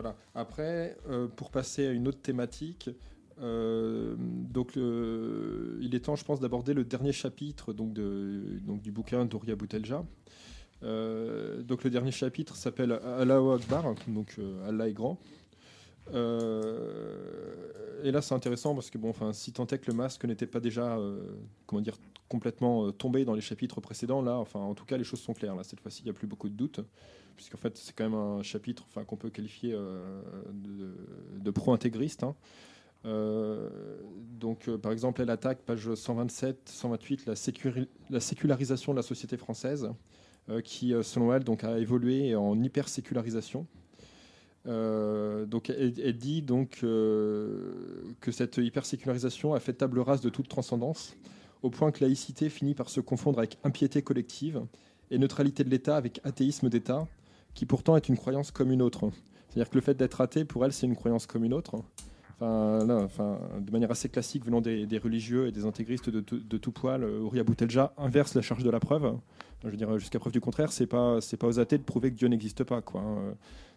[0.00, 0.14] Voilà.
[0.36, 0.96] Après,
[1.34, 2.88] pour passer à une autre thématique,
[3.36, 10.04] donc il est temps, je pense, d'aborder le dernier chapitre donc, du bouquin d'Ouria Boutelja.
[10.82, 14.36] donc le dernier chapitre s'appelle Allah Akbar, donc
[14.68, 15.18] Allah est grand.
[16.14, 20.24] Euh, et là, c'est intéressant parce que bon, enfin, si tant est que le masque
[20.24, 21.20] n'était pas déjà, euh,
[21.66, 21.96] comment dire,
[22.28, 25.34] complètement euh, tombé dans les chapitres précédents, là, enfin, en tout cas, les choses sont
[25.34, 25.56] claires.
[25.56, 26.80] Là, cette fois-ci, il n'y a plus beaucoup de doutes,
[27.38, 29.72] puisqu'en fait, c'est quand même un chapitre, qu'on peut qualifier
[30.52, 32.24] de, pro-intégriste.
[32.24, 32.34] Hein.
[33.04, 37.34] donc, par exemple, elle attaque page 127, 128, la,
[38.10, 39.88] la sécularisation de la société française,
[40.64, 43.66] qui, selon elle, donc, a évolué en hyper-sécularisation.
[44.68, 47.72] Euh, donc, elle, dit donc euh,
[48.20, 51.16] que cette hypersécularisation a fait table rase de toute transcendance,
[51.62, 54.62] au point que laïcité finit par se confondre avec impiété collective
[55.10, 57.06] et neutralité de l'État avec athéisme d'État,
[57.58, 59.10] qui pourtant est une croyance comme une autre.
[59.48, 61.74] C'est-à-dire que le fait d'être athée, pour elle, c'est une croyance comme une autre.
[62.40, 66.20] Enfin, enfin, de manière assez classique, venant des, religieux et des intégristes de,
[66.56, 69.12] tout poil, Ouria Boutelja inverse la charge de la preuve.
[69.64, 72.12] Je veux dire, jusqu'à preuve du contraire, c'est pas, c'est pas aux athées de prouver
[72.12, 72.80] que Dieu n'existe pas.
[72.80, 73.02] Quoi.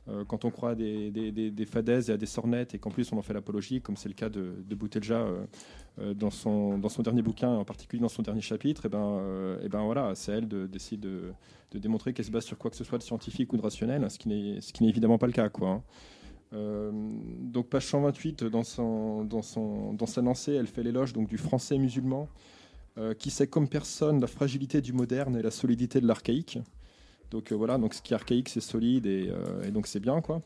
[0.10, 3.12] Euh, quand on croit à des, des, fadaises et à des sornettes, et qu'en plus
[3.12, 5.46] on en fait l'apologie, comme c'est le cas de, Boutelja euh,
[6.00, 9.22] euh, dans, son, dernier bouquin, en particulier dans son dernier chapitre, et ben,
[9.70, 11.32] ben voilà, c'est elle d'essayer de,
[11.72, 14.10] de, démontrer qu'elle se base sur quoi que ce soit de scientifique ou de rationnel,
[14.10, 15.50] ce qui n'est évidemment pas le cas.
[15.62, 15.84] Hein.
[16.52, 22.28] donc page 128, dans, sa lancée, elle fait l'éloge du français musulman,
[23.20, 26.58] qui sait comme personne la fragilité du moderne et la solidité de l'archaïque.
[27.32, 30.22] Donc euh, voilà, donc ce qui est archaïque, c'est solide et, euh, donc c'est bien
[30.22, 30.42] quoi.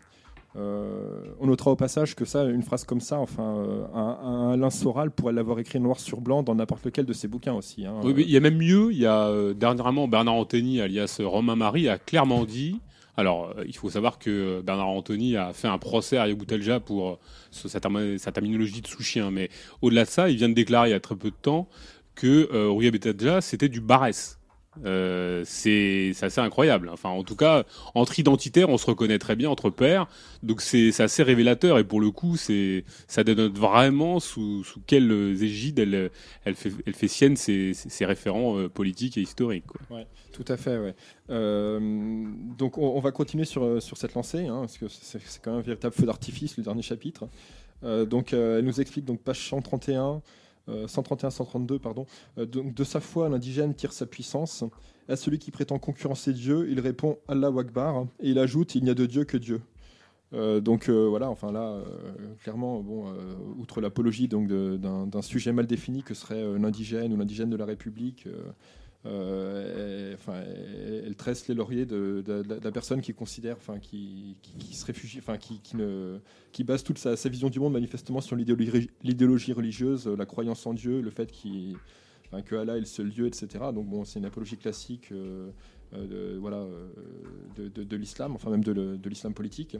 [0.57, 5.11] Euh, on notera au passage que ça, une phrase comme ça, enfin, un, Alain Soral
[5.11, 7.85] pourrait l'avoir écrit noir sur blanc dans n'importe lequel de ses bouquins aussi.
[7.85, 7.95] Hein.
[8.03, 8.93] Oui, il y a même mieux.
[8.93, 12.79] Il y a dernièrement Bernard Anthony, alias Romain Marie, a clairement dit.
[13.17, 17.19] Alors, il faut savoir que Bernard Anthony a fait un procès à Yaboutelja pour
[17.51, 19.31] sa, terminologie de sous-chien.
[19.31, 19.49] Mais
[19.81, 21.67] au-delà de ça, il vient de déclarer il y a très peu de temps
[22.15, 24.39] que euh, c'était du Barès.
[24.83, 26.89] Euh, c'est assez incroyable.
[26.91, 27.63] Enfin, en tout cas,
[27.93, 30.07] entre identitaires, on se reconnaît très bien entre pairs.
[30.43, 31.79] Donc c'est assez révélateur.
[31.79, 36.11] Et pour le coup, c'est ça dénote vraiment sous, sous quelle égide elle,
[36.43, 39.65] elle, fait, elle fait sienne ses, référents euh, politiques et historiques.
[39.67, 39.97] Quoi.
[39.97, 40.77] Ouais, tout à fait.
[40.77, 40.95] Ouais.
[41.29, 41.79] Euh,
[42.57, 45.63] donc on, va continuer sur, sur cette lancée, hein, parce que c'est quand même un
[45.63, 47.27] véritable feu d'artifice, le dernier chapitre.
[47.83, 50.21] donc elle nous explique donc page 131.
[50.67, 52.05] 131-132, euh, pardon.
[52.37, 54.63] Euh, donc, de sa foi, l'indigène tire sa puissance.
[55.07, 58.89] À celui qui prétend concurrencer Dieu, il répond Allah Akbar et il ajoute il n'y
[58.89, 59.61] a de Dieu que Dieu.
[60.33, 61.79] Euh, donc voilà, enfin là,
[62.41, 62.83] clairement,
[63.59, 68.27] outre l'apologie d'un sujet mal défini que serait l'indigène ou l'indigène de la République,
[69.05, 70.15] euh,
[71.05, 72.23] elle, tresse les lauriers de,
[72.63, 74.35] la personne qui considère, enfin, qui,
[74.71, 80.25] se réfugie, enfin, qui, base toute sa, vision du monde manifestement sur l'idéologie religieuse, la
[80.25, 81.31] croyance en Dieu, le fait
[82.51, 83.47] Allah est le seul Dieu, etc.
[83.73, 85.51] Donc bon, c'est une apologie classique, euh,
[85.93, 86.65] euh, de, voilà,
[87.57, 89.77] de, l'islam, enfin même de l'islam politique.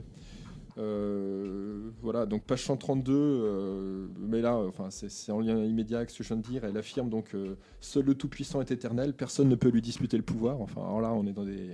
[0.78, 6.18] Euh, voilà, donc page 132, euh, mais là, enfin, c'est en lien immédiat avec ce
[6.18, 6.64] que je viens de dire.
[6.64, 10.22] Elle affirme donc euh, seul le Tout-Puissant est éternel, personne ne peut lui disputer le
[10.22, 10.60] pouvoir.
[10.60, 11.70] Enfin, alors là, on est dans des,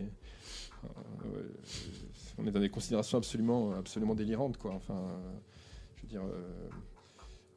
[2.38, 4.72] on est dans des considérations absolument, absolument délirantes, quoi.
[4.74, 5.02] Enfin,
[5.96, 6.22] je veux dire.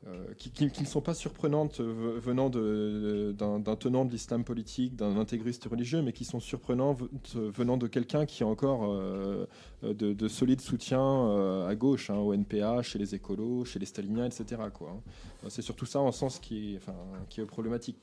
[0.07, 5.65] Euh, qui, ne sont pas surprenantes euh, venant d'un tenant de l'islam politique, d'un intégriste
[5.65, 7.01] religieux, mais qui sont surprenantes
[7.33, 9.47] venant de quelqu'un qui a encore euh,
[9.81, 14.61] de, solides soutiens à gauche, hein, au NPA, chez les écolos, chez les staliniens, etc.
[14.61, 15.49] Hein.
[15.49, 17.97] C'est surtout ça en sens qui est, problématique.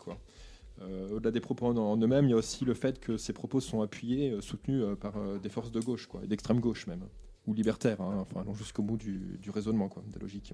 [0.80, 3.80] Au-delà des propos en, eux-mêmes, il y a aussi le fait que ces propos sont
[3.80, 7.04] appuyés, soutenus par des forces de gauche, d'extrême gauche même,
[7.46, 10.52] ou libertaires, hein, enfin, jusqu'au bout du, raisonnement, de la logique.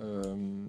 [0.00, 0.66] Euh,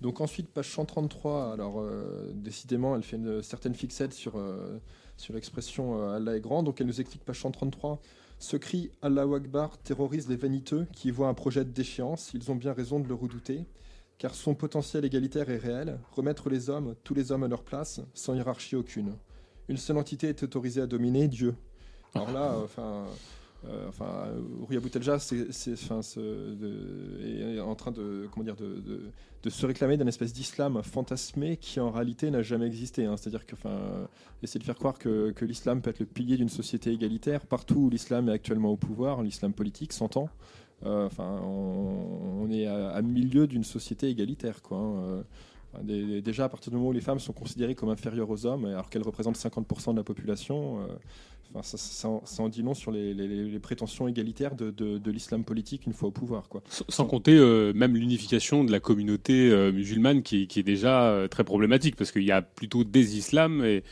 [0.00, 4.78] donc ensuite, page 133, alors euh, décidément, elle fait une certaine fixette sur, euh,
[5.16, 6.62] sur l'expression Allah est grand.
[6.62, 8.00] Donc elle nous explique, page 133,
[8.38, 12.30] ce cri Allah Akbar terrorise les vaniteux qui voient un projet de déchéance.
[12.34, 13.66] Ils ont bien raison de le redouter,
[14.16, 15.98] car son potentiel égalitaire est réel.
[16.12, 19.14] Remettre les hommes, tous les hommes à leur place, sans hiérarchie aucune.
[19.68, 21.54] Une seule entité est autorisée à dominer, Dieu.
[22.14, 22.82] Alors là, enfin...
[22.82, 23.04] Euh,
[23.88, 24.28] enfin,
[24.62, 25.90] Rouya Boutelja est
[27.60, 28.28] en train de,
[29.48, 33.04] se réclamer d'un espèce d'islam fantasmé qui en réalité n'a jamais existé.
[33.04, 33.16] Hein.
[33.16, 34.08] C'est-à-dire que, enfin,
[34.42, 37.90] essayer de faire croire que, l'islam peut être le pilier d'une société égalitaire partout où
[37.90, 40.28] l'islam est actuellement au pouvoir, l'islam politique s'entend.
[40.86, 44.60] Euh, enfin, on, est à, milieu d'une société égalitaire.
[44.70, 45.24] Hein.
[45.84, 48.64] Euh, déjà, à partir du moment où les femmes sont considérées comme inférieures aux hommes,
[48.64, 50.78] alors qu'elles représentent 50% de la population,
[51.52, 51.78] Enfin, ça,
[52.24, 56.48] ça en- dit long sur les, prétentions égalitaires de, l'islam politique une fois au pouvoir.
[56.48, 56.62] Quoi.
[56.68, 61.42] Sans- compter euh, même l'unification de la communauté euh, musulmane qui, est déjà euh, très
[61.44, 63.82] problématique parce qu'il y a plutôt des islams et,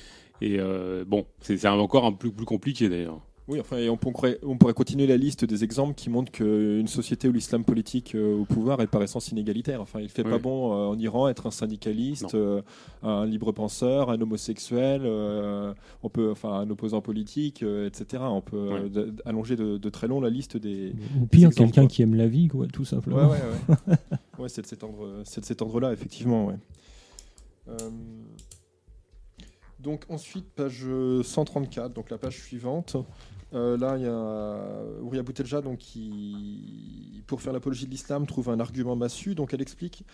[1.07, 3.21] bon, c'est encore un peu plus compliqué d'ailleurs.
[3.49, 6.87] Oui, enfin, et on, pourrait, on pourrait continuer la liste des exemples qui montrent qu'une
[6.87, 9.81] société où l'islam politique euh, au pouvoir est par essence inégalitaire.
[9.81, 12.61] Enfin, il fait pas bon euh, en Iran être un syndicaliste, euh,
[13.03, 15.73] un libre penseur, un homosexuel, euh,
[16.03, 18.23] on peut, enfin, un opposant politique, euh, etc.
[18.27, 18.91] On peut
[19.25, 20.93] allonger de, de très long la liste des.
[21.19, 21.89] Ou pire, exemples, quelqu'un quoi.
[21.89, 23.31] qui aime la vie, quoi, tout simplement.
[23.31, 23.97] Ouais, ouais, ouais.
[24.41, 26.57] ouais, c'est de cet ordre, c'est de cet ordre-là, effectivement, ouais.
[27.69, 27.91] Euh,
[29.81, 30.85] donc ensuite, page
[31.23, 32.97] 134, donc la page suivante.
[33.55, 38.51] Euh, là, il y a Ouria Boutelja, donc, qui, pour faire l'apologie de l'islam, trouve
[38.51, 39.35] un argument massu.
[39.35, 40.05] Donc elle explique,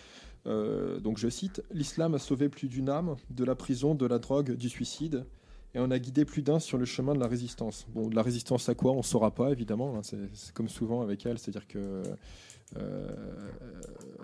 [0.46, 4.18] euh, donc je cite, L'islam a sauvé plus d'une âme de la prison, de la
[4.18, 5.24] drogue, du suicide,
[5.74, 7.86] et on a guidé plus d'un sur le chemin de la résistance.
[7.92, 9.96] Bon, de la résistance à quoi On ne saura pas, évidemment.
[9.96, 12.02] hein, c'est comme souvent avec elle, c'est-à-dire que
[12.76, 13.08] euh,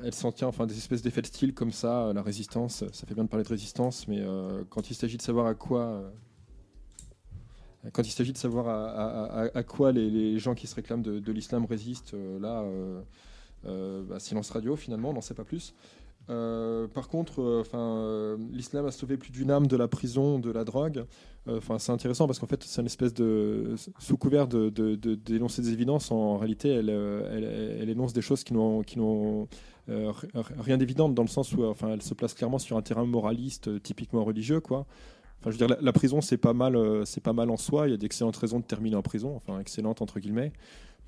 [0.05, 3.15] elle s'en tient, enfin des espèces d'effets de style comme ça, la résistance, ça fait
[3.15, 4.25] bien de parler de résistance, mais
[4.69, 6.13] quand il s'agit de savoir à quoi,
[7.93, 12.15] quand il s'agit de savoir à, quoi les, gens qui se réclament de, l'islam résistent,
[12.15, 13.01] euh, là, euh,
[13.67, 15.75] euh, bah, silence radio finalement, on n'en sait pas plus.
[16.29, 17.65] Par contre,
[18.53, 21.05] l'islam a sauvé plus d'une âme de la prison, de la drogue.
[21.49, 25.73] Enfin, c'est intéressant parce qu'en fait, c'est une espèce de sous couvert de, d'énoncer des
[25.73, 26.13] évidences.
[26.13, 29.01] En réalité, elle, énonce des choses qui n'ont, qui
[29.89, 34.23] rien d'évident dans le sens où, elle se place clairement sur un terrain moraliste, typiquement
[34.23, 34.87] religieux, quoi.
[35.41, 37.89] Enfin, je veux dire, la, prison, c'est pas mal, euh, c'est pas mal en soi.
[37.89, 40.53] Il y a d'excellentes raisons de terminer en prison, enfin, excellentes entre guillemets.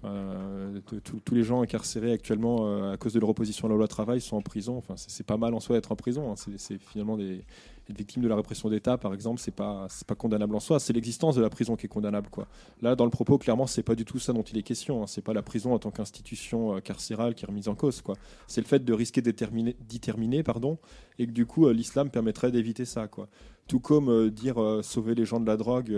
[0.05, 0.81] Euh,
[1.25, 4.21] tous les gens incarcérés actuellement euh, à cause de leur opposition à la loi travail
[4.21, 4.77] sont en prison.
[4.77, 6.33] Enfin, c'est pas mal en soi d'être en prison.
[6.33, 6.35] hein.
[6.57, 7.45] C'est finalement des,
[7.89, 10.81] être victime de la répression d'État, par exemple, c'est pas pas condamnable en soi.
[10.81, 12.49] C'est l'existence de la prison qui est condamnable, quoi.
[12.81, 15.03] Là, dans le propos, clairement, c'est pas du tout ça dont il est question.
[15.03, 15.07] hein.
[15.07, 18.03] C'est pas la prison en tant qu'institution euh, carcérale qui est remise en cause.
[18.47, 20.01] C'est le fait de risquer d'y
[20.43, 20.79] pardon,
[21.19, 23.29] et que du coup, l'islam permettrait d'éviter ça, quoi.
[23.69, 25.97] Tout comme dire sauver les gens de la drogue.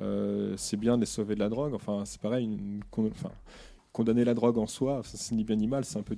[0.00, 1.74] Euh, euh, c'est bien de sauver de la drogue.
[1.74, 2.58] Enfin, c'est pareil.
[3.92, 5.84] condamner la drogue en soi, c'est ni bien ni mal.
[5.84, 6.16] C'est un peu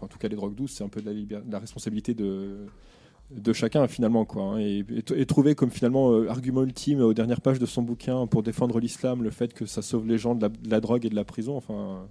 [0.00, 4.24] en tout cas, les drogues douces, c'est un peu de la, responsabilité de chacun finalement
[4.24, 4.58] quoi hein.
[4.58, 8.80] et, trouver comme finalement euh, argument ultime aux dernières pages de son bouquin pour défendre
[8.80, 11.14] l'islam le fait que ça sauve les gens de la, de la drogue et de
[11.14, 12.08] la prison enfin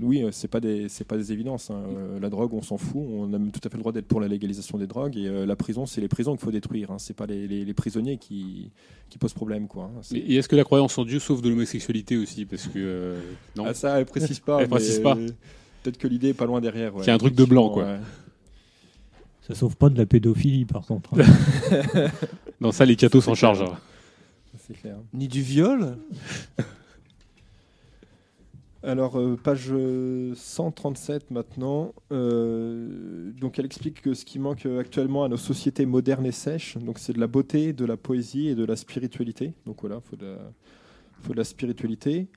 [0.00, 1.82] oui euh, c'est pas des c'est pas des évidences hein.
[1.96, 4.06] Euh, la drogue on s'en fout on a même tout à fait le droit d'être
[4.06, 6.90] pour la légalisation des drogues et euh, la prison c'est les prisons qu'il faut détruire
[6.92, 6.98] hein.
[6.98, 8.70] c'est pas les, les- les prisonniers qui
[9.10, 9.98] qui posent problème quoi hein.
[10.02, 12.44] C'est- Et est-ce que la croyance en Dieu sauve de l'homosexualité aussi?
[12.44, 13.20] Parce que euh,
[13.56, 13.64] non.
[13.66, 15.16] Ah, ça elle précise pas Elle mais, précise pas.
[15.82, 17.08] peut-être que l'idée est pas loin derrière ouais.
[17.08, 17.84] A un truc de blanc, quoi.
[17.84, 17.98] Ouais.
[19.48, 21.18] Ça sauve pas de la pédophilie, par contre.
[21.18, 22.10] hein.
[22.60, 23.64] Dans ça, les cathos s'en C'est chargent.
[24.58, 25.96] c'est clair Ni du viol?
[28.84, 31.94] Alors, euh, page euh, 137 maintenant.
[32.12, 36.78] Euh, donc, elle explique que ce qui manque actuellement à nos sociétés modernes et sèches,
[36.96, 39.52] c'est de la beauté, de la poésie et de la spiritualité.
[39.66, 40.36] Donc voilà, il
[41.22, 42.28] faut, spiritualité.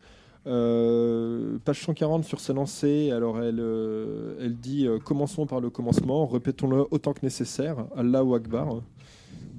[0.48, 7.14] Euh, page 140 sur sa lancée, alors elle, dit Commençons par le commencement, répétons-le autant
[7.14, 8.82] que nécessaire, Allahu Akbar.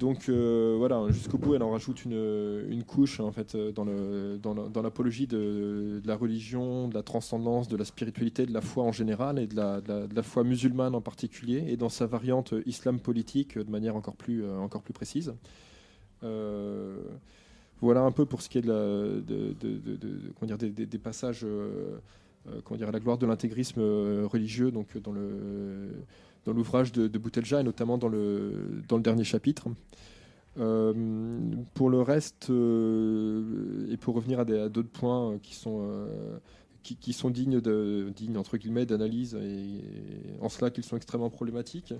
[0.03, 5.27] Donc euh, voilà, jusqu'au bout, elle en rajoute une, couche en fait euh, dans, l'apologie
[5.27, 9.47] de, la religion, de la transcendance, de la spiritualité, de la foi en général et
[9.47, 14.17] de la, foi musulmane en particulier, et dans sa variante islam politique de manière encore
[14.17, 15.33] plus, euh, encore plus précise.
[17.79, 19.23] Voilà un peu pour ce qui est de
[20.41, 21.45] dire, des, passages
[22.65, 23.79] comment dire, à la gloire de l'intégrisme
[24.25, 25.91] religieux donc, dans le
[26.45, 29.69] dans l'ouvrage de, Boutelja et notamment dans le, dans le dernier chapitre.
[30.59, 30.93] Euh,
[31.73, 36.07] pour le reste, euh, et pour revenir à, d'autres points euh, qui sont,
[36.83, 39.81] qui, sont dignes, de, dignes entre guillemets d'analyse et,
[40.41, 41.93] en cela qu'ils sont extrêmement problématiques.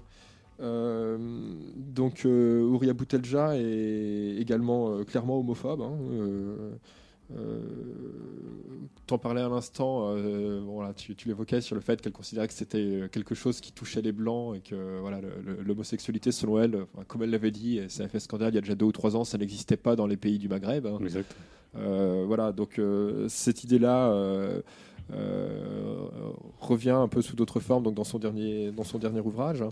[0.59, 5.81] Donc Ouria Boutelja est également clairement homophobe.
[5.81, 5.97] hein,
[9.05, 12.47] T'en parlais à l'instant, euh, bon, là, tu, tu l'évoquais sur le fait qu'elle considérait
[12.47, 15.19] que c'était euh, quelque chose qui touchait les blancs et que voilà,
[15.65, 18.61] l'homosexualité, selon elle, comme elle l'avait dit, et ça a fait scandale il y a
[18.61, 20.85] déjà deux ou trois ans, ça n'existait pas dans les pays du Maghreb.
[20.85, 20.99] hein.
[21.01, 21.35] Exact.
[21.75, 24.13] Euh, voilà, donc euh, cette idée-là euh,
[24.57, 24.61] euh,
[26.59, 29.63] revient un peu sous d'autres formes donc dans son dernier, dans son dernier ouvrage.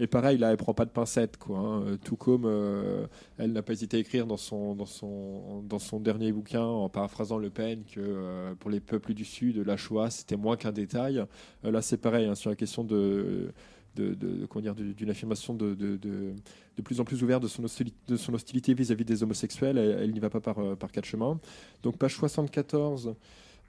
[0.00, 1.56] Et pareil, là, elle prend pas de pincettes, quoi.
[1.58, 1.82] hein.
[1.86, 3.06] Euh, Tout comme euh,
[3.38, 6.88] elle n'a pas hésité à écrire dans son, dans, son, dans son dernier bouquin, en
[6.88, 10.72] paraphrasant Le Pen, que euh, pour les peuples du Sud, la Shoah, c'était moins qu'un
[10.72, 11.24] détail.
[11.64, 13.52] Euh, là, c'est pareil, hein, sur la question de,
[13.94, 16.34] de, comment dire, d'une affirmation de, de, de-
[16.82, 19.78] plus en plus ouverte de son hostilité, de son hostilité vis-à-vis des homosexuels.
[19.78, 21.38] Elle, n'y va pas par, euh, par quatre chemins.
[21.84, 23.12] Donc page 74, euh,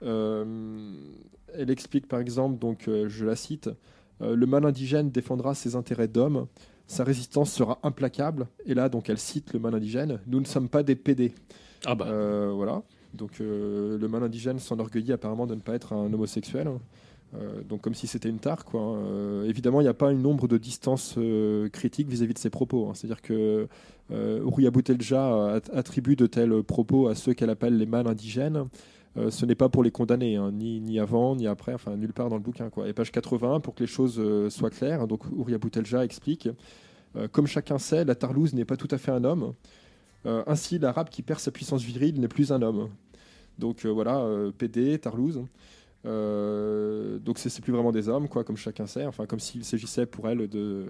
[0.02, 3.70] elle explique par exemple, donc euh, je la cite,
[4.22, 6.46] euh, le mal indigène défendra ses intérêts d'homme.
[6.86, 8.46] Sa résistance sera implacable.
[8.64, 10.20] Et là, donc, elle cite le mal indigène.
[10.28, 11.32] Nous ne sommes pas des PD.
[11.84, 12.06] Ah bah.
[12.08, 12.82] Euh, voilà.
[13.12, 16.68] Donc euh, le mal indigène s'enorgueillit apparemment de ne pas être un homosexuel.
[17.34, 18.64] Euh, donc comme si c'était une tare.
[18.64, 18.80] Quoi.
[18.80, 18.96] hein.
[19.04, 22.50] Euh, évidemment, il n'y a pas une nombre de distance euh, critique vis-à-vis de ses
[22.50, 22.88] propos.
[22.88, 22.92] hein.
[22.94, 23.66] C'est-à-dire que
[24.12, 28.66] euh, Ouria Boutelja at- attribue de tels propos à ceux qu'elle appelle les mâles indigènes.
[29.18, 32.28] Euh, ce n'est pas pour les condamner, hein, ni, avant, ni après, enfin nulle part
[32.28, 32.68] dans le bouquin.
[32.70, 32.88] Quoi.
[32.88, 36.48] Et page 81, pour que les choses euh, soient claires, donc Ouria Boutelja explique
[37.16, 39.54] euh, Comme chacun sait, la Tarlouse n'est pas tout à fait un homme.
[40.48, 42.88] Ainsi, l'arabe qui perd sa puissance virile n'est plus un homme.
[43.60, 44.26] Donc voilà,
[44.58, 45.40] PD, Tarlouse.
[46.02, 49.06] Donc c'est plus vraiment des hommes, quoi, comme chacun sait.
[49.06, 50.86] Enfin, comme s'il s'agissait pour elle de,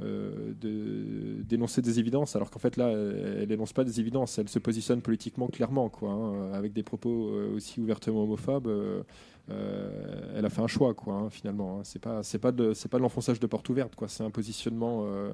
[0.00, 4.38] de d'énoncer des évidences, alors qu'en fait là, elle n'énonce pas des évidences.
[4.38, 8.66] Elle se positionne politiquement clairement, quoi, hein, avec des propos euh, aussi ouvertement homophobes.
[8.68, 9.02] euh,
[9.50, 11.78] euh, elle a fait un choix, quoi, hein, finalement.
[11.78, 11.82] hein.
[11.84, 14.08] C'est pas c'est pas de c'est pas l'enfonçage de porte ouverte, quoi.
[14.08, 15.32] C'est un positionnement euh,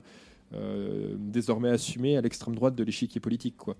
[0.54, 3.76] euh, désormais assumé à l'extrême droite de l'échiquier politique, quoi.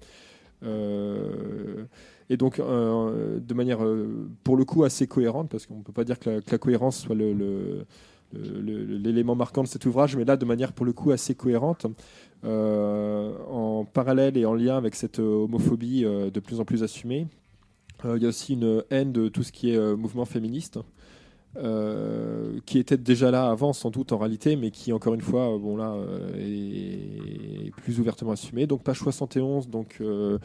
[0.65, 1.85] Euh,
[2.31, 5.93] et donc, euh, de manière, euh, pour le coup, assez cohérente, parce qu'on ne peut
[5.93, 7.85] pas dire que la, cohérence soit le-
[8.33, 11.87] l'élément marquant de cet ouvrage, mais là, de manière, pour le coup, assez cohérente,
[12.45, 16.83] euh, en parallèle et en lien avec cette euh, homophobie euh, de plus en plus
[16.83, 17.27] assumée,
[18.05, 20.79] euh, il y a aussi une haine de tout ce qui est euh, mouvement féministe.
[21.59, 25.55] euh, qui était déjà là avant sans doute en réalité mais qui encore une fois
[25.55, 30.39] euh, bon euh, est plus ouvertement assumé donc page 71 donc euh,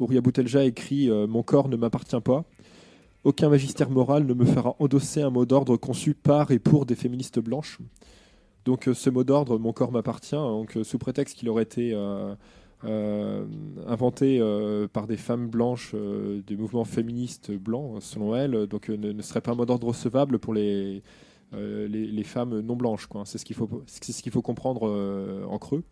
[0.00, 2.44] Boutelja écrit euh, Mon corps ne m'appartient pas.
[3.22, 6.94] Aucun magistère moral ne me fera endosser un mot d'ordre conçu par et pour des
[6.94, 7.78] féministes blanches.
[8.64, 11.92] Donc euh, ce mot d'ordre, mon corps m'appartient, donc euh, sous prétexte qu'il aurait été
[11.94, 13.44] euh,
[13.86, 14.40] inventé
[14.92, 19.54] par des femmes blanches du mouvement féministe blanc, selon elle, donc ne, serait pas un
[19.54, 21.02] mot d'ordre recevable pour les,
[22.24, 23.06] femmes non blanches.
[23.26, 23.54] C'est ce qu'il
[24.32, 25.82] faut, comprendre en creux.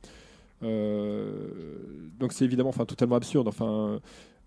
[0.62, 3.50] Donc c'est évidemment enfin, totalement absurde.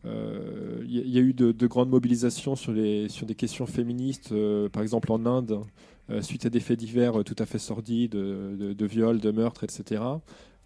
[0.06, 4.70] Euh, il il y a eu de, de grandes mobilisations sur, des questions féministes, euh,
[4.70, 5.62] par exemple en Inde,
[6.10, 9.64] euh, suite à des faits divers euh, tout à fait sordides, de, viols, de meurtres,
[9.64, 10.02] etc.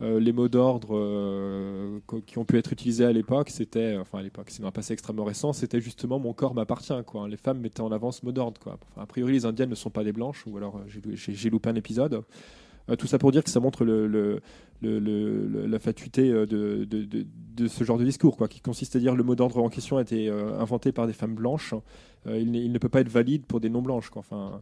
[0.02, 4.24] Euh, les mots d'ordre euh, qui ont pu être utilisés à l'époque, c'était, enfin à
[4.24, 6.94] l'époque, c'est dans un passé extrêmement récent, c'était justement mon corps m'appartient.
[7.30, 8.78] Les femmes mettaient en avant ce mot d'ordre.
[8.98, 11.76] A priori, les indiennes ne sont pas des blanches, ou alors euh, j'ai loupé un
[11.76, 12.24] épisode.
[12.90, 13.84] Euh, tout ça pour dire que ça montre
[14.82, 19.36] la fatuité euh, de, ce genre de discours, quoi, qui consiste à dire le mot
[19.36, 21.74] d'ordre en question a été euh, inventé par des femmes blanches,
[22.28, 24.12] il, ne peut pas être valide pour des non-blanches.
[24.16, 24.62] Enfin,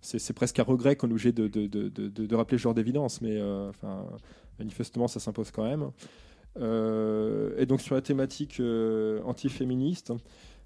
[0.00, 3.40] c'est, presque un regret qu'on est obligé de, rappeler ce genre d'évidence, mais
[4.58, 5.90] manifestement ça s'impose quand même.
[7.58, 8.60] Et donc sur la thématique
[9.24, 10.12] antiféministe,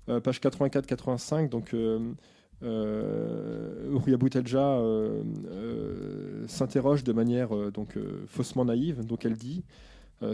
[0.06, 1.76] page 84-85, donc
[2.62, 9.04] euh, euh, Boutelja euh, euh, s'interroge de manière euh, donc faussement naïve.
[9.04, 9.64] Donc elle dit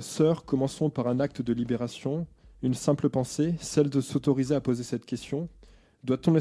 [0.00, 2.26] Sœurs, commençons par un acte de libération,
[2.62, 5.48] une simple pensée, celle de s'autoriser à poser cette question.
[6.02, 6.36] Doit-on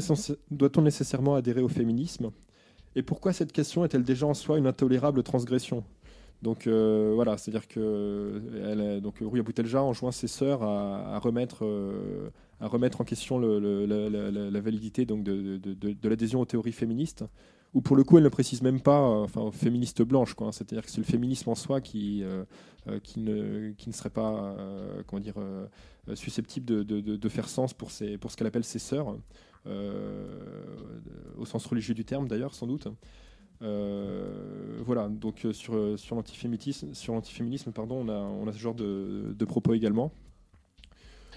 [0.50, 2.32] doit-on nécessairement adhérer au féminisme?
[2.96, 5.84] Et pourquoi cette question est-elle déjà en soi une intolérable transgression?
[6.42, 11.64] Donc euh, voilà, c'est-à-dire que elle, est- donc Ouria Boutelja enjoint ses sœurs à, remettre
[11.64, 17.24] euh, à remettre en question la, validité donc de, de- de- l'adhésion aux théories féministes,
[17.74, 20.02] ou pour le coup elle ne précise même pas, euh, enfin aux féministes
[20.34, 20.52] quoi.
[20.52, 22.44] C'est-à-dire que c'est le féminisme en soi qui euh,
[22.88, 25.66] euh, qui ne qui ne serait pas euh, comment dire euh,
[26.14, 26.82] susceptible de,
[27.28, 29.16] faire sens pour ses pour ce qu'elle appelle ses sœurs,
[29.66, 30.64] euh,
[31.38, 32.88] au sens religieux du terme d'ailleurs sans doute.
[33.62, 38.52] Euh, voilà, donc euh, sur, euh, sur l'antiféminisme, sur l'antiféminisme, pardon, on a, on a
[38.52, 40.12] ce genre de, de propos également.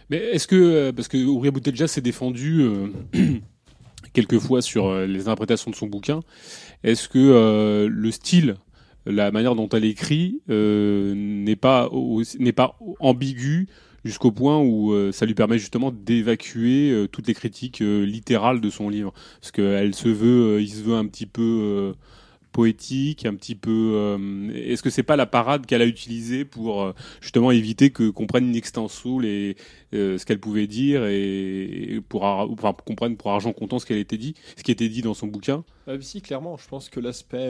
[0.10, 2.88] Mais est-ce que, parce que Ouria Boutelja s'est défendu euh,
[4.14, 6.22] quelquefois sur les interprétations de son bouquin,
[6.84, 8.56] est-ce que le style,
[9.06, 11.90] la manière dont elle écrit, n'est pas,
[12.40, 13.68] n'est pas ambigu
[14.04, 18.62] jusqu'au point où euh, ça lui permet justement d'évacuer euh, toutes les critiques euh, littérales
[18.62, 21.94] de son livre Parce qu'elle se veut, il se veut un petit peu
[22.52, 24.18] poétique, un petit peu.
[24.54, 28.50] Est-ce que c'est pas la parade qu'elle a utilisée pour justement éviter que qu'on prenne
[28.50, 29.56] in extenso les
[29.92, 34.18] ce qu'elle pouvait dire et, pour enfin qu'on prenne pour argent comptant ce qu'elle était
[34.18, 35.64] dit, ce qui était dit dans son bouquin?
[36.02, 37.50] Si, clairement, je pense que l'aspect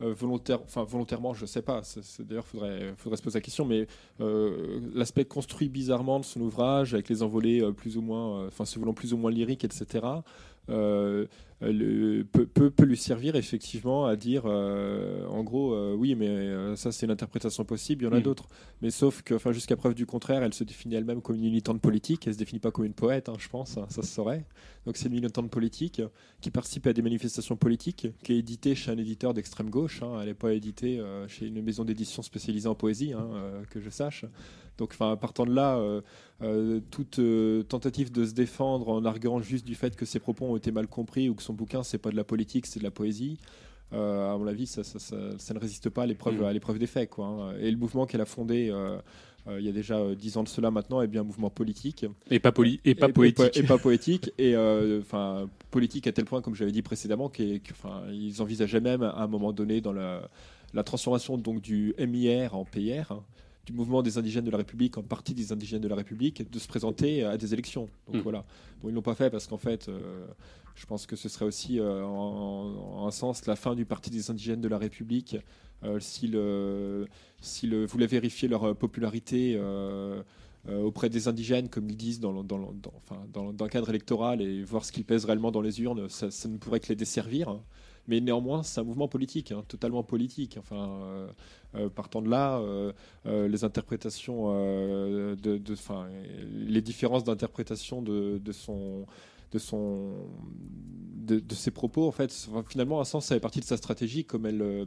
[0.00, 1.82] enfin volontairement, je sais pas,
[2.20, 3.86] d'ailleurs, faudrait, faudrait se poser la question, mais
[4.20, 8.48] euh, l'aspect construit bizarrement de son ouvrage, avec les envolées euh, plus ou moins, euh,
[8.48, 10.06] enfin se voulant plus ou moins lyriques, etc.,
[10.68, 11.26] euh,
[11.62, 16.76] le- peut, peut- peut lui servir effectivement à dire euh, en gros euh, oui mais
[16.76, 18.22] ça c'est une interprétation possible il y en a Mm.
[18.22, 18.48] d'autres
[18.80, 21.80] mais sauf que enfin jusqu'à preuve du contraire elle se définit elle-même comme une militante
[21.80, 24.44] politique elle se définit pas comme une poète hein, je pense hein, ça se saurait
[24.86, 26.00] donc c'est une militante politique
[26.40, 30.18] qui participe à des manifestations politiques qui est éditée chez un éditeur d'extrême gauche hein.
[30.20, 33.12] elle n'est pas éditée chez une maison d'édition spécialisée en poésie
[33.70, 34.24] que je sache
[34.80, 36.00] donc enfin partant de là euh,
[36.42, 40.46] euh, toute euh, tentative de se défendre en arguant juste du fait que ses propos
[40.46, 42.84] ont été mal compris ou que son bouquin c'est pas de la politique c'est de
[42.84, 43.38] la poésie
[43.92, 46.86] à mon avis ça, ça- ça- ça ne résiste pas à l'épreuve à l'épreuve des
[46.86, 47.52] faits quoi hein.
[47.60, 48.72] et le mouvement qu'elle a fondé
[49.58, 52.38] il y a déjà dix ans de cela maintenant est bien un mouvement politique Et
[52.38, 53.56] pas, poli et pas et, poétique.
[53.56, 57.58] et, pas poétique et euh, enfin politique à tel point comme j'avais dit précédemment qu'est-
[57.60, 60.28] que, enfin, ils envisageaient même à un moment donné dans la,
[60.72, 63.22] la transformation donc du MIR en PR hein,
[63.66, 66.58] du mouvement des indigènes de la République en parti des indigènes de la République de
[66.58, 68.20] se présenter à des élections donc Mm.
[68.20, 68.44] voilà
[68.80, 70.26] bon ils l'ont pas fait parce qu'en fait euh,
[70.74, 74.08] je pense que ce serait aussi euh, en, en un sens la fin du parti
[74.10, 75.36] des indigènes de la République
[75.84, 76.36] euh, s'ils
[77.86, 79.58] voulaient vérifier leur popularité
[80.68, 83.70] auprès des indigènes, comme ils disent dans, le- dans, le- dans- enfin, dans, dans le
[83.70, 86.80] cadre électoral, et voir ce qu'ils pèsent réellement dans les urnes, ça, ça ne pourrait
[86.80, 87.58] que les desservir.
[88.10, 90.56] Mais néanmoins, c'est un mouvement politique, hein, totalement politique.
[90.58, 91.28] Enfin, euh,
[91.76, 92.92] euh, partant de là, euh,
[93.24, 95.60] les interprétations, de, de-
[96.66, 99.06] les différences d'interprétation de, de son,
[99.52, 100.10] de son,
[101.24, 103.76] de, de ses propos, en fait, enfin, finalement, un sens, ça fait partie de sa
[103.76, 104.84] stratégie, comme elle, euh,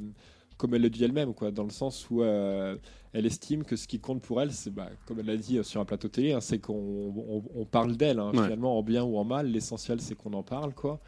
[0.57, 2.75] comme elle le dit elle-même, quoi, dans le sens où euh,
[3.13, 5.63] elle estime que ce qui compte pour elle, c'est, bah, comme elle l'a dit euh,
[5.63, 8.43] sur un plateau télé, hein, c'est qu'on on, on parle d'elle, hein, Ouais.
[8.43, 9.47] finalement, en bien ou en mal.
[9.47, 10.99] L'essentiel, c'est qu'on en parle, quoi.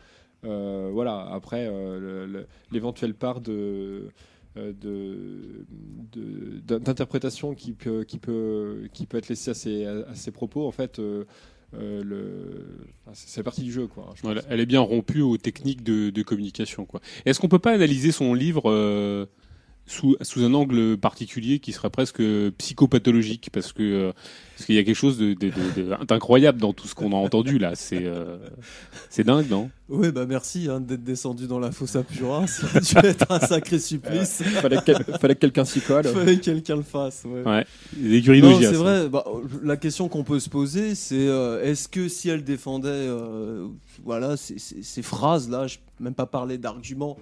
[0.45, 1.27] Euh, voilà.
[1.31, 4.09] Après, euh, le- le- l'éventuelle part de
[4.57, 5.65] euh, de-
[6.13, 10.31] de- d'in- d'interprétation qui peut, qui, peut, qui peut être laissée à ses, à ses
[10.31, 11.25] propos, en fait, euh,
[11.73, 12.65] euh, le,
[13.05, 13.87] enfin, c'est partie du jeu.
[13.87, 14.49] Quoi, je Voilà, pense.
[14.51, 16.85] elle est bien rompue aux techniques de, de communication.
[16.85, 17.01] quoi.
[17.25, 19.25] Est-ce qu'on peut pas analyser son livre euh,
[19.87, 22.21] sous, sous un angle particulier qui serait presque
[22.57, 24.11] psychopathologique Parce que euh,
[24.55, 27.11] parce qu'il y a quelque chose de- de- de- de- d'incroyable dans tout ce qu'on
[27.11, 27.73] a entendu là.
[27.75, 28.37] C'est euh,
[29.09, 29.69] c'est dingue, non?
[29.89, 32.47] Oui, bah merci hein, d'être descendu dans la fosse à Purin.
[32.47, 34.41] Ça a dû être un sacré supplice.
[34.43, 36.05] fallait, que quel- fallait que quelqu'un s'y colle.
[36.05, 37.23] Fallait que quelqu'un le fasse.
[37.25, 37.43] ouais.
[37.43, 37.65] Ouais.
[38.01, 38.79] Les écuries Non, d'Augias, c'est hein.
[38.79, 39.09] vrai.
[39.09, 39.25] Bah,
[39.61, 43.67] la question qu'on peut se poser, c'est euh, est-ce que si elle défendait, euh,
[44.03, 47.17] voilà, ces, ces- ces phrases-là, je peux même pas parler d'arguments,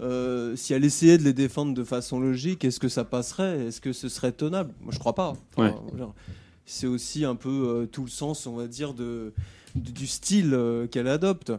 [0.00, 3.66] euh, si elle essayait de les défendre de façon logique, est-ce que ça passerait?
[3.66, 4.72] Est-ce que ce serait tenable?
[4.80, 5.34] Moi, je crois pas.
[5.56, 5.74] Ouais.
[6.66, 9.32] C'est aussi un peu euh, tout le sens, on va dire, de,
[9.74, 11.52] du du style euh, qu'elle adopte.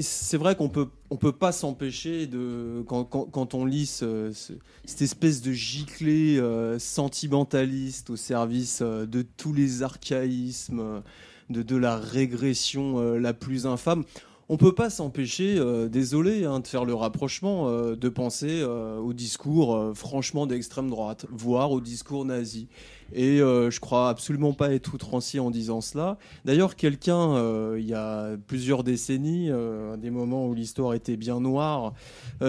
[0.00, 4.32] C'est vrai qu'on peut on peut pas s'empêcher de quand, quand, quand on lit ce-
[4.32, 4.54] ce-
[4.86, 6.40] cette espèce de giclée
[6.78, 11.02] sentimentaliste au service de tous les archaïsmes,
[11.50, 14.04] de, de la régression la plus infâme.
[14.50, 18.98] On peut pas s'empêcher, euh, désolé, hein, de faire le rapprochement, euh, de penser euh,
[18.98, 22.68] au discours franchement d'extrême droite, voire au discours nazi.
[23.14, 26.18] Et je crois absolument pas être outrancier en disant cela.
[26.44, 31.92] D'ailleurs, quelqu'un, il y a plusieurs décennies, à des moments où l'histoire était bien noire,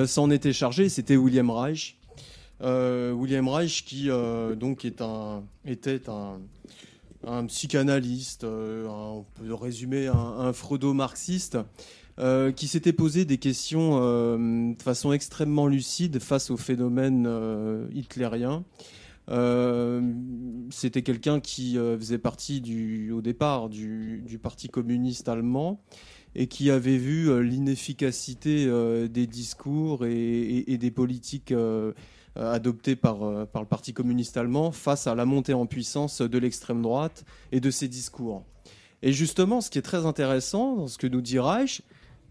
[0.05, 1.97] s'en était chargé, c'était William Reich.
[2.61, 4.09] William Reich qui
[5.65, 6.39] était un,
[7.25, 11.57] un psychanalyste, euh, un- on peut résumer un, un freudo-marxiste,
[12.17, 17.27] euh, qui s'était posé des questions euh, de façon extrêmement lucide face au phénomène
[17.93, 18.63] hitlérien.
[20.69, 25.81] C'était quelqu'un qui faisait partie du, au départ du, Parti communiste allemand
[26.35, 28.67] et qui avait vu l'inefficacité
[29.09, 31.53] des discours et des politiques
[32.37, 36.19] euh, adoptées par, euh, par le Parti communiste allemand face à la montée en puissance
[36.19, 38.43] de l'extrême droite et de ses discours.
[39.01, 41.81] Et justement, ce qui est très intéressant dans ce que nous dit Reich,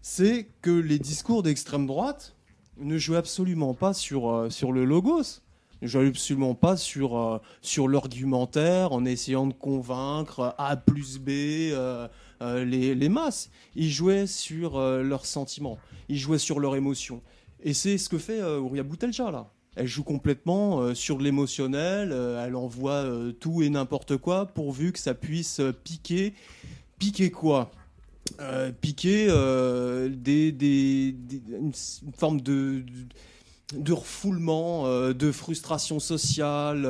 [0.03, 2.35] c'est que les discours d'extrême droite
[2.77, 5.41] ne jouent absolument pas sur, euh, sur le logos,
[5.81, 12.93] ne jouent absolument pas sur, sur l'argumentaire en essayant de convaincre A plus B les,
[12.93, 13.49] les masses.
[13.75, 17.23] Ils jouaient sur leurs sentiments, ils jouaient sur leurs émotions.
[17.63, 19.51] Et c'est ce que fait Ouria Boutelja là.
[19.75, 24.91] Elle joue complètement euh, sur l'émotionnel, euh, elle envoie euh, tout et n'importe quoi pourvu
[24.91, 26.33] que ça puisse euh, piquer.
[26.97, 27.71] Piquer quoi?
[28.39, 29.27] Euh, Piquer
[30.09, 31.15] des, des-
[31.49, 31.73] une,
[32.17, 32.83] forme de,
[33.75, 36.89] de, refoulement, de frustration sociale,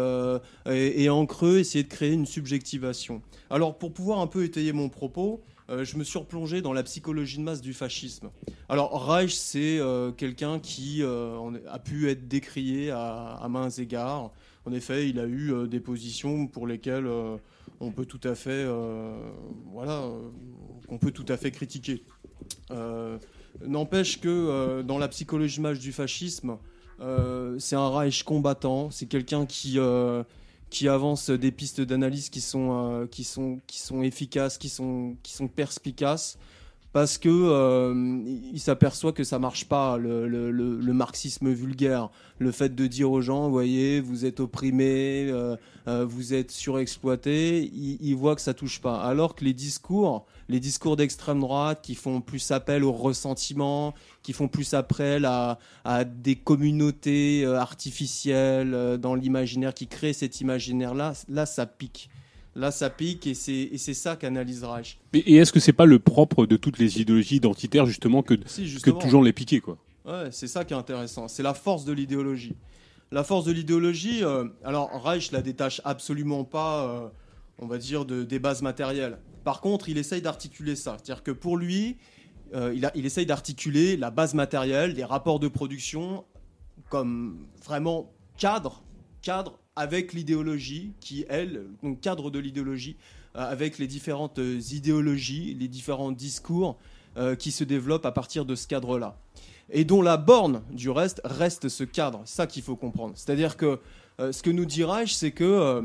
[0.70, 3.22] et en creux, essayer de créer une subjectivation.
[3.50, 6.84] Alors, pour pouvoir un peu étayer mon propos, euh, je me suis replongé dans la
[6.84, 8.30] psychologie de masse du fascisme.
[8.70, 14.32] Alors, Reich, c'est euh, quelqu'un qui euh, a pu être décrié à, à mains égards.
[14.66, 17.08] En effet, il a eu des positions pour lesquelles
[17.80, 18.66] on peut tout à fait,
[19.72, 20.10] voilà,
[20.88, 22.04] qu'on peut tout à fait critiquer.
[23.64, 26.58] N'empêche que dans la psychologie image du fascisme,
[27.60, 29.78] c'est un Reich combattant, c'est quelqu'un qui,
[30.76, 35.16] qui avance des pistes d'analyse qui, sont euh, qui, sont, qui sont efficaces, qui sont,
[35.24, 36.38] qui sont perspicaces,
[36.96, 37.94] parce que euh,
[38.54, 43.50] il s'aperçoit que ça marche pas, le, marxisme vulgaire, le fait de dire aux gens,
[43.50, 45.58] voyez, vous êtes opprimés, euh,
[45.90, 49.02] euh, vous êtes surexploités, il, voit que ça touche pas.
[49.02, 54.32] Alors que les discours, les discours d'extrême droite qui font plus appel au ressentiment, qui
[54.32, 55.58] font plus appel à,
[56.06, 62.10] des communautés artificielles dans l'imaginaire, qui créent cet imaginaire-là, là, ça pique.
[62.56, 64.98] Là, ça pique et c'est ça qu'analyse Reich.
[65.14, 68.36] Et, et est-ce que c'est pas le propre de toutes les idéologies identitaires justement que,
[68.46, 68.98] Si, que justement.
[69.00, 69.78] toujours les piquer quoi?
[70.06, 71.28] Ouais, c'est ça qui est intéressant.
[71.28, 72.56] C'est la force de l'idéologie.
[73.12, 77.08] La force de l'idéologie, euh, alors Reich la détache absolument pas, euh,
[77.60, 79.18] on va dire, de, des bases matérielles.
[79.44, 80.98] Par contre, il essaye d'articuler ça.
[81.04, 81.98] C'est-à-dire que pour lui,
[82.54, 86.24] euh, il, a- il essaye d'articuler la base matérielle, les rapports de production,
[86.90, 88.84] comme vraiment cadre,
[89.22, 92.96] cadre avec l'idéologie, qui, elle, donc cadre de l'idéologie,
[93.36, 96.78] euh, avec les différentes euh, idéologies, les différents discours
[97.18, 99.18] euh, qui se développent à partir de ce cadre-là
[99.70, 102.22] et dont la borne du reste reste ce cadre.
[102.26, 103.14] Ça qu'il faut comprendre.
[103.16, 103.80] C'est-à-dire que
[104.20, 105.82] ce que nous dit Reich, c'est que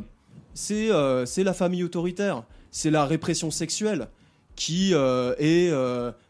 [0.52, 4.08] c'est la famille autoritaire, c'est la répression sexuelle
[4.54, 5.72] qui est,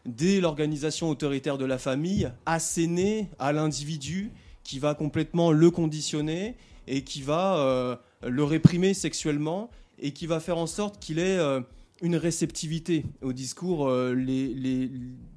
[0.05, 4.31] dès l'organisation autoritaire de la famille, assénée à l'individu,
[4.63, 6.55] qui va complètement le conditionner
[6.87, 7.95] et qui va euh,
[8.27, 11.61] le réprimer sexuellement et qui va faire en sorte qu'il ait euh,
[12.01, 14.89] une réceptivité aux discours euh, les, les,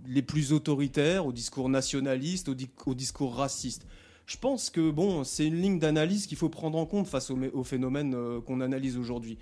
[0.06, 3.86] les plus autoritaires, aux discours nationalistes, aux, di- aux discours racistes.
[4.26, 7.62] Je pense que bon, c'est une ligne d'analyse qu'il faut prendre en compte face au,
[7.64, 9.36] phénomène qu'on analyse aujourd'hui.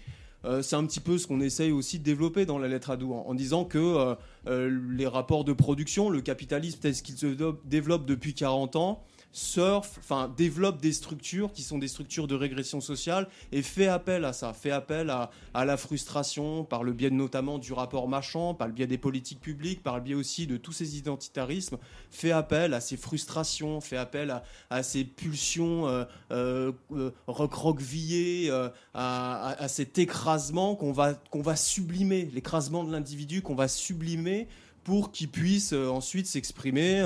[0.61, 3.23] C'est un petit peu ce qu'on essaye aussi de développer dans la lettre à Douan,
[3.29, 7.29] en disant que les rapports de production, le capitalisme tel qu'il se
[7.65, 12.81] développe depuis 40 ans, surfe, enfin développe des structures qui sont des structures de régression
[12.83, 17.09] sociale et fait appel à ça, fait appel à, à la frustration par le biais
[17.11, 20.59] notamment du rapport Machan, par le biais des politiques publiques, par le biais aussi de
[20.59, 21.79] tous ces identitarismes,
[22.11, 28.51] fait appel à ces frustrations, fait appel à, à ces pulsions euh, euh, euh, recroquevillées,
[28.51, 33.69] euh, à, à- cet écrasement qu'on va, qu'on va sublimer, l'écrasement de l'individu qu'on va
[33.69, 34.49] sublimer
[34.85, 37.01] pour qu'il puisse ensuite s'exprimer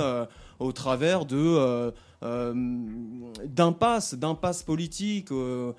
[0.59, 1.91] au travers de euh,
[2.23, 2.55] euh,
[3.45, 5.73] d'impasses, d'impasses politiques, euh,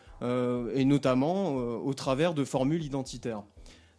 [0.73, 3.43] et notamment au travers de formules identitaires.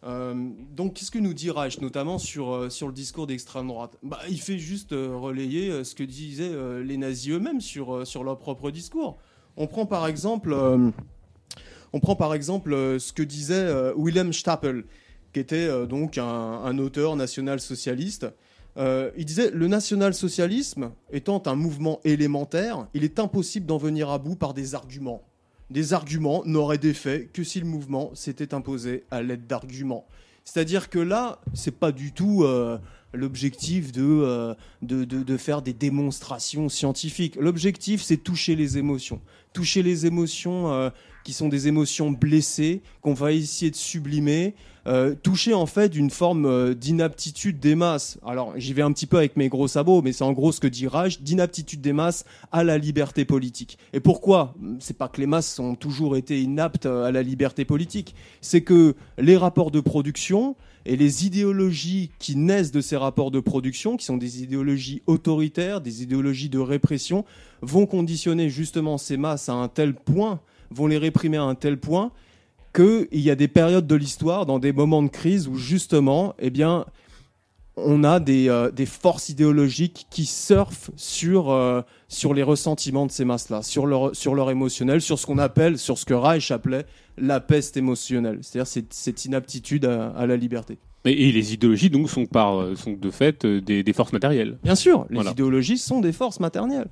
[0.01, 3.97] Donc, qu'est-ce que nous dit Reich, notamment sur, sur le discours d'extrême droite?
[4.01, 8.71] Bah, Il fait juste relayer ce que disaient les nazis eux-mêmes sur, sur leur propre
[8.71, 9.17] discours.
[9.57, 10.55] On prend par exemple,
[11.91, 14.85] on prend par exemple ce que disait Wilhelm Stapel,
[15.33, 18.27] qui était donc un auteur national-socialiste.
[18.79, 24.17] Euh, il disait Le national-socialisme étant un mouvement élémentaire, il est impossible d'en venir à
[24.17, 25.21] bout par des arguments.
[25.69, 30.05] Des arguments n'auraient d'effet que si le mouvement s'était imposé à l'aide d'arguments.
[30.45, 32.79] C'est-à-dire que là, c'est pas du tout euh,
[33.13, 37.35] l'objectif de, euh, de, de- de faire des démonstrations scientifiques.
[37.35, 39.21] L'objectif, c'est toucher les émotions.
[39.53, 40.91] Toucher les émotions
[41.23, 44.55] qui sont des émotions blessées, qu'on va essayer de sublimer.
[44.87, 48.17] Euh, toucher en fait d'une forme euh, d'inaptitude des masses.
[48.25, 50.59] Alors j'y vais un petit peu avec mes gros sabots, mais c'est en gros ce
[50.59, 53.77] que dit Raj, d'inaptitude des masses à la liberté politique.
[53.93, 54.55] Et pourquoi?
[54.79, 58.61] C'est pas que les masses ont toujours été inaptes euh, à la liberté politique, c'est
[58.61, 63.97] que les rapports de production et les idéologies qui naissent de ces rapports de production,
[63.97, 67.25] qui sont des idéologies autoritaires, des idéologies de répression,
[67.61, 70.39] vont conditionner justement ces masses à un tel point,
[70.71, 72.11] vont les réprimer à un tel point
[72.73, 76.49] qu'il y a des périodes de l'histoire, dans des moments de crise, où justement, eh
[76.49, 76.85] bien,
[77.75, 83.11] on a des, euh, des forces idéologiques qui surfent sur, euh, sur les ressentiments de
[83.11, 86.51] ces masses-là, sur leur, sur leur émotionnel, sur ce qu'on appelle, sur ce que Reich
[86.51, 86.85] appelait
[87.17, 90.77] la peste émotionnelle, c'est-à-dire cette, cette inaptitude à, à la liberté.
[91.05, 94.57] Et, les idéologies donc sont par euh, sont de fait des, des forces matérielles.
[94.63, 95.31] Bien sûr, les Voilà.
[95.31, 96.89] idéologies sont des forces matérielles.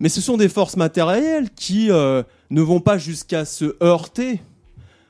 [0.00, 4.40] Mais ce sont des forces matérielles qui euh, ne vont pas jusqu'à se heurter.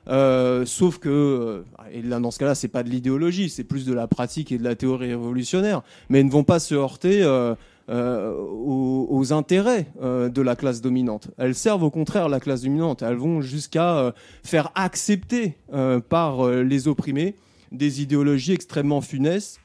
[0.08, 1.62] Euh, sauf que, euh,
[1.92, 4.58] et là dans ce cas-là, c'est pas de l'idéologie, c'est plus de la pratique et
[4.58, 7.54] de la théorie révolutionnaire, mais elles ne vont pas se heurter euh,
[7.88, 11.30] aux, intérêts de la classe dominante.
[11.38, 13.02] Elles servent au contraire la classe dominante.
[13.02, 15.58] Elles vont jusqu'à faire accepter
[16.08, 17.36] par les opprimés
[17.72, 19.60] des idéologies extrêmement funestes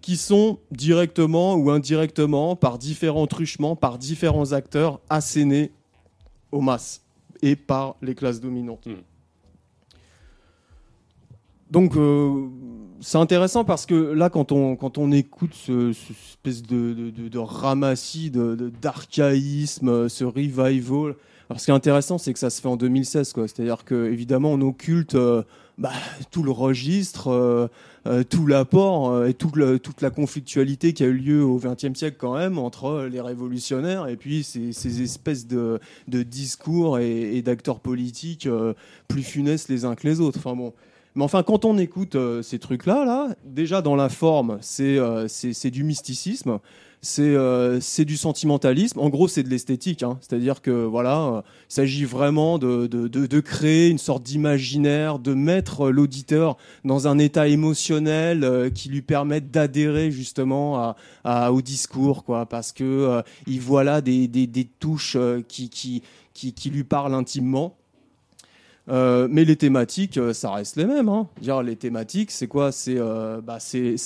[0.00, 5.72] qui sont directement ou indirectement, par différents truchements, par différents acteurs, assénés
[6.52, 7.02] aux masses
[7.42, 8.86] et par les classes dominantes.
[8.86, 9.13] Mm.
[11.70, 12.46] Donc euh,
[13.00, 17.10] c'est intéressant parce que là, quand on, quand on écoute ce, ce espèce de, de,
[17.10, 21.14] de, de ramassis d'archaïsme, euh, ce revival,
[21.50, 23.48] alors ce qui est intéressant, c'est que ça se fait en 2016, quoi.
[23.48, 25.42] C'est-à-dire que évidemment, on occulte euh,
[25.76, 25.90] bah,
[26.30, 27.68] tout le registre,
[28.30, 32.16] tout l'apport et tout le- toute la conflictualité qui a eu lieu au XXe siècle
[32.18, 37.80] quand même entre les révolutionnaires et puis ces, ces espèces de, discours et, et d'acteurs
[37.80, 38.48] politiques
[39.08, 40.38] plus funestes les uns que les autres.
[40.38, 40.72] Enfin bon.
[41.16, 45.28] Mais enfin, quand on écoute euh, ces trucs-là, là, déjà dans la forme, c'est euh,
[45.66, 46.58] du mysticisme,
[47.02, 48.98] c'est euh, c'est du sentimentalisme.
[48.98, 50.02] En gros, c'est de l'esthétique.
[50.02, 50.18] hein.
[50.20, 55.34] C'est-à-dire que voilà, euh, il s'agit vraiment de, de, de, créer une sorte d'imaginaire, de
[55.34, 62.46] mettre l'auditeur dans un état émotionnel qui lui permette d'adhérer justement à, au discours, quoi,
[62.46, 67.76] parce que il voit là des, des, des touches qui, qui, qui lui parlent intimement.
[68.90, 71.08] Euh, mais les thématiques, euh, ça reste les mêmes.
[71.08, 71.26] Hein.
[71.40, 72.70] Dire, les thématiques, c'est quoi?
[72.70, 73.96] C'est euh, bah, c'est-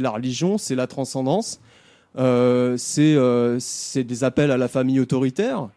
[0.00, 1.60] la religion, c'est la transcendance,
[2.76, 5.68] c'est des appels à la famille autoritaire.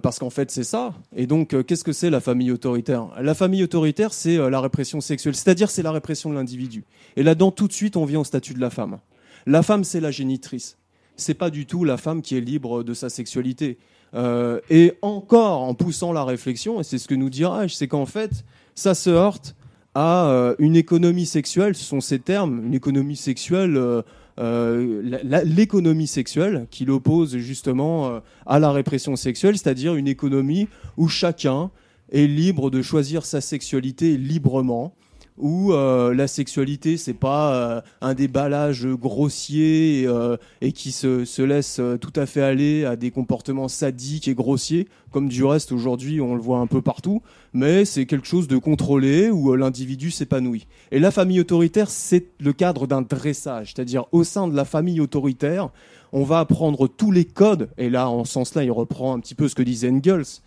[0.00, 0.94] parce qu'en fait, c'est ça.
[1.16, 3.08] Et donc, qu'est-ce que c'est la famille autoritaire?
[3.20, 6.84] La famille autoritaire, c'est la répression sexuelle, c'est-à-dire c'est la répression de l'individu.
[7.16, 8.98] Et là-dedans, tout de suite, on vient au statut de la femme.
[9.44, 10.76] La femme, c'est la génitrice.
[11.16, 13.76] C'est pas du tout la femme qui est libre de sa sexualité.
[14.14, 17.88] Euh, et encore en poussant la réflexion, et c'est ce que nous dit Raj, c'est
[17.88, 18.44] qu'en fait,
[18.74, 19.54] ça se heurte
[19.94, 23.78] à euh, une économie sexuelle, ce sont ces termes, une économie sexuelle,
[24.38, 31.70] euh, l'économie sexuelle qui l'oppose justement à la répression sexuelle, c'est-à-dire une économie où chacun
[32.10, 34.94] est libre de choisir sa sexualité librement,
[35.38, 41.42] où euh, la sexualité c'est pas euh, un déballage grossier euh, et qui se, se
[41.42, 46.20] laisse tout à fait aller à des comportements sadiques et grossiers, comme du reste aujourd'hui
[46.20, 50.66] on le voit un peu partout, mais c'est quelque chose de contrôlé où l'individu s'épanouit.
[50.90, 55.00] Et la famille autoritaire, c'est le cadre d'un dressage, c'est-à-dire au sein de la famille
[55.00, 55.70] autoritaire,
[56.12, 59.34] on va apprendre tous les codes, et là en ce sens-là il reprend un petit
[59.34, 60.40] peu ce que disait Engels,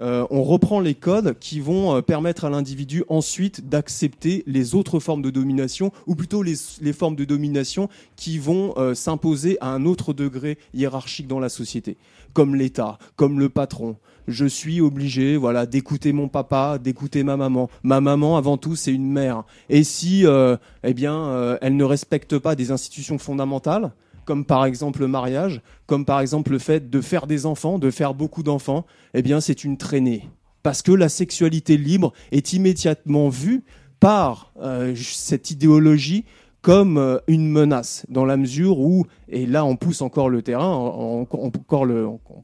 [0.00, 5.00] euh, on reprend les codes qui vont euh, permettre à l'individu ensuite d'accepter les autres
[5.00, 9.68] formes de domination, ou plutôt les, les formes de domination qui vont euh, s'imposer à
[9.68, 11.96] un autre degré hiérarchique dans la société,
[12.32, 13.96] comme l'État, comme le patron.
[14.28, 17.70] Je suis obligé, voilà, d'écouter mon papa, d'écouter ma maman.
[17.82, 19.44] Ma maman, avant tout, c'est une mère.
[19.70, 23.92] Et si, euh, eh bien, euh, elle ne respecte pas des institutions fondamentales,
[24.28, 27.90] comme par exemple le mariage, comme par exemple le fait de faire des enfants, de
[27.90, 30.28] faire beaucoup d'enfants, eh bien c'est une traînée.
[30.62, 33.64] Parce que la sexualité libre est immédiatement vue
[34.00, 36.26] par euh, cette idéologie
[36.60, 40.76] comme euh, une menace, dans la mesure où, et là on pousse encore le terrain,
[40.76, 41.24] on,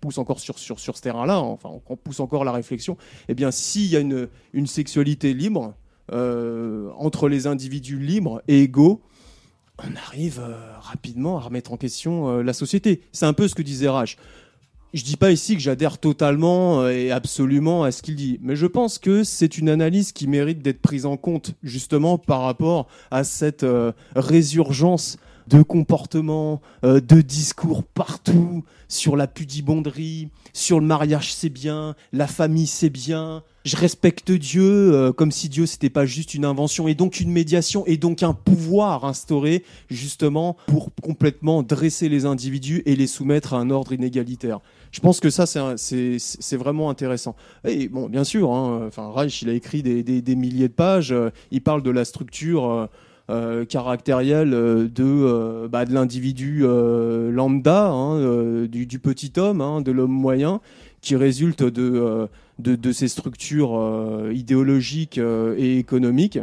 [0.01, 2.97] pousse encore sur, sur, sur ce terrain-là, enfin on, on pousse encore la réflexion,
[3.29, 5.75] eh bien s'il y a une, une sexualité libre,
[6.12, 9.03] euh, entre les individus libres et égaux,
[9.90, 13.03] on arrive euh, rapidement à remettre en question euh, la société.
[13.12, 14.16] C'est un peu ce que disait Rach.
[14.92, 18.55] Je dis pas ici que j'adhère totalement euh, et absolument à ce qu'il dit, mais
[18.55, 22.87] je pense que c'est une analyse qui mérite d'être prise en compte justement par rapport
[23.11, 23.66] à cette
[24.14, 25.16] résurgence
[25.49, 32.68] de comportements, de discours partout sur la pudibonderie, sur le mariage c'est bien, la famille
[32.68, 33.42] c'est bien.
[33.64, 37.31] Je respecte Dieu euh, comme si Dieu c'était pas juste une invention et donc une
[37.31, 43.55] médiation et donc un pouvoir instauré justement pour complètement dresser les individus et les soumettre
[43.55, 44.61] à un ordre inégalitaire.
[44.92, 47.37] Je pense que ça c'est vraiment intéressant.
[47.66, 50.74] Et bon, bien sûr, hein, enfin Reich il a écrit des, des, des milliers de
[50.74, 51.12] pages.
[51.12, 52.70] euh, il parle de la structure.
[52.70, 52.87] euh,
[53.31, 56.62] euh, caractérielle euh, de, euh, bah, de l'individu
[57.33, 60.61] lambda, hein, du, du petit homme, hein, de l'homme moyen,
[61.00, 66.38] qui résulte de, de, de ces structures euh, idéologiques euh, et économiques.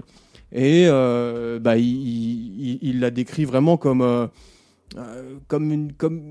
[0.51, 4.29] Et euh, bah, il, il- la décrit vraiment comme,
[5.47, 6.21] comme, une, comme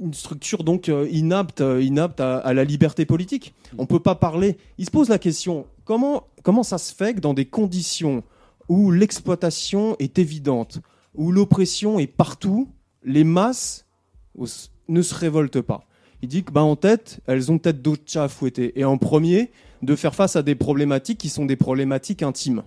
[0.00, 3.54] une structure donc inapte, inapte à, la liberté politique.
[3.78, 4.56] On peut pas parler.
[4.78, 8.24] Il se pose la question comment, comment ça se fait que dans des conditions
[8.68, 10.80] où l'exploitation est évidente,
[11.14, 12.68] où l'oppression est partout,
[13.04, 13.86] les masses
[14.88, 15.84] ne se révoltent pas?
[16.22, 18.78] Il dit que bah, en tête, elles ont peut-être d'autres chats à fouetter.
[18.78, 19.50] Et en premier,
[19.82, 22.62] de faire face à des problématiques qui sont des problématiques intimes.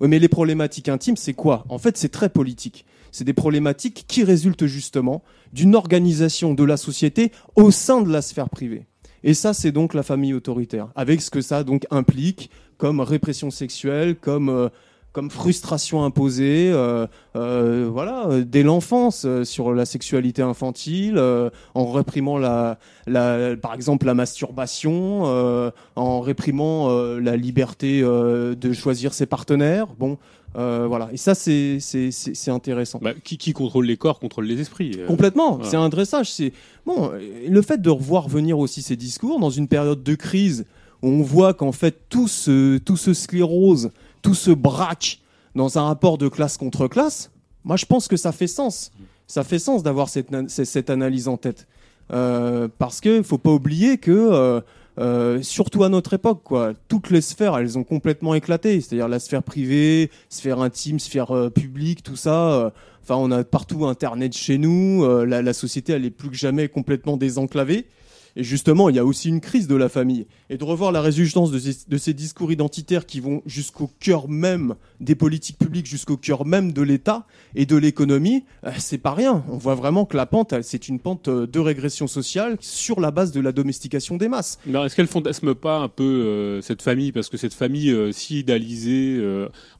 [0.00, 1.64] Oui, mais les problématiques intimes, c'est quoi?
[1.68, 2.84] En fait, c'est très politique.
[3.12, 8.20] C'est des problématiques qui résultent justement d'une organisation de la société au sein de la
[8.20, 8.86] sphère privée.
[9.22, 13.50] Et ça, c'est donc la famille autoritaire, avec ce que ça donc implique comme répression
[13.50, 14.68] sexuelle, comme euh,
[15.16, 21.18] comme frustration imposée, euh, euh, voilà, euh, dès l'enfance euh, sur la sexualité infantile,
[21.74, 25.22] en réprimant la, la, par exemple la masturbation,
[25.96, 29.86] en réprimant la liberté de choisir ses partenaires.
[29.98, 30.18] Bon,
[30.58, 31.08] euh, voilà.
[31.12, 32.98] Et ça, c'est c'est c'est c'est intéressant.
[33.00, 34.92] Bah, qui, qui contrôle les corps contrôle les esprits.
[34.98, 35.06] euh.
[35.06, 35.70] Complètement, voilà.
[35.70, 36.30] c'est un dressage.
[36.30, 36.52] C'est
[36.84, 37.10] bon,
[37.48, 40.66] le fait de revoir venir aussi ces discours dans une période de crise
[41.02, 43.90] où on voit qu'en fait tout se tout se sclérose,
[44.26, 45.20] tout se braque
[45.54, 47.30] dans un rapport de classe contre classe.
[47.62, 48.90] Moi, je pense que ça fait sens.
[49.28, 51.68] Ça fait sens d'avoir cette, cette analyse en tête,
[52.12, 54.60] Euh, parce que faut pas oublier que euh,
[54.98, 58.80] euh, surtout à notre époque, quoi, toutes les sphères, elles ont complètement éclaté.
[58.80, 62.72] C'est-à-dire la sphère privée, sphère intime, sphère publique, tout ça.
[63.02, 65.06] Enfin, on a partout Internet chez nous.
[65.24, 67.86] la, la société, elle est plus que jamais complètement désenclavée.
[68.36, 70.26] Et justement, il y a aussi une crise de la famille.
[70.50, 75.14] Et de revoir la résurgence de ces, discours identitaires qui vont jusqu'au cœur même des
[75.14, 79.44] politiques publiques, jusqu'au cœur même de l'État et de l'économie, euh, c'est pas rien.
[79.48, 83.10] On voit vraiment que la pente, c'est une pente euh, de régression sociale sur la
[83.10, 84.58] base de la domestication des masses.
[84.66, 87.12] Est-ce qu'elle fantasme pas un peu euh, cette famille?
[87.12, 89.18] Parce que cette famille euh, si idéalisée,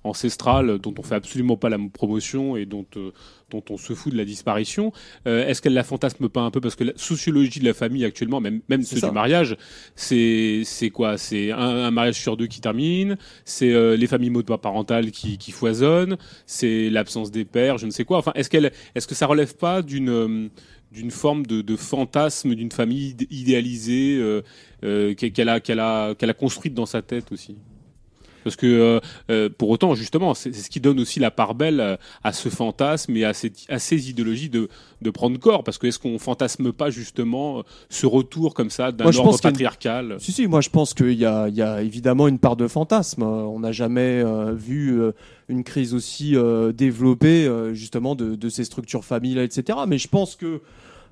[0.06, 3.10] ancestrale, dont on fait absolument pas la promotion et dont, euh,
[3.50, 4.92] dont on se fout de la disparition,
[5.26, 6.60] euh, est-ce qu'elle la fantasme pas un peu?
[6.60, 9.08] Parce que la sociologie de la famille actuellement, même, même ceux ça.
[9.08, 9.56] du mariage,
[9.94, 11.18] c'est c'est quoi?
[11.18, 15.52] C'est un, un mariage sur deux qui termine, c'est euh, les familles monoparentales qui, qui
[15.52, 16.16] foisonnent,
[16.46, 18.18] c'est l'absence des pères, je ne sais quoi.
[18.18, 20.50] Enfin, est-ce qu'elle, est-ce que ça relève pas d'une
[20.92, 24.42] d'une forme de, de fantasme d'une famille idé- idéalisée euh,
[24.84, 27.56] euh, qu'elle qu'elle a, qu'elle a, qu'elle a construite dans sa tête aussi?
[28.46, 31.80] Parce que euh, euh, pour autant, justement, c'est ce qui donne aussi la part belle
[31.80, 34.68] euh, à ce fantasme et à, cette, à ces idéologies de,
[35.02, 35.64] de prendre corps.
[35.64, 39.38] Parce que est-ce qu'on fantasme pas justement ce retour comme ça d'un ordre a une-
[39.40, 40.16] patriarcal?
[40.20, 42.68] Si, si, moi je pense qu'il y a, il y a évidemment une part de
[42.68, 43.22] fantasme.
[43.24, 45.10] Euh, On n'a jamais euh, vu euh,
[45.48, 46.36] une crise aussi
[46.74, 49.78] développée justement de, de ces structures familiales, etc.
[49.88, 50.60] Mais je pense que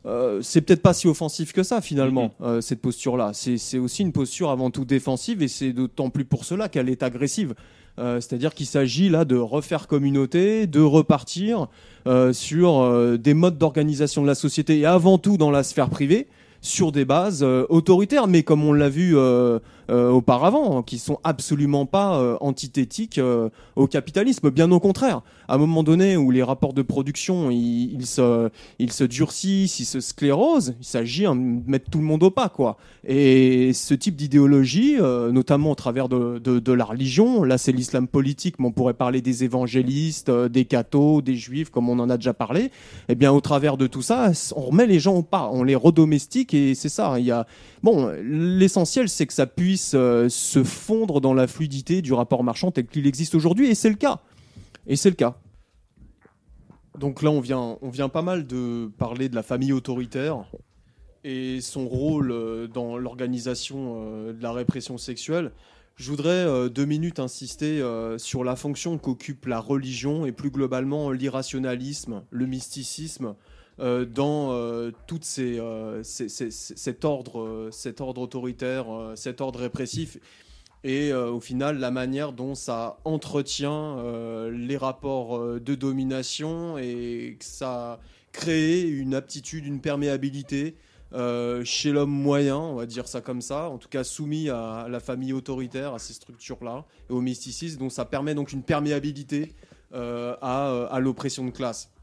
[0.07, 3.31] euh, c'est peut-être pas si offensif que ça finalement, euh, cette posture-là.
[3.33, 6.89] C'est c'est aussi une posture avant tout défensive et c'est d'autant plus pour cela qu'elle
[6.89, 7.55] est agressive.
[7.99, 11.69] Euh, C'est-à-dire qu'il s'agit là de refaire communauté, de repartir
[12.07, 15.89] euh, sur euh, des modes d'organisation de la société et avant tout dans la sphère
[15.89, 16.27] privée
[16.61, 19.17] sur des bases euh, autoritaires, mais comme on l'a vu
[19.91, 24.51] euh, auparavant, qui sont absolument pas euh, antithétiques euh, au capitalisme.
[24.51, 29.81] Bien au contraire, à un moment donné où les rapports de production ils, se, durcissent,
[29.81, 32.79] ils se sclérosent, il s'agit hein, de mettre tout le monde au pas, quoi.
[33.07, 38.69] Et ce type d'idéologie, notamment au travers de, la religion, là c'est l'islam politique, mais
[38.69, 42.71] on pourrait parler des évangélistes, des cathos, des juifs, comme on en a déjà parlé.
[43.11, 45.75] Eh bien, au travers de tout ça, on remet les gens au pas, on les
[45.75, 47.19] redomestique et c'est ça.
[47.19, 47.47] Il y a
[47.83, 52.71] bon, l'essentiel c'est que ça puisse euh, se fondre dans la fluidité du rapport marchand
[52.71, 54.21] tel qu'il existe aujourd'hui et c'est le cas.
[54.87, 55.39] Et c'est le cas.
[56.99, 60.45] Donc là, on vient, on vient pas mal de parler de la famille autoritaire
[61.25, 65.53] et son rôle euh, dans l'organisation euh, de la répression sexuelle.
[65.97, 67.81] Je voudrais deux minutes insister
[68.17, 73.37] sur la fonction qu'occupe la religion et plus globalement l'irrationalisme, le mysticisme
[73.81, 80.19] euh, dans euh, ces, euh, cet ordre, cet ordre autoritaire, cet ordre répressif
[80.85, 83.97] et au final la manière dont ça entretient
[84.51, 88.01] les rapports de domination et que ça
[88.33, 90.77] crée une aptitude, une perméabilité
[91.65, 95.01] chez l'homme moyen, on va dire ça comme ça, en tout cas soumis à la
[95.01, 99.55] famille autoritaire, à ces structures-là, et au mysticisme, dont ça permet donc une perméabilité
[99.91, 101.94] à l'oppression de classe.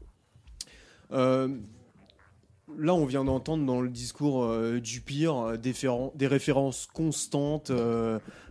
[1.12, 1.48] Euh,
[2.78, 6.88] là, on vient d'entendre dans le discours euh, du pire euh, des, féren- des références
[6.92, 7.70] constantes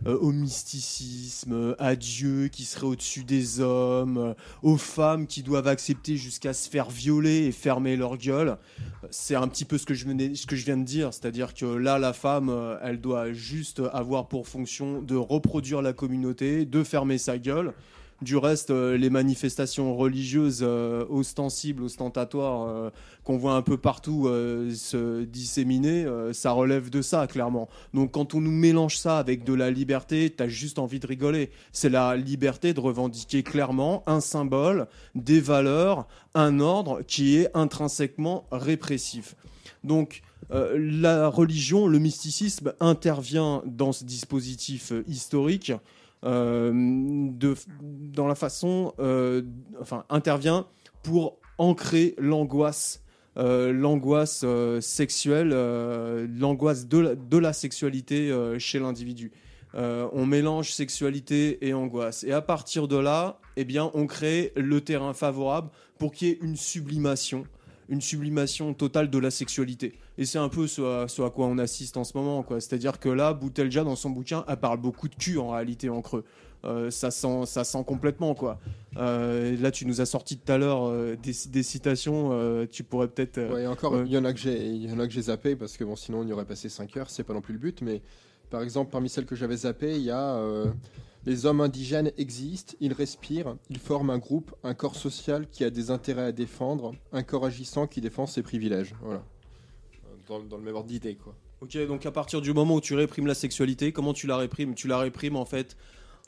[0.04, 6.52] au mysticisme, à Dieu qui serait au-dessus des hommes, aux femmes qui doivent accepter jusqu'à
[6.52, 8.58] se faire violer et fermer leur gueule.
[9.10, 11.54] C'est un petit peu ce que je, venais, ce que je viens de dire, c'est-à-dire
[11.54, 16.82] que là, la femme, elle doit juste avoir pour fonction de reproduire la communauté, de
[16.82, 17.74] fermer sa gueule.
[18.22, 22.90] Du reste, euh, les manifestations religieuses euh, ostensibles, ostentatoires, euh,
[23.24, 24.28] qu'on voit un peu partout
[24.74, 27.68] se disséminer, ça relève de ça, clairement.
[27.94, 31.50] Donc quand on nous mélange ça avec de la liberté, t'as juste envie de rigoler.
[31.70, 38.44] C'est la liberté de revendiquer clairement un symbole, des valeurs, un ordre qui est intrinsèquement
[38.50, 39.36] répressif.
[39.84, 45.72] Donc la religion, le mysticisme intervient dans ce dispositif historique
[46.72, 49.42] de, dans la façon, euh,
[49.80, 50.66] enfin, intervient
[51.02, 53.02] pour ancrer l'angoisse,
[53.36, 59.32] euh, l'angoisse euh, sexuelle, euh, l'angoisse de, la- de sexualité euh, chez l'individu.
[59.74, 62.24] Euh, on mélange sexualité et angoisse.
[62.24, 66.30] Et à partir de là, eh bien, on crée le terrain favorable pour qu'il y
[66.32, 67.44] ait une sublimation,
[67.88, 69.94] une sublimation totale de la sexualité.
[70.18, 72.42] Et c'est un peu ce à, ce à quoi on assiste en ce moment.
[72.42, 72.60] quoi.
[72.60, 76.02] C'est-à-dire que là, Boutelja, dans son bouquin, elle parle beaucoup de cul en réalité en
[76.02, 76.24] creux.
[76.64, 78.34] Euh, ça, sent, ça sent complètement.
[78.34, 78.58] quoi.
[78.96, 82.66] Euh, là, tu nous as sorti tout à l'heure euh, des, des citations.
[82.70, 83.52] tu pourrais peut-être.
[83.52, 85.56] Ouais, encore, il y en a que j'ai, il y en a que j'ai zappé
[85.56, 87.10] parce que bon, sinon on y aurait passé 5 heures.
[87.10, 88.02] C'est pas non plus le but, mais
[88.50, 90.38] par exemple, parmi celles que j'avais zappées, il y a
[91.24, 95.70] les hommes indigènes existent, ils respirent, ils forment un groupe, un corps social qui a
[95.70, 98.94] des intérêts à défendre, un corps agissant qui défend ses privilèges.
[99.02, 99.22] Voilà.
[100.48, 100.90] Dans, le même ordre.
[101.60, 104.74] Ok, donc à partir du moment où tu réprimes la sexualité, comment tu la réprimes?
[104.74, 105.76] Tu la réprimes en fait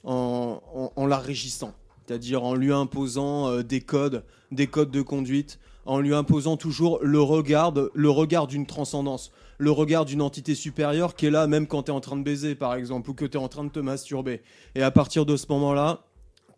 [0.04, 1.74] en, la régissant,
[2.04, 6.98] c'est-à-dire en lui imposant euh, des codes, des codes de conduite, en lui imposant toujours
[7.02, 11.66] le regard, le regard d'une transcendance, le regard d'une entité supérieure qui est là même
[11.66, 13.64] quand tu es en train de baiser par exemple ou que tu es en train
[13.64, 14.42] de te masturber.
[14.74, 16.04] Et à partir de ce moment-là,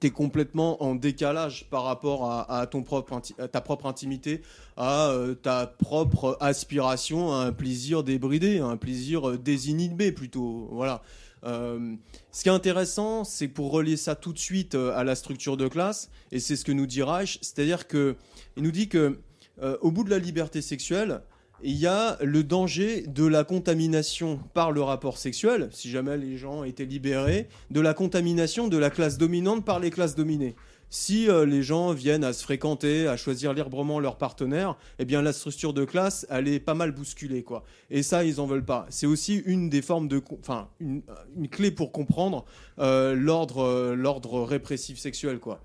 [0.00, 3.20] tu es complètement en décalage par rapport à, ton propre
[3.50, 4.42] ta propre intimité,
[4.76, 10.68] à euh, ta propre aspiration à un plaisir débridé, à un plaisir euh, désinhibé plutôt.
[10.70, 11.02] Voilà.
[11.44, 11.94] Euh,
[12.32, 15.68] ce qui est intéressant, c'est pour relier ça tout de suite à la structure de
[15.68, 18.16] classe, et c'est ce que nous dit Reich, c'est-à-dire que
[18.56, 19.18] il nous dit que
[19.62, 21.22] euh, au bout de la liberté sexuelle,
[21.62, 26.36] il y a le danger de la contamination par le rapport sexuel, si jamais les
[26.36, 30.54] gens étaient libérés, de la contamination de la classe dominante par les classes dominées.
[30.88, 35.20] Si euh, les gens viennent à se fréquenter, à choisir librement leur partenaire, eh bien
[35.20, 37.64] la structure de classe, elle est pas mal bousculée, quoi.
[37.90, 38.86] Et ça, ils en veulent pas.
[38.88, 41.02] C'est aussi une des formes de, enfin, une,
[41.36, 42.44] une clé pour comprendre
[42.78, 45.60] euh, l'ordre, euh, l'ordre répressif sexuel, quoi.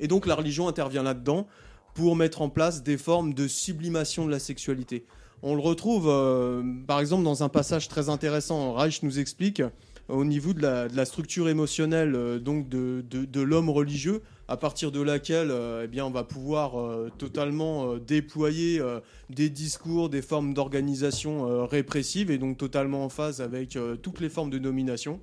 [0.00, 1.46] Et donc la religion intervient là-dedans
[1.94, 5.04] pour mettre en place des formes de sublimation de la sexualité.
[5.44, 8.74] On le retrouve, euh, par exemple, dans un passage très intéressant.
[8.74, 9.70] Reich nous explique euh,
[10.08, 15.00] au niveau de la, structure émotionnelle euh, donc de, de- l'homme religieux, à partir de
[15.00, 16.72] laquelle eh bien, on va pouvoir
[17.16, 18.82] totalement déployer
[19.30, 24.50] des discours, des formes d'organisation répressives et donc totalement en phase avec toutes les formes
[24.50, 25.20] de domination.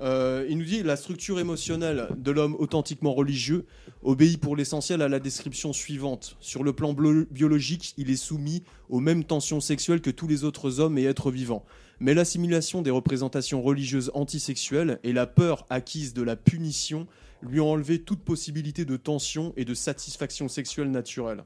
[0.00, 3.66] Euh, il nous dit la structure émotionnelle de l'homme authentiquement religieux
[4.02, 6.36] obéit pour l'essentiel à la description suivante.
[6.40, 10.80] Sur le plan biologique, il est soumis aux mêmes tensions sexuelles que tous les autres
[10.80, 11.66] hommes et êtres vivants.
[12.00, 17.06] Mais l'assimilation des représentations religieuses antisexuelles et la peur acquise de la punition
[17.42, 21.44] lui ont enlevé toute possibilité de tension et de satisfaction sexuelle naturelle.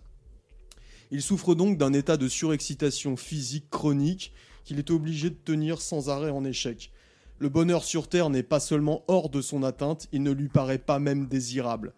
[1.10, 4.32] Il souffre donc d'un état de surexcitation physique chronique
[4.64, 6.92] qu'il est obligé de tenir sans arrêt en échec.
[7.40, 10.78] Le bonheur sur Terre n'est pas seulement hors de son atteinte, il ne lui paraît
[10.78, 11.92] pas même désirable.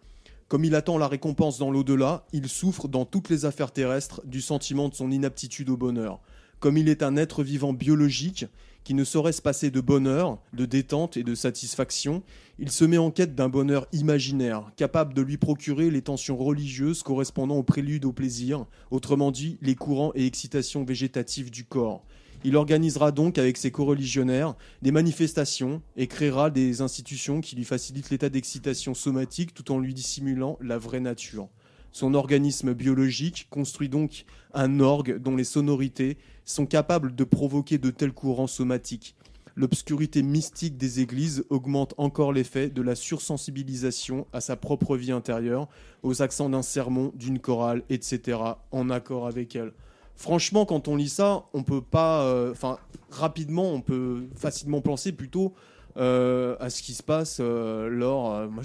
[0.47, 4.41] Comme il attend la récompense dans l'au-delà, il souffre dans toutes les affaires terrestres du
[4.41, 6.19] sentiment de son inaptitude au bonheur.
[6.59, 8.45] Comme il est un être vivant biologique
[8.83, 12.23] qui ne saurait se passer de bonheur, de détente et de satisfaction,
[12.57, 17.03] il se met en quête d'un bonheur imaginaire, capable de lui procurer les tensions religieuses
[17.03, 22.05] correspondant au prélude au plaisir, autrement dit les courants et excitations végétatives du corps.
[22.47, 28.09] Il organisera donc avec ses coreligionnaires des manifestations et créera des institutions qui lui facilitent
[28.09, 31.49] l'état d'excitation somatique tout en lui dissimulant la vraie nature.
[31.91, 34.23] Son organisme biologique construit donc
[34.53, 39.17] un orgue dont les sonorités sont capables de provoquer de tels courants somatiques.
[39.57, 45.67] L'obscurité mystique des églises augmente encore l'effet de la sursensibilisation à sa propre vie intérieure,
[46.01, 48.39] aux accents d'un sermon, d'une chorale, etc.,
[48.71, 49.73] en accord avec elle.
[50.17, 52.23] Franchement, quand on lit ça, on peut pas.
[52.23, 52.79] euh, Enfin,
[53.11, 55.53] rapidement, on peut facilement penser plutôt
[55.95, 58.49] euh, à ce qui se passe euh, lors.
[58.49, 58.63] moi,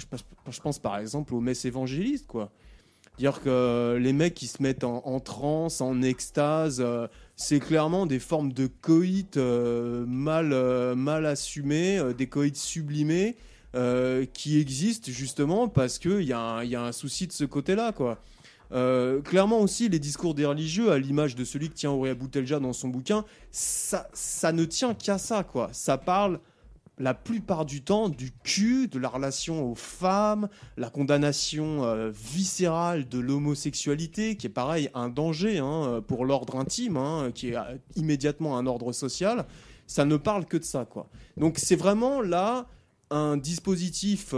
[0.49, 2.51] je pense, par exemple aux messes évangélistes, quoi.
[3.19, 6.83] Dire que les mecs qui se mettent en, transe, en extase,
[7.35, 13.37] c'est clairement des formes de coït mal, mal assumées, des coïts sublimés
[14.33, 18.17] qui existent justement parce qu'il y, y a un souci de ce côté-là, quoi.
[18.73, 22.59] Euh, clairement aussi, les discours des religieux, à l'image de celui que tient Auréa Boutelja
[22.59, 25.69] dans son bouquin, ça, ça ne tient qu'à ça, quoi.
[25.73, 26.39] Ça parle
[26.99, 30.47] la plupart du temps du cul, de la relation aux femmes,
[30.77, 36.97] la condamnation euh, viscérale de l'homosexualité, qui est pareil un danger hein, pour l'ordre intime,
[36.97, 39.45] hein, qui est euh, immédiatement un ordre social.
[39.85, 41.09] Ça ne parle que de ça, quoi.
[41.37, 42.67] Donc c'est vraiment là
[43.09, 44.33] un dispositif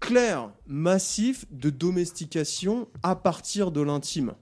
[0.00, 4.32] clair, massif de domestication à partir de l'intime.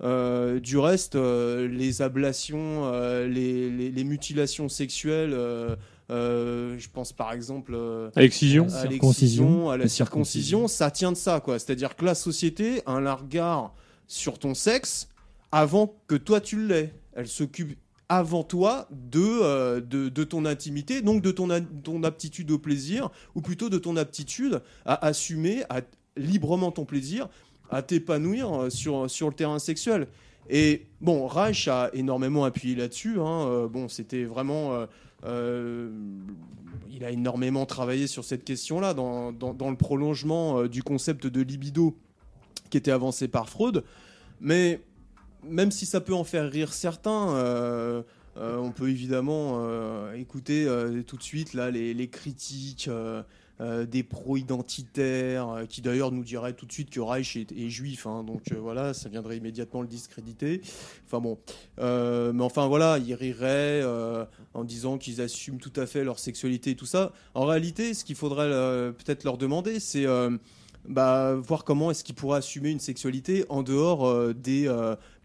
[0.00, 5.74] Euh, du reste, euh, les ablations, euh, les, les- les mutilations sexuelles, euh,
[6.10, 9.70] euh, je pense par exemple euh, À l'excision à Circoncision.
[9.70, 11.58] à la La circoncision, ça tient de ça, quoi.
[11.58, 13.74] C'est-à-dire que la société a un regard
[14.06, 15.08] sur ton sexe
[15.50, 16.94] avant que toi tu l'aies.
[17.14, 17.76] Elle s'occupe
[18.08, 21.48] avant toi de, euh, de, de ton intimité, donc de ton,
[21.84, 25.82] ton aptitude au plaisir, ou plutôt de ton aptitude à assumer à,
[26.16, 27.28] librement ton plaisir,
[27.70, 30.08] à t'épanouir euh, sur, sur le terrain sexuel.
[30.48, 33.20] Et bon, Reich a énormément appuyé là-dessus.
[33.20, 33.46] hein.
[33.48, 34.86] Euh, bon, c'était vraiment.
[36.90, 41.94] il a énormément travaillé sur cette question-là, dans, dans- le prolongement du concept de libido
[42.70, 43.84] qui était avancé par Freud.
[44.40, 44.80] Mais
[45.44, 48.02] même si ça peut en faire rire certains, euh,
[48.36, 50.66] euh, on peut évidemment euh, écouter
[51.06, 52.90] tout de suite là, les, critiques
[53.60, 58.06] des pro-identitaires, qui d'ailleurs nous diraient tout de suite que Reich est, juif.
[58.06, 58.22] hein.
[58.22, 60.60] donc voilà, ça viendrait immédiatement le discréditer.
[61.06, 61.38] Enfin bon.
[61.78, 63.82] Mais enfin voilà, ils riraient
[64.54, 67.12] en disant qu'ils assument tout à fait leur sexualité et tout ça.
[67.34, 68.48] En réalité, ce qu'il faudrait
[68.92, 70.06] peut-être leur demander, c'est
[70.88, 74.68] bah, voir comment est-ce qu'ils pourraient assumer une sexualité en dehors des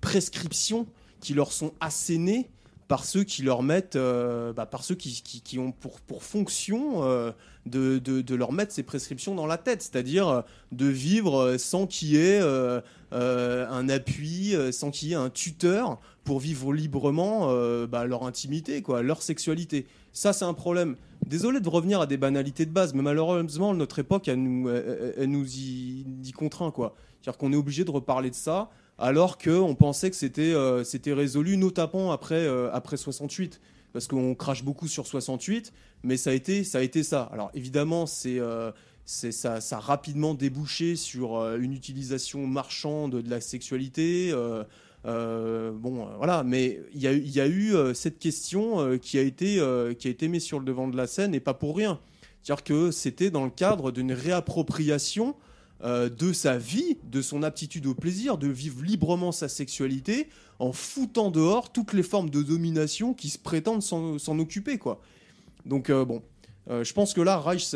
[0.04, 0.86] prescriptions
[1.22, 2.50] qui leur sont assénées
[2.90, 7.32] par ceux qui leur mettent, euh, bah, par ceux qui, ont pour, fonction euh,
[7.66, 10.42] de, leur mettre ces prescriptions dans la tête, c'est-à-dire euh,
[10.74, 12.42] de vivre sans qu'il y ait
[13.12, 17.54] un appui, sans qu'il y ait un tuteur pour vivre librement
[17.88, 19.88] bah, leur intimité, leur sexualité.
[20.12, 20.98] Ça, c'est un problème.
[21.26, 26.32] Désolé de revenir à des banalités de base, mais malheureusement, notre époque, elle nous, y,
[26.36, 26.72] contraint.
[26.76, 31.58] C'est-à-dire qu'on est obligé de reparler de ça, alors qu'on pensait que c'était euh, résolu,
[31.58, 33.60] notamment après, euh, après 68.
[33.92, 35.72] Parce qu'on crache beaucoup sur 68,
[36.04, 37.30] mais ça a été ça.
[37.32, 38.72] Alors évidemment, euh,
[39.06, 44.34] ça, ça a rapidement débouché sur une utilisation marchande de la sexualité.
[45.04, 49.62] bon, voilà, mais il y a, eu- cette question qui, a été,
[50.00, 52.00] qui a été mise sur le devant de la scène et pas pour rien.
[52.42, 55.36] C'est-à-dire que c'était dans le cadre d'une réappropriation
[55.84, 60.30] euh, de sa vie, de son aptitude au plaisir, de vivre librement sa sexualité
[60.60, 65.02] en foutant dehors toutes les formes de domination qui se prétendent s'en occuper, quoi.
[65.66, 66.22] Donc, euh, bon.
[66.70, 67.76] Euh, je pense que là, Reich,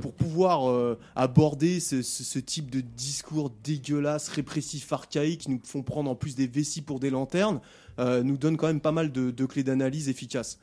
[0.00, 6.16] pour pouvoir aborder ce, type de discours dégueulasse, répressif, archaïque, qui nous font prendre en
[6.16, 7.60] plus des vessies pour des lanternes,
[7.98, 10.58] nous donne quand même pas mal de, de clés d'analyse efficaces.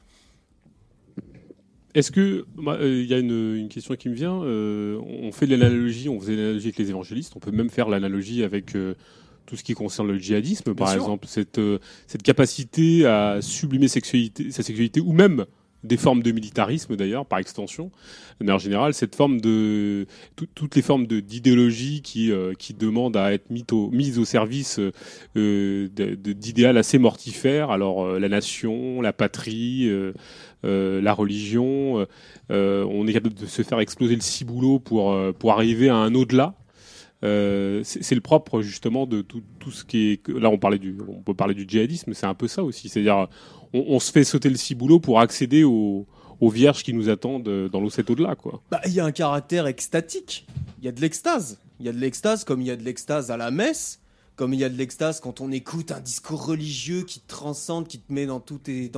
[1.93, 5.31] Est-ce que moi, euh, il y a une, une question qui me vient euh, On
[5.31, 7.33] fait de l'analogie, on faisait l'analogie avec les évangélistes.
[7.35, 8.95] On peut même faire l'analogie avec euh,
[9.45, 11.01] tout ce qui concerne le djihadisme, par sûr.
[11.01, 15.45] exemple, cette euh, cette capacité à sublimer sexualité, sa sexualité, ou même
[15.84, 17.91] des formes de militarisme d'ailleurs, par extension,
[18.39, 20.05] mais en général, cette forme de
[20.36, 24.79] tout- toutes les formes d'idéologie qui euh, qui demandent à être mises au, service
[25.36, 25.88] euh,
[26.77, 27.71] assez mortifères.
[27.71, 30.13] Alors euh, la nation, la patrie, euh,
[30.65, 32.05] euh, la religion.
[32.49, 36.55] on est capable de se faire exploser le ciboulot pour pour arriver à un au-delà.
[37.24, 40.97] Euh, c'est le propre justement de tout, tout ce qui est là on parlait du
[41.07, 43.28] on peut parler du djihadisme c'est un peu ça aussi c'est-à-dire
[43.74, 46.07] on, se fait sauter le ciboulot pour accéder aux,
[46.39, 49.11] aux vierges qui nous attendent euh, dans l'eau au-delà quoi Bah, il y a un
[49.11, 50.47] caractère extatique.
[50.80, 51.59] Il y a de l'extase.
[51.80, 53.99] Il y a de l'extase comme il y a de l'extase à la messe,
[54.36, 57.88] comme il y a de l'extase quand on écoute un discours religieux qui te transcende,
[57.88, 58.89] qui te met dans tous tes,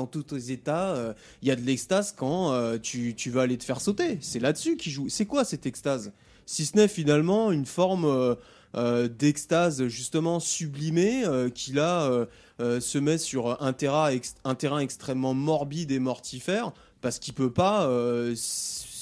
[0.51, 0.95] états.
[0.95, 4.17] euh, il y a de l'extase quand tu, tu vas aller te faire sauter.
[4.21, 5.09] C'est là-dessus qu'il joue.
[5.09, 6.13] C'est quoi cette extase?
[6.45, 8.35] Si ce n'est finalement une forme euh,
[8.75, 12.27] euh, d'extase justement sublimée euh, qui là
[12.59, 16.71] se met sur un terrain, extrêmement morbide et mortifère
[17.01, 17.89] parce qu'il peut pas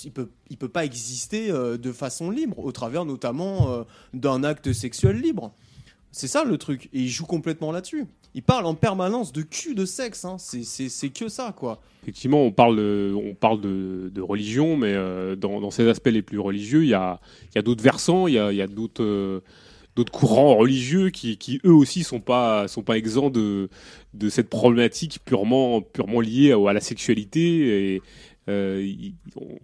[0.03, 5.17] il peut il peut pas exister de façon libre au travers notamment d'un acte sexuel
[5.17, 5.53] libre.
[6.11, 9.75] C'est ça le truc et il joue complètement là-dessus il parle en permanence de cul
[9.75, 10.37] de sexe hein.
[10.37, 15.71] c'est que ça quoi effectivement on parle de, on parle de, religion mais euh, dans,
[15.71, 17.19] ces aspects les plus religieux il y a
[17.55, 19.41] y a d'autres versants il y a, y a d'autres euh,
[19.95, 23.69] d'autres courants religieux qui, qui eux aussi sont pas sont pas exempts de
[24.13, 28.01] de cette problématique purement purement liée à, la sexualité
[28.49, 28.91] euh,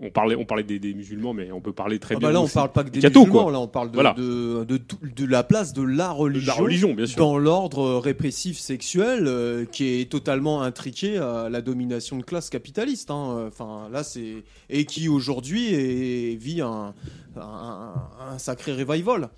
[0.01, 2.34] on, parlait on parlait des, des musulmans mais on peut parler très Ah bien bah
[2.34, 3.51] là on parle pas que des musulmans quoi.
[3.51, 4.13] là on parle de, Voilà.
[4.13, 7.95] de, de, tout- de la place de la religion, la religion bien sûr dans l'ordre
[7.97, 13.09] répressif sexuel euh, qui est totalement intriqué à la domination de classe capitaliste.
[13.09, 13.45] hein.
[13.47, 16.93] Enfin là c'est et qui aujourd'hui vit un,
[17.36, 17.93] un,
[18.32, 19.30] un sacré revival.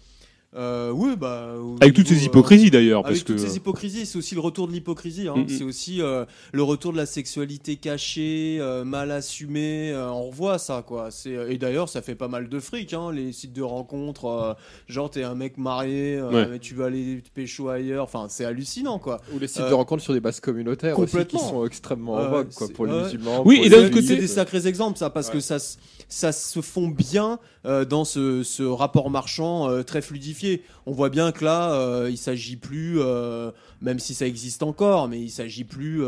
[0.56, 4.08] Euh, oui bah avec toutes ces euh, hypocrisies d'ailleurs parce avec que toutes ces hypocrisies,
[4.08, 5.28] c'est aussi le retour de l'hypocrisie.
[5.28, 5.36] hein.
[5.38, 5.50] Mm, mm.
[5.50, 9.92] C'est aussi euh, le retour de la sexualité cachée, euh, mal assumée.
[9.92, 11.10] euh, on revoit ça, quoi.
[11.48, 14.26] Et d'ailleurs, ça fait pas mal de fric, hein, les sites de rencontres.
[14.26, 14.54] euh,
[14.88, 16.48] genre, t'es un mec marié, euh, Ouais.
[16.50, 18.06] mais tu vas aller te pécho ailleurs.
[18.06, 19.22] Enfin, c'est hallucinant, quoi.
[19.36, 22.28] Ou les sites Euh, de rencontres sur des bases communautaires aussi qui sont extrêmement en
[22.28, 23.44] vogue quoi, pour les musulmans.
[23.46, 24.06] Oui, et d'un autre juifs.
[24.08, 25.34] c'est côté- des sacrés exemples, ça, parce Ouais.
[25.34, 25.78] que ça, se-
[26.10, 30.64] ça se fond bien euh, dans ce, rapport marchand euh, très fluidifié.
[30.86, 33.52] On voit bien que là, euh, il s'agit plus, euh,
[33.82, 36.02] même si ça existe encore, mais il s'agit plus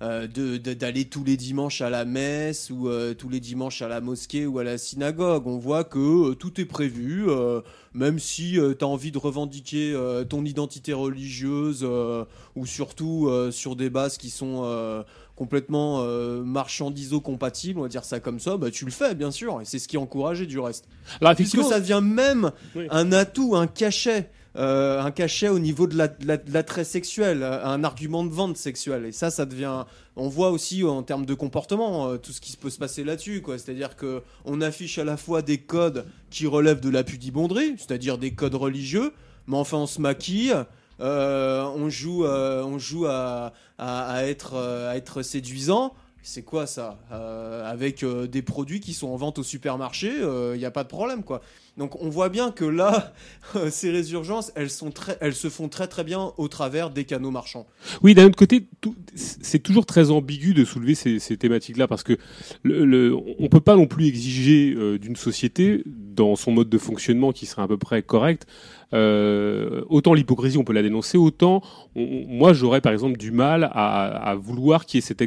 [0.00, 4.58] d'aller tous les dimanches à la messe ou tous les dimanches à la mosquée ou
[4.58, 5.46] à la synagogue.
[5.46, 7.26] On voit que tout est prévu,
[7.94, 9.96] même si tu as envie de revendiquer
[10.28, 11.86] ton identité religieuse
[12.54, 15.04] ou surtout sur des bases qui sont
[15.36, 19.60] complètement euh, marchandiso-compatibles, on va dire ça comme ça, bah, tu le fais bien sûr,
[19.60, 20.86] et c'est ce qui est encouragé du reste.
[21.20, 22.86] Alors Puisque ça devient même Oui.
[22.90, 24.30] un atout, un cachet.
[24.54, 28.22] euh, un cachet au niveau de la- de la- de l'attrait sexuel, euh, un argument
[28.22, 29.06] de vente sexuelle.
[29.06, 29.86] Et ça, ça devient.
[30.14, 33.02] On voit aussi euh, en termes de comportement euh, tout ce qui peut se passer
[33.02, 33.40] là-dessus.
[33.40, 33.56] quoi.
[33.56, 38.18] C'est-à-dire que on affiche à la fois des codes qui relèvent de la pudibonderie, c'est-à-dire
[38.18, 39.14] des codes religieux,
[39.46, 40.52] mais enfin on se maquille.
[41.02, 45.92] Euh, on joue, euh, on joue à, à- à être, euh, à être séduisant.
[46.24, 50.12] C'est quoi ça Euh, Avec euh, des produits qui sont en vente au supermarché,
[50.54, 51.40] il n'y a pas de problème quoi.
[51.78, 53.12] Donc on voit bien que là,
[53.70, 57.32] ces résurgences, elles, sont très, elles se font très très bien au travers des canaux
[57.32, 57.66] marchands.
[58.04, 58.68] Oui, d'un autre côté,
[59.16, 62.16] c'est toujours très ambigu de soulever ces, ces thématiques-là parce que
[62.62, 66.78] le, le- on peut pas non plus exiger euh, d'une société dans son mode de
[66.78, 68.46] fonctionnement qui serait à peu près correct.
[68.94, 71.62] Euh, autant l'hypocrisie, on peut la dénoncer, autant
[71.94, 75.22] moi j'aurais par exemple du mal à, à vouloir qu'il y ait cette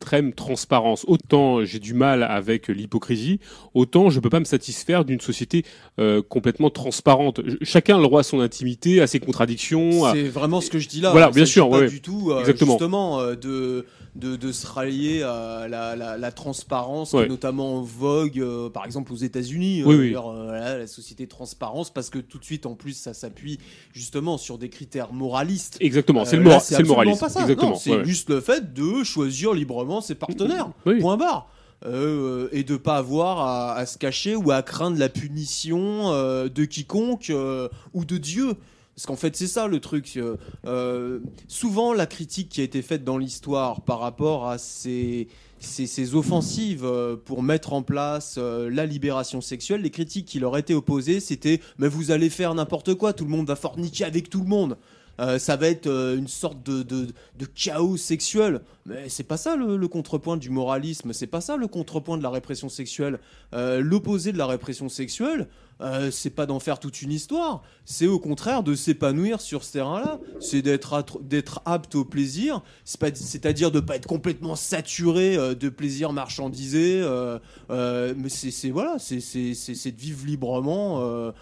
[0.00, 1.04] extrême transparence.
[1.08, 3.38] Autant j'ai du mal avec l'hypocrisie,
[3.74, 5.62] autant je peux pas me satisfaire d'une société
[5.98, 7.40] euh, complètement transparente.
[7.46, 10.06] Ch- Chacun a le droit à son intimité, à ses contradictions.
[10.06, 11.10] à- C'est vraiment ce que je dis là.
[11.10, 12.72] Voilà, Il bien sûr, Pas ouais, du tout, euh, exactement.
[12.72, 13.84] justement, euh, de,
[14.16, 17.28] de, de se rallier à la, la, la transparence, Ouais.
[17.28, 18.42] notamment en vogue,
[18.72, 19.82] par exemple aux États-Unis.
[19.84, 20.12] Oui, oui.
[20.14, 23.58] voilà, la société transparence, parce que tout de suite, en plus, ça s'appuie
[23.92, 25.76] justement sur des critères moralistes.
[25.80, 27.26] Exactement, c'est le, mora- le moralisme.
[27.78, 30.70] c'est juste le fait de choisir librement ses partenaires.
[30.86, 31.00] Oui.
[31.00, 31.48] Point barre.
[31.86, 36.50] Euh, et de pas avoir à, à se cacher ou à craindre la punition euh,
[36.50, 38.52] de quiconque euh, ou de Dieu.
[38.94, 40.18] Parce qu'en fait, c'est ça le truc.
[41.48, 45.28] souvent, la critique qui a été faite dans l'histoire par rapport à ces,
[45.58, 46.86] ces, ces offensives
[47.24, 51.88] pour mettre en place la libération sexuelle, les critiques qui leur étaient opposées, c'était Mais
[51.88, 54.76] vous allez faire n'importe quoi, tout le monde va forniquer avec tout le monde.
[55.20, 57.12] Euh, ça va être euh, une sorte de,
[57.54, 58.62] chaos sexuel.
[58.86, 62.22] Mais c'est pas ça le, le contrepoint du moralisme, c'est pas ça le contrepoint de
[62.22, 63.18] la répression sexuelle.
[63.54, 65.48] Euh, L'opposé de la répression sexuelle,
[65.80, 69.72] euh, c'est pas d'en faire toute une histoire, c'est au contraire de s'épanouir sur ce
[69.72, 76.12] terrain-là, c'est d'être apte au plaisir, c'est-à-dire de pas être complètement saturé euh, de plaisir
[76.12, 77.38] marchandisé, euh,
[77.70, 81.32] euh, mais c'est voilà, c'est de vivre librement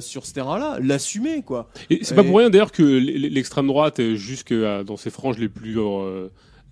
[0.00, 1.70] sur ce terrain-là, l'assumer quoi.
[1.90, 5.78] Et c'est pas pour rien d'ailleurs que l'extrême droite, jusque dans ses franges les plus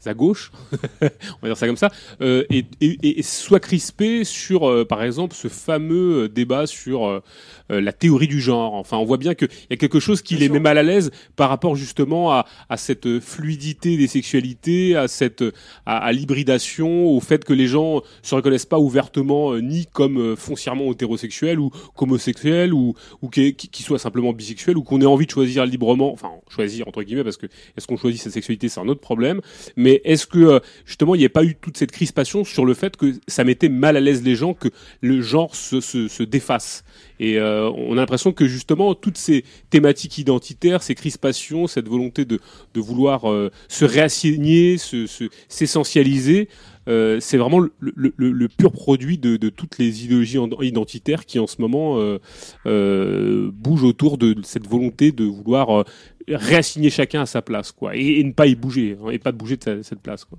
[0.06, 0.52] à gauche,
[1.02, 1.06] on
[1.42, 1.90] va dire ça comme ça,
[2.20, 7.22] euh, et, soit crispée sur, euh, par exemple, ce fameux euh, débat sur
[7.70, 8.74] euh, la théorie du genre.
[8.74, 11.10] Enfin, on voit bien qu'il y a quelque chose qui les met mal à l'aise
[11.36, 15.42] par rapport justement à, à cette fluidité des sexualités, à cette
[15.86, 20.18] à, à l'hybridation, au fait que les gens se reconnaissent pas ouvertement euh, ni comme
[20.18, 25.00] euh, foncièrement hétérosexuels ou qu'homosexuels ou ou qui, qui, qui soient simplement bisexuels ou qu'on
[25.00, 27.46] ait envie de choisir librement, enfin choisir entre guillemets parce que
[27.76, 29.40] est-ce qu'on choisit sa sexualité c'est un autre problème,
[29.76, 32.96] mais est-ce que justement il n'y a pas eu toute cette crispation sur le fait
[32.96, 34.68] que ça mettait mal à l'aise les gens que
[35.00, 36.84] le genre se, se, se défasse
[37.20, 42.24] et euh, on a l'impression que justement toutes ces thématiques identitaires, ces crispations, cette volonté
[42.24, 42.40] de,
[42.74, 46.48] de vouloir euh, se réassigner, se, se- s'essentialiser,
[46.88, 51.24] euh, c'est vraiment le, le- le- pur produit de, de toutes les idéologies en- identitaires
[51.24, 52.18] qui en ce moment euh,
[52.66, 55.84] euh, bougent autour de cette volonté de vouloir
[56.28, 59.32] réassigner chacun à sa place, quoi, et, et ne pas y bouger, hein, et pas
[59.32, 60.38] bouger de sa- cette place, quoi.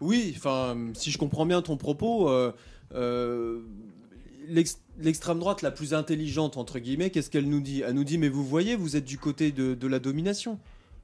[0.00, 2.52] Oui, enfin, si je comprends bien ton propos, euh,
[2.94, 3.60] euh,
[4.98, 7.82] l'extrême droite la plus intelligente, entre guillemets, qu'est-ce qu'elle nous dit?
[7.82, 10.58] Elle nous dit, mais vous voyez, vous êtes du côté de, la domination.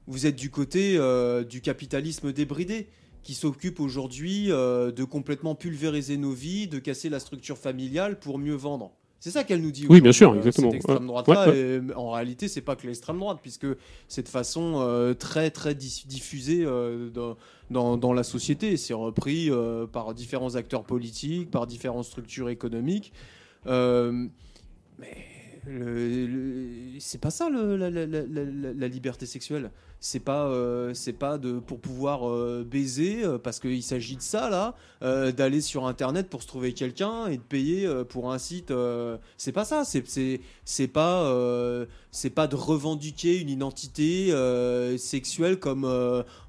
[0.07, 2.87] Vous êtes du côté euh, du capitalisme débridé
[3.23, 8.37] qui s'occupe aujourd'hui euh, de complètement pulvériser nos vies, de casser la structure familiale pour
[8.37, 8.91] mieux vendre.
[9.23, 9.85] C'est ça qu'elle nous dit.
[9.89, 10.69] Oui, bien sûr, euh, exactement.
[10.69, 13.67] Cette extrême Ouais, et en réalité, c'est pas que l'extrême droite, puisque
[14.09, 17.37] c'est de façon euh, très très diffusée euh, dans,
[17.71, 18.75] dans, dans la société.
[18.75, 23.13] C'est repris euh, par différents acteurs politiques, par différentes structures économiques.
[23.65, 25.07] Mais
[26.99, 29.71] c'est pas ça la, liberté sexuelle.
[29.99, 34.21] C'est pas, euh, c'est pas de pour pouvoir euh, baiser euh, parce qu'il s'agit de
[34.21, 34.75] ça là,
[35.31, 38.73] d'aller sur internet pour se trouver quelqu'un et de payer pour un site.
[39.37, 39.85] c'est pas ça.
[39.85, 44.33] C'est c'est c'est pas c'est pas de revendiquer une identité
[44.97, 45.85] sexuelle comme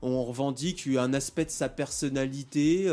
[0.02, 2.88] on revendique un aspect de sa personnalité,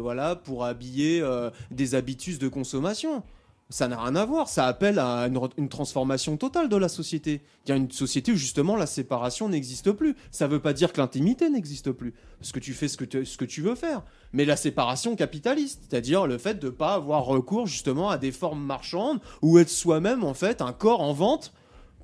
[0.00, 1.24] voilà, pour habiller
[1.72, 3.24] des habitus de consommation.
[3.70, 4.48] Ça n'a rien à voir.
[4.48, 7.42] Ça appelle à une, transformation totale de la société.
[7.64, 10.16] Il y a une société où justement la séparation n'existe plus.
[10.30, 12.14] Ça ne veut pas dire que l'intimité n'existe plus.
[12.38, 14.02] Parce que tu fais ce que, tu- veux faire.
[14.32, 18.32] Mais la séparation capitaliste, c'est-à-dire le fait de ne pas avoir recours justement à des
[18.32, 21.54] formes marchandes ou être soi-même en fait un corps en vente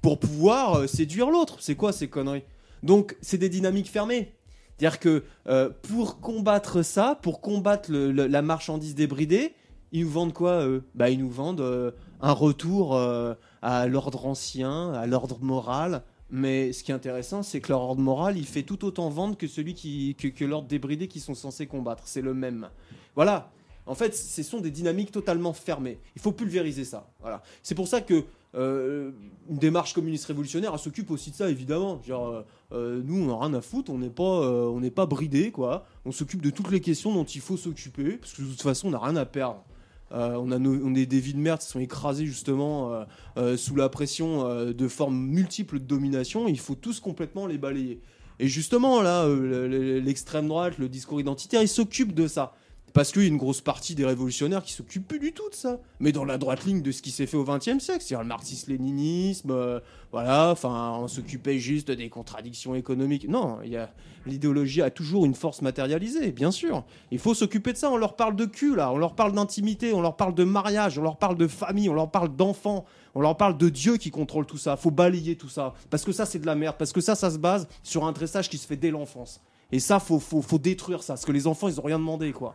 [0.01, 1.59] pour pouvoir euh, séduire l'autre.
[1.61, 2.45] C'est quoi ces conneries?
[2.83, 4.35] Donc c'est des dynamiques fermées.
[4.79, 9.55] C'est-à-dire que euh, pour combattre ça, pour combattre la marchandise débridée,
[9.93, 10.85] ils nous vendent quoi eux?
[10.95, 16.03] Bah ils nous vendent euh, un retour euh, à l'ordre ancien, à l'ordre moral.
[16.33, 19.37] Mais ce qui est intéressant, c'est que leur ordre moral, il fait tout autant vendre
[19.37, 22.05] que celui qui que, l'ordre débridé qu'ils sont censés combattre.
[22.07, 22.69] C'est le même.
[23.17, 23.51] Voilà.
[23.87, 25.99] En fait, ce sont des dynamiques totalement fermées.
[26.15, 27.11] Il faut pulvériser ça.
[27.21, 27.43] Voilà.
[27.65, 28.25] C'est pour ça que
[28.55, 29.11] euh,
[29.49, 32.01] une démarche communiste révolutionnaire, elle s'occupe aussi de ça, évidemment.
[32.07, 35.85] Genre, nous, on n'a rien à foutre, on n'est pas, euh, pas bridé, quoi.
[36.05, 38.89] On s'occupe de toutes les questions dont il faut s'occuper, parce que de toute façon,
[38.89, 39.65] on n'a rien à perdre.
[40.13, 40.59] Euh, on, a
[40.97, 43.05] est des vies de merde qui sont écrasées justement euh,
[43.37, 46.49] euh, sous la pression de formes multiples de domination.
[46.49, 48.01] Il faut tous complètement les balayer.
[48.39, 52.55] Et justement, là, le- le- l'extrême droite, le discours identitaire, il s'occupe de ça.
[52.93, 55.55] Parce qu'il y a une grosse partie des révolutionnaires qui s'occupent plus du tout de
[55.55, 55.79] ça.
[56.01, 58.27] Mais dans la droite ligne de ce qui s'est fait au XXe siècle, c'est-à-dire le
[58.27, 59.81] marxisme-léninisme, euh,
[60.13, 63.29] voilà, enfin, on s'occupait juste des contradictions économiques.
[63.29, 63.79] Non, il
[64.27, 66.85] l'idéologie a toujours une force matérialisée, bien sûr.
[67.11, 67.91] Il faut s'occuper de ça.
[67.91, 70.99] On leur parle de cul, là, on leur parle d'intimité, on leur parle de mariage,
[70.99, 72.85] on leur parle de famille, on leur parle d'enfants,
[73.15, 74.77] on leur parle de Dieu qui contrôle tout ça.
[74.77, 75.75] Faut balayer tout ça.
[75.91, 76.77] Parce que ça, c'est de la merde.
[76.79, 79.41] Parce que ça, ça se base sur un dressage qui se fait dès l'enfance.
[79.73, 81.15] Et ça, faut, faut, détruire ça.
[81.15, 82.55] Parce que les enfants, ils ont rien demandé, quoi.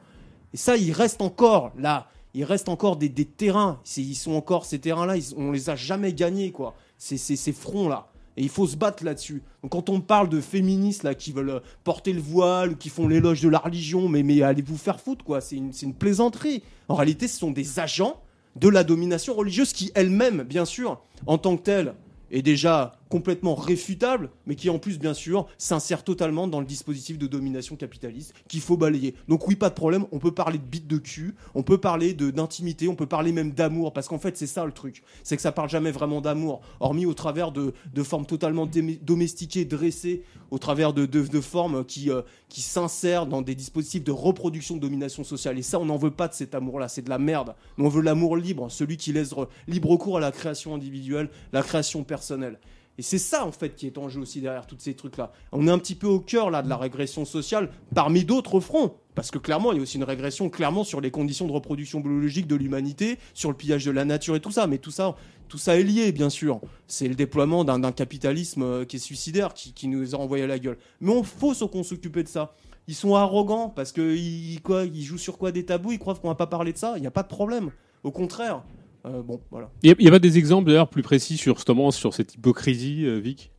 [0.54, 2.08] Et ça, il reste encore là.
[2.34, 3.80] Il reste encore des, terrains.
[3.96, 5.16] Ils sont encore ces terrains-là.
[5.38, 6.76] On les a jamais gagnés, quoi.
[6.98, 8.08] Ces, ces, fronts-là.
[8.38, 9.42] Et il faut se battre là-dessus.
[9.64, 12.90] Donc quand on parle de féministes là qui veulent euh, porter le voile ou qui
[12.90, 15.40] font l'éloge de la religion, mais, allez vous faire foutre quoi.
[15.40, 16.62] C'est une, une plaisanterie.
[16.90, 18.22] En réalité, ce sont des agents
[18.58, 21.94] de la domination religieuse qui elle-même, bien sûr, en tant que telle,
[22.32, 27.18] est déjà complètement réfutable, mais qui en plus, bien sûr, s'insère totalement dans le dispositif
[27.18, 29.16] de domination capitaliste qu'il faut balayer.
[29.28, 32.14] Donc oui, pas de problème, on peut parler de bite de cul, on peut parler
[32.14, 35.42] d'intimité, on peut parler même d'amour, parce qu'en fait c'est ça le truc, c'est que
[35.42, 38.68] ça parle jamais vraiment d'amour, hormis au travers de, de formes totalement
[39.02, 44.12] domestiquées, dressées, au travers de, de, formes qui, euh, qui s'insèrent dans des dispositifs de
[44.12, 45.58] reproduction de domination sociale.
[45.58, 47.56] Et ça, on n'en veut pas de cet amour-là, c'est de la merde.
[47.78, 51.30] Nous, on veut l'amour libre, celui qui laisse re- libre cours à la création individuelle,
[51.52, 52.60] la création personnelle.
[52.98, 55.32] Et c'est ça, en fait, qui est en jeu aussi derrière tous ces trucs-là.
[55.52, 58.96] On est un petit peu au cœur, là, de la régression sociale, parmi d'autres fronts.
[59.16, 62.00] Parce que clairement, il y a aussi une régression, clairement, sur les conditions de reproduction
[62.02, 64.68] biologique de l'humanité, sur le pillage de la nature et tout ça.
[64.68, 65.16] Mais tout ça,
[65.48, 66.60] tout ça est lié, bien sûr.
[66.88, 70.60] C'est le déploiement d'un capitalisme euh, qui est suicidaire, qui, nous a envoyé à la
[70.60, 70.78] gueule.
[71.02, 72.54] Mais on faut qu'on s'occupe de ça.
[72.88, 76.28] Ils sont arrogants parce qu'ils quoi, ils jouent sur quoi des tabous, ils croient qu'on
[76.28, 76.94] va pas parler de ça.
[76.98, 77.72] Il n'y a pas de problème.
[78.04, 78.64] Au contraire.
[79.06, 79.70] Euh, bon, voilà.
[79.84, 83.20] Il n'y a, pas des exemples d'ailleurs plus précis sur justement sur cette hypocrisie, euh,
[83.20, 83.52] Vic?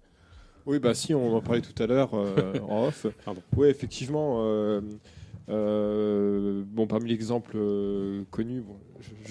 [0.66, 3.06] Oui, bah si, on en parlait tout à l'heure euh, en off.
[3.24, 3.42] Pardon.
[3.56, 4.38] Oui, effectivement.
[4.44, 4.80] euh,
[5.48, 8.76] euh, bon, parmi les exemples euh, connus, bon,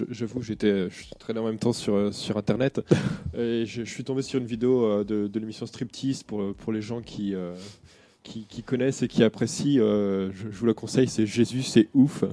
[0.10, 2.80] j'avoue, j'étais, je traînais en même temps sur, sur Internet
[3.38, 6.72] et je, je suis tombé sur une vidéo euh, de, de l'émission Striptease pour, pour
[6.72, 7.54] les gens qui, euh,
[8.24, 9.82] qui, qui connaissent et qui apprécient.
[9.82, 12.24] euh, je, je vous la conseille, c'est Jésus, c'est ouf.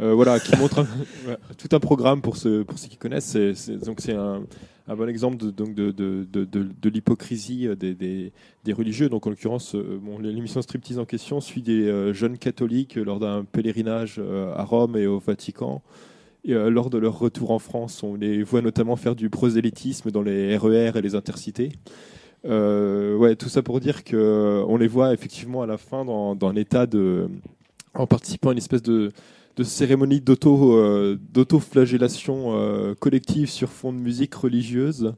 [0.00, 0.84] Euh, voilà, qui montre
[1.56, 3.36] tout un programme pour ceux, pour ceux qui connaissent.
[3.84, 4.42] Donc c'est un,
[4.88, 9.08] bon exemple de, donc de, de, de, l'hypocrisie euh, des, des, religieux.
[9.08, 13.44] Donc en l'occurrence, euh, bon, l'émission Striptease en question suit des jeunes catholiques lors d'un
[13.44, 14.20] pèlerinage
[14.56, 15.82] à Rome et au Vatican.
[16.46, 20.20] Et lors de leur retour en France, on les voit notamment faire du prosélytisme dans
[20.20, 21.70] les RER et les intercités.
[22.44, 26.48] Ouais, tout ça pour dire que on les voit effectivement à la fin dans, dans
[26.48, 27.30] un état de,
[27.94, 29.10] en participant à une espèce de,
[29.56, 35.14] de cérémonie d'auto, euh, d'auto-flagellation euh, collective sur fond de musique religieuse,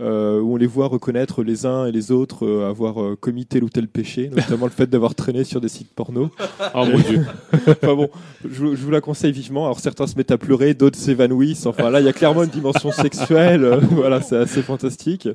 [0.00, 3.46] euh, où on les voit reconnaître les uns et les autres euh, avoir euh, commis
[3.46, 6.30] tel ou tel péché, notamment le fait d'avoir traîné sur des sites porno.
[6.74, 7.24] Oh mon dieu
[7.68, 8.08] Enfin bon,
[8.42, 9.66] je, vous- je vous la conseille vivement.
[9.66, 11.66] Alors certains se mettent à pleurer, d'autres s'évanouissent.
[11.66, 13.78] Enfin là, il y a clairement une dimension sexuelle.
[13.90, 15.28] Voilà, c'est assez fantastique.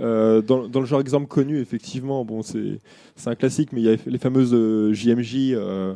[0.00, 2.78] Euh, dans, dans le genre exemple connu, effectivement, bon, c'est
[3.16, 5.52] c'est un classique, mais il y a les fameuses euh, JMJ.
[5.52, 5.94] euh,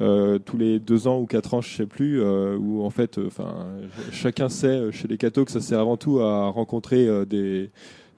[0.00, 3.18] euh, tous les deux ans ou quatre ans, je sais plus, euh, où en fait,
[3.18, 3.54] euh, enfin,
[4.12, 7.70] chacun sait euh, chez les cathos que ça sert avant tout à rencontrer euh, des,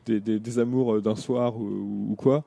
[0.07, 2.45] des, des- des amours d'un soir ou, ou quoi.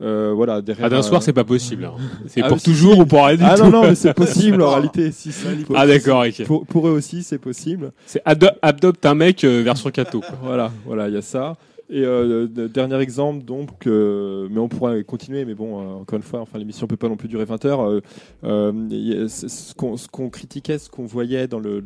[0.00, 0.86] Euh, voilà, derrière.
[0.86, 1.84] Ah, d'un un- soir, c'est pas possible.
[1.84, 1.94] hein.
[2.28, 3.00] C'est Ah, pour toujours si.
[3.00, 5.10] ou pour rien du Ah tout non, non, mais c'est possible en réalité.
[5.10, 6.44] Si, si, pour- Ah d'accord, ok.
[6.46, 7.90] Pour, pour eux aussi, c'est possible.
[8.06, 10.22] C'est ado- adopte un mec euh, version cato.
[10.42, 11.56] Voilà, voilà, il y a ça.
[11.90, 16.18] Et euh, de- dernier exemple, donc, euh, mais on pourra continuer, mais bon, euh, encore
[16.18, 18.02] une fois, enfin, l'émission peut pas non plus durer 20 heures.
[18.42, 21.80] Ce qu'on critiquait, ce qu'on voyait dans le,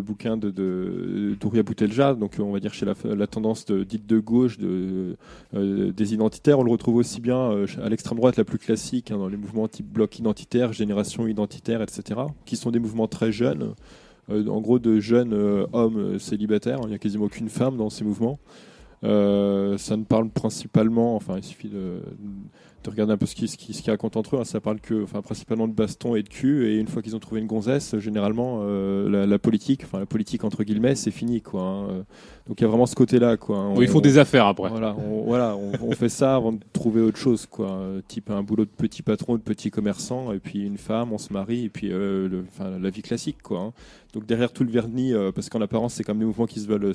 [0.00, 0.50] bouquin de,
[1.40, 5.16] d'Ouria Boutelja, donc on va dire chez la, la tendance dite de gauche de,
[5.52, 9.28] des identitaires, on le retrouve aussi bien à l'extrême droite la plus classique, hein, dans
[9.28, 13.74] les mouvements type bloc identitaire, génération identitaire, etc., qui sont des mouvements très jeunes,
[14.30, 16.80] en gros de jeunes hommes célibataires.
[16.84, 18.40] Il n'y a quasiment aucune femme dans ces mouvements.
[19.04, 22.00] Euh, ça ne parle principalement, enfin il suffit de,
[22.84, 24.44] de regarder un peu ce qu'ils ce qui, ce qu'ils racontent entre eux, hein.
[24.44, 27.20] ça parle que, enfin principalement de baston et de cul, et une fois qu'ils ont
[27.20, 31.40] trouvé une gonzesse, généralement euh, la, la politique, enfin la politique entre guillemets, c'est fini
[31.42, 31.62] quoi.
[31.62, 31.86] hein.
[32.48, 33.58] Donc il y a vraiment ce côté-là quoi.
[33.58, 33.74] hein.
[33.80, 34.68] Ils font On- des affaires après.
[34.68, 37.80] voilà, on, voilà, on, fait ça avant de trouver autre chose, quoi.
[38.08, 41.32] Type un boulot de petit patron, de petit commerçant, et puis une femme, on se
[41.32, 43.60] marie, et puis euh, le- enfin, la vie classique, quoi.
[43.60, 43.72] hein.
[44.12, 46.66] Donc derrière tout le vernis, euh, parce qu'en apparence c'est comme des mouvements qui se
[46.66, 46.94] veulent euh,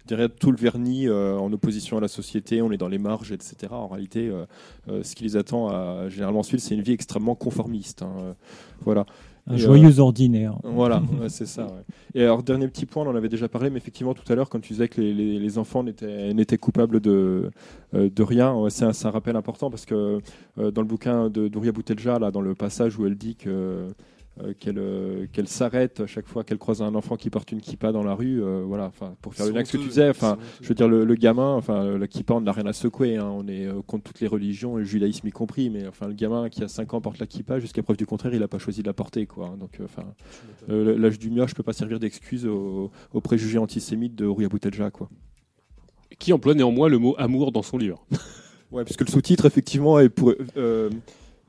[0.00, 2.98] subversifs, derrière tout le vernis euh, en opposition à la société, on est dans les
[2.98, 3.56] marges, etc.
[3.70, 4.44] En réalité, euh,
[4.88, 8.02] euh, ce qui les attend à, généralement ensuite, c'est une vie extrêmement conformiste.
[8.02, 8.34] hein.
[8.82, 9.06] Voilà.
[9.46, 10.54] Un Et, joyeux ordinaire.
[10.62, 11.64] Voilà, ouais, c'est ça.
[11.64, 11.82] ouais.
[12.14, 14.50] Et alors, dernier petit point, on en avait déjà parlé, mais effectivement, tout à l'heure,
[14.50, 17.50] quand tu disais que les, les- les enfants n'étaient n'étaient coupables de,
[17.94, 20.20] euh, de rien, c'est un, rappel important parce que
[20.58, 23.88] euh, dans le bouquin de Douria Boutelja, là, dans le passage où elle dit que.
[24.42, 27.60] Euh, qu'elle euh, qu'elle s'arrête à chaque fois qu'elle croise un enfant qui porte une
[27.60, 29.88] kippa dans la rue, euh, voilà, enfin pour faire le lien avec ce que tu
[29.88, 32.72] disais, enfin je veux dire, le, le gamin, enfin, la kippa, on n'a rien à
[32.72, 33.16] secouer.
[33.16, 33.30] hein.
[33.32, 35.70] On est euh, contre toutes les religions, le judaïsme y compris.
[35.70, 38.32] Mais enfin, le gamin qui a 5 ans porte la kippa, jusqu'à preuve du contraire,
[38.34, 39.26] il n'a pas choisi de la porter.
[39.26, 39.56] Quoi.
[39.58, 40.04] Donc, euh, enfin,
[40.68, 44.90] euh, l'âge du mioche peut pas servir d'excuse aux, aux préjugés antisémites de Rouya Boutelja.
[44.90, 45.08] Quoi.
[46.18, 48.04] Qui emploie néanmoins le mot amour dans son livre.
[48.72, 50.90] Ouais, parce que le sous-titre, effectivement, est pour, euh,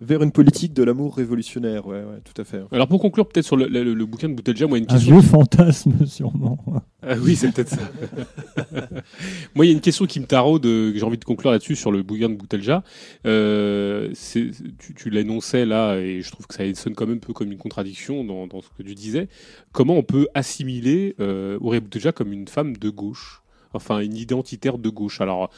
[0.02, 1.86] vers une politique de l'amour révolutionnaire.
[1.88, 2.62] Ouais, ouais, tout à fait.
[2.72, 4.86] Alors pour conclure peut-être sur le, le- le bouquin de Boutelja, moi il y a
[4.86, 5.20] une Un question.
[5.20, 6.58] vieux fantasme, sûrement.
[7.04, 7.78] Ah oui, c'est peut-être ça.
[9.56, 11.52] Moi, il y a une question qui me taraude, euh, que j'ai envie de conclure
[11.52, 12.84] là-dessus sur le bouquin de Boutelja.
[13.26, 14.52] Euh, tu
[14.96, 17.58] tu l'énonçais là, et je trouve que ça sonne quand même un peu comme une
[17.58, 19.30] contradiction dans, dans ce que tu disais.
[19.72, 23.42] Comment on peut assimiler euh, Aurélie Boutelja comme une femme de gauche?
[23.74, 25.22] Enfin, une identitaire de gauche.
[25.22, 25.50] Alors,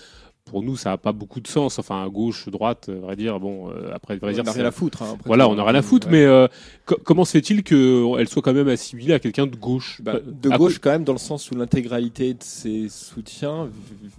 [0.45, 1.79] pour nous, ça n'a pas beaucoup de sens.
[1.79, 4.59] Enfin, gauche, droite, à vrai dire, bon, euh, après, à vrai on dire, n'a c'est-
[4.59, 5.01] rien à foutre.
[5.01, 6.13] hein, après voilà, on n'a rien à foutre, Ouais.
[6.13, 6.47] mais euh,
[6.85, 10.01] co- comment se fait-il qu'elle soit quand même assimilée à quelqu'un de gauche?
[10.03, 13.69] Bah, de À gauche, quand même, dans le sens où l'intégralité de ses soutiens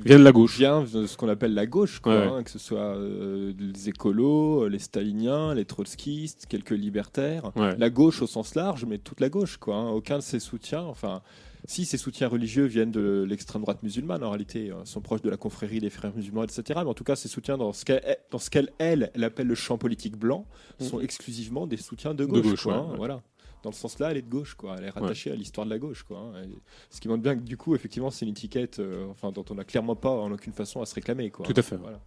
[0.05, 0.57] Vient de la gauche.
[0.57, 3.89] vient de ce qu'on appelle la gauche, quoi, Ouais, hein, que ce soit euh, les
[3.91, 7.53] écolos, les staliniens, les trotskistes, quelques libertaires.
[7.55, 7.77] Ouais.
[7.79, 9.59] La gauche au sens large, mais toute la gauche.
[9.59, 9.91] Quoi, hein.
[9.91, 11.20] Aucun de ses soutiens, enfin,
[11.66, 15.30] si ses soutiens religieux viennent de l'extrême droite musulmane, en réalité, euh, sont proches de
[15.30, 16.62] la confrérie des frères musulmans, etc.
[16.82, 19.46] Mais en tout cas, ses soutiens dans ce qu'elle, dans ce qu'elle elle, elle appelle
[19.46, 20.46] le champ politique blanc,
[20.80, 22.42] sont exclusivement des soutiens de gauche.
[22.42, 22.96] gauche, quoi, ouais, hein, ouais.
[22.96, 23.22] Voilà.
[23.62, 24.76] Dans ce sens-là, elle est de gauche, quoi.
[24.76, 26.18] Elle est rattachée à l'histoire de la gauche, quoi.
[26.18, 26.42] hein.
[26.44, 26.48] Et
[26.90, 29.54] ce qui montre bien que du coup, effectivement, c'est une étiquette, euh, enfin, dont on
[29.54, 31.46] n'a clairement pas, en aucune façon, à se réclamer, quoi.
[31.46, 31.76] Tout à fait.
[31.76, 31.98] Voilà.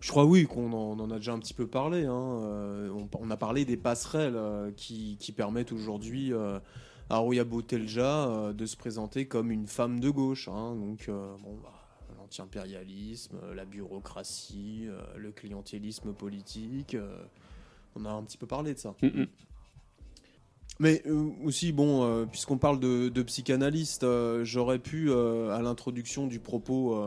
[0.00, 2.06] Je crois oui qu'on en, a déjà un petit peu parlé.
[2.06, 2.40] hein.
[2.42, 6.58] Euh, on, on a parlé des passerelles euh, qui, qui permettent aujourd'hui euh,
[7.10, 10.48] à Rouya Boutelja euh, de se présenter comme une femme de gauche.
[10.48, 10.76] hein.
[10.76, 11.72] Donc euh, bon, bah,
[12.16, 14.86] l'anti-impérialisme, euh, la bureaucratie,
[15.16, 16.96] le clientélisme politique.
[17.96, 18.94] on a un petit peu parlé de ça.
[19.02, 19.26] Mm, mm.
[20.78, 21.02] Mais
[21.44, 24.06] aussi, bon, puisqu'on parle de, de psychanalyste,
[24.44, 26.98] j'aurais pu, à l'introduction du propos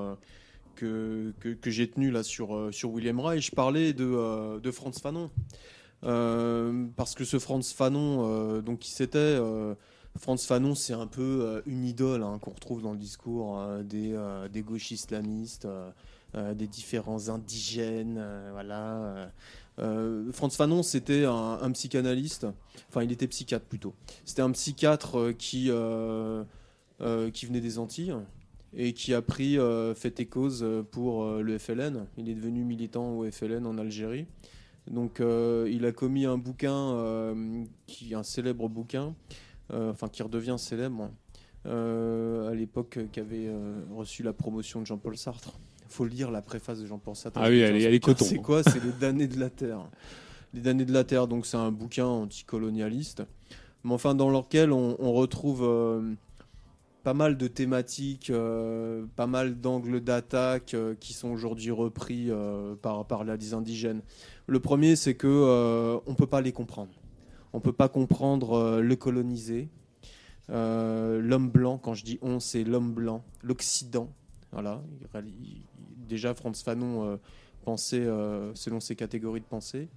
[0.76, 5.32] que, que, que j'ai tenu là sur, sur William Reich, parler de, de Franz Fanon.
[6.04, 9.74] Euh, parce que ce Franz Fanon, donc qui c'était euh,
[10.18, 13.84] Franz Fanon, c'est un peu euh, une idole hein, qu'on retrouve dans le discours euh,
[13.84, 15.68] des, euh, des gauches islamistes,
[16.56, 18.20] des différents indigènes,
[18.54, 19.30] voilà.
[19.78, 20.32] euh.
[20.32, 22.48] Franz Fanon, c'était un, psychanalyste,
[22.90, 23.94] enfin il était psychiatre plutôt.
[24.26, 26.46] C'était un psychiatre qui, venait
[27.62, 28.16] des Antilles
[28.76, 29.60] et qui a pris
[29.96, 32.08] fait et cause pour le FLN.
[32.18, 34.26] Il est devenu militant au FLN en Algérie.
[34.90, 37.36] Donc il a commis un bouquin,
[37.86, 39.14] qui, un célèbre bouquin,
[39.72, 41.10] enfin qui redevient célèbre
[41.66, 45.54] euh, à l'époque, euh, qui avait euh, reçu la promotion de Jean-Paul Sartre.
[45.88, 47.40] Il faut lire la préface de Jean-Paul Sartre.
[47.42, 48.26] Ah oui, elle est- elle est Putain, coton.
[48.26, 48.64] C'est quoi?
[48.64, 49.86] C'est les damnés de la Terre.
[50.54, 53.24] Les damnés de la Terre, donc c'est un bouquin anticolonialiste,
[53.84, 56.14] mais enfin dans lequel on, on retrouve euh,
[57.04, 62.76] pas mal de thématiques, euh, pas mal d'angles d'attaque euh, qui sont aujourd'hui repris euh,
[62.76, 64.02] par, par les indigènes.
[64.48, 66.92] Le premier, c'est que euh, on peut pas les comprendre.
[67.54, 69.70] On peut pas comprendre euh, le colonisé,
[70.50, 71.78] euh, l'homme blanc.
[71.78, 74.10] Quand je dis on, c'est l'homme blanc, l'Occident.
[74.52, 74.82] Voilà.
[75.16, 75.62] Il- il-
[76.08, 77.18] déjà, Franz Fanon euh,
[77.64, 78.06] pensait
[78.56, 79.88] selon ses catégories de pensée.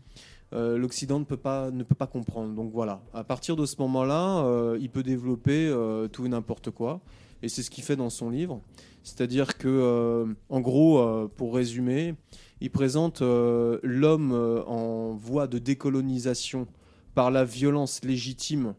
[0.53, 2.55] L'Occident ne peut pas ne peut pas comprendre.
[2.55, 3.03] Donc voilà.
[3.13, 5.75] À partir de ce moment-là, il peut développer
[6.13, 7.01] tout et n'importe quoi.
[7.43, 8.61] et c'est ce qu'il fait dans son livre.
[9.03, 12.15] C'est-à-dire que, en gros, pour résumer,
[12.61, 14.33] il présente l'homme
[14.69, 16.69] en voie de décolonisation
[17.17, 18.75] par la violence légitime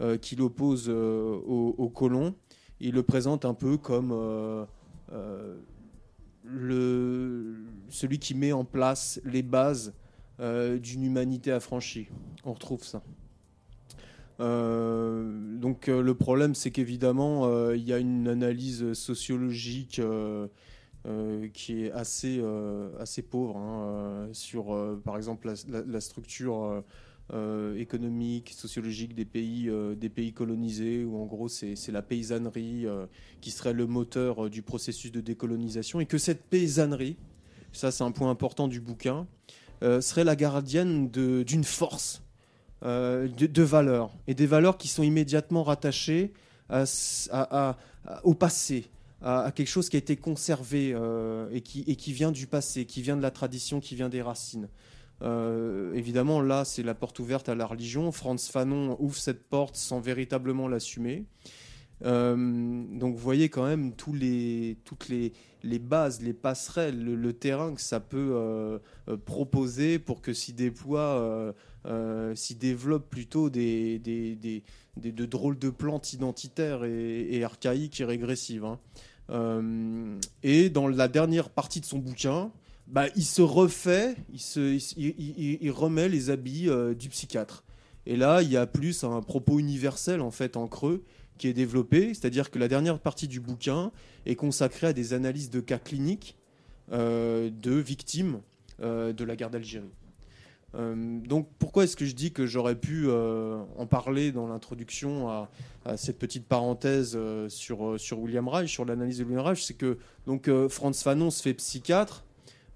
[0.00, 2.34] euh, qu'il oppose euh, aux, colons.
[2.80, 4.66] Il le présente un peu comme euh,
[6.42, 7.54] le,
[7.88, 9.94] celui qui met en place les bases
[10.40, 12.08] d'une humanité affranchie.
[12.44, 13.02] On retrouve ça.
[14.38, 20.00] Donc le problème, c'est qu'évidemment, il y a une analyse sociologique
[21.52, 22.40] qui est assez,
[23.00, 26.84] assez pauvre hein, sur, par exemple, la structure
[27.34, 32.86] euh, économique, sociologique des pays, euh, des pays colonisés, où en gros c'est la paysannerie
[32.86, 33.04] euh,
[33.42, 37.18] qui serait le moteur du processus de décolonisation, et que cette paysannerie,
[37.70, 39.26] ça c'est un point important du bouquin,
[39.82, 42.22] serait la gardienne d'une force,
[42.82, 46.32] de, valeurs, et des valeurs qui sont immédiatement rattachées
[46.70, 47.76] à
[48.24, 48.86] au passé,
[49.20, 50.96] à, quelque chose qui a été conservé
[51.52, 54.22] et, qui, et qui vient du passé, qui vient de la tradition, qui vient des
[54.22, 54.68] racines.
[55.22, 58.12] Euh, évidemment, là, c'est la porte ouverte à la religion.
[58.12, 61.24] Franz Fanon ouvre cette porte sans véritablement l'assumer.
[62.04, 64.76] Euh, donc, vous voyez quand même toutes les,
[65.80, 68.78] bases, les passerelles, le, terrain que ça peut euh,
[69.24, 71.54] proposer pour que s'y déploie,
[72.34, 73.98] s'y développe plutôt des,
[74.96, 78.64] de drôles de plantes identitaires et, archaïques et régressives.
[78.64, 78.78] hein.
[80.42, 82.52] Et dans la dernière partie de son bouquin,
[82.88, 87.62] bah, il se refait, il, remet les habits euh, du psychiatre.
[88.06, 91.04] Et là, il y a plus un propos universel en fait en creux
[91.36, 93.92] qui est développé, c'est-à-dire que la dernière partie du bouquin
[94.24, 96.36] est consacrée à des analyses de cas cliniques
[96.90, 98.40] euh, de victimes
[98.80, 99.92] euh, de la guerre d'Algérie.
[100.74, 105.48] Donc pourquoi est-ce que je dis que j'aurais pu en parler dans l'introduction à,
[105.96, 107.18] cette petite parenthèse
[107.48, 111.42] sur, sur William Reich, sur l'analyse de William Reich, c'est que donc Franz Fanon se
[111.42, 112.26] fait psychiatre.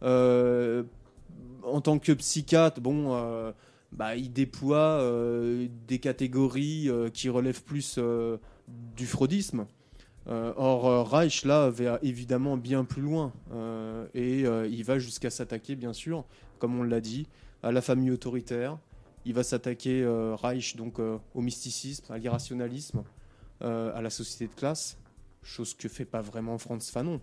[0.03, 0.83] Euh,
[1.65, 3.53] en tant que psychiatre, bon, euh,
[3.93, 7.99] bah, il déploie euh, des catégories qui relèvent plus
[8.97, 9.67] du freudisme.
[10.29, 13.33] Euh, or, Reich, là, va évidemment bien plus loin.
[14.15, 16.25] Et il va jusqu'à s'attaquer, bien sûr,
[16.59, 17.27] comme on l'a dit,
[17.63, 18.79] à la famille autoritaire.
[19.25, 20.05] Il va s'attaquer,
[20.43, 23.03] Reich, donc, au mysticisme, à l'irrationalisme,
[23.61, 24.99] à la société de classe,
[25.43, 27.21] chose que fait pas vraiment Franz Fanon.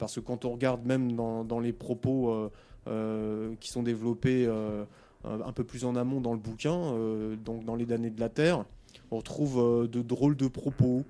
[0.00, 2.50] Parce que quand on regarde même dans, les propos euh,
[2.88, 4.86] euh, qui sont développés euh,
[5.24, 6.94] un peu plus en amont dans le bouquin,
[7.44, 8.64] donc dans les damnés de la Terre,
[9.10, 11.04] on retrouve de drôles de propos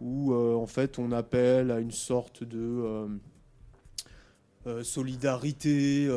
[0.00, 3.08] où en fait on appelle à une sorte de
[4.82, 6.08] solidarité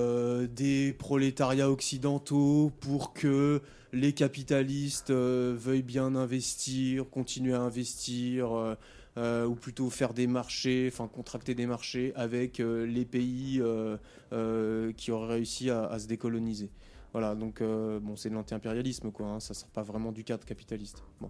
[0.50, 3.62] des prolétariats occidentaux pour que
[3.92, 8.78] les capitalistes veuillent bien investir, continuer à investir,
[9.16, 14.92] euh, ou plutôt faire des marchés, enfin contracter des marchés avec euh, les pays euh,
[14.98, 16.72] qui auraient réussi à, se décoloniser.
[17.12, 19.28] Voilà, donc bon, c'est de l'anti-impérialisme, quoi.
[19.28, 21.04] hein, ça sort pas vraiment du cadre capitaliste.
[21.22, 21.30] Bon,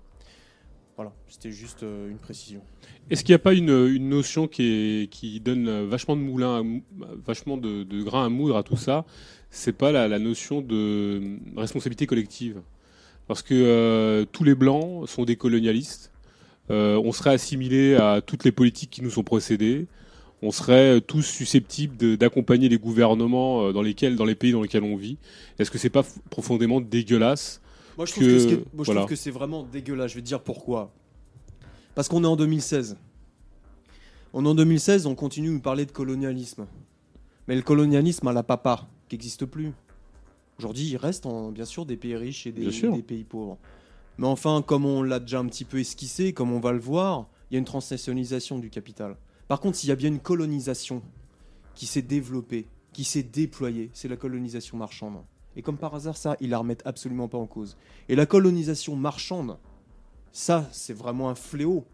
[0.95, 2.61] voilà, c'était juste une précision.
[3.09, 7.57] Est-ce qu'il n'y a pas une, une notion qui, donne vachement de moulin, à vachement
[7.57, 9.03] de, de grain à moudre à tout ça?
[9.49, 12.61] C'est pas la, notion de responsabilité collective
[13.27, 16.12] Parce que tous les blancs sont des colonialistes.
[16.71, 19.87] Euh, on serait assimilés à toutes les politiques qui nous sont précédées.
[20.41, 24.83] On serait tous susceptibles d'accompagner les gouvernements euh, dans lesquels, dans les pays dans lesquels
[24.83, 25.17] on vit.
[25.59, 27.61] Est-ce que c'est pas profondément dégueulasse
[27.97, 29.01] Moi, je trouve que- que, ce qui est- moi, je voilà.
[29.01, 30.11] trouve que c'est vraiment dégueulasse.
[30.11, 30.91] Je vais te dire pourquoi.
[31.95, 32.97] Parce qu'on est en 2016.
[34.33, 36.65] On est en 2016, on continue de nous parler de colonialisme.
[37.47, 39.71] Mais le colonialisme à la papa, qui n'existe plus.
[40.59, 43.57] Aujourd'hui, il reste en- bien sûr des pays riches et des pays pauvres.
[44.17, 47.27] Mais enfin, comme on l'a déjà un petit peu esquissé, comme on va le voir,
[47.49, 49.17] il y a une transnationalisation du capital.
[49.47, 51.01] Par contre, s'il y a bien une colonisation
[51.75, 55.17] qui s'est développée, qui s'est déployée, c'est la colonisation marchande.
[55.55, 57.77] Et comme par hasard, ça, ils la remettent absolument pas en cause.
[58.09, 59.57] Et la colonisation marchande,
[60.31, 61.85] ça, c'est vraiment un fléau.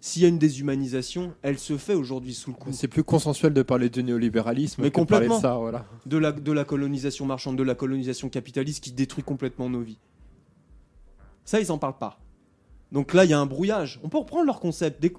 [0.00, 3.52] S'il y a une déshumanisation, elle se fait aujourd'hui sous le coup C'est plus consensuel
[3.52, 5.54] de parler de néolibéralisme Mais que de parler de complètement.
[5.54, 5.86] ça, voilà.
[6.06, 9.98] de la, de la colonisation marchande, de la colonisation capitaliste qui détruit complètement nos vies.
[11.48, 12.20] Ça, ils en parlent pas.
[12.92, 14.00] Donc là, il y a un brouillage.
[14.02, 15.00] On peut reprendre leur concept.
[15.00, 15.10] Des,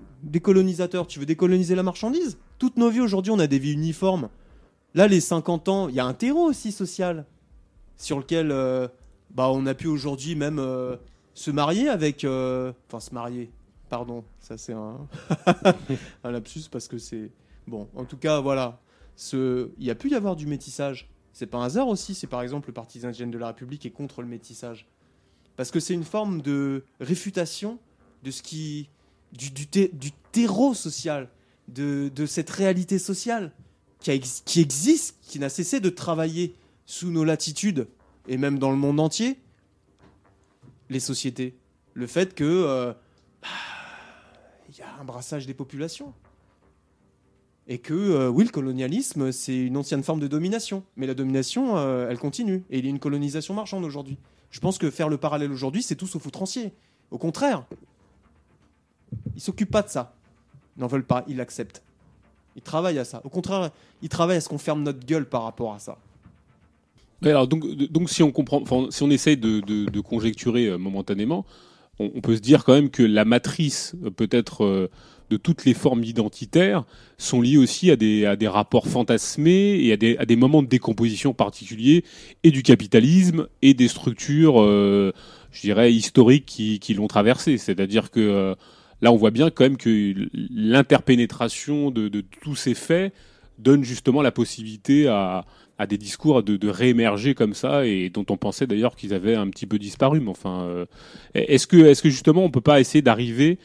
[1.08, 2.38] tu veux décoloniser la marchandise?
[2.60, 4.30] Toutes nos vies aujourd'hui, on a des vies uniformes.
[4.94, 7.26] Là, les 50 ans, il y a un terreau aussi social
[7.98, 8.88] sur lequel euh,
[9.32, 10.98] bah, on a pu aujourd'hui même euh,
[11.34, 12.24] se marier avec.
[12.24, 13.50] euh, Enfin, se marier.
[13.90, 15.00] Pardon, ça c'est un,
[16.24, 17.32] lapsus parce que c'est.
[17.66, 18.80] Bon, en tout cas, voilà.
[19.34, 21.10] Il y a pu y avoir du métissage.
[21.34, 23.90] C'est pas un hasard aussi, c'est par exemple le Parti indigène de la République est
[23.90, 24.88] contre le métissage.
[25.60, 27.80] Parce que c'est une forme de réfutation
[28.24, 28.88] de ce qui,
[29.34, 31.28] du, du, ter- du terreau social,
[31.68, 33.52] de, de cette réalité sociale
[34.00, 36.56] qui, qui existe, qui n'a cessé de travailler
[36.86, 37.90] sous nos latitudes
[38.30, 39.38] et même dans le monde entier,
[40.90, 41.58] les sociétés.
[41.94, 42.94] Le fait que euh,
[43.42, 43.50] bah,
[44.70, 46.14] il y a un brassage des populations.
[47.68, 50.86] Et que euh, oui, le colonialisme, c'est une ancienne forme de domination.
[50.96, 52.64] Mais la domination, euh, elle continue.
[52.70, 54.18] Et il y a une colonisation marchande aujourd'hui.
[54.52, 56.72] Je pense que faire le parallèle aujourd'hui, c'est tout sauf outrancier.
[57.12, 57.66] Au contraire,
[59.36, 60.14] ils s'occupent pas de ça.
[60.78, 61.84] Ils n'en veulent pas, ils l'acceptent.
[62.56, 63.22] Ils travaillent à ça.
[63.24, 63.72] Au contraire,
[64.02, 65.98] ils travaillent à ce qu'on ferme notre gueule par rapport à ça.
[67.24, 71.46] Alors, donc, donc si on comprend, si on essaye de conjecturer euh, momentanément,
[72.00, 74.90] on, peut se dire quand même que la matrice, euh, peut-être, euh,
[75.30, 76.86] de toutes les formes identitaires
[77.20, 82.04] sont liées aussi à des, rapports fantasmés et à des, moments de décomposition particuliers
[82.44, 85.12] et du capitalisme et des structures, euh,
[85.52, 87.60] je dirais, historiques qui, l'ont traversé.
[87.60, 88.56] C'est-à-dire que
[89.02, 93.14] là, on voit bien quand même que l'interpénétration de tous ces faits
[93.60, 95.46] donne justement la possibilité à,
[95.80, 99.36] à des discours de, de réémerger comme ça et dont on pensait d'ailleurs qu'ils avaient
[99.36, 100.20] un petit peu disparu.
[100.20, 100.86] Mais enfin, euh,
[101.34, 103.58] est-ce que, est-ce que justement on peut pas essayer d'arriver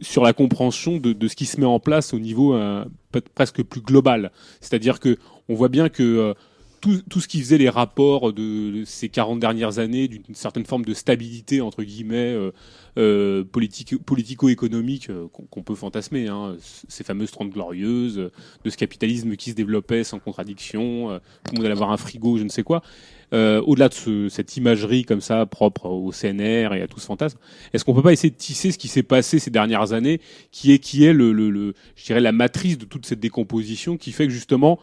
[0.00, 2.84] sur la compréhension de, ce qui se met en place au niveau euh,
[3.36, 4.32] presque plus global?
[4.60, 5.16] C'est-à-dire que
[5.48, 6.34] on voit bien que euh,
[6.80, 10.84] tout, tout ce qui faisait les rapports de ces 40 dernières années d'une certaine forme
[10.84, 12.50] de stabilité entre guillemets euh,
[12.98, 13.44] euh,
[14.06, 16.56] politico-économique euh, qu'on peut fantasmer, hein,
[16.88, 18.30] ces fameuses 30 glorieuses, euh,
[18.64, 22.38] de ce capitalisme qui se développait sans contradiction, tout le monde allait avoir un frigo,
[22.38, 22.82] je ne sais quoi.
[23.32, 27.38] Au-delà de ce- cette imagerie comme ça propre au CNR et à tout ce fantasme,
[27.72, 30.20] est-ce qu'on peut pas essayer de tisser ce qui s'est passé ces dernières années,
[30.52, 33.96] qui est qui est le, le, le- je dirais la matrice de toute cette décomposition,
[33.96, 34.78] qui fait que justement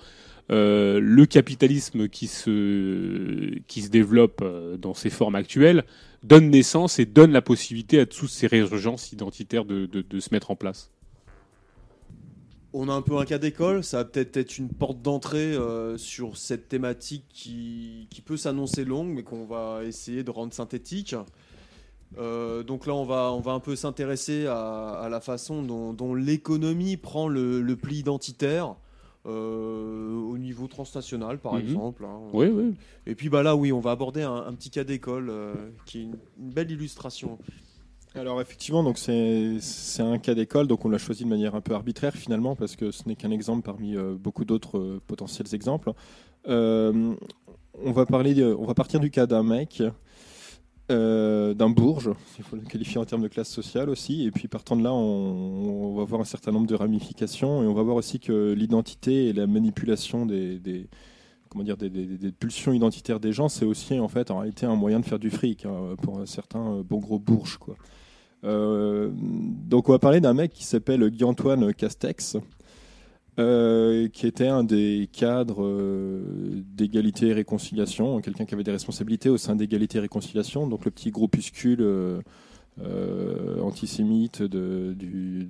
[0.51, 5.85] euh, le capitalisme qui se qui se développe euh, dans ses formes actuelles
[6.21, 10.51] donne naissance et donne la possibilité à toutes ces résurgences identitaires de, de, se mettre
[10.51, 10.91] en place.
[12.73, 15.97] On a un peu un cas d'école, ça va peut-être être une porte d'entrée euh,
[15.97, 21.15] sur cette thématique qui, qui peut s'annoncer longue, mais qu'on va essayer de rendre synthétique.
[22.17, 26.95] Donc là, on va, on va un peu s'intéresser à, la façon dont, dont l'économie
[26.95, 28.75] prend le, le pli identitaire
[29.30, 31.61] au niveau transnational, par Mhm.
[31.61, 32.05] exemple.
[32.05, 32.19] hein.
[32.34, 32.74] Oui, oui.
[33.05, 35.99] Et puis bah là, oui, on va aborder un, un petit cas d'école euh, qui
[35.99, 37.38] est une, une belle illustration.
[38.15, 41.61] Alors effectivement, donc c'est c'est un cas d'école, donc on l'a choisi de manière un
[41.61, 45.47] peu arbitraire finalement parce que ce n'est qu'un exemple parmi euh, beaucoup d'autres euh, potentiels
[45.53, 45.91] exemples.
[46.47, 47.15] Euh,
[47.84, 49.82] on va parler, de- on va partir du cas d'un mec,
[50.93, 54.47] euh, d'un bourge, s'il faut le qualifier en termes de classe sociale aussi, et puis
[54.47, 57.63] partant de là, on, va voir un certain nombre de ramifications.
[57.63, 60.87] Et on va voir aussi que l'identité et la manipulation des,
[61.49, 64.99] comment dire, des pulsions identitaires des gens, c'est aussi en fait en réalité un moyen
[64.99, 67.75] de faire du fric hein, pour certains euh, bons gros bourges quoi.
[68.43, 72.37] Euh, donc on va parler d'un mec qui s'appelle Guy-Antoine Castex,
[73.39, 76.21] euh, qui était un des cadres euh,
[76.75, 80.91] d'égalité et réconciliation, quelqu'un qui avait des responsabilités au sein d'égalité et réconciliation, donc le
[80.91, 82.21] petit groupuscule euh,
[83.59, 85.49] antisémite du,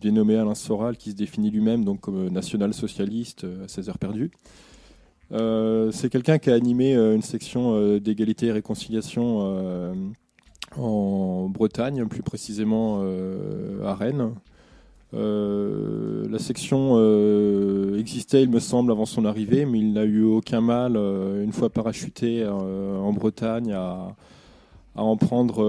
[0.00, 4.30] dénommé Alain Soral qui se définit lui-même donc comme national-socialiste à 16 heures perdues.
[5.30, 9.94] C'est quelqu'un qui a animé une section d'égalité et réconciliation
[10.78, 13.02] en Bretagne, plus précisément
[13.84, 14.32] à Rennes.
[15.14, 20.22] Euh, la section euh, existait, il me semble, avant son arrivée, mais il n'a eu
[20.22, 24.14] aucun mal, euh, une fois parachuté en Bretagne, à,
[24.94, 25.64] en prendre,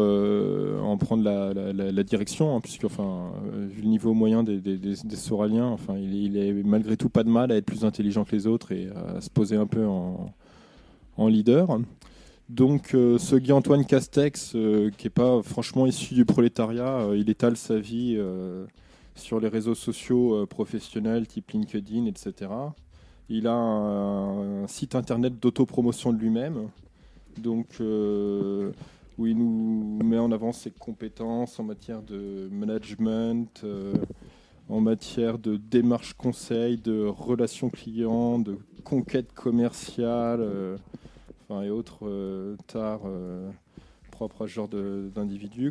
[0.82, 5.96] à en prendre la, direction, hein, puisque, vu le niveau moyen des, des, Soraliens, enfin,
[5.98, 8.72] il, il est malgré tout pas de mal à être plus intelligent que les autres
[8.72, 10.34] et à se poser un peu en,
[11.18, 11.80] en leader.
[12.50, 17.78] Donc, ce Guy-Antoine Castex, euh, qui n'est pas franchement issu du prolétariat, il étale sa
[17.78, 18.18] vie
[19.20, 22.50] sur les réseaux sociaux euh, professionnels type LinkedIn, etc.
[23.30, 26.70] Il a un, site internet d'autopromotion de lui-même,
[27.38, 28.72] donc euh,
[29.20, 33.94] où il nous met en avant ses compétences en matière de management, euh,
[34.68, 40.40] en matière de démarche conseil, de relations clients, de conquête commerciale.
[40.42, 40.78] euh,
[41.48, 43.08] enfin, et autres tares
[44.20, 44.70] propres à ce genre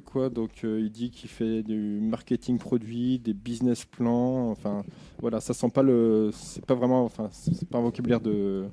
[0.07, 0.31] quoi.
[0.31, 4.51] Donc euh, il dit qu'il fait du marketing produit, des business plans.
[4.51, 4.85] Enfin
[5.21, 8.65] voilà, ça sent pas le, c'est pas vraiment, enfin c'est pas un vocabulaire de,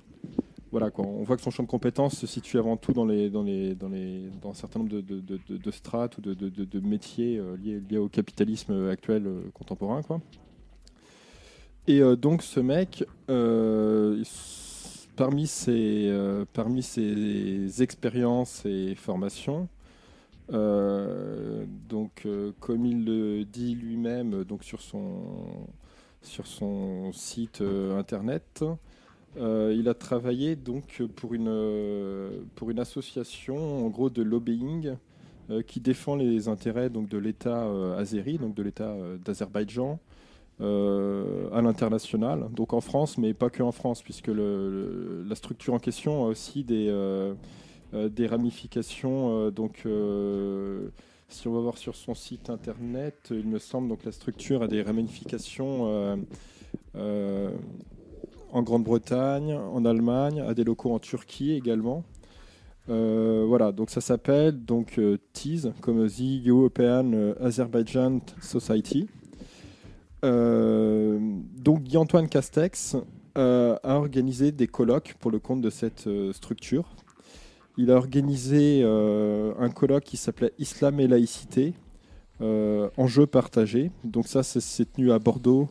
[0.72, 1.06] voilà quoi.
[1.06, 3.76] On voit que son champ de compétences se situe avant tout dans les, dans les,
[3.76, 7.58] dans les, dans un certain nombre de, de, de, de- strates ou de, métiers euh,
[7.58, 10.22] liés, liés au capitalisme actuel euh, contemporain quoi.
[11.88, 13.06] Et donc ce mec,
[15.16, 19.70] parmi ses, euh, parmi ses expériences et formations,
[20.54, 25.24] Euh, donc, euh, comme il le dit lui-même, donc sur son
[26.22, 28.64] sur son site internet,
[29.38, 31.52] il a travaillé donc pour une
[32.56, 34.96] pour une association en gros de lobbying
[35.68, 37.64] qui défend les intérêts donc de l'État
[37.98, 40.00] azéri, donc de l'État d'Azerbaïdjan.
[40.62, 45.80] Euh, à l'international, donc en France, mais pas que en France, puisque la structure en
[45.80, 47.34] question a aussi des, euh,
[47.94, 49.52] euh, ramifications.
[49.52, 49.86] donc,
[51.28, 54.68] si on va voir sur son site internet, il me semble donc la structure a
[54.68, 56.18] des ramifications
[56.94, 62.06] en Grande-Bretagne, en Allemagne, a des locaux en Turquie également.
[62.88, 65.02] Voilà, donc ça s'appelle donc
[65.34, 69.10] TEAS, comme The European Azerbaijan Society.
[70.26, 71.20] Euh,
[71.58, 72.98] donc Guy-Antoine Castex
[73.38, 76.96] euh, a organisé des colloques pour le compte de cette euh, structure.
[77.78, 81.74] Il a organisé un colloque qui s'appelait Islam et laïcité,
[82.40, 83.92] enjeux partagés.
[84.06, 85.68] Donc ça, c'est- tenu à Bordeaux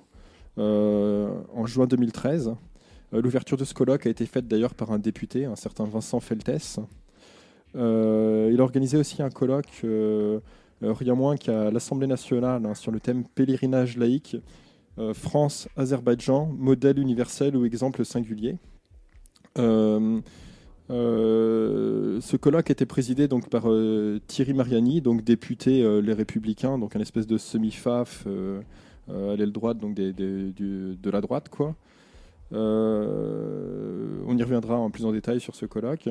[0.58, 2.54] en juin 2013.
[3.14, 6.20] Euh, L'ouverture de ce colloque a été faite d'ailleurs par un député, un certain Vincent
[6.20, 6.78] Feltès.
[7.74, 9.80] Euh, il a organisé aussi un colloque,
[10.92, 14.36] rien moins qu'à l'Assemblée nationale, hein, sur le thème pèlerinage laïque,
[14.98, 18.56] euh, France-Azerbaïdjan, modèle universel ou exemple singulier.
[19.58, 20.20] Euh,
[20.90, 26.78] euh, ce colloque était présidé donc par euh, Thierry Mariani, donc député euh, Les Républicains,
[26.78, 28.60] donc un espèce de semi-faf euh,
[29.08, 31.74] euh, à l'aile droite, donc de la droite, quoi.
[32.52, 36.08] Euh, on y reviendra en plus en détail sur ce colloque.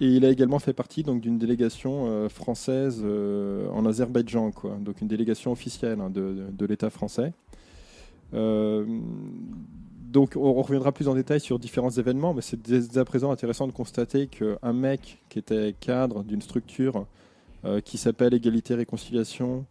[0.00, 4.52] Et il a également fait partie d'une délégation euh, française euh, en Azerbaïdjan.
[4.80, 7.32] Donc une délégation officielle hein, de, l'État français.
[8.34, 8.86] Euh,
[10.02, 13.66] donc on reviendra plus en détail sur différents événements, mais c'est dès à présent intéressant
[13.66, 17.06] de constater qu'un mec qui était cadre d'une structure
[17.84, 19.66] qui s'appelle Égalité Réconciliation,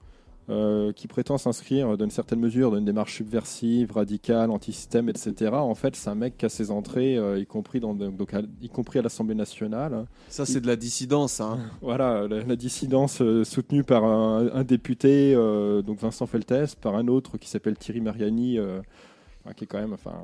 [0.50, 5.52] euh, qui prétend s'inscrire d'une certaine mesure dans une démarche subversive, radicale, anti-système, etc.
[5.52, 8.42] En fait, c'est un mec qui a ses entrées, euh, y compris dans donc à,
[8.62, 10.06] y compris à l'Assemblée nationale.
[10.30, 11.42] Ça, c'est de la dissidence.
[11.42, 11.60] Hein.
[11.82, 17.10] Voilà, la, la dissidence euh, soutenue par un, un député, donc Vincent Feltès, par un
[17.10, 18.58] autre qui s'appelle Thierry Mariani,
[19.58, 20.16] qui est quand même, enfin,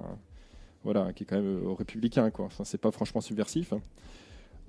[0.86, 2.46] voilà, qui est quand même républicain, quoi.
[2.46, 3.74] Enfin, c'est pas franchement subversif.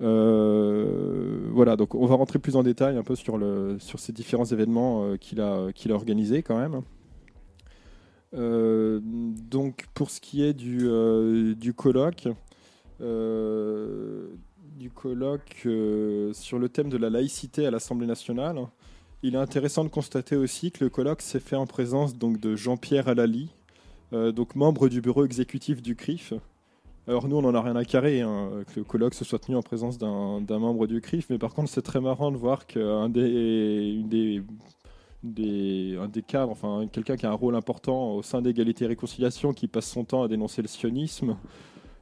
[0.01, 3.39] Euh, voilà, donc on va rentrer plus en détail un peu sur,
[3.79, 6.81] ces différents événements euh, qu'il a, organisés quand même.
[8.33, 10.79] Euh, donc pour ce qui est du,
[11.73, 12.27] colloque,
[16.33, 18.67] sur le thème de la laïcité à l'Assemblée nationale,
[19.23, 22.55] il est intéressant de constater aussi que le colloque s'est fait en présence donc, de
[22.55, 23.49] Jean-Pierre Alali,
[24.11, 26.33] donc membre du bureau exécutif du CRIF.
[27.07, 29.55] Alors nous, on n'en a rien à carrer, hein, que le colloque se soit tenu
[29.55, 33.09] en présence d'un membre du CRIF, mais par contre, c'est très marrant de voir qu'un
[33.09, 34.41] des, une des,
[35.23, 38.87] des, un des cadres, enfin quelqu'un qui a un rôle important au sein d'égalité et
[38.87, 41.37] réconciliation, qui passe son temps à dénoncer le sionisme,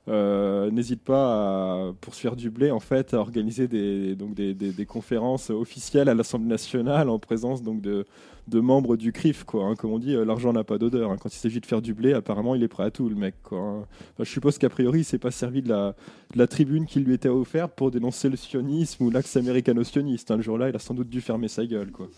[0.08, 4.34] euh, n'hésite pas à, pour se faire du blé, en fait, à organiser des, donc
[4.36, 8.06] des- des conférences officielles à l'Assemblée nationale en présence donc de,
[8.48, 9.66] de membres du CRIF, quoi.
[9.66, 9.76] hein.
[9.76, 11.12] Comme on dit, euh, l'argent n'a pas d'odeur.
[11.12, 11.18] hein.
[11.20, 13.36] Quand il s'agit de faire du blé, apparemment, il est prêt à tout, le mec,
[13.44, 13.60] quoi.
[13.60, 13.86] hein.
[14.20, 17.74] Je suppose qu'a priori, il s'est pas servi de la, tribune qui lui était offerte
[17.76, 20.32] pour dénoncer le sionisme ou l'axe américano-sioniste.
[20.32, 22.10] Le jour-là, il a sans doute dû fermer sa gueule, quoi.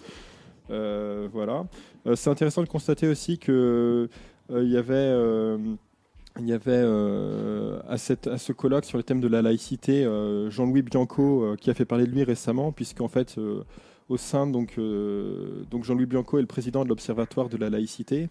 [0.71, 1.65] Euh, voilà.
[2.07, 4.09] Euh, c'est intéressant de constater aussi que
[4.49, 5.11] il y avait,
[6.39, 6.83] il y avait
[7.87, 10.03] à, ce colloque sur le thème de la laïcité
[10.49, 13.39] Jean-Louis Bianco qui a fait parler de lui récemment, puisqu'en fait,
[14.09, 18.29] au sein donc, euh, donc Jean-Louis Bianco est le président de l'Observatoire de la laïcité.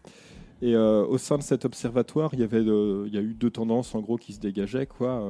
[0.63, 3.35] Et euh, au sein de cet observatoire, il y avait, euh, il y a eu
[3.35, 5.23] deux tendances en gros qui se dégageaient, quoi.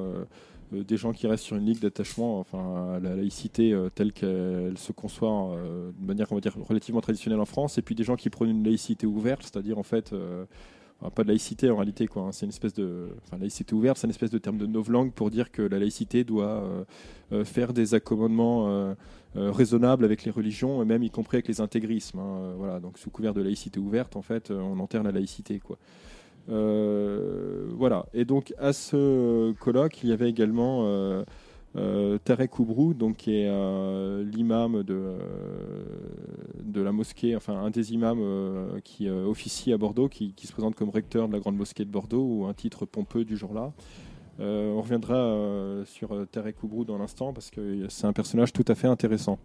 [0.72, 4.92] Des gens qui restent sur une ligne d'attachement, enfin à la laïcité telle qu'elle se
[4.92, 8.28] conçoit de manière on va dire relativement traditionnelle en France, et puis des gens qui
[8.28, 10.12] prônent une laïcité ouverte, c'est-à-dire en fait
[11.14, 12.22] pas de laïcité en réalité quoi.
[12.22, 15.12] hein, c'est une espèce de, enfin laïcité ouverte, c'est une espèce de terme de novlangue
[15.12, 16.84] pour dire que la laïcité doit euh,
[17.32, 18.94] euh, faire des accommodements euh,
[19.34, 22.20] raisonnables avec les religions, et même y compris avec les intégrismes.
[22.20, 25.76] hein, voilà, donc sous couvert de laïcité ouverte, en fait, on enterre la laïcité quoi.
[26.46, 28.06] Voilà.
[28.14, 31.24] Et donc à ce colloque, il y avait également
[31.76, 35.18] euh, Tarek Oubrou, donc qui est euh, l'imam de, euh,
[36.62, 40.76] de la mosquée, enfin un des imams euh, qui officie à Bordeaux, qui, se présente
[40.76, 43.72] comme recteur de la grande mosquée de Bordeaux, ou un titre pompeux du jour-là.
[44.40, 48.88] On reviendra sur Tarek Oubrou dans l'instant parce que c'est un personnage tout à fait
[48.88, 49.38] intéressant.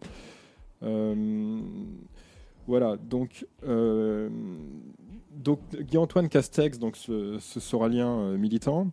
[0.82, 3.46] Voilà, donc,
[5.32, 8.88] donc Guy-Antoine Castex, donc ce, soralien militant,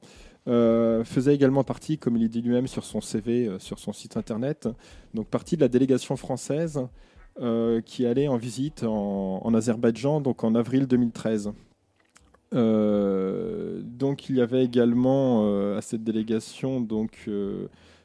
[0.48, 4.16] euh, faisait également partie, comme il dit lui-même sur son CV, euh, sur son site
[4.16, 4.68] internet,
[5.12, 6.86] donc partie de la délégation française
[7.40, 11.52] euh, qui allait en visite en, Azerbaïdjan, donc en avril 2013.
[12.54, 17.28] Euh, donc il y avait également à cette délégation donc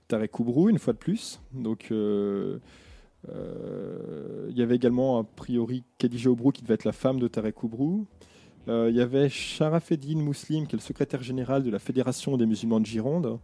[0.07, 1.39] Tarek Oubrou une fois de plus.
[1.53, 2.59] Donc il
[4.55, 7.63] y avait également a priori Khadija qui devait être la femme de Tarek
[8.67, 12.45] Euh, il y avait Sharafeddin Mouslim qui est le secrétaire général de la Fédération des
[12.45, 13.39] musulmans de Gironde.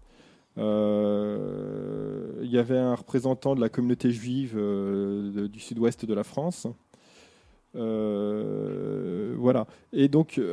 [0.57, 6.23] Euh, il y avait un représentant de la communauté juive euh, du sud-ouest de la
[6.23, 6.68] France.
[9.39, 9.68] Voilà.
[9.94, 10.44] Et donc, il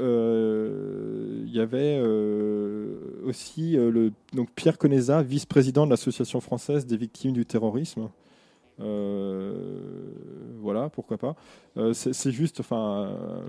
[1.51, 1.99] y avait
[3.25, 8.11] aussi le, donc Pierre Coneza, vice-président de l'Association française des victimes du terrorisme.
[10.65, 11.37] Voilà, pourquoi pas.
[11.77, 13.41] Euh, c'est juste, enfin, euh,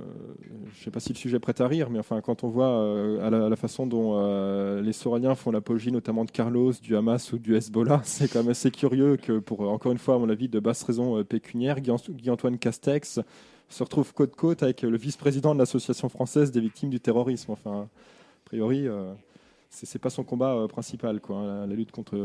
[0.73, 3.25] je sais pas si le sujet prête à rire, mais enfin, quand on voit euh,
[3.25, 7.55] à, la, façon dont les Soraliens font l'apologie notamment de Carlos, du Hamas ou du
[7.55, 10.59] Hezbollah, c'est quand même assez curieux que, pour encore une fois, à mon avis, de
[10.59, 13.21] basse raison pécuniaire, Guy- Guy-Antoine Castex
[13.69, 17.51] se retrouve côte-côte avec le vice-président de l'Association française des victimes du terrorisme.
[17.53, 19.13] Enfin, a priori, euh,
[19.69, 22.17] c'est pas son combat principal, quoi, hein, la, la lutte contre,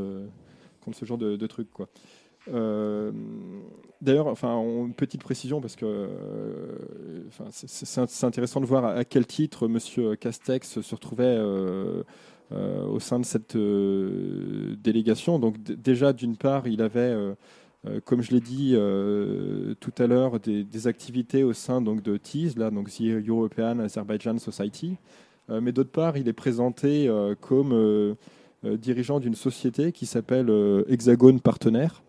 [0.84, 1.88] contre ce genre de, de trucs, quoi.
[2.48, 3.12] Euh,
[4.00, 9.68] D'ailleurs, enfin, une petite précision parce que euh, c'est- intéressant de voir à, quel titre
[9.68, 12.02] Monsieur Castex se retrouvait euh,
[12.50, 15.38] au sein de cette délégation.
[15.38, 17.14] Donc déjà, d'une part, il avait,
[18.06, 18.74] comme je l'ai dit
[19.80, 24.96] tout à l'heure, des, activités au sein de TIS, là, donc The European Azerbaijan Society.
[25.50, 27.10] Mais d'autre part, il est présenté
[27.42, 28.16] comme
[28.64, 30.50] dirigeant d'une société qui s'appelle
[30.88, 32.02] Hexagone Partenaire.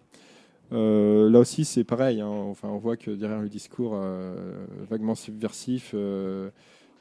[0.71, 2.21] Euh, là aussi, c'est pareil.
[2.21, 2.27] hein.
[2.27, 6.49] Enfin, on voit que derrière le discours euh, vaguement subversif euh,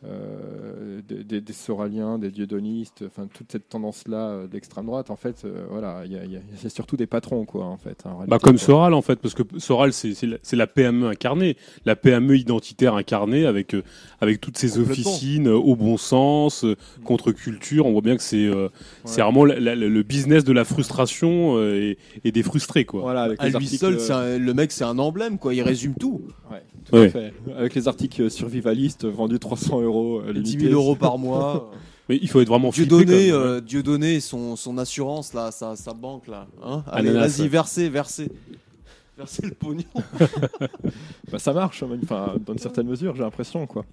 [0.05, 5.17] euh, des, des- des Soraliens, des dieudonistes, enfin toute cette tendance-là euh, d'extrême droite, en
[5.17, 8.05] fait, euh, voilà, il y, y y a surtout des patrons, quoi, en fait.
[8.07, 8.59] en Bah, comme quoi.
[8.59, 10.17] Soral en fait, parce que Soral c'est
[10.53, 13.83] la, PME incarnée, la PME identitaire incarnée avec euh,
[14.21, 17.87] avec toutes ces officines euh, au bon sens, euh, contre-culture.
[17.87, 18.69] On voit bien que c'est euh,
[19.05, 23.03] c'est vraiment la- la- le business de la frustration euh, et, et des frustrés quoi.
[23.03, 25.55] Voilà, avec À les lui articles, seul, c'est un- le mec, c'est un emblème, quoi.
[25.55, 26.23] Il résume tout.
[26.51, 27.07] ouais, tout Ouais.
[27.07, 27.33] à fait.
[27.57, 30.71] Avec les articles survivalistes vendus 300 euros, euh, 10 limités.
[30.71, 31.71] 000 euros par mois.
[32.09, 35.77] Mais il faut être vraiment Dieu donné, euh, Dieu donné son, son assurance, là, sa,
[35.77, 36.49] sa banque, là.
[36.65, 38.31] Hein Allez, vas-y, versez, versez.
[39.19, 39.85] Versez le pognon.
[41.31, 43.67] Bah, ça marche, hein, enfin, dans une certaine mesure, j'ai l'impression.
[43.67, 43.85] quoi.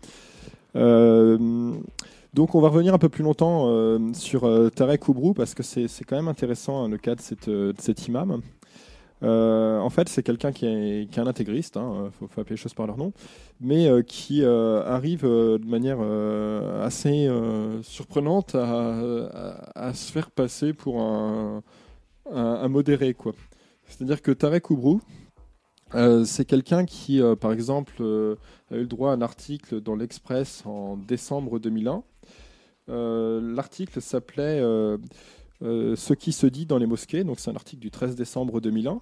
[0.76, 1.74] Euh,
[2.34, 5.64] donc, on va revenir un peu plus longtemps euh, sur euh, Tarek Oubrou, parce que
[5.64, 8.42] c'est c'est quand même intéressant hein, le cas de, cette, euh, de cet imam.
[9.24, 12.74] Euh, en fait, c'est quelqu'un qui est, un intégriste, il faut, faut appeler les choses
[12.74, 13.14] par leur nom,
[13.60, 20.30] mais euh, qui euh, arrive euh, de manière euh, assez euh, surprenante à, se faire
[20.30, 21.64] passer pour un,
[22.68, 23.16] modéré.
[23.88, 25.02] C'est-à-dire que Tarek Oubrou,
[25.96, 28.36] euh, c'est quelqu'un qui, euh, par exemple, euh,
[28.72, 32.04] a eu le droit à un article dans l'Express en décembre 2001.
[32.90, 34.98] Euh, L'article s'appelait euh, euh,
[35.62, 37.24] Ce qui se dit dans les mosquées.
[37.24, 39.00] Donc, c'est un article du 13 décembre 2001.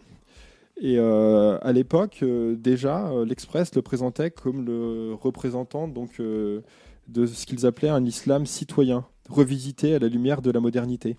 [0.77, 6.61] Et euh, à l'époque, euh, déjà, euh, l'Express le présentait comme le représentant donc, euh,
[7.07, 11.15] de ce qu'ils appelaient un islam citoyen, revisité à la lumière de la modernité.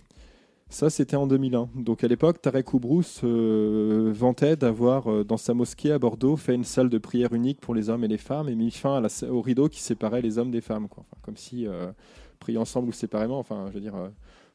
[0.68, 1.70] Ça, c'était en 2001.
[1.76, 6.54] Donc à l'époque, Tarek Oubrou se vantait d'avoir, euh, dans sa mosquée à Bordeaux, fait
[6.54, 9.00] une salle de prière unique pour les hommes et les femmes et mis fin
[9.30, 10.88] au rideau qui séparait les hommes des femmes.
[10.88, 11.04] quoi.
[11.22, 11.92] Comme si, euh,
[12.40, 14.08] prier ensemble ou séparément, enfin, je veux dire, euh,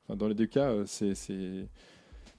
[0.10, 1.68] dans les deux cas, euh, c'est.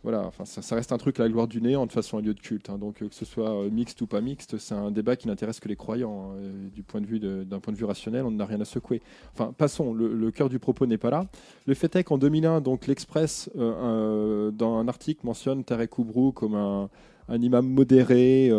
[0.05, 2.70] Voilà, ça, reste un truc, la gloire du néant, de façon un lieu de culte.
[2.70, 2.76] hein.
[2.76, 5.60] Donc, euh, que ce soit euh, mixte ou pas mixte, c'est un débat qui n'intéresse
[5.60, 6.32] que les croyants.
[6.32, 6.40] hein.
[6.74, 9.01] Du point de vue d'un point de vue rationnel, on n'a rien à secouer.
[9.32, 11.26] Enfin, passons, le, cœur du propos n'est pas là.
[11.66, 16.89] Le fait est qu'en 2001, donc l'Express, dans un article, mentionne Tarek Oubrou comme un,
[17.28, 18.51] imam modéré,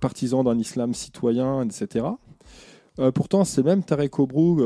[0.00, 2.06] partisan d'un islam citoyen, etc.
[3.14, 4.62] Pourtant, c'est même Tarek Oubrou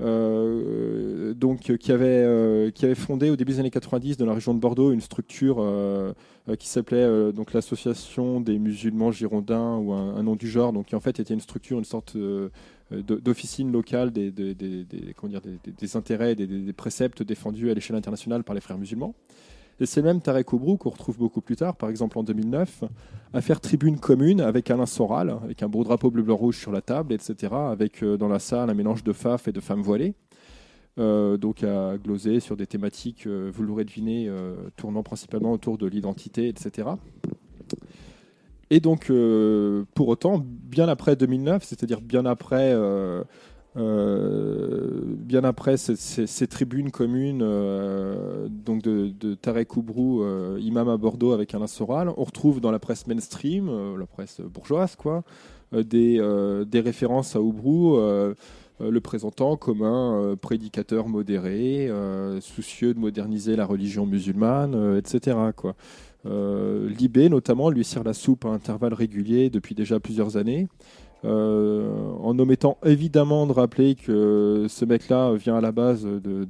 [0.00, 4.26] euh, euh, donc, qui, avait, euh, qui avait fondé au début des années 90 dans
[4.26, 6.12] la région de Bordeaux une structure euh,
[6.48, 10.86] euh, qui s'appelait euh, donc l'association des musulmans girondins ou un, nom du genre, donc
[10.86, 12.48] qui en fait était une structure, une sorte euh,
[12.92, 14.54] euh, d'officine locale des, des,
[15.16, 19.14] comment dire, des, intérêts, des préceptes défendus à l'échelle internationale par les frères musulmans.
[19.80, 22.84] Et c'est même Tarek Oubrou qu'on retrouve beaucoup plus tard, par exemple en 2009,
[23.32, 27.12] à faire tribune commune avec Alain Soral, avec un beau drapeau bleu-blanc-rouge sur la table,
[27.12, 30.14] etc., avec euh, dans la salle un mélange de faf et de femmes voilées.
[30.98, 34.28] Euh, donc à gloser sur des thématiques, euh, vous l'aurez deviné,
[34.76, 36.88] tournant principalement autour de l'identité, etc.
[38.70, 39.10] Et donc,
[39.94, 42.76] pour autant, bien après 2009, c'est-à-dire bien après,
[43.78, 51.54] bien après ces, tribunes communes euh, donc de, Tarek Oubrou, euh, imam à Bordeaux avec
[51.54, 52.10] Alain Soral.
[52.16, 55.22] On retrouve dans la presse mainstream, euh, la presse bourgeoise, quoi,
[55.74, 58.34] euh, des, euh, références à Oubrou, euh,
[58.80, 64.74] euh, le présentant comme un euh, prédicateur modéré, euh, soucieux de moderniser la religion musulmane,
[64.74, 65.36] euh, etc.
[65.56, 65.74] Quoi.
[66.26, 70.68] Euh, Libé, notamment, lui sert la soupe à intervalles réguliers depuis déjà plusieurs années.
[71.24, 76.46] Euh, en omettant évidemment de rappeler que ce mec-là vient à la base de,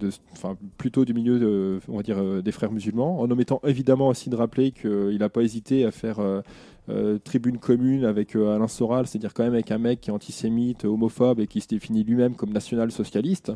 [0.76, 5.30] plutôt du milieu euh, des frères musulmans, en omettant évidemment aussi de rappeler qu'il n'a
[5.30, 6.42] pas hésité à faire euh,
[6.90, 10.12] euh, tribune commune avec euh, Alain Soral, c'est-à-dire quand même avec un mec qui est
[10.12, 13.52] antisémite, homophobe et qui se définit lui-même comme national-socialiste.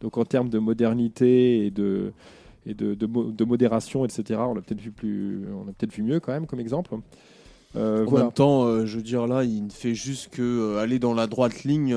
[0.00, 2.12] Donc en termes de modernité et de,
[3.44, 6.94] modération, etc., on a peut-être vu, peut-être vu mieux quand même comme exemple.
[7.76, 8.24] Euh, En voilà.
[8.26, 11.14] même temps, euh, je veux dire là, il ne fait juste que euh, aller dans
[11.14, 11.96] la droite ligne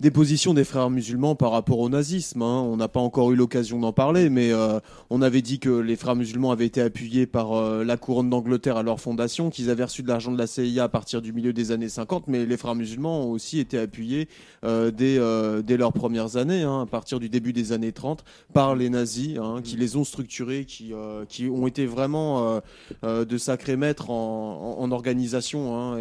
[0.00, 2.42] des positions des frères musulmans par rapport au nazisme.
[2.42, 2.62] hein.
[2.62, 4.80] On n'a pas encore eu l'occasion d'en parler, mais euh,
[5.10, 8.76] on avait dit que les frères musulmans avaient été appuyés par euh, la couronne d'Angleterre
[8.76, 11.52] à leur fondation, qu'ils avaient reçu de l'argent de la CIA à partir du milieu
[11.52, 14.28] des années 50, mais les frères musulmans ont aussi été appuyés
[14.64, 18.24] euh, dès, euh, dès leurs premières années, hein, à partir du début des années 30,
[18.52, 22.60] par les nazis, hein, qui les ont structurés, qui, euh, qui ont été vraiment
[23.02, 25.76] de sacrés maîtres en, organisation.
[25.76, 25.98] hein,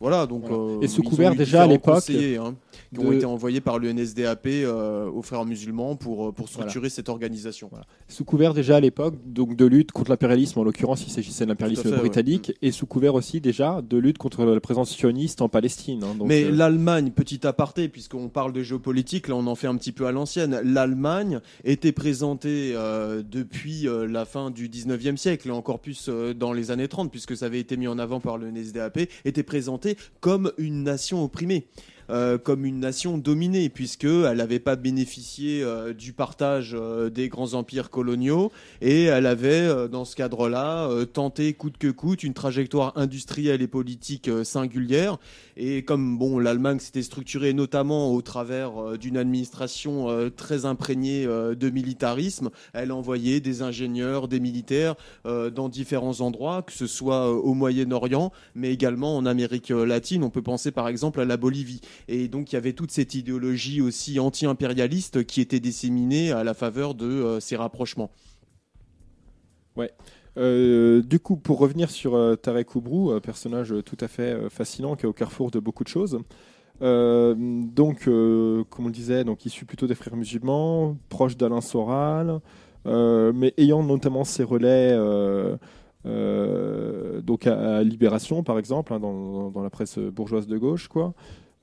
[0.00, 0.42] voilà, donc.
[0.46, 0.56] Voilà.
[0.56, 2.54] euh, Et ont couvert déjà à l'époque hein,
[2.94, 6.88] qui ont été envoyés par le NSDAP euh, aux frères musulmans pour, euh, pour structurer
[6.88, 7.70] cette organisation.
[8.08, 11.50] Sous couvert déjà à l'époque donc de lutte contre l'impérialisme, en l'occurrence il s'agissait de
[11.50, 16.04] l'impérialisme britannique, et sous couvert aussi déjà de lutte contre la présence sioniste en Palestine.
[16.04, 16.14] hein.
[16.18, 19.76] Donc, Mais euh, l'Allemagne, petit aparté, puisqu'on parle de géopolitique, là on en fait un
[19.76, 25.48] petit peu à l'ancienne, l'Allemagne était présentée euh, depuis euh, la fin du 19e siècle,
[25.48, 28.38] et encore plus dans les années 30, puisque ça avait été mis en avant par
[28.38, 29.85] le NSDAP, était présentée
[30.20, 31.68] comme une nation opprimée.
[32.08, 37.54] euh, comme une nation dominée, puisqu'elle n'avait pas bénéficié euh, du partage euh, des grands
[37.54, 43.60] empires coloniaux, et elle avait, dans ce cadre-là, tenté coûte que coûte une trajectoire industrielle
[43.60, 45.18] et politique singulière,
[45.56, 51.24] et comme bon, l'Allemagne s'était structurée notamment au travers euh, d'une administration euh, très imprégnée
[51.24, 57.30] euh, de militarisme, elle envoyait des ingénieurs, des militaires dans différents endroits, que ce soit
[57.30, 60.22] au Moyen-Orient, mais également en Amérique latine.
[60.24, 61.80] On peut penser par exemple à la Bolivie.
[62.08, 66.54] Et donc il y avait toute cette idéologie aussi anti-impérialiste qui était disséminée à la
[66.54, 68.10] faveur de ces rapprochements.
[70.36, 74.94] Euh, du coup, pour revenir sur euh, Tarek Oubrou, personnage euh, tout à fait fascinant
[74.94, 76.18] qui est au carrefour de beaucoup de choses.
[76.80, 82.40] Donc, comme on le disait, donc issu plutôt des frères musulmans, proche d'Alain Soral,
[82.84, 84.94] mais ayant notamment ses relais
[86.04, 91.14] donc à, à Libération, par exemple, hein, dans, dans la presse bourgeoise de gauche, quoi.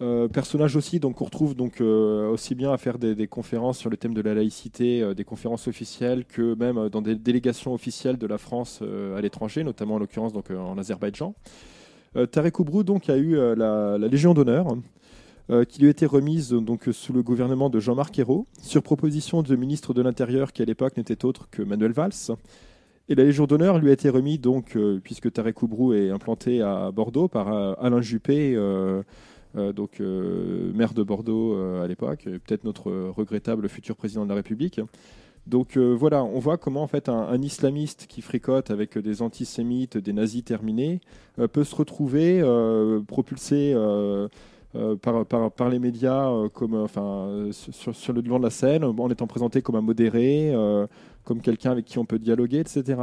[0.02, 3.92] Euh, personnage aussi, donc on retrouve donc euh, aussi bien à faire des, conférences sur
[3.92, 8.18] le thème de la laïcité, euh, des conférences officielles, que même dans des délégations officielles
[8.18, 11.36] de la France à l'étranger, notamment en l'occurrence donc en Azerbaïdjan.
[12.32, 14.68] Tarek Oubrou donc a eu la, Légion d'honneur.
[15.68, 19.58] qui lui a été remise donc sous le gouvernement de Jean-Marc Ayrault, sur proposition du
[19.58, 22.36] ministre de l'Intérieur qui à l'époque n'était autre que Manuel Valls.
[23.10, 26.92] Et la Légion d'honneur lui a été remise donc, puisque Tarek Oubrou est implanté à
[26.92, 27.48] Bordeaux par
[27.80, 28.56] Alain Juppé,
[29.56, 34.24] donc euh, maire de Bordeaux euh, à l'époque, et peut-être notre euh, regrettable futur président
[34.24, 34.80] de la République.
[35.46, 39.98] Donc euh, voilà, on voit comment en fait un, islamiste qui fricote avec des antisémites,
[39.98, 41.02] des nazis terminés,
[41.38, 44.30] euh, peut se retrouver euh, propulsé euh,
[44.76, 48.84] euh, par, les médias euh, comme euh, enfin euh, sur, le devant de la scène,
[48.84, 50.88] en étant présenté comme un modéré, euh,
[51.26, 53.02] comme quelqu'un avec qui on peut dialoguer, etc.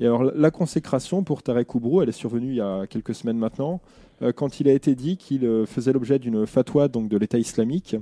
[0.00, 3.38] Et alors la- consécration pour Tarek Oubrou, elle est survenue il y a quelques semaines
[3.38, 7.16] maintenant, euh, quand il a été dit qu'il euh, faisait l'objet d'une fatwa donc de
[7.16, 7.96] l'État islamique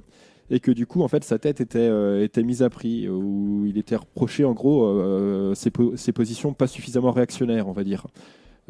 [0.50, 3.64] et que du coup en fait sa tête était, euh, était mise à prix où
[3.66, 7.82] il était reproché en gros euh, ses, po- ses positions pas suffisamment réactionnaires on va
[7.84, 8.06] dire.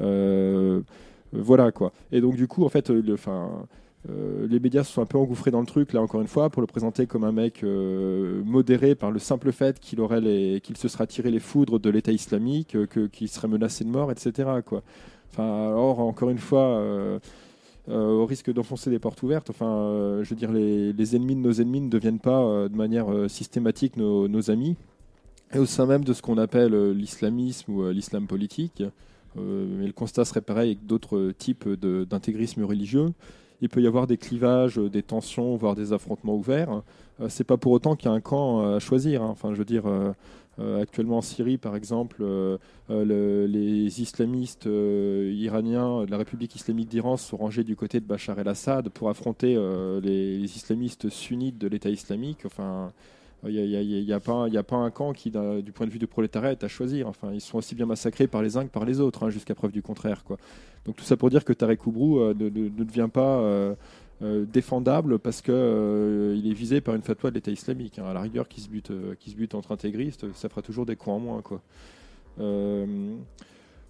[0.01, 0.81] Euh,
[1.33, 1.93] voilà quoi.
[2.13, 3.17] Et donc du coup en fait euh, le,
[4.09, 6.49] euh, les médias se sont un peu engouffrés dans le truc là encore une fois
[6.49, 10.77] pour le présenter comme un mec euh, modéré par le simple fait qu'il aurait qu'il
[10.77, 14.11] se sera tiré les foudres de l'État islamique euh, que qu'il serait menacé de mort
[14.13, 14.83] etc quoi
[15.33, 17.19] enfin alors encore une fois euh,
[17.89, 19.51] euh, au risque d'enfoncer des portes ouvertes.
[19.51, 23.07] Enfin, euh, je veux dire, les, ennemis de nos ennemis ne deviennent pas de manière
[23.29, 24.77] systématique nos, amis.
[25.55, 28.83] Et au sein même de ce qu'on appelle l'islamisme ou l'islam politique,
[29.37, 33.13] mais le constat serait pareil avec d'autres types d'intégrisme religieux.
[33.61, 36.83] Il peut y avoir des clivages, des tensions, voire des affrontements ouverts.
[37.29, 39.23] C'est pas pour autant qu'il y a un camp à choisir.
[39.23, 39.29] hein.
[39.31, 39.85] Enfin, je veux dire,
[40.59, 42.57] euh, actuellement en Syrie, par exemple, euh,
[42.91, 48.07] euh, le- les islamistes iraniens de la République islamique d'Iran sont rangés du côté de
[48.07, 49.57] Bachar el-Assad pour affronter
[50.03, 52.41] les, islamistes sunnites de l'État islamique.
[52.47, 52.93] Enfin,
[53.47, 56.69] Il n'y a, pas un- camp qui, du point de vue du prolétariat, est à
[56.69, 57.07] choisir.
[57.07, 59.55] Enfin, ils sont aussi bien massacrés par les uns que par les autres, hein, jusqu'à
[59.55, 60.23] preuve du contraire.
[60.87, 63.75] Donc tout ça pour dire que Tarek Oubrou ne- ne devient pas
[64.23, 67.99] euh, défendable parce que euh, il est visé par une fatwa de l'État islamique.
[67.99, 68.07] hein.
[68.07, 70.87] À la rigueur, qui se bute, euh, qui se bute entre intégristes, ça fera toujours
[70.87, 71.43] des cons en moins.
[71.43, 71.61] Quoi.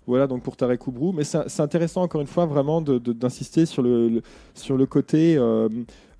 [0.08, 1.12] Voilà donc pour Tarek Oubrou.
[1.12, 4.22] Mais c'est intéressant encore une fois vraiment d'insister sur le,
[4.54, 5.36] sur le côté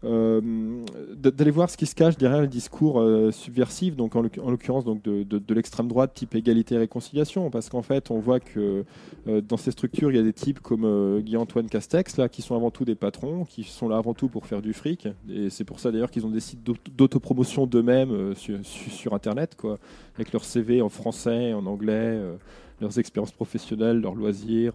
[0.03, 4.51] d'aller voir ce qui se cache derrière le discours euh, subversif, donc en, l'oc- en
[4.51, 8.39] l'occurrence donc de, de- l'extrême droite type égalité et réconciliation, parce qu'en fait on voit
[8.41, 8.85] que
[9.27, 12.43] euh, dans ces structures il y a des types comme euh, Guy-Antoine Castex là qui
[12.43, 15.51] sont avant tout des patrons, qui sont là avant tout pour faire du fric, et
[15.51, 19.55] c'est pour ça d'ailleurs qu'ils ont des sites d'aut- d'autopromotion d'eux-mêmes euh, sur, sur- internet
[19.57, 19.79] quoi,
[20.17, 22.37] avec leur CV en français, en anglais, euh,
[22.81, 24.73] leurs expériences professionnelles, leurs loisirs.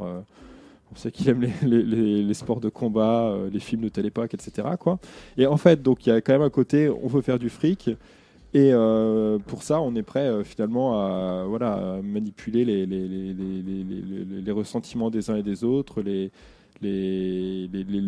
[0.91, 4.33] Euh, on sait qu'il aime les, sports de combat, euh, les films de telle époque,
[4.33, 4.67] etc.
[5.37, 7.49] Et en fait, donc il y a quand même un côté, on veut faire du
[7.49, 7.89] fric,
[8.53, 15.37] et euh, pour ça, on est prêt euh, finalement à, manipuler les, ressentiments des uns
[15.37, 16.31] et des autres, les,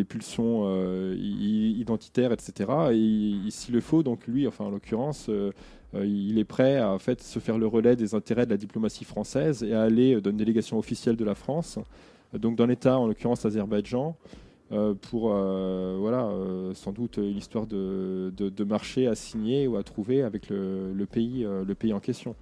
[0.10, 2.70] pulsions euh, identitaires, etc.
[2.92, 5.52] Et il- s'il le faut, donc lui, enfin en l'occurrence, euh,
[5.96, 9.64] euh, il est prêt à se faire le relais des intérêts de la diplomatie française
[9.64, 11.82] et à aller euh, dans une délégation officielle de la France, euh,
[12.40, 14.16] donc dans l'État, en l'occurrence l'Azerbaïdjan,
[14.72, 19.68] euh, pour euh, voilà, euh, sans doute une histoire de, de, de marché à signer
[19.68, 22.36] ou à trouver avec le, le pays, le pays en question.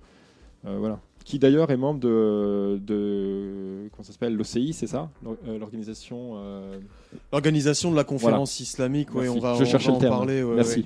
[0.64, 1.00] Voilà.
[1.26, 5.10] Qui d'ailleurs est membre de, de comment ça s'appelle l'OCI, c'est ça?
[5.24, 6.36] L'or- L'organisation.
[7.32, 10.16] L'organisation de la conférence islamique, ouais, on va, Je on cherchais va le en terme.
[10.16, 10.44] parler.
[10.44, 10.80] ouais, Merci.
[10.82, 10.86] ouais.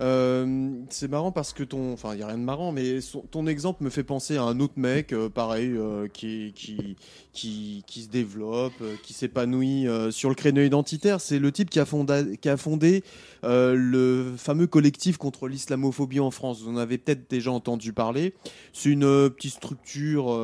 [0.00, 2.98] Euh, c'est marrant parce que ton, enfin, il y a rien de marrant, mais
[3.30, 6.96] ton exemple me fait penser à un autre mec, euh, pareil, euh, qui, qui,
[7.32, 11.20] qui, qui se développe, euh, qui s'épanouit sur le créneau identitaire.
[11.20, 13.02] C'est le type qui a fondé, qui a fondé
[13.42, 16.62] le fameux collectif contre l'islamophobie en France.
[16.62, 18.34] Vous en avez peut-être déjà entendu parler.
[18.72, 20.38] C'est une petite structure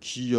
[0.00, 0.34] qui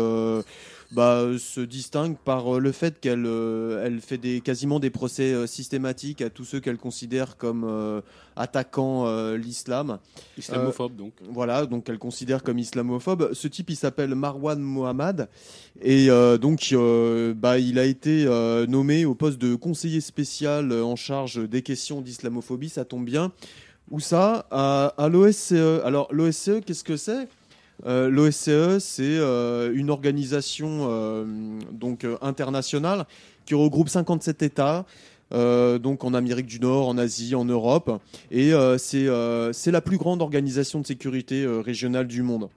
[0.96, 5.34] bah, se distingue par euh, le fait qu'elle euh, elle fait des, quasiment des procès
[5.34, 8.02] euh, systématiques à tous ceux qu'elle considère comme euh,
[8.38, 9.06] attaquant
[9.36, 10.00] l'islam.
[10.38, 11.14] Islamophobe, donc.
[11.30, 13.34] Voilà, donc elle considère comme islamophobe.
[13.34, 15.30] Ce type, il s'appelle Marwan Mohammad
[15.82, 16.08] et
[16.42, 16.76] donc
[17.36, 18.26] bah, il a été
[18.68, 22.70] nommé au poste de conseiller spécial en charge des questions d'islamophobie.
[22.70, 23.32] Ça tombe bien.
[23.90, 24.48] Où ça?
[24.52, 25.82] À, à l'OSCE.
[25.86, 27.30] Alors l'OSCE, qu'est-ce que c'est?
[27.86, 31.26] Euh, L'OSCE, c'est euh, une organisation euh,
[31.72, 33.06] donc internationale
[33.46, 34.86] qui regroupe 57 États.
[35.32, 40.80] donc en Amérique du Nord, en Asie, en Europe, et c'est la plus grande organisation
[40.80, 42.50] de sécurité régionale du monde.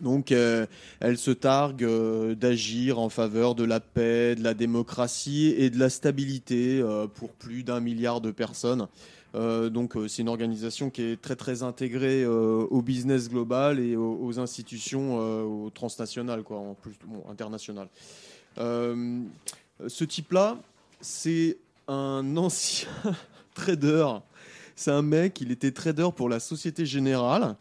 [0.00, 1.86] Donc, elle se targue
[2.34, 6.82] d'agir en faveur de la paix, de la démocratie et de la stabilité
[7.14, 8.86] pour plus d'un milliard de personnes.
[9.34, 13.78] Euh, donc, euh, c'est une organisation qui est très très intégrée euh, au business global
[13.78, 17.88] et aux, institutions transnationales, quoi, en plus bon, internationales.
[18.56, 20.58] Ce type-là,
[21.00, 22.88] c'est un ancien
[23.54, 24.06] trader.
[24.76, 27.56] C'est un mec, il était trader pour la Société Générale.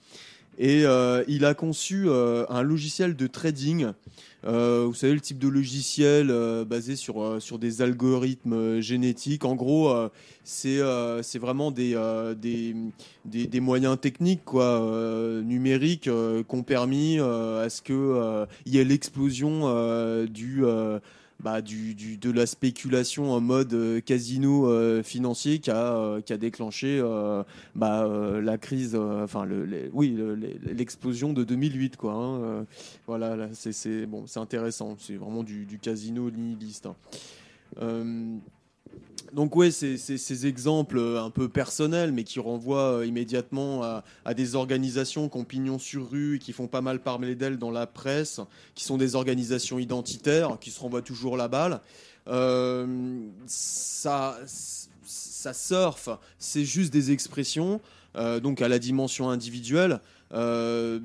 [0.60, 0.84] Et
[1.27, 3.91] il a conçu un logiciel de trading.
[4.48, 9.44] Euh, vous savez, le type de logiciel euh, basé sur, euh, sur des algorithmes génétiques.
[9.44, 9.94] En gros,
[10.44, 10.80] c'est
[11.22, 11.95] c'est vraiment des,
[12.38, 12.76] des,
[13.26, 14.80] des, moyens techniques quoi,
[15.44, 20.64] numériques qui ont permis à ce qu'il y ait l'explosion du,
[21.39, 26.22] bah, du, du- de la spéculation en mode euh, casino euh, financier qui a, euh,
[26.22, 27.01] qui a déclenché
[27.76, 28.07] bah,
[28.41, 31.97] la crise, enfin, le, oui, le- les- l'explosion de 2008.
[31.97, 32.65] Quoi, hein,
[33.05, 33.72] voilà, là, c'est-
[34.05, 34.95] bon, intéressant.
[34.99, 36.88] C'est vraiment du, du casino nihiliste.
[36.88, 36.95] hein.
[39.34, 44.34] Donc ouais, c'est ces exemples euh, un peu personnels, mais qui renvoient euh, immédiatement à,
[44.34, 47.72] des organisations qui ont pignon sur rue et qui font pas mal parler d'elles dans
[47.72, 48.40] la presse,
[48.74, 51.82] qui sont des organisations identitaires, qui se renvoient toujours la balle.
[52.28, 54.40] Euh, ça,
[55.03, 56.10] ça surfe,
[56.40, 57.80] c'est juste des expressions,
[58.41, 60.02] donc à la dimension individuelle,
[60.33, 60.99] euh,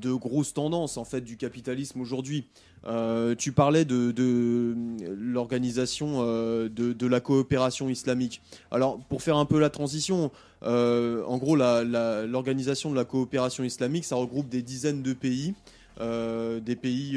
[0.00, 2.44] de grosses tendances en fait du capitalisme aujourd'hui.
[2.86, 4.74] Euh, tu parlais de,
[5.18, 8.42] l'organisation euh, de, la coopération islamique.
[8.70, 10.30] Alors, pour faire un peu la transition,
[10.62, 15.54] en gros, l'organisation de la coopération islamique, ça regroupe des dizaines de pays,
[15.98, 17.12] des pays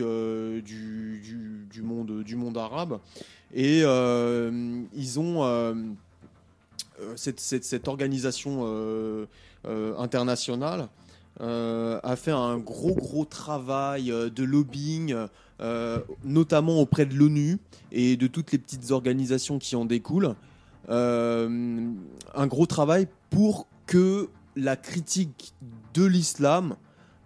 [0.63, 2.99] du, monde, arabe.
[3.53, 5.85] Et ils ont
[7.15, 9.27] cette, organisation
[9.97, 10.87] internationale
[11.41, 15.15] euh, a fait un gros gros travail euh, de lobbying,
[15.61, 17.57] euh, notamment auprès de l'ONU
[17.91, 20.35] et de toutes les petites organisations qui en découlent.
[20.89, 25.53] Un gros travail pour que la critique
[25.93, 26.75] de l'islam,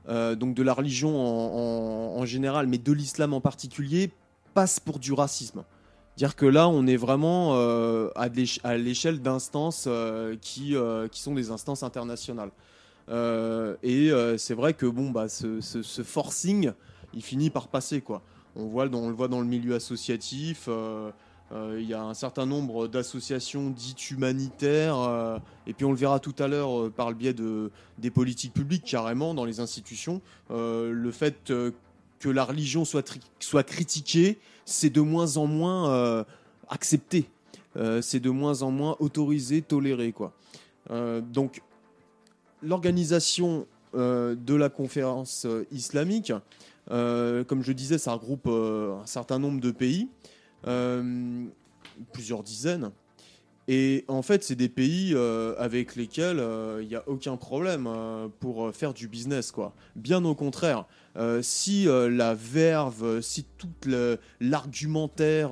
[0.08, 4.12] donc de la religion en, en- général, mais de l'islam en particulier,
[4.54, 5.64] passe pour du racisme.
[6.18, 7.54] Dire que là, on est vraiment
[8.16, 9.88] à l'éch- à l'échelle d'instances
[10.42, 10.76] qui,
[11.12, 12.52] qui sont des instances internationales.
[13.10, 16.72] Euh, et euh, c'est vrai que bon, bah, ce, forcing,
[17.14, 18.02] il finit par passer.
[18.02, 18.22] Quoi.
[18.56, 20.66] On, voit, on le voit dans le milieu associatif.
[20.68, 21.12] euh,
[21.52, 26.36] Il y a un certain nombre d'associations dites humanitaires, et puis on le verra tout
[26.40, 30.22] à l'heure par le biais de, des politiques publiques, carrément, dans les institutions.
[30.50, 31.52] Le fait
[32.20, 36.26] que la religion soit, soit critiquée, c'est de moins en moins
[36.70, 37.30] accepté.
[38.02, 40.12] C'est de moins en moins autorisé, toléré.
[40.12, 40.34] Quoi.
[40.90, 41.62] Donc,
[42.64, 46.34] l'organisation euh, de la conférence euh, islamique,
[46.90, 50.10] euh, comme je disais, ça regroupe un certain nombre de pays,
[52.12, 52.92] plusieurs dizaines.
[53.68, 55.16] Et en fait, c'est des pays
[55.58, 56.44] avec lesquels
[56.82, 57.88] il n'y a aucun problème
[58.42, 59.52] pour faire du business.
[59.52, 59.74] Quoi.
[59.96, 60.86] Bien au contraire,
[61.42, 63.70] si la verve, si tout
[64.42, 65.52] l'argumentaire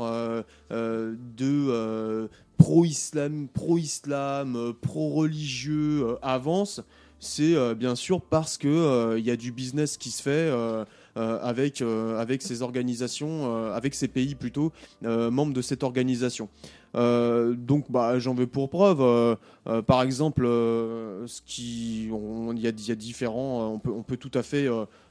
[0.69, 6.81] de pro-islam, pro-islam, pro-religieux avance,
[7.21, 10.31] c'est euh, bien sûr parce que euh, il y a du business qui se fait
[10.31, 10.83] euh,
[11.15, 14.71] avec ces organisations, avec ces pays plutôt
[15.03, 16.49] membres de cette organisation.
[16.93, 19.37] Donc, bah, j'en veux pour preuve.
[19.85, 23.73] par exemple, ce qui, il y, a, différents.
[23.73, 24.67] On peut, on peut tout à fait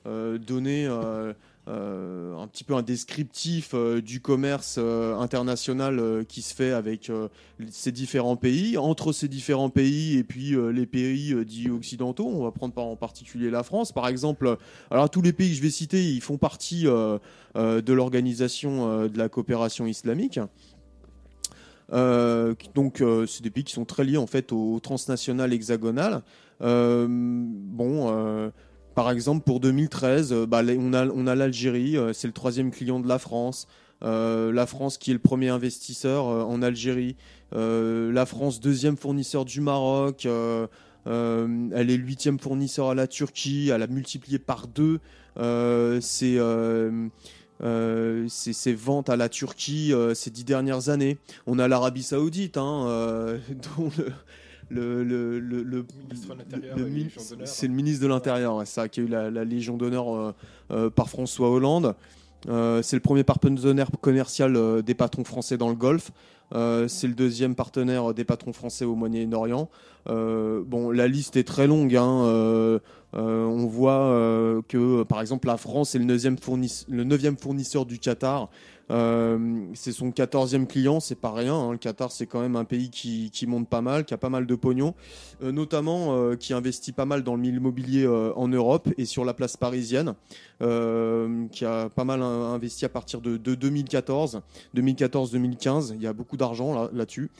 [0.07, 0.89] donner
[1.69, 7.13] euh, un petit peu un descriptif euh, du commerce euh, international qui se fait avec
[7.71, 8.79] ces différents pays.
[8.79, 12.97] Entre ces différents pays et puis les pays dits occidentaux, on va prendre par en
[12.97, 14.57] particulier la France, par exemple.
[14.91, 19.29] Alors tous les pays que je vais citer, ils font partie de l'organisation de la
[19.29, 20.41] coopération islamique.
[21.93, 26.23] Donc, c'est des pays qui sont très liés en fait au transnational hexagonal.
[26.63, 28.53] Euh, bon,
[28.95, 30.93] par exemple, pour 2013, euh, bah, on
[31.27, 33.67] a, l'Algérie, euh, c'est le troisième client de la France.
[34.03, 37.17] Euh, la France qui est le premier investisseur en Algérie.
[37.53, 40.27] La France, deuxième fournisseur du Maroc.
[41.07, 43.71] Elle est huitième fournisseur à la Turquie.
[43.73, 45.01] Elle a multiplié par deux
[46.01, 46.39] ses,
[48.75, 51.19] ventes à la Turquie ces dix dernières années.
[51.47, 53.39] On a l'Arabie Saoudite, hein,
[53.77, 54.13] dont le,
[54.71, 55.85] le,
[57.45, 60.33] c'est le ministre de l'Intérieur, ouais, ça, qui a eu la, la Légion d'honneur euh,
[60.71, 61.95] euh, par François Hollande.
[62.49, 66.11] Euh, c'est le premier partenaire commercial euh, des patrons français dans le Golfe.
[66.55, 69.69] Euh, c'est le deuxième partenaire des patrons français au Moyen-Orient.
[70.07, 71.95] Bon, la liste est très longue.
[71.95, 72.81] hein.
[73.13, 77.99] On voit que, par exemple, la France est le neuvième, fournis- le neuvième fournisseur du
[77.99, 78.49] Qatar.
[78.91, 81.55] Euh, c'est son quatorzième client, c'est pas rien.
[81.55, 81.73] hein.
[81.73, 84.47] Le Qatar, c'est quand même un pays qui, monte pas mal, qui a pas mal
[84.47, 84.95] de pognon,
[85.43, 89.05] euh, notamment euh, qui investit pas mal dans le milieu immobilier euh, en Europe et
[89.05, 90.15] sur la place parisienne,
[90.61, 94.43] qui a pas mal in- investi à partir de, de 2014,
[94.77, 95.93] 2014-2015.
[95.95, 97.31] Il y a beaucoup d'argent là- là-dessus.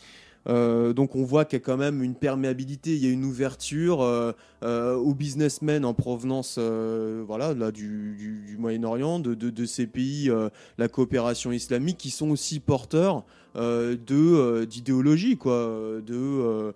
[0.49, 3.25] Euh, donc on voit qu'il y a quand même une perméabilité, il y a une
[3.25, 10.31] ouverture euh, euh, aux businessmen en provenance voilà, là, du, Moyen-Orient, de, ces pays,
[10.79, 16.73] la coopération islamique, qui sont aussi porteurs de d'idéologie, quoi, d'une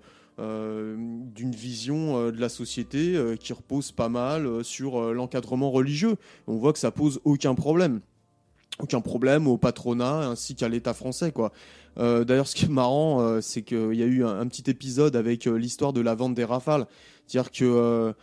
[1.55, 6.17] vision de la société qui repose pas mal sur l'encadrement religieux.
[6.47, 8.01] On voit que ça pose aucun problème.
[8.81, 11.31] Aucun problème au patronat ainsi qu'à l'État français.
[11.31, 11.53] Quoi.
[11.99, 15.17] Euh, D'ailleurs, ce qui est marrant, euh, c'est qu'il y a eu un, petit épisode
[15.17, 16.87] avec euh, l'histoire de la vente des rafales.
[17.27, 18.15] C'est-à-dire qu'il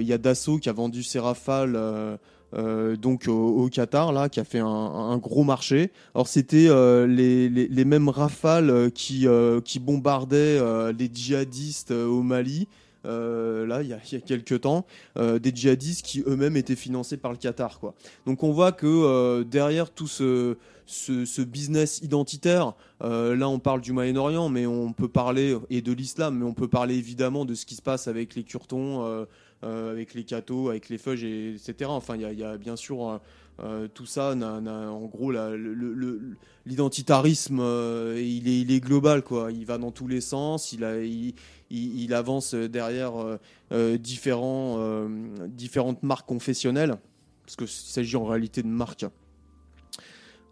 [0.00, 2.16] il y a Dassault qui a vendu ses rafales euh,
[2.54, 5.90] euh, donc au, Qatar, là, qui a fait un, gros marché.
[6.14, 11.92] Alors, c'était euh, les, les, mêmes rafales euh, qui, euh, qui bombardaient euh, les djihadistes
[11.92, 12.68] euh, au Mali.
[13.04, 16.76] Euh, là, il y, a, y a quelques temps, euh, des djihadistes qui eux-mêmes étaient
[16.76, 17.80] financés par le Qatar.
[17.80, 17.94] Quoi.
[18.26, 20.56] Donc on voit que euh, derrière tout ce,
[20.86, 26.38] ce, business identitaire, là on parle du Moyen-Orient, mais on peut parler, et de l'islam,
[26.38, 28.44] mais on peut parler évidemment de ce qui se passe avec les
[29.64, 31.88] euh, avec les cathos, avec les feuges, et- etc.
[31.88, 33.20] Enfin, il y, a- bien sûr
[33.94, 35.30] tout ça, en gros,
[36.66, 37.60] l'identitarisme,
[38.16, 39.52] il, est, il est global, quoi.
[39.52, 40.96] Il va dans tous les sens, il, a,
[41.72, 43.38] il- avance derrière euh,
[43.72, 45.08] euh, différents, euh,
[45.48, 46.96] différentes marques confessionnelles,
[47.44, 49.06] parce qu'il s'agit en réalité de marques.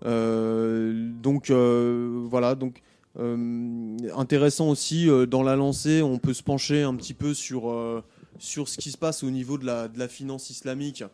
[0.02, 2.80] Donc voilà, donc
[4.16, 8.02] intéressant aussi dans la lancée, on peut se pencher un petit peu sur,
[8.38, 11.04] sur ce qui se passe au niveau de la, de la finance islamique.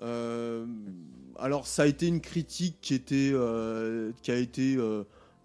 [0.00, 3.32] Alors ça a été une critique qui, était,
[4.22, 4.78] qui a été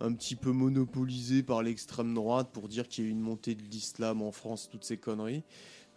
[0.03, 3.55] un petit peu monopolisée par l'extrême droite pour dire qu'il y a eu une montée
[3.55, 5.43] de l'islam en France, toutes ces conneries.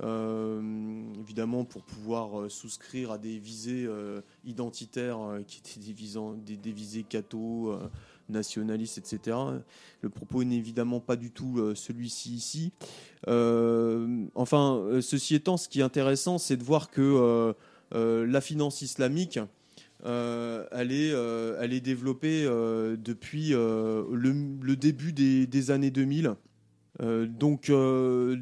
[0.02, 5.18] euh, évidemment pour pouvoir euh, souscrire à des visées euh, identitaires
[5.48, 7.78] qui étaient des, visées catho,
[8.28, 9.36] nationalistes, etc.
[10.02, 12.72] Le propos n'est évidemment pas du tout celui-ci ici.
[13.26, 17.54] Enfin, ceci étant, ce qui est intéressant, c'est de voir que
[17.92, 19.40] la finance islamique,
[20.05, 26.35] elle, est, développée depuis le, début des, années 2000.
[27.02, 27.70] Euh, donc,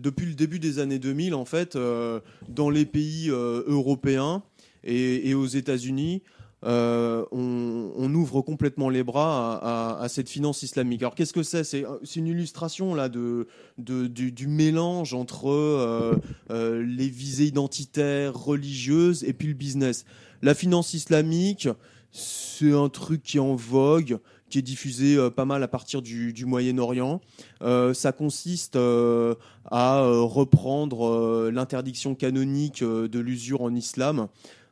[0.05, 4.43] depuis le début des années 2000, en fait, euh, dans les pays euh, européens
[4.85, 6.23] et, aux États-Unis,
[6.65, 11.03] euh, on, ouvre complètement les bras à, cette finance islamique.
[11.03, 11.65] Alors, qu'est-ce que c'est?
[11.65, 11.85] C'est
[12.17, 13.47] une illustration là de,
[13.79, 16.21] du, mélange entre
[16.51, 20.05] les visées identitaires, religieuses et puis le business.
[20.45, 21.71] La finance islamique,
[22.13, 24.19] c'est un truc qui est en vogue,
[24.51, 27.23] qui est diffusé euh, pas mal à partir du, Moyen-Orient.
[27.63, 29.37] Euh, ça consiste euh,
[29.71, 34.29] à reprendre l'interdiction canonique de l'usure en islam.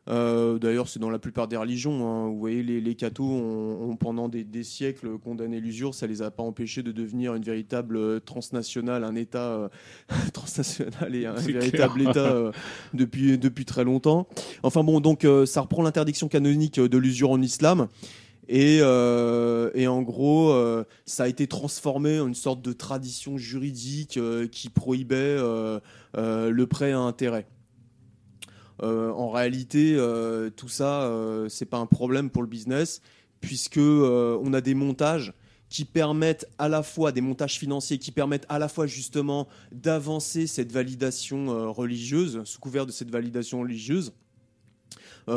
[0.08, 2.06] Euh, D'ailleurs, c'est dans la plupart des religions.
[2.08, 2.28] hein.
[2.28, 5.94] Vous voyez, les, les cathos ont, ont pendant des, des siècles condamné l'usure.
[5.94, 9.68] Ça les a pas empêchés de devenir une véritable euh, transnationale, un État euh,
[10.32, 12.10] transnational et un véritable clair.
[12.10, 12.52] État euh,
[12.94, 14.26] depuis, depuis très longtemps.
[14.62, 17.88] Enfin bon, donc ça reprend l'interdiction canonique de l'usure en islam.
[18.48, 23.38] Et, euh, et en gros, euh, ça a été transformé en une sorte de tradition
[23.38, 27.46] juridique euh, qui prohibait le prêt à intérêt.
[28.82, 33.02] Euh, en réalité, euh, tout ça, euh, c'est pas un problème pour le business,
[33.40, 35.32] puisque on a des montages
[35.68, 40.46] qui permettent à la fois des montages financiers qui permettent à la fois justement d'avancer
[40.46, 44.12] cette validation religieuse sous couvert de cette validation religieuse.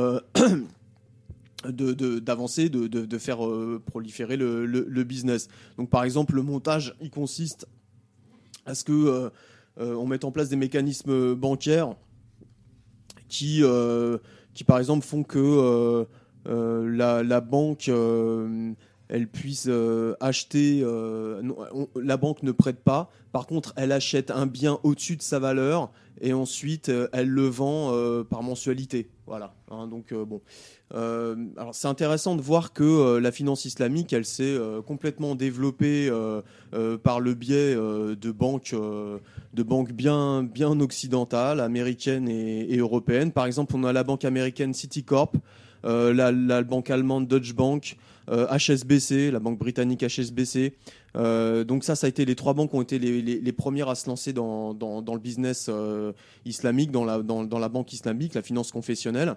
[1.67, 3.39] D'avancer, de, de- faire
[3.87, 5.47] proliférer le, le- business.
[5.77, 7.65] Donc par exemple, le montage, il consiste
[8.67, 9.31] à ce que
[9.79, 11.95] euh, on mette en place des mécanismes bancaires
[13.27, 14.17] qui, euh,
[14.53, 16.05] qui par exemple font que euh,
[16.47, 17.89] euh, la, la banque
[19.09, 21.41] elle puisse euh, acheter euh,
[21.95, 23.09] la banque ne prête pas.
[23.31, 25.91] Par contre elle achète un bien au-dessus de sa valeur
[26.21, 27.93] et ensuite euh, elle le vend
[28.29, 29.09] par mensualité.
[29.27, 30.41] Voilà hein, donc bon.
[30.91, 36.11] Alors c'est intéressant de voir que la finance islamique, elle s'est complètement développée
[37.03, 38.75] par le biais de banques,
[39.53, 43.31] de banques bien, bien occidentales, américaines et, européennes.
[43.31, 45.33] Par exemple, on a la banque américaine Citicorp,
[45.83, 47.97] la, banque allemande Deutsche Bank,
[48.29, 50.73] HSBC, la banque britannique HSBC.
[51.15, 54.07] Euh, donc ça, ça a été les trois banques ont été les, premières à se
[54.07, 56.11] lancer dans, le business euh,
[56.45, 59.35] islamique, dans la, dans, dans la banque islamique, la finance confessionnelle.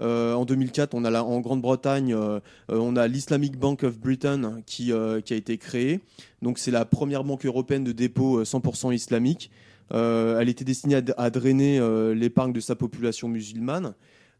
[0.00, 2.40] Euh, en 2004, on a en Grande-Bretagne, euh,
[2.70, 6.00] euh, on a l'Islamic Bank of Britain qui, euh, qui a été créée.
[6.40, 9.50] Donc c'est la première banque européenne de dépôt euh, 100% islamique.
[9.92, 13.94] Euh, elle était destinée à, à drainer euh, l'épargne de sa population musulmane.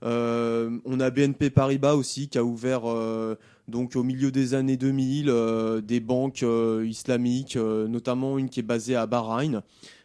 [0.04, 4.76] Euh, on a BNP Paribas aussi qui a ouvert euh, donc au milieu des années
[4.76, 6.44] 2000 euh, des banques
[6.84, 9.62] islamiques, notamment une qui est basée à Bahreïn.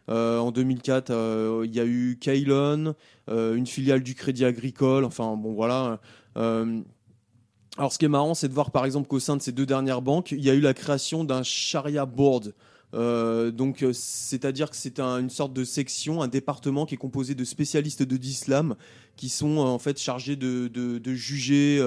[0.10, 2.94] En 2004, euh, il y a eu Kaylon,
[3.30, 5.06] euh, une filiale du Crédit Agricole.
[5.06, 6.00] Enfin bon voilà.
[6.36, 9.66] Alors ce qui est marrant, c'est de voir par exemple qu'au sein de ces deux
[9.66, 12.54] dernières banques, il y a eu la création d'un Sharia Board.
[12.94, 16.98] Euh, donc, euh, c'est-à-dire que c'est un- une sorte de section, un département qui est
[16.98, 18.76] composé de spécialistes de l'islam
[19.16, 20.70] qui sont euh, en fait chargés de,
[21.14, 21.80] juger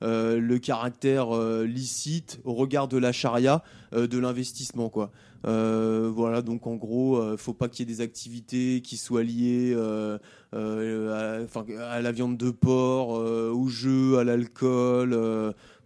[0.00, 1.32] le caractère
[1.62, 3.62] licite au regard de la charia
[3.92, 5.10] de l'investissement, quoi.
[5.44, 10.18] Voilà, donc en gros, faut pas qu'il y ait des activités qui soient liées à,
[10.52, 15.16] à la viande de porc, au jeu, à l'alcool,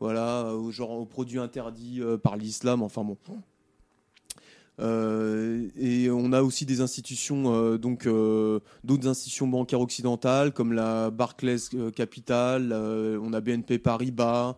[0.01, 2.83] voilà, au genre aux produits interdits par l'islam.
[2.83, 3.17] Enfin bon.
[4.81, 10.73] Euh, et on a aussi des institutions, euh, donc euh, d'autres institutions bancaires occidentales comme
[10.73, 11.57] la Barclays
[11.95, 14.57] Capital, on a BNP Paribas,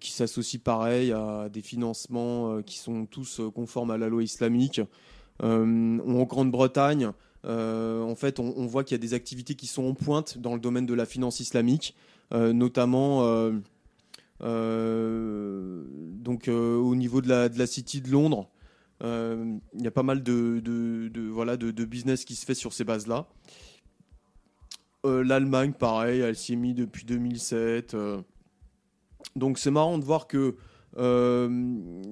[0.00, 4.80] qui s'associent pareil à des financements qui sont tous conformes à la loi islamique.
[5.40, 7.12] En Grande-Bretagne,
[7.44, 10.60] en fait, on, voit qu'il y a des activités qui sont en pointe dans le
[10.60, 11.94] domaine de la finance islamique,
[12.32, 13.52] notamment
[14.40, 18.48] donc euh, au niveau de la, de la City de Londres.
[19.02, 22.72] euh, Il y a pas mal de, de, voilà, de, business qui se fait sur
[22.72, 23.28] ces bases-là.
[25.06, 27.94] Euh, L'Allemagne, pareil, elle s'y est mise depuis 2007.
[27.94, 28.20] euh.
[29.36, 30.56] Donc c'est marrant de voir que
[30.96, 31.48] euh,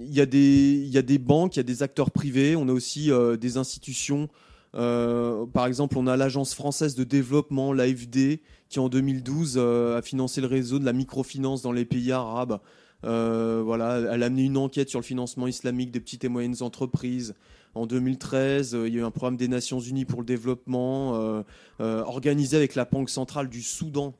[0.00, 2.68] il y, des- il y a des banques, il y a des acteurs privés, on
[2.68, 4.28] a aussi euh, des institutions.
[4.76, 10.02] Euh, par exemple, on a l'Agence française de développement, l'AFD, qui en 2012 euh, a
[10.02, 12.60] financé le réseau de la microfinance dans les pays arabes.
[13.04, 16.56] Euh, voilà, elle a amené une enquête sur le financement islamique des petites et moyennes
[16.60, 17.34] entreprises.
[17.74, 21.44] En 2013, il y a eu un programme des Nations Unies pour le développement,
[21.78, 24.14] organisé avec la Banque centrale du Soudan.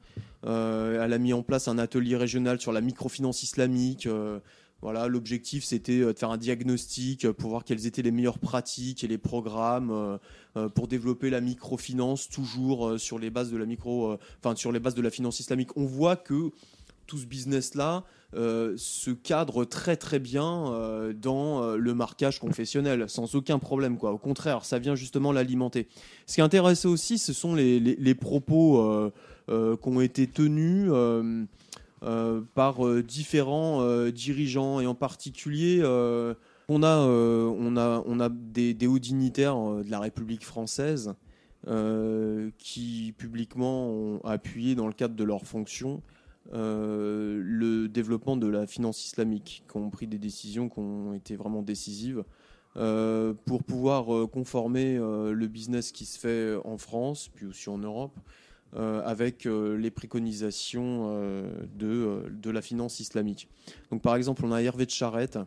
[0.45, 4.07] elle a mis en place un atelier régional sur la microfinance islamique.
[4.83, 9.09] Voilà, l'objectif c'était de faire un diagnostic pour voir quelles étaient les meilleures pratiques et
[9.09, 10.19] les programmes
[10.75, 14.95] pour développer la microfinance toujours sur les bases de la micro, enfin sur les bases
[14.95, 15.77] de la finance islamique.
[15.77, 16.51] On voit que
[17.07, 18.05] tout ce business là
[18.35, 23.97] euh, se cadre très très bien euh, dans euh, le marquage confessionnel, sans aucun problème.
[23.97, 24.13] Quoi.
[24.13, 25.87] Au contraire, ça vient justement l'alimenter.
[26.27, 29.11] Ce qui est intéressant aussi, ce sont les, les, propos
[29.49, 30.91] qui ont été tenus
[32.01, 35.83] par différents dirigeants, et en particulier...
[36.69, 41.15] on a, on a, on a des, hauts dignitaires de la République française
[42.59, 46.03] qui publiquement ont appuyé dans le cadre de leurs fonctions
[46.53, 51.35] euh, le développement de la finance islamique, qui ont pris des décisions qui ont été
[51.35, 52.23] vraiment décisives
[52.77, 57.79] euh, pour pouvoir euh, conformer le business qui se fait en France, puis aussi en
[57.79, 58.19] Europe,
[58.77, 61.11] avec les préconisations
[61.75, 63.49] de, de la finance islamique.
[63.91, 65.39] Donc, par exemple, on a Hervé de Charette,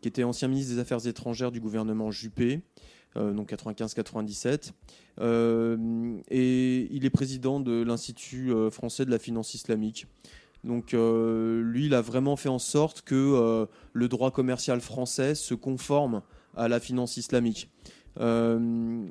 [0.00, 2.60] qui était ancien ministre des Affaires étrangères du gouvernement Juppé,
[3.14, 4.72] donc 95-97.
[6.30, 10.06] et il est président de l'Institut français de la finance islamique.
[10.64, 15.34] Donc euh, lui, il a vraiment fait en sorte que euh, le droit commercial français
[15.34, 16.22] se conforme
[16.56, 17.70] à la finance islamique.
[18.20, 19.06] Euh,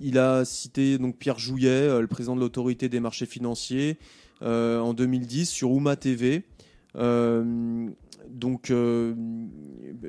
[0.00, 3.98] il a cité donc Pierre Jouillet, le président de l'autorité des marchés financiers,
[4.42, 6.44] en 2010 sur Ouma TV.
[6.94, 8.72] donc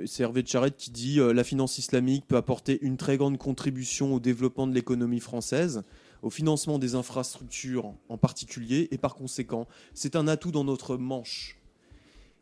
[0.06, 4.20] c'est Hervé Charette qui dit la finance islamique peut apporter une très grande contribution au
[4.22, 5.84] développement de l'économie française
[6.22, 11.58] au financement des infrastructures en particulier, et par conséquent, c'est un atout dans notre manche.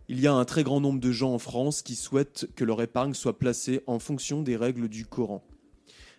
[0.08, 2.82] Il y a un très grand nombre de gens en France qui souhaitent que leur
[2.82, 5.44] épargne soit placée en fonction des règles du Coran.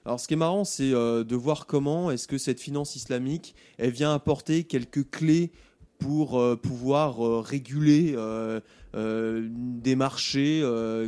[0.06, 3.54] Alors ce qui est marrant, c'est euh, de voir comment est-ce que cette finance islamique,
[3.76, 5.50] elle vient apporter quelques clés
[5.98, 8.16] pour euh, pouvoir euh, réguler
[8.92, 10.64] des marchés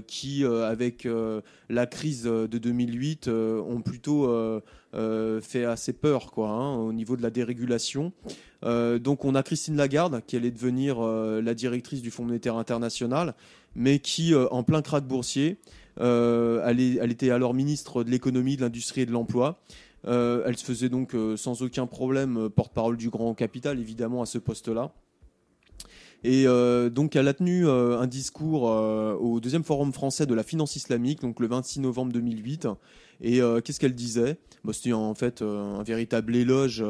[0.06, 1.08] qui, avec
[1.68, 4.30] la crise de 2008, ont plutôt
[4.92, 8.12] fait assez peur quoi, hein, au niveau de la dérégulation.
[8.62, 13.34] Donc on a Christine Lagarde qui allait devenir la directrice du Fonds monétaire international,
[13.74, 15.58] mais qui en plein krach boursier,
[15.98, 19.60] elle, elle, était alors ministre de l'économie, de l'industrie et de l'emploi.
[20.04, 24.92] elle se faisait donc sans aucun problème porte-parole du grand capital, évidemment, à ce poste-là.
[26.24, 26.46] Et
[26.90, 31.40] donc, elle a tenu un discours au deuxième forum français de la finance islamique, donc
[31.40, 32.68] le 26 novembre 2008.
[33.20, 34.38] Et qu'est-ce qu'elle disait?
[34.64, 36.84] Bah, C'était en fait un véritable éloge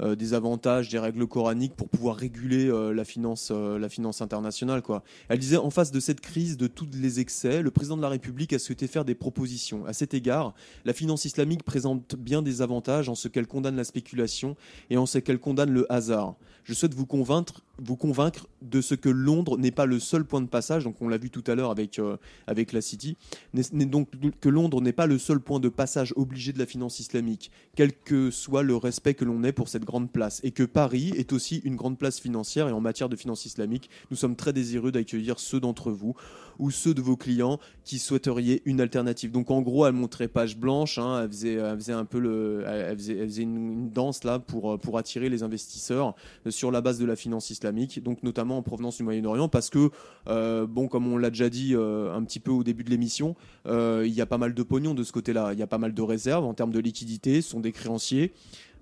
[0.00, 4.22] euh, des avantages des règles coraniques pour pouvoir réguler euh, la finance, euh, la finance
[4.22, 4.82] internationale.
[4.82, 5.04] Quoi.
[5.28, 8.08] Elle disait en face de cette crise de tous les excès, le président de la
[8.08, 9.86] République a souhaité faire des propositions.
[9.86, 10.52] À cet égard,
[10.84, 14.56] la finance islamique présente bien des avantages en ce qu'elle condamne la spéculation
[14.90, 16.34] et en ce qu'elle condamne le hasard.
[16.64, 20.40] Je souhaite vous convaincre, vous convaincre de ce que Londres n'est pas le seul point
[20.40, 22.00] de passage, donc on l'a vu tout à l'heure avec,
[22.46, 23.18] avec la City,
[23.52, 24.08] donc
[24.40, 27.92] que Londres n'est pas le seul point de passage obligé de la finance islamique, quel
[27.92, 31.32] que soit le respect que l'on ait pour cette grande place et que Paris est
[31.32, 34.92] aussi une grande place financière et en matière de finance islamique, nous sommes très désireux
[34.92, 36.14] d'accueillir ceux d'entre vous
[36.58, 39.32] ou ceux de vos clients qui souhaiteriez une alternative.
[39.32, 43.42] Donc en gros, elle montrait page blanche, hein, elle, faisait, un peu le, elle faisait,
[43.42, 46.14] une, danse là pour, pour attirer les investisseurs
[46.48, 49.90] sur la base de la finance islamique, donc notamment en provenance du Moyen-Orient, parce que
[50.28, 53.34] euh, bon, comme on l'a déjà dit euh, un petit peu au début de l'émission,
[53.66, 55.78] euh, il y a pas mal de pognon de ce côté-là, il y a pas
[55.78, 58.32] mal de réserves en termes de liquidité, sont des créanciers.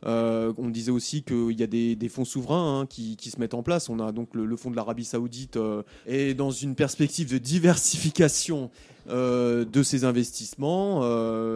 [0.05, 3.63] Euh, on disait aussi qu'il y a des, fonds souverains hein, qui, se mettent en
[3.63, 3.89] place.
[3.89, 8.71] On a donc le, fonds de l'Arabie Saoudite euh, et dans une perspective de diversification
[9.09, 11.03] euh, de ses investissements.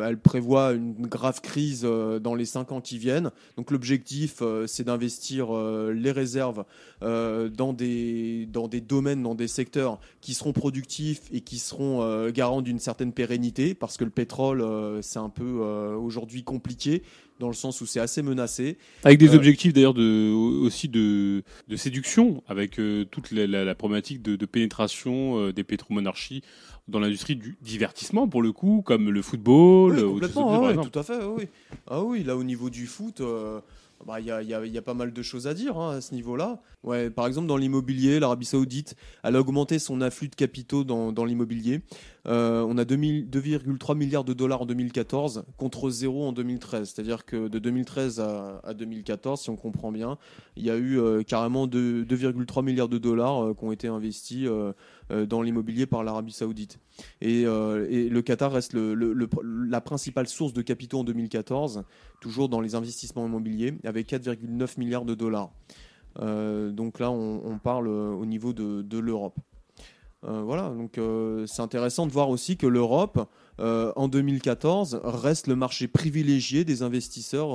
[0.03, 3.31] elle prévoit une grave crise dans les cinq ans qui viennent.
[3.57, 5.49] Donc l'objectif, c'est d'investir
[5.91, 6.65] les réserves
[7.01, 8.49] dans des
[8.87, 13.97] domaines, dans des secteurs qui seront productifs et qui seront garants d'une certaine pérennité, parce
[13.97, 14.65] que le pétrole,
[15.03, 15.61] c'est un peu
[15.97, 17.03] aujourd'hui compliqué
[17.39, 18.79] dans le sens où c'est assez menacé.
[19.05, 24.23] Avec des euh, objectifs d'ailleurs de, aussi de, de séduction, avec euh, toute la, problématique
[24.23, 26.43] de, pénétration euh, des pétromonarchies
[26.89, 29.99] dans l'industrie du divertissement, pour le coup, comme le football.
[29.99, 31.25] Oui, complètement, tout à fait.
[31.25, 31.49] Oui.
[31.89, 33.21] Ah oui, là au niveau du foot.
[34.07, 35.97] bah, il y, a, y a- y a pas mal de choses à dire hein,
[35.97, 36.61] à ce niveau-là.
[36.85, 38.95] Ouais, par exemple, dans l'immobilier, l'Arabie Saoudite,
[39.25, 41.81] elle a augmenté son afflux de capitaux dans, dans l'immobilier.
[42.27, 46.91] Euh, on a 2000 2,3 milliards de dollars en 2014 contre zéro en 2013.
[46.91, 50.19] C'est-à-dire que de 2013 à, à 2014, si on comprend bien,
[50.57, 53.89] il y a eu euh, carrément de- 2,3 milliards de dollars euh, qui ont été
[53.89, 54.49] investis
[55.11, 56.81] dans l'immobilier par l'Arabie Saoudite.
[57.21, 61.85] Et, le Qatar reste la principale source de capitaux en 2014,
[62.21, 65.51] toujours dans les investissements immobiliers, avec 4,9 milliards de dollars.
[66.19, 69.39] Donc là, on, parle au niveau de l'Europe.
[70.27, 73.29] Euh, voilà, donc euh, c'est intéressant de voir aussi que l'Europe,
[73.61, 77.49] euh, en 2014, reste le marché privilégié des investisseurs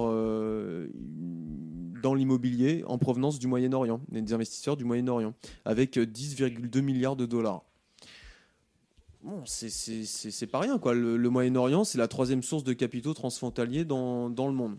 [2.01, 5.33] dans l'immobilier en provenance du Moyen-Orient, des investisseurs du Moyen-Orient,
[5.65, 7.63] avec 10,2 milliards de dollars.
[9.23, 10.95] Bon, c'est- pas rien, quoi.
[10.95, 14.77] Le, Moyen-Orient, c'est la troisième source de capitaux transfrontaliers dans, le monde.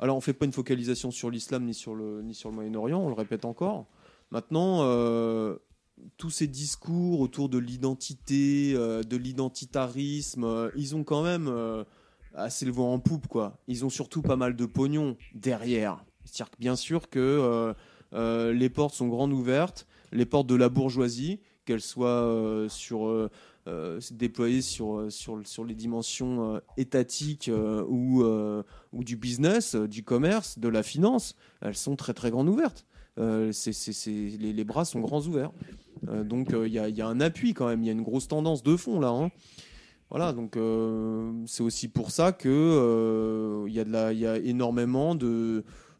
[0.00, 2.98] Alors, on fait pas une focalisation sur l'islam ni sur le, ni sur le Moyen-Orient,
[2.98, 3.86] on le répète encore.
[4.32, 4.82] Maintenant,
[6.16, 11.84] tous ces discours autour de l'identité, euh, de l'identitarisme, euh, ils ont quand même euh,
[12.34, 13.58] assez le vent en poupe, quoi.
[13.68, 16.04] Ils ont surtout pas mal de pognon derrière.
[16.24, 17.74] C'est-à-dire que bien sûr que
[18.12, 23.30] les portes sont grandes ouvertes, les portes de la bourgeoisie, qu'elles soient sur
[24.10, 27.50] déployées sur, sur, sur les dimensions étatiques
[27.88, 32.86] ou, ou du business, du commerce, de la finance, elles sont très très grandes ouvertes.
[33.16, 35.52] Les bras sont grands ouverts.
[36.08, 38.02] Euh, donc il y, a- y a un appui quand même, il y a une
[38.02, 39.08] grosse tendance de fond là.
[39.08, 39.30] hein.
[40.10, 45.16] Voilà, donc euh, c'est aussi pour ça que euh, il y, a y a énormément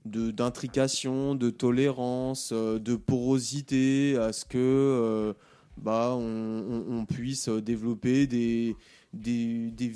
[0.04, 5.32] d'intrication, de, tolérance, euh, de porosité à ce que euh,
[5.78, 8.76] bah, on, puisse développer des,
[9.12, 9.92] des, des,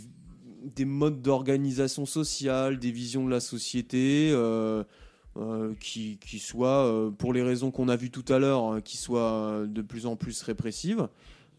[0.74, 4.82] des modes d'organisation sociale, des visions de la société euh,
[5.38, 8.80] euh, qui, qui soient, euh, pour les raisons qu'on a vues tout à l'heure, hein,
[8.80, 11.08] qui soient de plus en plus répressives.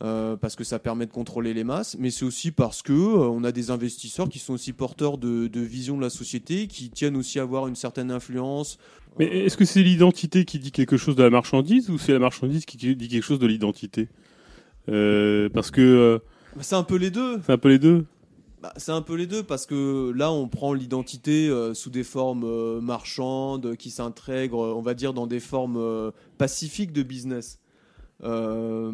[0.02, 3.28] euh, parce que ça permet de contrôler les masses, mais c'est aussi parce que euh,
[3.30, 6.90] on a des investisseurs qui sont aussi porteurs de, de vision de la société, qui
[6.90, 8.78] tiennent aussi à avoir une certaine influence.
[9.18, 12.20] Mais est-ce que c'est l'identité qui dit quelque chose de la marchandise ou c'est la
[12.20, 14.08] marchandise qui dit quelque chose de l'identité?
[14.88, 16.20] Euh, Parce que euh,
[16.62, 17.42] C'est un peu les deux.
[17.46, 18.06] c'est un peu les deux.
[18.62, 22.04] Bah, c'est un peu les deux parce que là, on prend l'identité euh, sous des
[22.04, 27.60] formes euh, marchandes qui s'intègrent, on va dire, dans des formes euh, pacifiques de business.
[28.24, 28.92] Euh,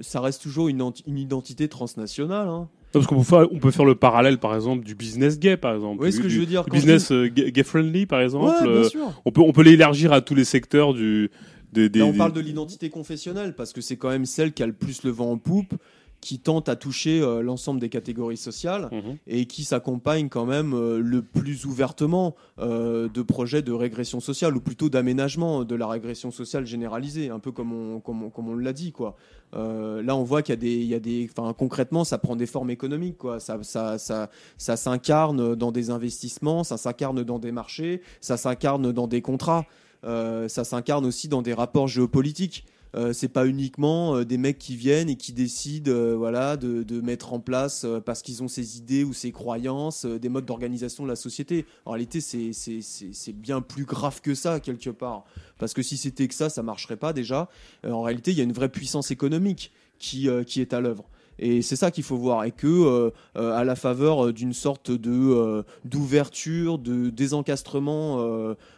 [0.00, 2.46] ça reste toujours une, identité transnationale.
[2.48, 2.68] hein.
[2.68, 5.56] Non, Parce qu'on peut faire, on peut faire le parallèle, par exemple, du business gay,
[5.56, 5.98] par exemple.
[5.98, 8.46] Voyez ce Du- que je veux dire je business euh, gay friendly, par exemple.
[8.46, 9.20] Ouais, bien euh, sûr.
[9.24, 11.30] on peut, on peut l'élargir à tous les secteurs du.
[11.72, 14.52] Des, des- Là, on des- parle de l'identité confessionnelle parce que c'est quand même celle
[14.54, 15.74] qui a le plus le vent en poupe,
[16.20, 18.88] qui tente à toucher euh, l'ensemble des catégories sociales.
[18.92, 19.18] Mhm.
[19.26, 24.56] et qui s'accompagne quand même euh, le plus ouvertement euh, de projets de régression sociale
[24.56, 28.48] ou plutôt d'aménagement de la régression sociale généralisée, un peu comme on, comme on, comme
[28.48, 29.16] on l'a dit quoi.
[29.52, 32.36] Là, on voit qu'il y a des, il y a des, enfin concrètement, ça prend
[32.36, 33.40] des formes économiques quoi.
[33.40, 34.28] Ça, ça, ça,
[34.58, 39.64] ça s'incarne dans des investissements, ça s'incarne dans des marchés, ça s'incarne dans des contrats,
[40.02, 42.66] ça s'incarne aussi dans des rapports géopolitiques.
[42.98, 47.00] Euh, c'est pas uniquement euh, des mecs qui viennent et qui décident euh, voilà, de,
[47.00, 51.08] mettre en place, parce qu'ils ont ces idées ou ces croyances, des modes d'organisation de
[51.08, 51.64] la société.
[51.84, 55.24] En réalité, c'est- bien plus grave que ça, quelque part.
[55.58, 57.48] Parce que si c'était que ça, ça marcherait pas déjà.
[57.84, 61.08] En réalité, il y a une vraie puissance économique qui est à l'œuvre.
[61.38, 62.44] Et c'est ça qu'il faut voir.
[62.44, 68.18] Et que, euh, euh, à la faveur euh, d'une sorte de d'ouverture, de désencastrement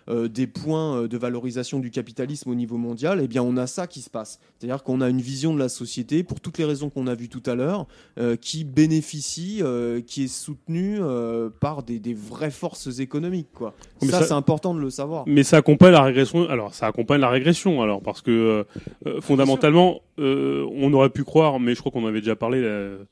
[0.08, 4.00] des points de valorisation du capitalisme au niveau mondial, eh bien, on a ça qui
[4.00, 4.40] se passe.
[4.58, 7.28] C'est-à-dire qu'on a une vision de la société, pour toutes les raisons qu'on a vues
[7.28, 7.86] tout à l'heure,
[8.40, 9.62] qui bénéficie,
[10.06, 10.98] qui est soutenue
[11.60, 13.48] par des, des vraies forces économiques.
[13.54, 13.74] Quoi.
[14.02, 15.24] Mais ça, ça- c'est important de le savoir.
[15.26, 16.48] Mais ça accompagne la régression.
[16.48, 17.82] Alors, ça accompagne la régression.
[17.82, 18.64] Alors, parce que
[19.06, 23.04] euh, fondamentalement, on aurait pu croire, mais je crois qu'on avait déjà parlé euh,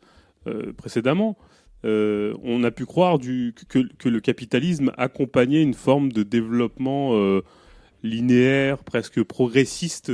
[0.46, 1.36] euh, précédemment.
[1.84, 7.42] euh, on a pu croire que, le capitalisme accompagnait une forme de développement euh,
[8.02, 10.10] linéaire, presque progressiste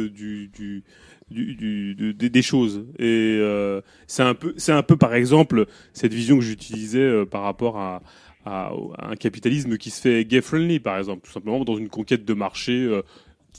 [1.31, 2.87] des- choses.
[2.99, 4.35] Et euh, c'est un
[4.69, 8.03] un peu, par exemple, cette vision que j'utilisais euh, par rapport à,
[8.45, 12.25] à, un capitalisme qui se fait gay friendly, par exemple, tout simplement dans une conquête
[12.25, 13.03] de marché euh,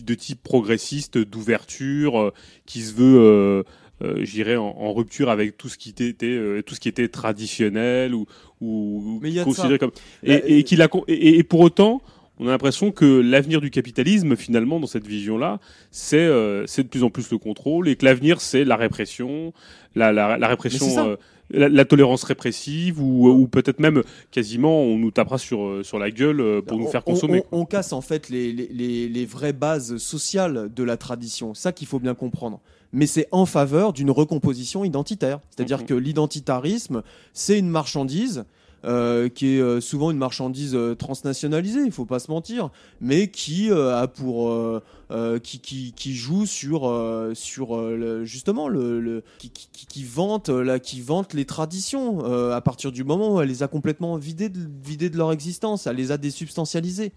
[0.03, 2.33] de type progressiste, d'ouverture, euh,
[2.65, 3.63] qui se veut, euh,
[4.03, 6.89] euh, je dirais, en, en rupture avec tout ce qui était, euh, tout ce qui
[6.89, 8.25] était traditionnel ou,
[8.61, 9.91] ou considéré comme
[10.23, 12.01] Là, et, et, qu'il a, et, et pour autant,
[12.37, 15.59] on a l'impression que l'avenir du capitalisme, finalement, dans cette vision-là,
[15.91, 19.53] c'est euh, c'est de plus en plus le contrôle, et que l'avenir, c'est la répression,
[19.95, 21.17] la, la, la répression
[21.51, 24.01] La, la tolérance répressive ou, ou peut-être même
[24.31, 27.43] quasiment on nous tapera sur, euh, sur la gueule euh, pour nous faire on- consommer.
[27.51, 31.53] On, on casse en fait les, les- les- les vraies bases sociales de la tradition.
[31.53, 32.61] Ça qu'il faut bien comprendre.
[32.93, 35.39] Mais c'est en faveur d'une recomposition identitaire.
[35.55, 35.85] C'est-à-dire Mhm.
[35.85, 37.03] que l'identitarisme,
[37.33, 38.45] c'est une marchandise.
[38.87, 42.69] euh, qui est souvent une marchandise transnationalisée, il faut pas se mentir,
[43.01, 44.79] mais qui euh, a pour euh,
[45.11, 51.35] euh, qui, joue sur euh, sur euh, justement le, qui, qui, vante là qui vante
[51.35, 55.85] les traditions à partir du moment où elle les a complètement vidées de, leur existence,
[55.85, 57.11] elle les a désubstantialisées.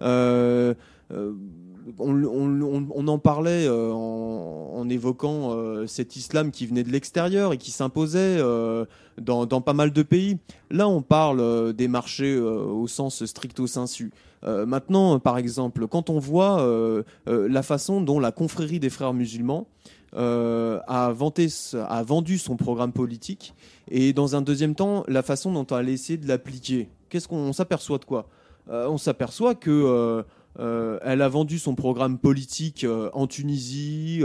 [0.00, 0.76] On,
[3.08, 8.38] en parlait en, évoquant cet islam qui venait de l'extérieur et qui s'imposait
[9.20, 10.38] dans, dans pas mal de pays.
[10.70, 14.12] Là, on parle des marchés au sens stricto sensu.
[14.44, 18.90] Euh, maintenant, par exemple, quand on voit euh, euh, la façon dont la confrérie des
[18.90, 19.66] frères musulmans
[20.14, 23.54] a, vendu son programme politique
[23.90, 26.88] et dans un deuxième temps, la façon dont elle a essayé de l'appliquer.
[27.08, 28.28] Qu'est-ce qu'on on s'aperçoit de quoi?
[28.68, 30.22] On s'aperçoit que
[30.58, 34.22] euh, elle a vendu son programme politique en Tunisie,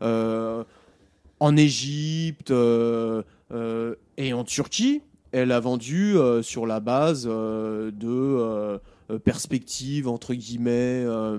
[0.00, 5.02] en Égypte et en Turquie.
[5.32, 8.80] Elle a vendu sur la base de
[9.12, 11.04] euh, perspectives entre guillemets.
[11.04, 11.38] euh,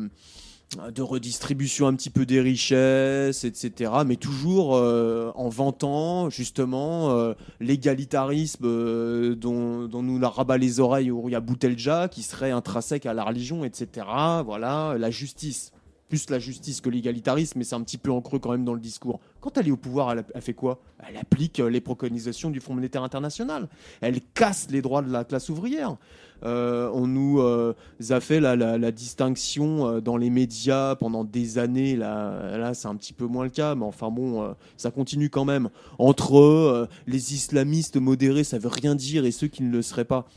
[0.92, 3.92] de redistribution un petit peu des richesses, etc.
[4.08, 11.42] Mais toujours euh, en vantant justement l'égalitarisme dont, dont nous la rabat les oreilles Ouria
[11.42, 14.08] Boutelja, qui serait intrinsèque à la religion, etc.
[14.44, 15.72] Voilà, la justice.
[16.14, 18.76] Plus la justice que l'égalitarisme, mais c'est un petit peu en creux quand même dans
[18.76, 19.20] le discours.
[19.42, 20.80] Quand elle est au pouvoir, elle, fait quoi?
[21.10, 23.68] Elle applique euh, les préconisations du Fonds monétaire international.
[24.00, 25.98] Elle casse les droits de la classe ouvrière.
[26.44, 27.74] Euh, on nous euh,
[28.12, 31.96] a fait la, distinction dans les médias pendant des années.
[31.96, 35.46] Là, là c'est un petit peu moins le cas, mais enfin bon, ça continue quand
[35.46, 35.70] même.
[35.98, 40.28] Entre les islamistes modérés, ça veut rien dire, et ceux qui ne le seraient pas.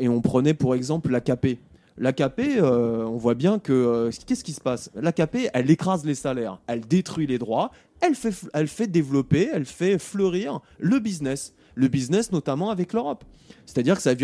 [0.00, 1.60] Et on prenait pour exemple l'AKP.
[2.00, 4.90] L'AKP, euh, on voit bien que euh, qu'est-ce qui se passe?
[4.94, 7.70] L'AKP, elle écrase les salaires, elle détruit les droits,
[8.00, 11.54] elle fait, elle fait développer, elle fait fleurir le business.
[11.74, 13.24] Le business notamment avec l'Europe.
[13.66, 14.14] C'est-à-dire que ça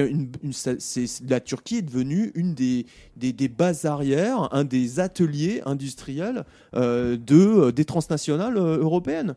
[0.79, 2.87] c'est- la Turquie est devenue une des,
[3.17, 6.45] des, bases arrières, un des ateliers industriels
[6.75, 9.35] euh, de, des transnationales européennes.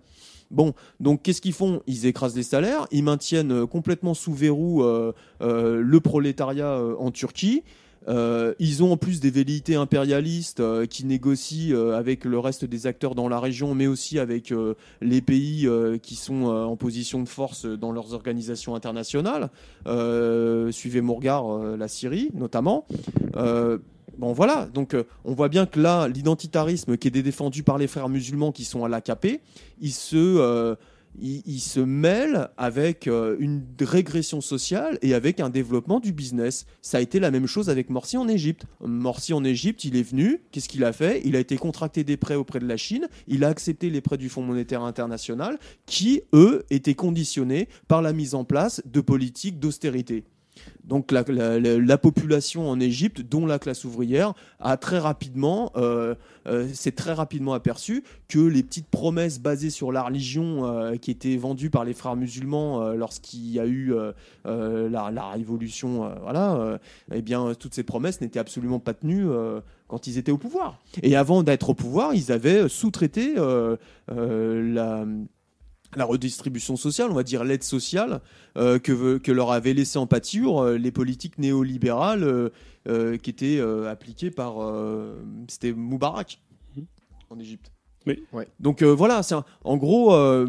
[0.50, 1.82] Bon, donc qu'est-ce qu'ils font?
[1.88, 4.84] Ils écrasent les salaires, ils maintiennent complètement sous verrou
[5.42, 7.64] le prolétariat en Turquie.
[8.08, 12.64] Euh, ils ont en plus des velléités impérialistes euh, qui négocient euh, avec le reste
[12.64, 14.54] des acteurs dans la région, mais aussi avec
[15.02, 15.70] les pays
[16.02, 19.50] qui sont en position de force dans leurs organisations internationales.
[20.72, 21.48] Suivez mon regard,
[21.78, 22.86] la Syrie notamment.
[24.18, 28.10] Bon voilà, donc on voit bien que là, l'identitarisme qui est défendu par les frères
[28.10, 29.42] musulmans qui sont à l'AKP,
[29.82, 30.76] il se,
[31.20, 36.66] il, se mêle avec euh, une régression sociale et avec un développement du business.
[36.82, 38.66] Ça a été la même chose avec Morsi en Égypte.
[38.82, 41.22] Morsi en Égypte, il est venu, qu'est-ce qu'il a fait?
[41.26, 44.18] Il a été contracté des prêts auprès de la Chine, il a accepté les prêts
[44.18, 49.60] du Fonds monétaire international qui, eux, étaient conditionnés par la mise en place de politiques
[49.60, 50.24] d'austérité.
[50.84, 55.72] Donc la, la- la- la population en Égypte, dont la classe ouvrière, a très rapidement,
[55.76, 56.16] euh,
[56.48, 61.12] euh, s'est très rapidement aperçu que les petites promesses basées sur la religion euh, qui
[61.12, 63.94] étaient vendues par les frères musulmans lorsqu'il y a eu
[64.46, 66.80] la, révolution, voilà,
[67.14, 69.28] eh bien toutes ces promesses n'étaient absolument pas tenues.
[69.88, 70.80] quand ils étaient au pouvoir.
[71.04, 73.36] Et avant d'être au pouvoir, ils avaient sous-traité
[74.08, 75.06] la,
[75.96, 78.22] la redistribution sociale, on va dire l'aide sociale,
[78.58, 82.50] euh, que, que leur avaient laissé en pâture euh, les politiques néolibérales euh,
[82.88, 84.62] euh, qui étaient euh, appliquées par.
[84.62, 85.16] euh,
[85.48, 86.40] C'était Moubarak
[86.76, 86.86] Mhm.
[87.30, 87.72] en Égypte.
[88.06, 88.24] Oui.
[88.34, 88.48] Ouais.
[88.60, 90.46] Donc euh, voilà, c'est un- en gros, euh,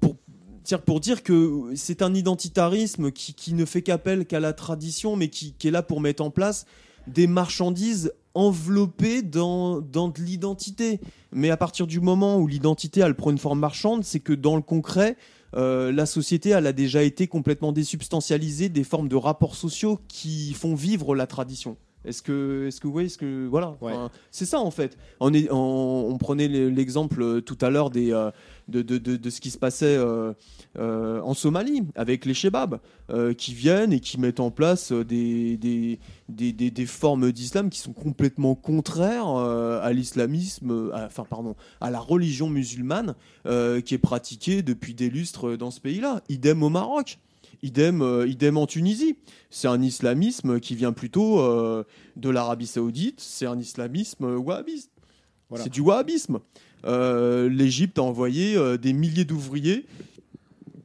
[0.00, 0.16] pour,
[0.64, 5.16] dire- pour dire que c'est un identitarisme qui, qui ne fait qu'appel qu'à la tradition,
[5.16, 6.66] mais qui, qui est là pour mettre en place
[7.06, 11.00] des marchandises enveloppées dans, dans de l'identité.
[11.32, 14.56] Mais à partir du moment où l'identité elle prend une forme marchande, c'est que dans
[14.56, 15.16] le concret,
[15.56, 20.52] euh, la société elle a déjà été complètement désubstantialisée des formes de rapports sociaux qui
[20.52, 21.76] font vivre la tradition.
[22.04, 23.92] Est-ce que, est-ce que vous voyez ce que voilà, Ouais.
[23.92, 24.98] Enfin, c'est ça en fait.
[25.20, 28.30] On, est, on, on prenait le- l'exemple euh, tout à l'heure des euh,
[28.68, 30.32] de, de, de, de ce qui se passait euh,
[30.78, 32.80] euh, en Somalie avec les shebabs
[33.10, 37.70] euh, qui viennent et qui mettent en place des, des, des, des, des formes d'islam
[37.70, 43.14] qui sont complètement contraires à l'islamisme, enfin pardon, à la religion musulmane
[43.44, 46.22] qui est pratiquée depuis des lustres dans ce pays-là.
[46.28, 47.18] Idem au Maroc.
[47.62, 49.16] Idem, euh, idem en Tunisie.
[49.48, 51.84] C'est un islamisme qui vient plutôt euh,
[52.16, 53.20] de l'Arabie Saoudite.
[53.20, 54.90] C'est un islamisme wahhabiste.
[55.48, 55.64] Voilà.
[55.64, 56.40] C'est du wahhabisme.
[56.86, 59.86] Euh, L'Égypte a envoyé euh, des milliers d'ouvriers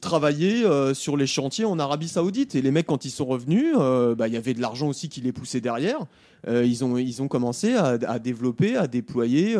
[0.01, 2.55] travailler euh, sur les chantiers en Arabie Saoudite.
[2.55, 5.19] Et les mecs, quand ils sont revenus, bah, il y avait de l'argent aussi qui
[5.19, 5.99] les poussait derrière.
[6.47, 9.57] Ils, ont, ils ont commencé à, développer, à déployer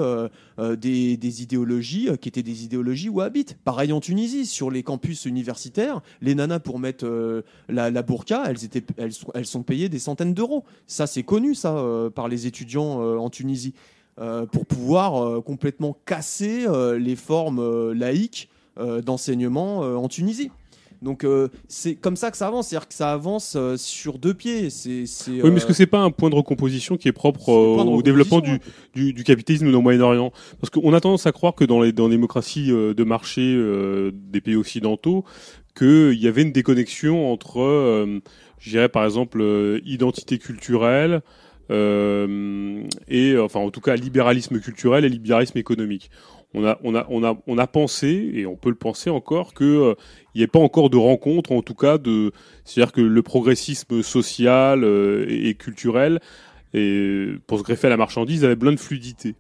[0.58, 3.58] des, idéologies qui étaient des idéologies wahhabites.
[3.66, 8.86] Pareil en Tunisie, sur les campus universitaires, les nanas pour mettre la, burqa, elles, étaient,
[8.96, 10.64] elles, sont, elles sont payées des centaines d'euros.
[10.88, 11.84] Ça, c'est connu, ça,
[12.16, 13.74] par les étudiants en Tunisie.
[14.20, 20.10] Euh, pour pouvoir euh, complètement casser euh, les formes euh, laïques euh, d'enseignement euh, en
[20.10, 20.52] Tunisie.
[21.02, 24.34] Donc euh, c'est comme ça que ça avance, c'est-à-dire que ça avance euh, sur deux
[24.34, 24.70] pieds.
[24.70, 27.48] C'est, c'est, Oui, mais est-ce que c'est pas un point de recomposition qui est propre
[27.48, 28.60] au développement du,
[28.94, 30.34] du, du capitalisme dans le Moyen-Orient?
[30.60, 33.56] Parce qu'on a tendance à croire que dans les, dans les démocraties euh, de marché
[33.56, 35.24] euh, des pays occidentaux,
[35.78, 38.20] qu'il y avait une déconnexion entre, euh,
[38.60, 41.22] je dirais par exemple, euh, identité culturelle
[41.70, 46.10] et, enfin en tout cas, libéralisme culturel et libéralisme économique.
[46.56, 49.54] On a, on a, on a, on a pensé, et on peut le penser encore,
[49.54, 49.94] que euh,
[50.34, 52.32] il n'y ait pas encore de rencontre, en tout cas, de,
[52.66, 56.20] c'est-à-dire que le progressisme social euh, et, et culturel,
[56.74, 59.36] et pour se greffer à la marchandise, avait plein de fluidité.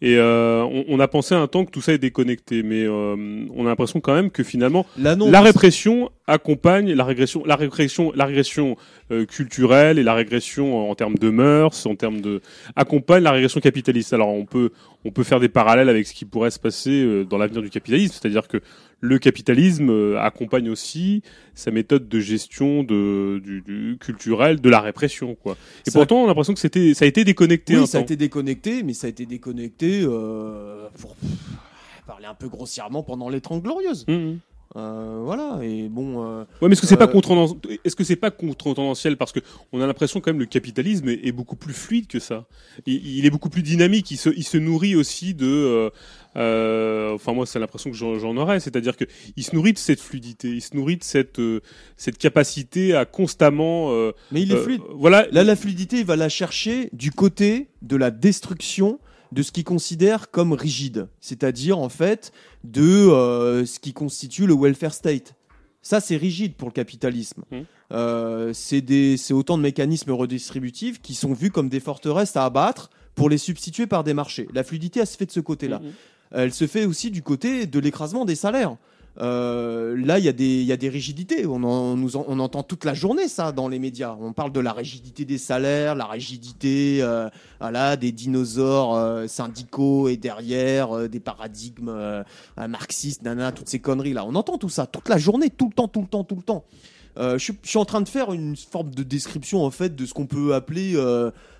[0.00, 3.16] Et euh, on, on a pensé un temps que tout ça est déconnecté, mais euh,
[3.52, 8.26] on a l'impression quand même que finalement la répression accompagne la régression, la régression, la
[8.26, 8.76] régression
[9.10, 12.42] euh, culturelle et la régression en termes de mœurs, en termes de
[12.76, 14.12] accompagne la régression capitaliste.
[14.12, 14.70] Alors on peut
[15.04, 17.70] on peut faire des parallèles avec ce qui pourrait se passer euh, dans l'avenir du
[17.70, 18.58] capitalisme, c'est-à-dire que
[19.00, 21.22] le capitalisme euh, accompagne aussi
[21.54, 25.56] sa méthode de gestion de, du, du culturel de la répression, quoi.
[25.86, 27.98] Et Ça- pourtant, on a l'impression que c'était ça a été déconnecté un Oui, ça
[27.98, 31.16] a été déconnecté, mais ça a été déconnecté euh, pour
[32.06, 34.04] parler un peu grossièrement pendant les 30 glorieuses.
[34.08, 34.38] Mhm.
[34.76, 36.22] Euh, voilà, et bon.
[36.24, 39.32] euh, Ouais, mais est-ce que c'est pas Euh, contre est-ce que c'est pas contre-tendanciel parce
[39.32, 39.40] que
[39.72, 42.46] on a l'impression quand même le capitalisme est, est beaucoup plus fluide que ça.
[42.86, 44.10] Il, il est beaucoup plus dynamique.
[44.10, 45.90] Il se, il se nourrit aussi de.
[46.36, 49.04] euh, enfin moi c'est l'impression que j'en, aurais, c'est-à-dire que
[49.36, 51.40] il se nourrit de cette fluidité, il se nourrit de cette
[51.96, 53.90] cette capacité à constamment.
[54.32, 54.82] mais il est fluide.
[54.94, 55.26] Voilà.
[55.32, 59.00] Là, la fluidité, il va la chercher du côté de la destruction
[59.32, 62.32] de ce qu'il considère comme rigide, c'est-à-dire en fait
[62.64, 65.34] de euh, ce qui constitue le welfare state.
[65.82, 67.44] Ça, c'est rigide pour le capitalisme.
[67.50, 67.64] Mhm.
[67.92, 73.30] Euh, c'est autant de mécanismes redistributifs qui sont vus comme des forteresses à abattre pour
[73.30, 74.48] les substituer par des marchés.
[74.52, 75.78] La fluidité, elle se fait de ce côté-là.
[75.78, 75.92] Mhm.
[76.30, 78.76] Elle se fait aussi du côté de l'écrasement des salaires.
[79.20, 81.44] Euh, là, il y, a des- il y a des rigidités.
[81.46, 84.16] On, en- nous en- on entend toute la journée ça dans les médias.
[84.20, 87.28] On parle de la rigidité des salaires, la rigidité euh,
[87.60, 92.22] voilà, des dinosaures euh, syndicaux et derrière euh, des paradigmes euh,
[92.68, 94.24] marxistes, nana, toutes ces conneries là.
[94.24, 96.42] On entend tout ça toute la journée, tout le temps, tout le temps, tout le
[96.42, 96.64] temps.
[97.16, 100.26] Je suis en train de faire une forme de description en fait de ce qu'on
[100.26, 100.94] peut appeler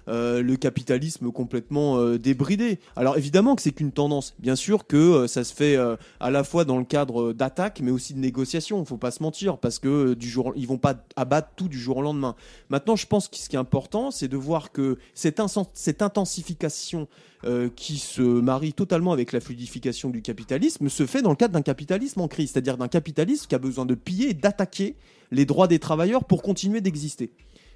[0.08, 2.78] euh, le capitalisme complètement euh, débridé.
[2.96, 4.34] Alors évidemment que c'est qu'une tendance.
[4.38, 5.76] Bien sûr que euh, ça se fait
[6.20, 8.84] à la fois dans le cadre d'attaque, mais aussi de négociation.
[8.84, 11.98] Faut pas se mentir parce que du jour, ils vont pas abattre tout du jour
[11.98, 12.34] au lendemain.
[12.70, 15.40] Maintenant, je pense que ce qui est important, c'est de voir que cette,
[15.74, 17.08] cette intensification
[17.76, 21.62] qui se marie totalement avec la fluidification du capitalisme se fait dans le cadre d'un
[21.62, 24.96] capitalisme en crise, c'est-à-dire d'un capitalisme qui a besoin de piller et d'attaquer
[25.30, 27.30] les droits des travailleurs pour continuer d'exister.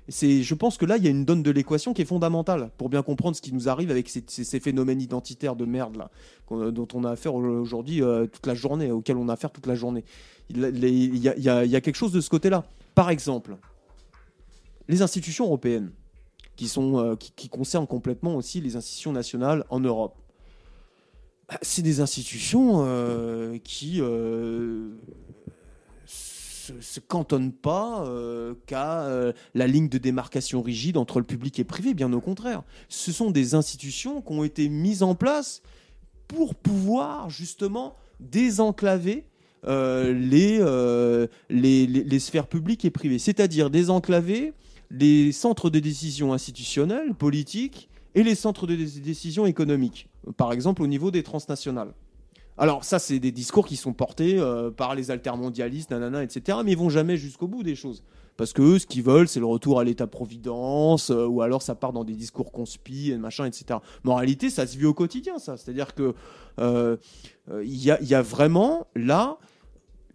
[0.08, 2.70] C'est, je pense que là, il y a une donne de l'équation qui est fondamentale
[2.76, 6.10] pour bien comprendre ce qui nous arrive avec ces, ces- phénomènes identitaires de merde là,
[6.70, 9.76] dont on a affaire aujourd'hui euh, toute la journée, auxquels on a affaire toute la
[9.76, 10.04] journée.
[10.50, 12.64] Il, y, a, quelque chose de ce côté-là.
[12.94, 13.56] Par exemple,
[14.88, 15.92] les institutions européennes,
[16.56, 20.16] qui, sont, euh, qui, concernent complètement aussi les institutions nationales en Europe.
[21.48, 24.02] Bah, C'est des institutions euh, qui
[26.80, 31.58] se, se cantonnent pas euh, qu'à euh, la ligne de démarcation rigide entre le public
[31.58, 32.62] et le privé, bien au contraire.
[32.88, 35.62] Ce sont des institutions qui ont été mises en place
[36.28, 39.24] pour pouvoir justement désenclaver
[39.66, 44.52] euh, les, sphères publiques et privées, c'est-à-dire désenclaver
[44.90, 50.82] les centres de décision institutionnels, politiques, et les centres de dé- décision économiques, par exemple
[50.82, 51.94] au niveau des transnationales.
[52.58, 56.72] Alors ça, c'est des discours qui sont portés euh, par les altermondialistes, nanana, etc., mais
[56.72, 58.04] ils vont jamais jusqu'au bout des choses.
[58.36, 61.74] Parce que eux, ce qu'ils veulent, c'est le retour à l'État-providence, euh, ou alors ça
[61.74, 63.78] part dans des discours conspi, et machin, etc.
[64.04, 65.56] Mais en réalité, ça se vit au quotidien, ça.
[65.56, 66.14] C'est-à-dire que
[66.58, 66.96] euh,
[67.62, 69.38] il y, a, vraiment là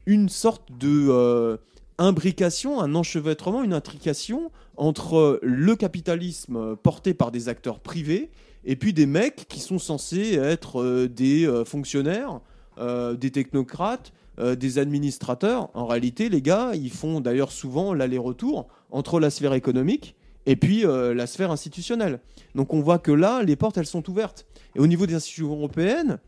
[0.05, 1.59] une sorte de
[1.97, 8.29] imbrication, un enchevêtrement, une intrication entre le capitalisme porté par des acteurs privés
[8.67, 12.41] et puis des mecs qui sont censés être euh, des euh, fonctionnaires,
[12.77, 14.13] euh, des technocrates,
[14.59, 15.71] des administrateurs.
[15.73, 20.15] En réalité, les gars, ils font d'ailleurs souvent l'aller-retour entre la sphère économique
[20.45, 22.19] et puis la sphère institutionnelle.
[22.53, 24.45] Donc on voit que là, les portes, elles sont ouvertes.
[24.75, 26.19] Et au niveau des institutions européennes,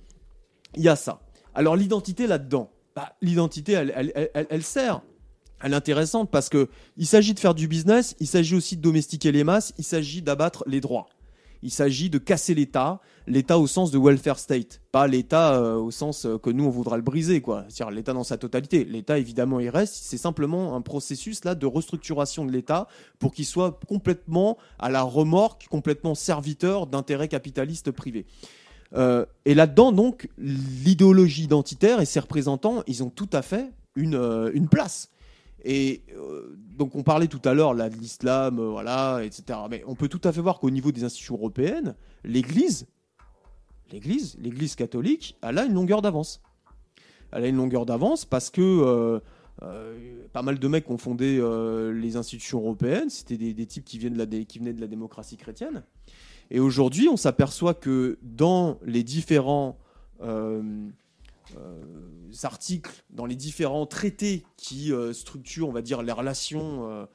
[0.76, 1.22] il y a ça.
[1.53, 5.03] Alors l'identité là-dedans, bah, l'identité, elle, elle- elle- elle- elle sert.
[5.61, 6.68] Elle est intéressante parce que
[6.98, 10.24] il s'agit de faire du business, il s'agit aussi de domestiquer les masses, il s'agit
[10.24, 11.06] d'abattre les droits.
[11.61, 15.91] Il s'agit de casser l'État, l'État au sens de welfare state, pas l'État euh, au
[15.91, 17.65] sens euh, que nous on voudra le briser, quoi.
[17.68, 18.86] C'est-à-dire l'État dans sa totalité.
[18.86, 22.88] L'État évidemment il reste, c'est simplement un processus là de restructuration de l'État
[23.19, 28.26] pour qu'il soit complètement à la remorque, complètement serviteur d'intérêts capitalistes privés.
[28.95, 34.49] Euh, et là-dedans, donc, l'idéologie identitaire et ses représentants, ils ont tout à fait une,
[34.53, 35.10] une place.
[35.64, 39.60] Et euh, donc, on parlait tout à l'heure de l'islam, euh, voilà, etc.
[39.69, 42.88] Mais on peut tout à fait voir qu'au niveau des institutions européennes, l'Église,
[43.91, 46.41] l'Église, l'Église catholique, elle a une longueur d'avance.
[47.31, 48.61] Elle a une longueur d'avance parce que
[49.61, 51.41] euh, pas mal de mecs ont fondé
[51.94, 55.38] les institutions européennes, c'était des, types qui, viennent de la qui venaient de la démocratie
[55.38, 55.84] chrétienne.
[56.49, 59.77] Et aujourd'hui, on s'aperçoit que dans les différents
[62.44, 67.06] articles, dans les différents traités qui euh, structurent, on va dire, les relations euh,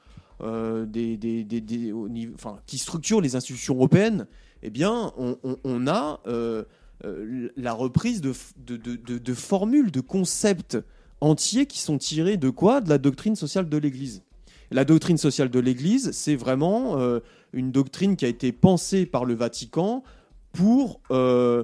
[0.41, 1.93] euh, des,
[2.33, 4.27] enfin, qui structurent les institutions européennes,
[4.63, 6.63] eh bien, on, a euh,
[7.05, 10.77] euh, la reprise de, formules, de concepts
[11.21, 12.81] entiers qui sont tirés de quoi?
[12.81, 14.23] De la doctrine sociale de l'Église.
[14.71, 17.19] La doctrine sociale de l'Église, c'est vraiment euh,
[17.53, 20.03] une doctrine qui a été pensée par le Vatican
[20.51, 21.63] pour euh,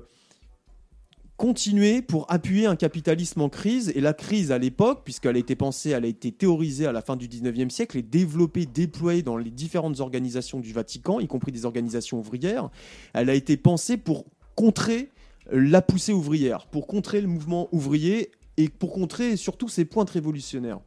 [1.41, 3.91] continuer, pour appuyer un capitalisme en crise.
[3.95, 7.01] Et la crise à l'époque, puisqu'elle a été pensée, elle a été théorisée à la
[7.01, 11.51] fin du 19e siècle et développée, déployée dans les différentes organisations du Vatican, y compris
[11.51, 12.69] des organisations ouvrières,
[13.15, 15.09] elle a été pensée pour contrer
[15.51, 20.79] la poussée ouvrière, pour contrer le mouvement ouvrier et pour contrer surtout ses pointes révolutionnaires.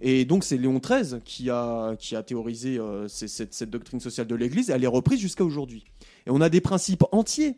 [0.00, 4.34] Et donc c'est Léon XIII qui a, qui a théorisé euh, cette doctrine sociale de
[4.34, 5.84] l'Église, elle est reprise jusqu'à aujourd'hui.
[6.26, 7.56] Et on a des principes entiers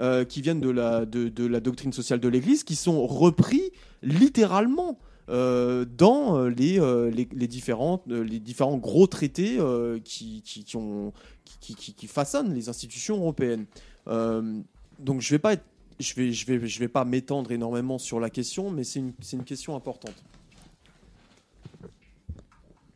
[0.00, 3.70] euh, qui viennent de la, de, la doctrine sociale de l'Église qui sont repris
[4.02, 4.98] littéralement
[5.30, 9.58] euh, dans euh, les, les, euh, les différents gros traités
[10.04, 13.66] qui, qui, façonnent les institutions européennes.
[14.06, 15.56] Donc je vais pas
[16.00, 19.12] je vais, je vais, je vais pas m'étendre énormément sur la question, mais c'est une,
[19.32, 20.24] une question importante.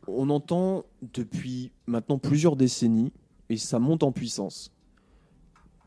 [0.08, 0.84] On entend
[1.14, 3.12] depuis maintenant plusieurs décennies,
[3.50, 4.72] et ça monte en puissance,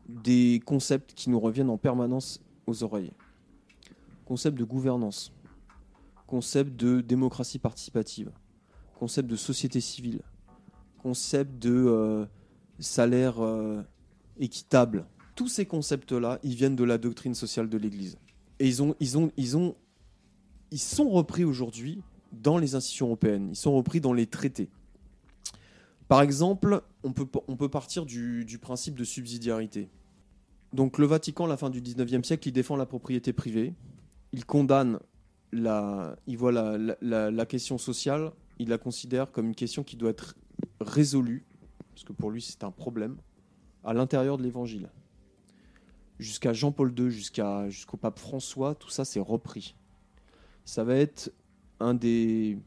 [0.08, 3.12] des concepts qui nous reviennent en permanence aux oreilles.
[4.24, 5.32] Concept de gouvernance,
[6.26, 8.30] concept de démocratie participative,
[8.98, 10.22] concept de société civile,
[11.02, 12.26] concept de euh,
[12.78, 13.82] salaire euh,
[14.38, 15.06] équitable.
[15.34, 18.16] Tous ces concepts-là, ils viennent de la doctrine sociale de l'Église.
[18.58, 19.74] Et ils, ont, ils, ont, ils, ont,
[20.70, 22.00] ils sont repris aujourd'hui
[22.32, 24.70] dans les institutions européennes, ils sont repris dans les traités.
[26.12, 29.88] Par exemple, on peut, on partir du, principe de subsidiarité.
[30.74, 33.72] Donc le Vatican, à la fin du 19e siècle, il défend la propriété privée,
[34.32, 34.98] il condamne
[35.52, 36.16] la
[37.48, 40.34] question sociale, il la considère comme une question qui doit être
[40.82, 41.46] résolue,
[41.94, 43.16] parce que pour lui c'est un problème,
[43.82, 44.90] à l'intérieur de l'Évangile.
[46.18, 49.74] Jusqu'à Jean-Paul II, jusqu'à, jusqu'au pape François, tout ça c'est repris.
[50.66, 51.32] Ça va être
[51.80, 52.58] un des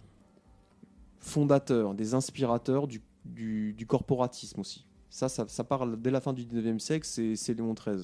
[1.20, 4.86] fondateurs, des inspirateurs du, du- corporatisme aussi.
[5.10, 8.04] Ça, ça, ça parle dès la fin du 19e siècle, c'est, Léon XIII.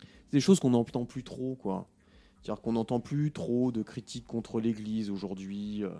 [0.00, 1.88] C'est des choses qu'on n'entend plus trop, quoi.
[2.42, 5.84] C'est-à-dire qu'on n'entend plus trop de critiques contre l'Église aujourd'hui.
[5.84, 5.90] euh,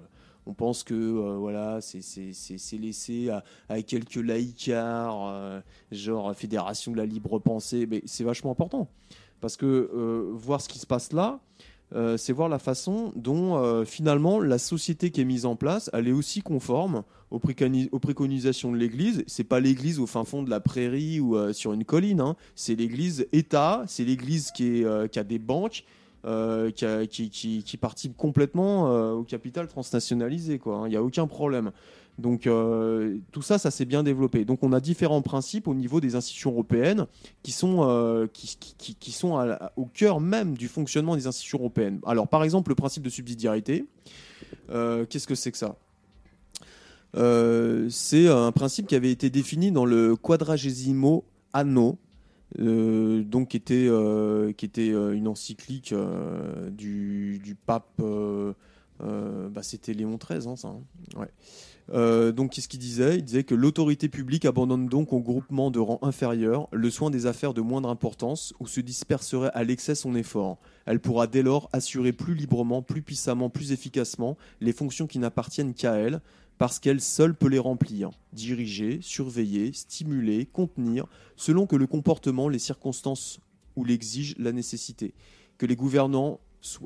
[0.46, 3.30] on pense que euh, voilà, c'est, laissé
[3.68, 5.60] à, quelques laïcards, euh,
[5.90, 7.86] genre Fédération de la libre pensée.
[7.86, 8.88] Mais c'est vachement important.
[9.40, 11.40] Parce que euh, voir ce qui se passe là,
[11.94, 15.90] euh, c'est voir la façon dont euh, finalement la société qui est mise en place,
[15.92, 19.24] elle est aussi conforme aux, préconi- aux préconisations de l'Église.
[19.26, 22.20] C'est pas l'Église au fin fond de la prairie ou euh, sur une colline.
[22.20, 22.36] hein.
[22.54, 23.84] C'est l'Église État.
[23.86, 25.84] C'est l'Église qui, a des banques.
[26.22, 27.06] qui, a-
[27.80, 30.60] participe complètement au capital transnationalisé.
[30.66, 30.82] hein.
[30.86, 31.72] Il n'y a aucun problème.
[32.18, 34.44] Donc euh, tout ça, ça s'est bien développé.
[34.44, 37.06] Donc on a différents principes au niveau des institutions européennes
[37.42, 42.00] qui sont, euh, qui, sont au cœur même du fonctionnement des institutions européennes.
[42.06, 43.86] Alors par exemple le principe de subsidiarité,
[44.70, 45.76] euh, qu'est-ce que c'est que ça?
[47.14, 51.98] C'est un principe qui avait été défini dans le Quadragesimo Anno,
[52.58, 53.88] donc qui était,
[54.56, 55.94] qui était une encyclique
[56.70, 58.00] du, du pape,
[58.98, 60.68] bah, c'était Léon XIII, hein, ça.
[60.68, 60.80] hein.
[61.16, 61.28] Ouais.
[61.92, 63.18] Euh, donc, qu'est-ce qu'il disait?
[63.18, 67.26] Il disait que l'autorité publique abandonne donc au groupement de rang inférieur le soin des
[67.26, 70.58] affaires de moindre importance ou se disperserait à l'excès son effort.
[70.86, 75.74] Elle pourra dès lors assurer plus librement, plus puissamment, plus efficacement les fonctions qui n'appartiennent
[75.74, 76.20] qu'à elle,
[76.58, 81.06] parce qu'elle seule peut les remplir, diriger, surveiller, stimuler, contenir,
[81.36, 83.40] selon que le comportement, les circonstances
[83.76, 85.14] ou l'exige la nécessité.
[85.58, 86.40] Que les gouvernants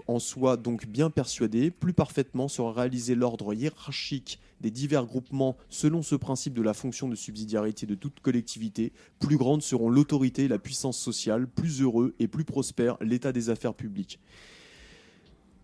[0.07, 6.03] en soit donc bien persuadé, plus parfaitement sera réalisé l'ordre hiérarchique des divers groupements selon
[6.03, 10.49] ce principe de la fonction de subsidiarité de toute collectivité, plus grandes seront l'autorité et
[10.49, 14.19] la puissance sociale, plus heureux et plus prospère l'état des affaires publiques.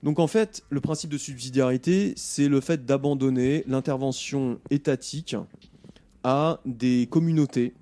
[0.02, 5.36] Donc en fait, le principe de subsidiarité, c'est le fait d'abandonner l'intervention étatique
[6.24, 7.72] à des communautés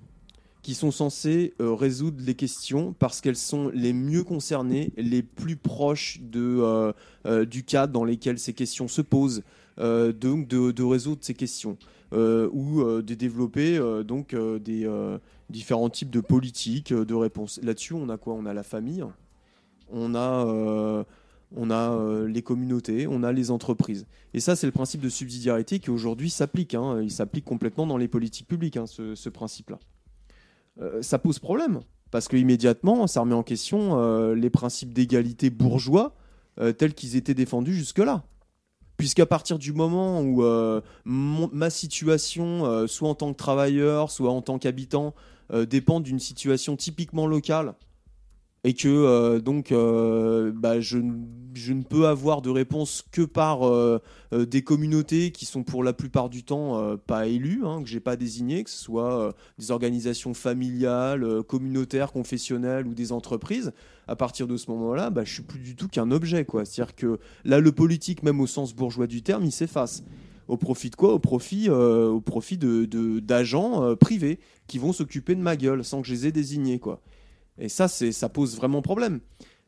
[0.61, 5.55] qui sont censées euh, résoudre les questions parce qu'elles sont les mieux concernées, les plus
[5.55, 6.93] proches de, euh,
[7.25, 9.43] euh, du cadre dans lequel ces questions se posent,
[9.77, 11.77] donc de, résoudre ces questions
[12.11, 14.87] ou de développer donc des
[15.49, 17.59] différents types de politiques de réponse.
[17.63, 18.35] Là-dessus, on a quoi?
[18.35, 19.03] On a la famille,
[19.91, 21.05] on a
[21.55, 24.05] on a les communautés, on a les entreprises.
[24.35, 26.75] Et ça, c'est le principe de subsidiarité qui aujourd'hui s'applique.
[26.75, 27.01] hein.
[27.01, 29.79] Il s'applique complètement dans les politiques publiques, hein, ce principe-là.
[30.81, 35.49] Euh, ça pose problème, parce que immédiatement, ça remet en question euh, les principes d'égalité
[35.49, 36.15] bourgeois
[36.59, 38.23] euh, tels qu'ils étaient défendus jusque-là.
[38.97, 40.43] Puisqu'à partir du moment où
[41.05, 45.15] ma situation, soit en tant que travailleur, soit en tant qu'habitant,
[45.67, 47.73] dépend d'une situation typiquement locale,
[48.63, 49.73] et que donc
[50.53, 53.99] bah, je, n- je ne peux avoir de réponse que par euh,
[54.33, 57.89] euh, des communautés qui sont pour la plupart du temps euh, pas élues, hein, que
[57.89, 63.73] j'ai pas désignées, que ce soit des organisations familiales, communautaires, confessionnelles ou des entreprises.
[64.07, 66.45] À partir de ce moment-là, bah, je suis plus du tout qu'un objet.
[66.49, 70.03] C'est-à-dire que là, le politique, même au sens bourgeois du terme, il s'efface.
[70.47, 71.13] Au profit de quoi?
[71.13, 76.07] Au profit, au profit de d'agents privés qui vont s'occuper de ma gueule sans que
[76.07, 77.01] je les ai désignés, quoi.
[77.57, 79.19] Et ça, ça pose vraiment problème.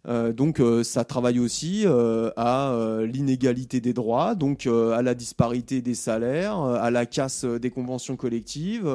[0.08, 5.82] Euh, donc, euh, ça travaille aussi euh, à l'inégalité des droits, donc à la disparité
[5.82, 8.90] des salaires, à la casse des conventions collectives,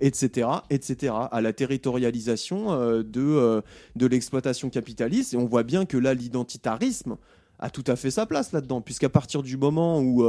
[0.00, 3.62] etc., etc., à la territorialisation de,
[3.96, 5.34] de l'exploitation capitaliste.
[5.34, 7.16] Et on voit bien que là, l'identitarisme
[7.60, 10.24] a tout à fait sa place là-dedans, puisqu'à partir du moment où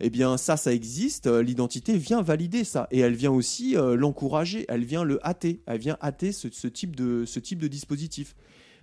[0.00, 4.84] eh bien ça, ça existe, l'identité vient valider ça, et elle vient aussi l'encourager, elle
[4.84, 8.34] vient le hâter, elle vient hâter ce type de ce type de dispositif.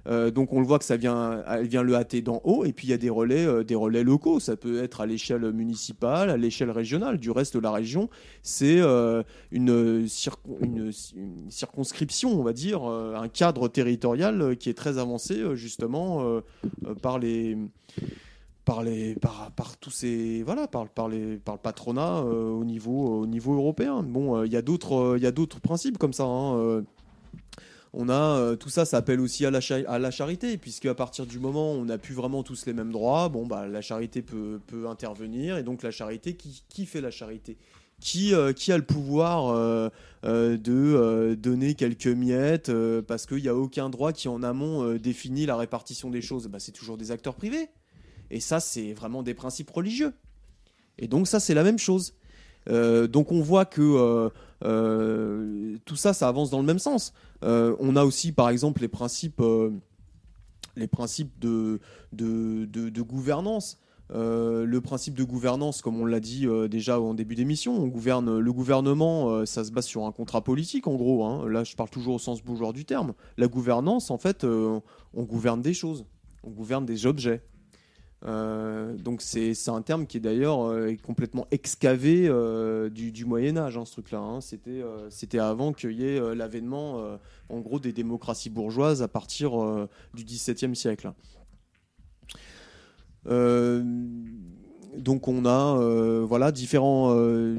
[0.08, 2.72] Euh, donc on le voit que ça vient, elle vient le hâter d'en haut, et
[2.74, 4.40] puis il y a des relais, euh, des relais locaux.
[4.40, 7.18] Ça peut être à l'échelle municipale, à l'échelle régionale.
[7.18, 8.10] Du reste, la région,
[8.42, 14.74] c'est euh, une, circon- une- une circonscription, on va dire, un cadre territorial qui est
[14.74, 16.24] très avancé justement
[17.02, 17.58] par les
[18.66, 23.26] par les par, par tous ces voilà par les par le patronat au niveau au
[23.26, 25.24] niveau européen bon il y a d'autres il
[25.60, 26.84] principes comme ça hein,
[27.94, 31.40] on a euh, tout ça, ça appelle aussi à la, charité, puisque à partir du
[31.40, 34.60] moment où on n'a plus vraiment tous les mêmes droits, bon bah la charité peut,
[34.88, 37.58] intervenir, et donc la charité, qui, fait la charité?
[38.00, 39.90] Qui, euh, qui a le pouvoir euh,
[40.24, 42.72] de donner quelques miettes
[43.08, 46.48] parce qu'il n'y a aucun droit qui en amont définit la répartition des choses?
[46.48, 47.70] Bah, C'est toujours des acteurs privés.
[48.32, 50.14] Et ça, c'est vraiment des principes religieux.
[51.00, 52.14] Et donc ça, c'est la même chose.
[52.68, 54.30] Donc on voit que
[54.64, 57.14] tout ça, ça avance dans le même sens.
[57.44, 59.72] Euh, on a aussi, par exemple, les principes, euh,
[60.78, 63.78] de, gouvernance.
[64.12, 69.46] Euh, le principe de gouvernance, comme on l'a dit déjà en début d'émission, le gouvernement,
[69.46, 71.26] ça se base sur un contrat politique en gros.
[71.26, 71.48] hein.
[71.48, 73.14] Là, je parle toujours au sens bourgeois du terme.
[73.38, 76.06] La gouvernance, en fait, on gouverne des choses,
[76.44, 77.44] on gouverne des objets.
[78.26, 83.78] Euh, donc c'est un terme qui est d'ailleurs euh, complètement excavé euh, du, Moyen Âge,
[83.78, 84.20] hein, ce truc-là.
[84.20, 84.40] hein.
[84.42, 87.18] C'était avant qu'il y ait l'avènement,
[87.50, 89.52] en gros, des démocraties bourgeoises à partir
[90.14, 91.12] du XVIIe siècle.
[94.98, 97.14] Donc on a voilà différents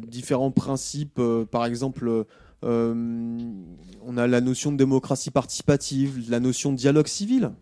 [0.06, 1.20] différents principes.
[1.50, 2.26] par exemple,
[2.62, 7.52] on a la notion de démocratie participative, la notion de dialogue civil.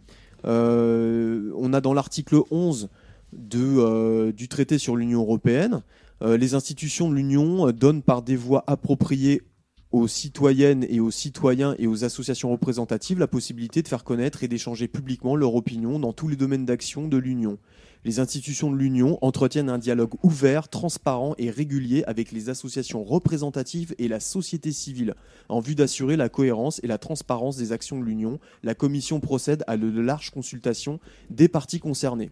[0.45, 2.89] Euh, on a dans l'article 11
[3.33, 5.83] de, euh, du traité sur l'Union européenne,
[6.23, 9.43] euh, les institutions de l'Union donnent par des voies appropriées
[9.91, 14.49] aux citoyennes et aux citoyens et aux associations représentatives la possibilité de faire connaître et
[14.49, 17.59] d'échanger publiquement leur opinion dans tous les domaines d'action de l'Union.
[18.05, 23.95] Les institutions de l'Union entretiennent un dialogue ouvert, transparent et régulier avec les associations représentatives
[23.99, 25.15] et la société civile
[25.49, 29.65] en vue d'assurer la cohérence et la transparence des actions de l'Union la Commission procède
[29.67, 31.01] à de larges consultations
[31.31, 32.31] des parties concernées.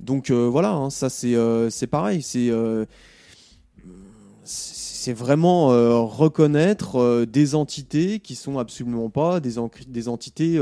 [0.00, 2.84] Donc euh, voilà, hein, ça c'est euh, c'est pareil, c'est euh,
[5.06, 5.68] vraiment
[6.06, 9.54] reconnaître des entités qui sont absolument pas des,
[9.88, 10.60] des entités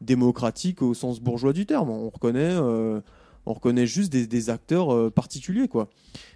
[0.00, 1.90] démocratiques au sens bourgeois du terme.
[1.90, 2.54] On reconnaît,
[3.48, 5.88] on reconnaît juste des, acteurs euh, particuliers, quoi.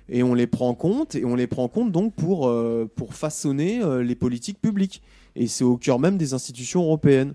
[0.09, 2.90] Et on les prend en compte, et on les prend en compte donc pour, euh,
[3.10, 5.02] façonner euh, les politiques publiques.
[5.36, 7.34] Et c'est au cœur même des institutions européennes.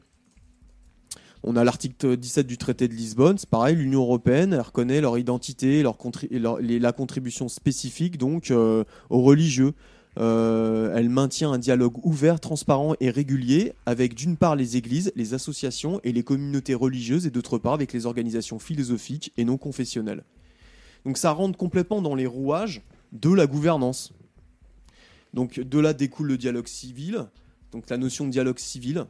[1.43, 5.83] On a l'article 17 du traité de Lisbonne, c'est pareil, l'Union européenne reconnaît leur identité
[5.83, 5.95] leur
[6.31, 9.73] la contribution spécifique donc aux religieux.
[10.17, 15.33] Euh, elle maintient un dialogue ouvert, transparent et régulier avec d'une part les églises, les
[15.33, 20.23] associations et les communautés religieuses et d'autre part avec les organisations philosophiques et non confessionnelles.
[21.05, 22.81] Donc ça rentre complètement dans les rouages
[23.11, 24.11] de la gouvernance.
[25.33, 27.27] Donc de là découle le dialogue civil,
[27.71, 29.05] donc la notion de dialogue civil,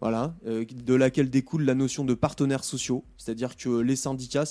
[0.00, 4.44] voilà, euh, de laquelle découle la notion de partenaires sociaux, c'est-à-dire que les syndicats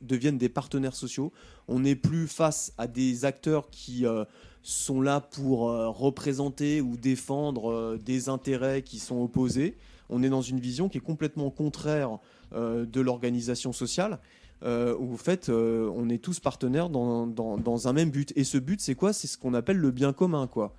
[0.00, 1.32] deviennent des partenaires sociaux.
[1.68, 4.24] On n'est plus face à des acteurs qui euh,
[4.62, 9.76] sont là pour euh, représenter ou défendre des intérêts qui sont opposés.
[10.08, 12.18] On est dans une vision qui est complètement contraire
[12.52, 14.18] de l'organisation sociale.
[14.62, 18.32] Où en fait, on est tous partenaires dans, dans- dans un même but.
[18.36, 19.12] Et ce but, c'est quoi?
[19.12, 20.74] C'est ce qu'on appelle le bien commun, quoi.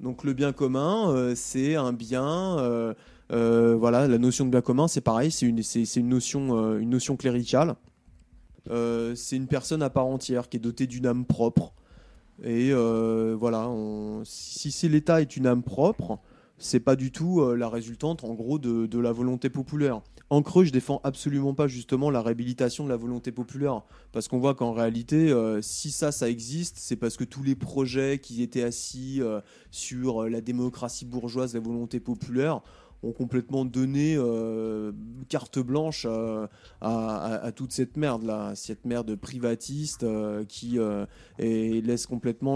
[0.00, 2.94] Donc le bien commun, c'est un bien.
[3.30, 6.78] Euh, voilà, la notion de bien commun, c'est pareil, c'est une, c'est, une notion, euh,
[6.78, 7.74] une notion cléricale.
[8.70, 11.74] Euh, c'est une personne à part entière qui est dotée d'une âme propre.
[12.42, 13.68] Et voilà,
[14.24, 16.20] si si l'État est une âme propre,
[16.56, 20.02] c'est pas du tout la résultante, en gros, de, de la volonté populaire.
[20.30, 23.82] En creux, je défends absolument pas justement la réhabilitation de la volonté populaire,
[24.12, 28.20] parce qu'on voit qu'en réalité, si ça, ça existe, c'est parce que tous les projets
[28.20, 29.20] qui étaient assis
[29.72, 32.62] sur la démocratie bourgeoise, la volonté populaire,
[33.02, 34.92] ont complètement donné euh,
[35.28, 36.46] carte blanche euh,
[36.80, 40.78] à, toute cette merde là, cette merde privatiste euh, qui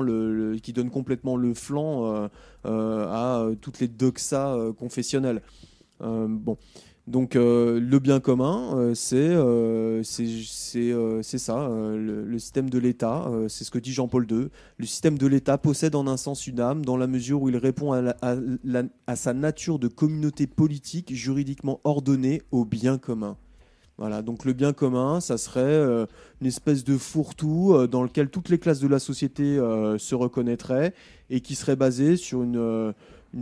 [0.01, 2.29] le, qui donne complètement le flanc
[2.65, 5.43] à toutes les doxas confessionnelles.
[6.01, 6.57] Bon.
[7.09, 13.65] Donc euh, le bien commun, euh, c'est euh, c'est ça, le, système de l'État, c'est
[13.65, 14.49] ce que dit Jean-Paul II.
[14.79, 17.57] Le système de l'État possède en un sens une âme dans la mesure où il
[17.57, 23.37] répond à, sa nature de communauté politique juridiquement ordonnée au bien commun.
[23.99, 26.07] Voilà, donc le bien commun, ça serait
[26.41, 29.57] une espèce de fourre-tout dans lequel toutes les classes de la société
[29.99, 30.95] se reconnaîtraient
[31.31, 32.95] et qui serait basé sur une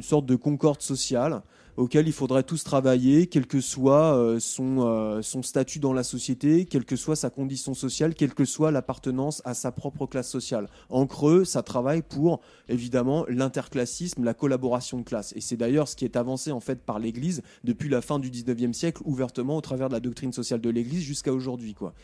[0.02, 1.42] sorte de concorde sociale
[1.76, 6.02] auquel il faudrait tous travailler, quel que soit euh, son, euh, son statut dans la
[6.02, 10.28] société, quelle que soit sa condition sociale, quelle que soit l'appartenance à sa propre classe
[10.28, 10.68] sociale.
[10.88, 15.32] En creux, ça travaille pour évidemment l'interclassisme, la collaboration de classe.
[15.36, 18.30] Et c'est d'ailleurs ce qui est avancé en fait par l'Église depuis la fin du
[18.30, 21.74] 19e siècle, ouvertement au travers de la doctrine sociale de l'Église jusqu'à aujourd'hui.
[21.74, 21.94] quoi.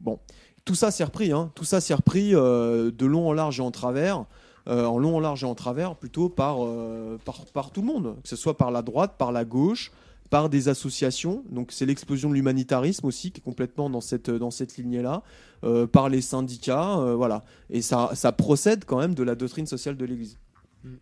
[0.00, 0.18] Bon,
[0.64, 1.50] tout ça s'est repris, hein.
[1.54, 4.24] tout ça s'est repris euh, de long en large et en travers
[4.68, 7.86] euh, en long, en large et en travers, plutôt par, euh, par, par tout le
[7.86, 9.92] monde, que ce soit par la droite, par la gauche,
[10.30, 11.44] par des associations.
[11.50, 15.22] Donc c'est l'explosion de l'humanitarisme aussi qui est complètement dans cette, dans cette lignée-là,
[15.64, 17.44] euh, par les syndicats, euh, voilà.
[17.70, 20.38] Et ça, ça procède quand même de la doctrine sociale de l'Église.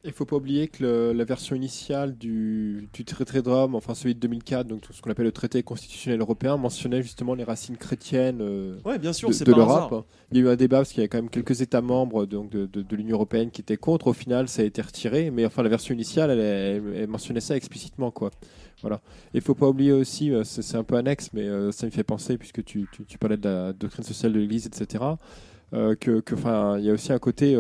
[0.05, 3.75] Il ne faut pas oublier que le- la version initiale du, du traité de Rome,
[3.75, 7.43] enfin celui de 2004, donc ce qu'on appelle le traité constitutionnel européen, mentionnait justement les
[7.43, 10.07] racines chrétiennes euh, Ouais, bien sûr, de, l'Europe.
[10.31, 12.27] Il y a eu un débat parce qu'il y a quand même quelques États membres
[12.27, 14.07] donc, de, de- de l'Union européenne qui étaient contre.
[14.07, 17.41] Au final, ça a été retiré, mais enfin la version initiale, elle, elle- elle mentionnait
[17.41, 18.31] ça explicitement, quoi.
[18.83, 19.01] Voilà.
[19.35, 22.05] Il faut pas oublier aussi, euh, c'est un peu annexe, mais euh, ça me fait
[22.05, 25.03] penser puisque tu, tu- tu parlais de la doctrine sociale de l'Église, etc.
[25.75, 26.35] euh, que, que,
[26.79, 27.57] il y a aussi un côté.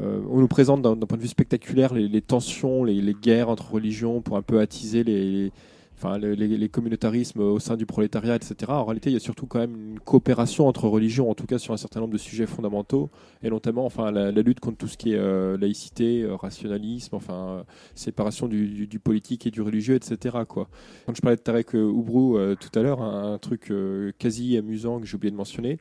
[0.00, 3.72] Euh, on nous présente d'un point de vue spectaculaire les, tensions, les, les guerres entre
[3.72, 5.52] religions pour un peu attiser les,
[5.98, 8.54] enfin, les, communautarismes au sein du prolétariat, etc.
[8.68, 11.58] En réalité, il y a surtout quand même une coopération entre religions, en tout cas
[11.58, 13.10] sur un certain nombre de sujets fondamentaux,
[13.42, 17.64] et notamment enfin, la, lutte contre tout ce qui est euh, laïcité, euh, rationalisme, enfin,
[17.94, 20.38] séparation du, politique et du religieux, etc.
[20.48, 20.66] Quand
[21.14, 23.72] je parlais de Tarek Oubrou tout à l'heure, un, un truc
[24.18, 25.78] quasi amusant que j'ai oublié de mentionner,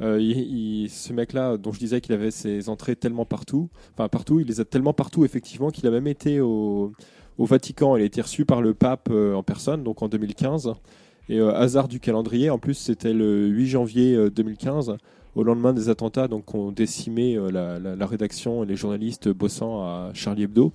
[0.00, 4.46] euh, ce mec-là, dont je disais qu'il avait ses entrées tellement partout, enfin partout, il
[4.46, 6.92] les a tellement partout effectivement qu'il a même été au,
[7.38, 7.96] Vatican.
[7.96, 10.72] Il a été reçu par le pape euh, en personne, donc en 2015.
[11.28, 14.96] Et euh, hasard du calendrier, en plus c'était le 8 janvier euh, 2015,
[15.36, 19.82] au lendemain des attentats donc ont décimé la, la- la rédaction et les journalistes bossant
[19.82, 20.72] à Charlie Hebdo.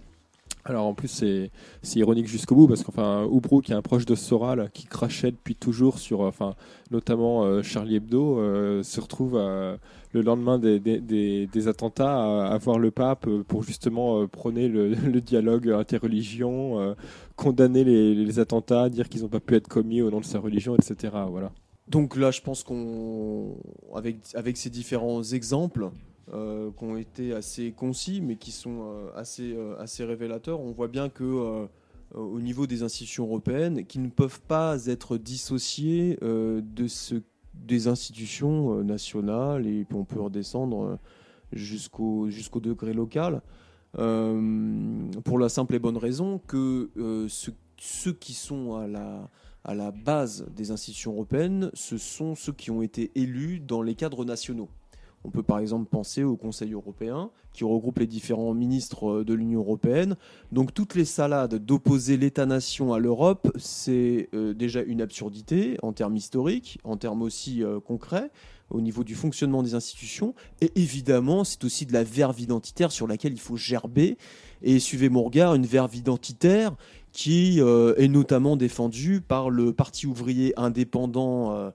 [0.67, 1.51] Alors en plus c'est
[1.99, 5.55] ironique jusqu'au bout parce qu'enfin Oubrou qui est un proche de Soral qui crachait depuis
[5.55, 6.55] toujours sur euh, enfin
[6.89, 10.99] notamment euh, Charlie Hebdo euh, se retrouve le lendemain des, des-
[11.45, 16.95] des- attentats à, voir le pape pour justement prôner le, le dialogue interreligion,
[17.35, 20.39] condamner les, les attentats, dire qu'ils n'ont pas pu être commis au nom de sa
[20.39, 21.13] religion, etc.
[21.29, 21.51] Voilà.
[21.87, 23.57] Donc là, je pense qu'on,
[23.93, 25.89] avec, avec ces différents exemples
[26.33, 30.71] euh, qui ont été assez concis, mais qui sont euh, assez, euh, assez révélateurs, on
[30.71, 31.67] voit bien que
[32.13, 36.87] au niveau des institutions européennes, qui ne peuvent pas être dissociées de
[37.53, 40.99] des institutions nationales, et puis on peut redescendre
[41.51, 42.27] jusqu'au
[42.61, 43.41] degré local,
[43.93, 46.89] pour la simple et bonne raison que
[47.27, 52.81] ce- ceux qui sont à la base des institutions européennes, ce sont ceux qui ont
[52.81, 54.69] été élus dans les cadres nationaux.
[55.25, 59.33] On peut par exemple penser au Conseil européen, qui regroupe les différents ministres euh, de
[59.33, 60.17] l'Union européenne.
[60.51, 66.15] Donc toutes les salades d'opposer l'État-nation à l'Europe, c'est euh, déjà une absurdité en termes
[66.15, 68.29] historiques, en termes aussi euh, concrets,
[68.69, 70.35] au niveau du fonctionnement des institutions.
[70.61, 74.17] Et évidemment, c'est aussi de la verve identitaire sur laquelle il faut gerber.
[74.61, 76.75] Et suivez mon regard, une verve identitaire
[77.11, 81.71] qui est notamment défendue par le Parti ouvrier indépendant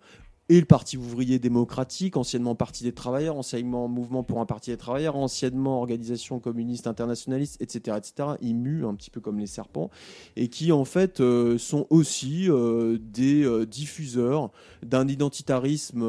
[0.51, 4.77] et le Parti ouvrier démocratique, anciennement Parti des travailleurs, anciennement Mouvement pour un Parti des
[4.77, 8.31] travailleurs, anciennement Organisation communiste internationaliste, etc., etc.
[8.43, 9.91] Muent un petit peu comme les serpents
[10.35, 14.51] et qui en fait euh, sont aussi euh, des euh, diffuseurs
[14.83, 16.01] d'un identitarisme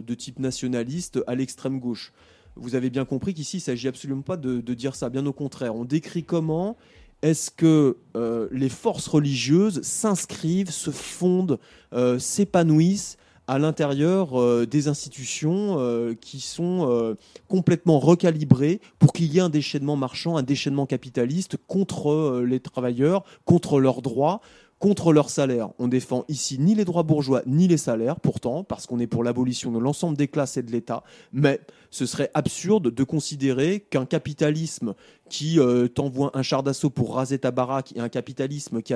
[0.00, 2.14] de type nationaliste à l'extrême gauche.
[2.56, 5.34] Vous avez bien compris qu'ici, il ne s'agit absolument pas de, dire ça, bien au
[5.34, 5.76] contraire.
[5.76, 6.78] On décrit comment
[7.20, 7.98] est-ce que
[8.50, 11.58] les forces religieuses s'inscrivent, se fondent,
[12.18, 17.14] s'épanouissent à l'intérieur euh, des institutions euh, qui sont euh,
[17.48, 23.24] complètement recalibrées pour qu'il y ait un déchaînement marchand, un déchaînement capitaliste contre les travailleurs,
[23.44, 24.40] contre leurs droits,
[24.80, 25.68] contre leurs salaires.
[25.78, 29.22] On défend ici ni les droits bourgeois ni les salaires, pourtant, parce qu'on est pour
[29.22, 31.04] l'abolition de l'ensemble des classes et de l'État.
[31.32, 31.60] Mais
[31.90, 34.94] ce serait absurde de considérer qu'un capitalisme
[35.30, 38.92] qui euh, t'envoie un char d'assaut pour raser ta baraque et un capitalisme qui,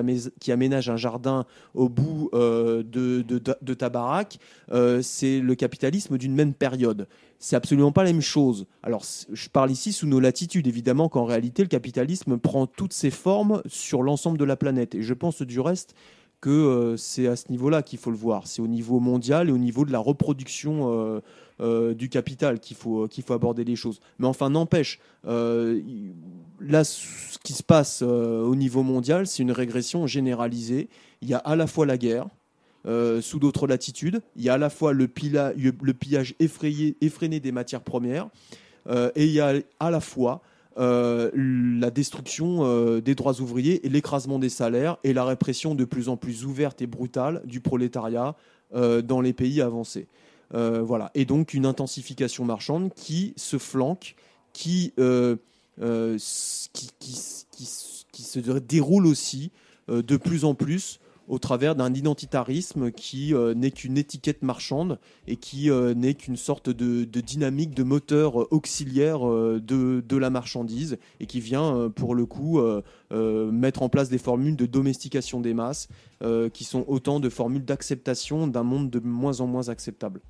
[0.53, 4.39] aménage un jardin au bout euh, de, de, ta baraque,
[4.73, 7.07] euh, c'est le capitalisme d'une même période.
[7.39, 8.67] C'est absolument pas la même chose.
[8.83, 13.11] Alors, je parle ici sous nos latitudes, évidemment qu'en réalité, le capitalisme prend toutes ses
[13.11, 14.95] formes sur l'ensemble de la planète.
[14.97, 15.95] Et je pense du reste
[16.45, 18.47] que c'est à ce niveau-là qu'il faut le voir.
[18.47, 21.23] C'est au niveau mondial et au niveau de la reproduction
[21.61, 24.01] euh, du capital qu'il faut, qu'il faut aborder les choses.
[24.19, 25.81] Mais enfin, n'empêche, euh,
[26.59, 30.89] là, ce qui se passe euh, au niveau mondial, c'est une régression généralisée.
[31.23, 32.27] Il y a à la fois la guerre,
[33.21, 34.21] sous d'autres latitudes.
[34.35, 38.29] Il y a à la fois le, le pillage effrayé, effréné des matières premières
[38.91, 40.43] et il y a à la fois
[40.77, 46.17] la destruction des droits ouvriers et l'écrasement des salaires et la répression de plus en
[46.17, 48.35] plus ouverte et brutale du prolétariat
[48.73, 50.09] dans les pays avancés.
[50.55, 51.11] Euh, voilà.
[51.15, 54.15] Et donc une intensification marchande qui se flanque,
[54.53, 55.37] qui, euh,
[55.81, 56.19] euh,
[56.73, 57.65] qui, qui,
[58.23, 59.51] se déroule aussi
[59.89, 60.99] de plus en plus
[61.29, 67.05] au travers d'un identitarisme qui n'est qu'une étiquette marchande et qui n'est qu'une sorte de,
[67.05, 72.61] dynamique, de moteur auxiliaire de, de, la marchandise et qui vient pour le coup
[73.11, 75.89] mettre en place des formules de domestication des masses
[76.53, 80.21] qui sont autant de formules d'acceptation d'un monde de moins en moins acceptable.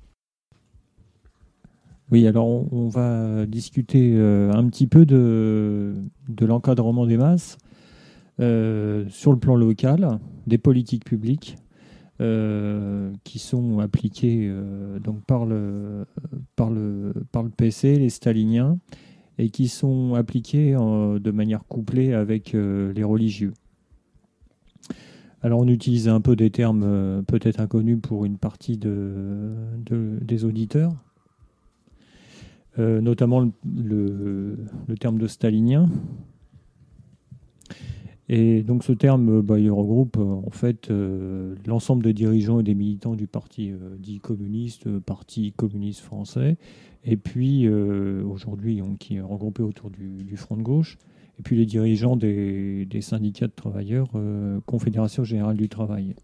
[2.11, 5.95] Oui, alors on, va discuter euh, un petit peu de,
[6.39, 7.57] l'encadrement des masses
[8.39, 11.57] euh, sur le plan local, des politiques publiques
[12.21, 14.51] euh, qui sont appliquées
[15.03, 16.05] donc par, le,
[16.55, 18.77] par, le, par le PC, les staliniens,
[19.37, 23.53] et qui sont appliquées de manière couplée avec les religieux.
[25.41, 29.53] Alors on utilise un peu des termes peut-être inconnus pour une partie de,
[30.21, 30.95] des auditeurs.
[32.77, 34.57] Euh, notamment le,
[34.99, 35.87] terme de stalinien.
[38.27, 42.73] Et donc ce terme, bah, il regroupe en fait euh, l'ensemble des dirigeants et des
[42.73, 46.57] militants du parti euh, dit communiste, parti communiste français,
[47.03, 50.97] et puis aujourd'hui qui est regroupé autour du, Front de gauche,
[51.39, 54.07] et puis les dirigeants des, des syndicats de travailleurs,
[54.65, 56.15] Confédération générale du travail.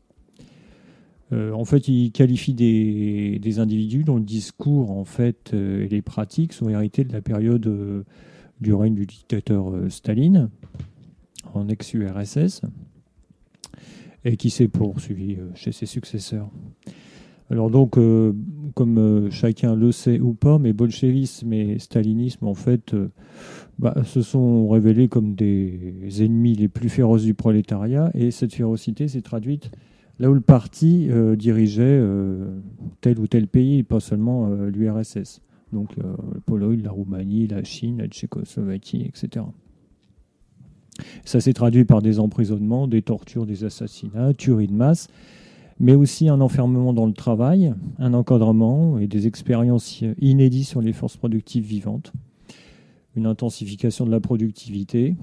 [1.33, 6.01] Euh, en fait, il qualifie des, individus dont le discours en fait, euh, et les
[6.01, 8.03] pratiques sont hérités de la période euh,
[8.59, 10.49] du règne du dictateur Staline
[11.53, 12.61] en ex-URSS
[14.23, 16.49] et qui s'est poursuivi chez ses successeurs.
[17.49, 17.97] Alors donc,
[18.75, 22.95] comme chacun le sait ou pas, mais bolchevisme et stalinisme, en fait,
[23.79, 29.07] bah, se sont révélés comme des ennemis les plus féroces du prolétariat, et cette férocité
[29.07, 29.71] s'est traduite
[30.21, 32.59] là où le parti euh, dirigeait euh,
[33.01, 35.41] tel ou tel pays, pas seulement euh, l'URSS.
[35.73, 39.45] Donc le Pologne, la Roumanie, la Chine, la Tchécoslovaquie, etc.
[41.25, 45.07] Ça s'est traduit par des emprisonnements, des tortures, des assassinats, tueries de masse,
[45.79, 50.93] mais aussi un enfermement dans le travail, un encadrement et des expériences inédites sur les
[50.93, 52.13] forces productives vivantes,
[53.15, 55.15] une intensification de la productivité,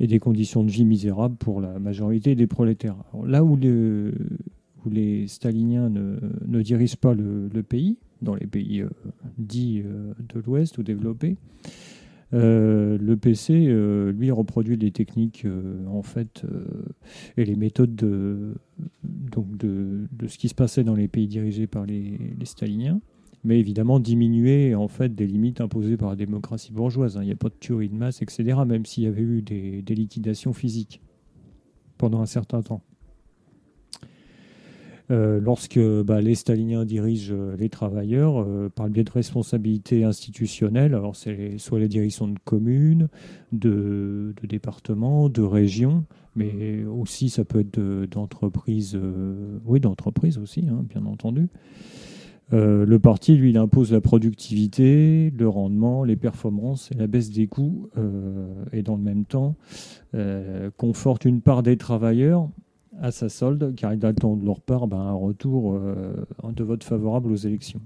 [0.00, 2.96] et des conditions de vie misérables pour la majorité des prolétaires.
[3.24, 8.88] là où, les staliniens ne, dirigent pas le, pays, dans les pays euh,
[9.36, 11.36] dits euh, de l'Ouest ou développés,
[12.32, 13.66] le PC,
[14.12, 15.46] lui, reproduit les techniques
[15.88, 16.42] en fait
[17.36, 18.54] et les méthodes de,
[19.04, 23.00] donc de, ce qui se passait dans les pays dirigés par les, staliniens,
[23.44, 27.16] mais évidemment diminuer en fait des limites imposées par la démocratie bourgeoise.
[27.16, 27.22] Hein.
[27.22, 28.58] Il n'y a pas de tuerie de masse, etc.
[28.66, 31.00] Même s'il y avait eu des liquidations physiques
[31.98, 32.82] pendant un certain temps.
[35.12, 40.02] Euh, lorsque bah, les staliniens dirigent euh, les travailleurs euh, par le biais de responsabilités
[40.02, 40.94] institutionnelles.
[40.94, 43.08] Alors, c'est soit les directions de communes,
[43.52, 46.04] de, départements, de régions,
[46.34, 48.98] mais aussi ça peut être d'entreprises,
[49.64, 51.48] oui, d'entreprises aussi, hein, bien entendu.
[52.52, 57.46] le parti, lui, il impose la productivité, le rendement, les performances et la baisse des
[57.46, 57.88] coûts,
[58.72, 59.56] et dans le même temps,
[60.76, 62.50] conforte une part des travailleurs
[63.00, 66.14] à sa solde, car il attend de leur part ben, un retour euh,
[66.54, 67.80] de vote favorable aux élections.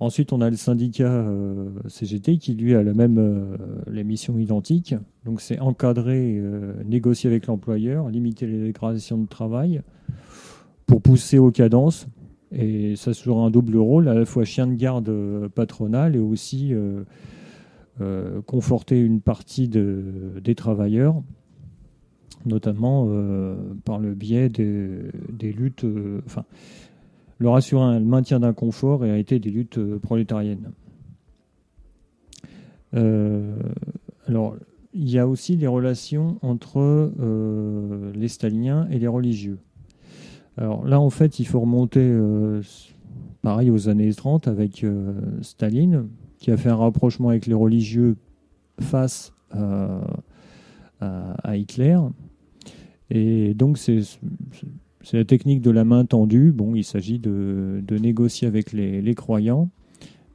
[0.00, 3.56] Ensuite, on a le syndicat euh, CGT qui, lui, a la même euh,
[3.90, 4.96] les missions identiques.
[5.24, 6.42] Donc, c'est encadrer,
[6.84, 9.82] négocier avec l'employeur, limiter les dégradations de travail
[10.86, 12.08] pour pousser aux cadences.
[12.50, 16.74] Et ça sera un double rôle, à la fois chien de garde patronal et aussi
[18.46, 21.22] conforter une partie de, des travailleurs
[22.46, 26.44] notamment euh, par le biais des, luttes, euh, enfin,
[27.38, 30.72] leur assurer le maintien d'un confort et a été des luttes euh, prolétariennes.
[34.26, 34.56] alors,
[34.94, 37.10] il y a aussi les relations entre
[38.14, 39.58] les staliniens et les religieux.
[40.58, 42.14] Alors là, en fait, il faut remonter,
[43.40, 44.84] pareil, aux années 30 avec
[45.40, 48.16] Staline, qui a fait un rapprochement avec les religieux
[48.78, 49.32] face
[51.00, 51.98] à Hitler.
[53.14, 54.00] Et donc, c'est
[55.12, 56.50] la technique de la main tendue.
[56.50, 59.68] Bon, il s'agit de, négocier avec les, croyants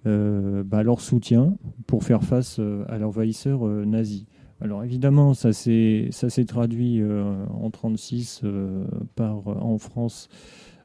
[0.05, 1.57] euh, bah, leur soutien
[1.87, 4.27] pour faire face euh, à l'envahisseur euh, nazi.
[4.61, 6.11] Alors évidemment, ça s'est
[6.47, 8.41] traduit en 1936
[9.15, 10.29] par, en France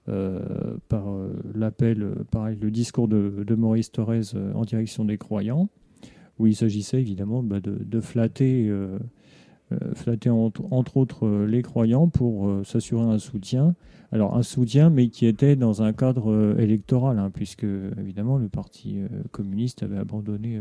[0.05, 1.07] par
[1.55, 5.71] l'appel, pareil, le discours de, Maurice Thorez en direction des croyants,
[6.39, 8.71] où il s'agissait évidemment bah, de, de, flatter
[9.95, 13.75] flatter entre, autres euh, les croyants pour euh, s'assurer un soutien.
[14.11, 17.65] Alors un soutien, mais qui était dans un cadre électoral, hein, puisque
[17.99, 18.99] évidemment le Parti
[19.31, 20.61] communiste avait abandonné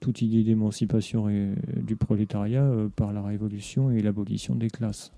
[0.00, 1.28] toute idée d'émancipation
[1.76, 5.12] du prolétariat par la révolution et l'abolition des classes.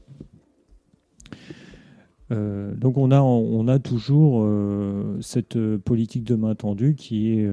[2.30, 7.32] Euh, donc on a, on a toujours euh, cette euh, politique de main tendue qui
[7.32, 7.50] est,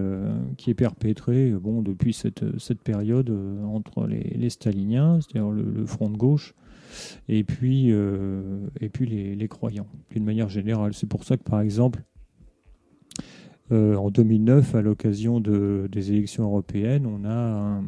[0.58, 3.32] qui est perpétrée bon, depuis cette, cette période
[3.66, 6.54] entre les, staliniens, c'est-à-dire le, front de gauche,
[7.28, 10.94] et puis, et puis les, les croyants, d'une manière générale.
[10.94, 12.04] C'est pour ça que par exemple,
[13.72, 17.84] en 2009, à l'occasion de, des élections européennes, on a un,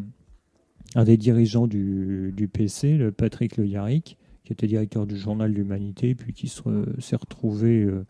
[0.96, 4.18] un des dirigeants du, du PC, le Patrick Le Yarrick,
[4.48, 8.06] qui était directeur du journal L'Humanité, puis qui s'est retrouvé euh,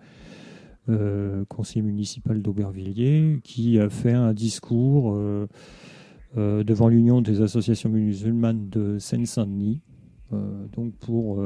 [0.88, 5.48] euh, conseiller municipal d'Aubervilliers, qui a fait un discours euh,
[6.36, 9.82] devant l'Union des associations musulmanes de Seine-Saint-Denis,
[10.76, 11.44] donc pour,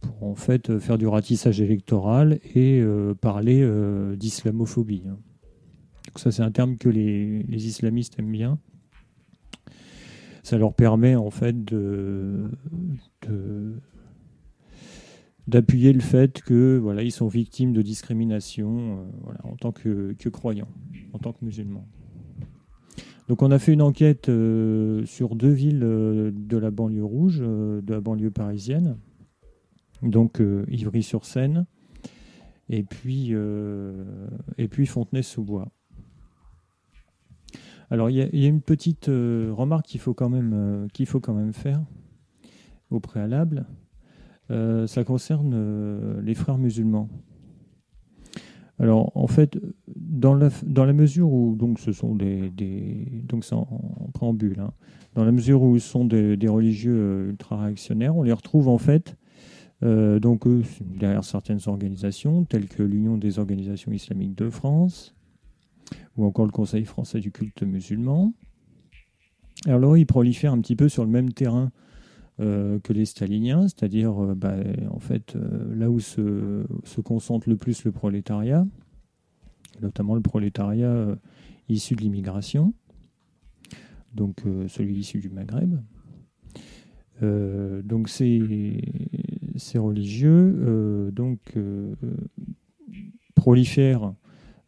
[0.00, 2.84] pour, en fait faire du ratissage électoral et
[3.22, 3.66] parler
[4.16, 5.04] d'islamophobie.
[5.08, 5.16] Hein.
[6.16, 8.58] ça c'est un terme que les, islamistes aiment bien.
[10.42, 12.50] Ça leur permet en fait de
[15.48, 20.68] d'appuyer le fait que voilà ils sont victimes de discrimination euh, en tant que, croyants,
[21.12, 21.86] en tant que musulmans.
[23.28, 27.40] Donc on a fait une enquête euh, sur deux villes euh, de la banlieue rouge,
[27.40, 28.98] de la banlieue parisienne,
[30.02, 31.66] donc Ivry-sur-Seine,
[32.68, 33.34] et puis
[34.86, 35.68] Fontenay-sous-Bois.
[37.90, 41.84] Alors il y, a une petite remarque qu'il faut quand même faire
[42.90, 43.66] au préalable,
[44.50, 47.08] euh, ça concerne euh, les frères musulmans.
[48.78, 49.58] Alors, en fait,
[49.94, 52.50] dans la, mesure où, donc, ce sont des.
[53.28, 53.66] donc, c'est en,
[54.12, 54.72] préambule, hein,
[55.14, 59.16] dans la mesure où sont des, religieux euh, ultra-réactionnaires, on les retrouve, en fait,
[59.82, 60.46] donc,
[60.80, 65.12] derrière certaines organisations, telles que l'Union des organisations islamiques de France,
[66.16, 68.32] ou encore le Conseil français du culte musulman.
[69.66, 71.72] Alors, là, ils prolifèrent un petit peu sur le même terrain
[72.40, 74.54] euh, que les staliniens, c'est-à-dire euh, bah,
[74.90, 76.64] en fait euh, là où se,
[77.02, 78.66] concentre le plus le prolétariat,
[79.82, 81.14] notamment le prolétariat
[81.68, 82.72] issu de l'immigration,
[84.14, 85.78] donc celui issu du Maghreb.
[87.20, 88.40] donc ces,
[89.74, 91.38] religieux donc
[93.34, 94.14] prolifèrent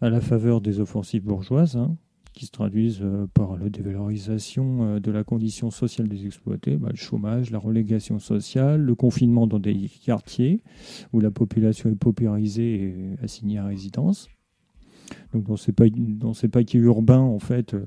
[0.00, 1.96] à la faveur des offensives bourgeoises, hein,
[2.34, 6.88] qui se traduisent euh, par la dévalorisation euh, de la condition sociale des exploités, bah,
[6.90, 10.60] le chômage, la relégation sociale, le confinement dans des quartiers
[11.12, 14.28] où la population est paupérisée et assignée à résidence.
[15.32, 17.84] Donc dans ces, dans ces paquets urbains, en fait, euh,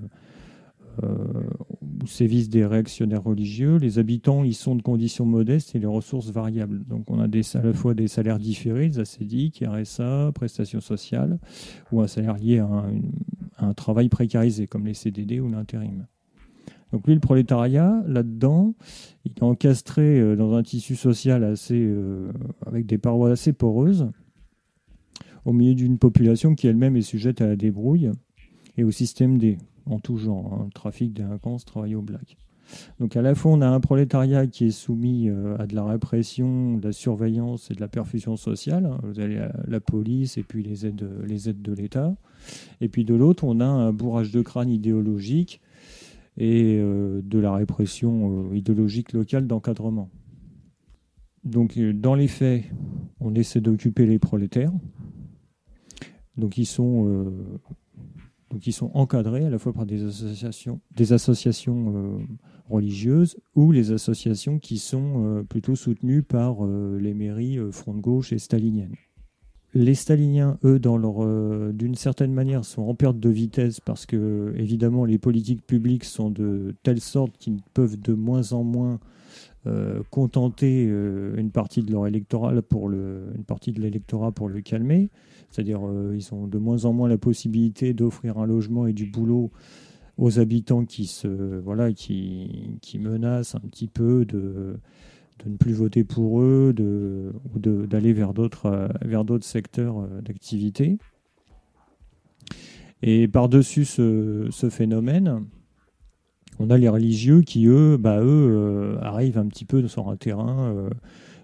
[2.02, 3.78] où sévissent des réactionnaires religieux.
[3.78, 6.84] Les habitants, ils sont de conditions modestes et les ressources variables.
[6.86, 11.40] Donc on a à la fois des salaires différés, des ACDIC, RSA, prestations sociales,
[11.92, 12.86] ou un salaire lié à
[13.60, 16.06] un, travail précarisé, comme les CDD ou l'intérim.
[16.94, 18.74] Donc lui, le prolétariat, là-dedans,
[19.26, 22.32] il est encastré euh, dans un tissu social assez, euh,
[22.66, 24.10] avec des parois assez poreuses,
[25.44, 28.12] au milieu d'une population qui elle-même est sujette à la débrouille
[28.78, 29.58] et au système D
[29.90, 32.38] en tout genre, hein, trafic, délinquance, travail au black.
[33.00, 35.86] Donc à la fois on a un prolétariat qui est soumis euh, à de la
[35.86, 38.86] répression, de la surveillance et de la perfusion sociale.
[38.86, 39.00] Hein.
[39.04, 42.16] Vous avez la, police et puis les aides, les aides de l'État.
[42.82, 45.62] Et puis de l'autre on a un bourrage de crâne idéologique
[46.38, 50.10] et euh, de la répression euh, idéologique locale d'encadrement.
[51.44, 52.66] Donc dans les faits,
[53.22, 54.74] on essaie d'occuper les prolétaires.
[56.36, 57.32] Donc ils sont
[58.52, 60.80] donc ils sont encadrés à la fois par des associations,
[61.96, 62.20] euh,
[62.70, 68.02] religieuses ou les associations qui sont euh, plutôt soutenues par euh, les mairies front de
[68.02, 68.96] gauche et staliniennes.
[69.74, 70.80] Les staliniens, eux,
[71.74, 76.32] d'une certaine manière, sont en perte de vitesse parce que, évidemment, les politiques publiques sont
[76.32, 79.00] de telle sorte qu'ils peuvent de moins en moins
[80.10, 85.10] contenter une partie de leur électorat pour une partie de l'électorat pour le calmer.
[85.50, 89.06] C'est-à-dire euh, ils ont de moins en moins la possibilité d'offrir un logement et du
[89.06, 89.52] boulot
[90.18, 91.28] aux habitants qui se
[91.60, 94.78] voilà qui, qui menacent un petit peu de,
[95.44, 100.00] de ne plus voter pour eux de, ou d'aller vers d'autres euh, vers d'autres secteurs
[100.00, 100.98] euh, d'activité.
[103.04, 105.46] Et par-dessus ce, phénomène,
[106.60, 110.90] on a les religieux qui, eux, bah, eux arrivent un petit peu sur un terrain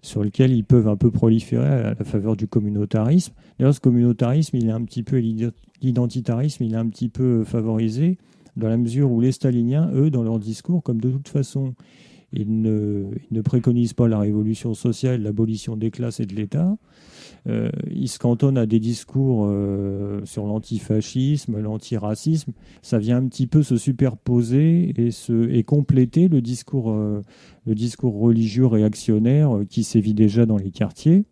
[0.01, 3.33] sur lequel ils peuvent un peu proliférer à la faveur du communautarisme.
[3.57, 5.17] D'ailleurs, ce communautarisme, il est un petit peu
[5.81, 8.17] l'identitarisme, il est un petit peu favorisé
[8.57, 11.73] dans la mesure où les staliniens, eux, dans leur discours, comme de toute façon,
[12.33, 16.77] ils ne, préconisent pas la révolution sociale, l'abolition des classes et de l'État,
[17.47, 22.53] euh, il se cantonne à des discours euh, sur l'antifascisme, l'antiracisme.
[22.81, 27.21] Ça vient un petit peu se superposer et, se, et compléter le discours, euh,
[27.65, 31.25] le discours religieux réactionnaire qui sévit déjà dans les quartiers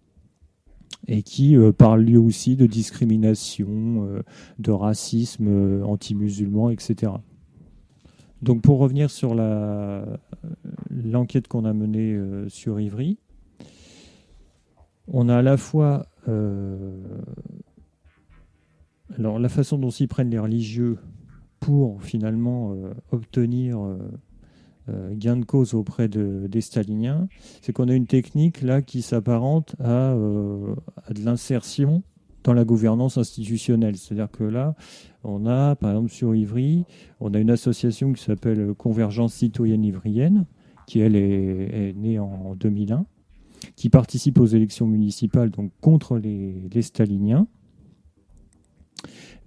[1.08, 4.22] et qui parle lui aussi de discrimination,
[4.60, 7.14] de racisme anti-musulman, etc.
[8.42, 9.36] Donc pour revenir sur
[10.90, 13.18] l'enquête qu'on a menée sur Ivry,
[15.08, 16.96] on a à la fois euh,
[19.18, 20.98] alors la façon dont s'y prennent les religieux
[21.60, 23.80] pour finalement euh, obtenir
[24.90, 27.28] euh, gain de cause auprès des staliniens,
[27.62, 32.04] c'est qu'on a une technique là qui s'apparente à, de l'insertion
[32.44, 33.96] dans la gouvernance institutionnelle.
[33.96, 34.76] C'est-à-dire que là,
[35.24, 36.86] on a, par exemple, sur Ivry,
[37.20, 40.46] on a une association qui s'appelle Convergence citoyenne ivrienne,
[40.88, 43.06] qui, elle, est née en 2001
[43.76, 45.52] qui participent aux élections municipales
[45.82, 47.48] contre les, staliniens,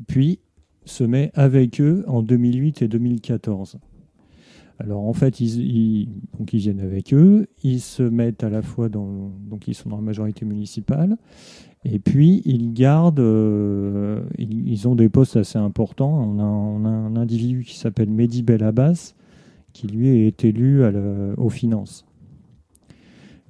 [0.06, 0.40] puis
[0.84, 3.78] se met avec eux en 2008 et 2014.
[4.80, 6.08] Alors en fait, ils
[6.52, 10.02] viennent avec eux, ils se mettent à la fois dans, donc ils sont dans la
[10.02, 11.16] majorité municipale,
[11.84, 16.12] et puis ils gardent, euh, ils, ont des postes assez importants.
[16.12, 19.14] On a, un individu qui s'appelle Mehdi Belabas,
[19.72, 20.82] qui lui est élu
[21.36, 22.06] aux finances.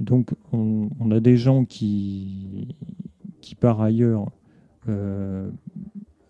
[0.00, 2.74] Donc on, a des gens qui,
[3.40, 4.30] qui par ailleurs
[4.88, 5.48] euh,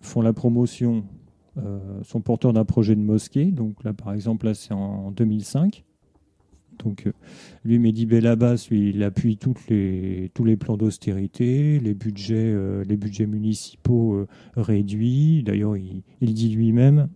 [0.01, 1.05] font la promotion,
[1.57, 3.47] euh, sont porteurs d'un projet de mosquée.
[3.47, 5.85] Donc là par exemple, là c'est en 2005.
[6.79, 7.13] Donc, euh,
[7.65, 12.55] lui, Mehdi Belabas, lui, il appuie tous les plans d'austérité, les budgets,
[12.97, 15.43] budgets municipaux réduits.
[15.43, 17.09] D'ailleurs, il, dit lui-même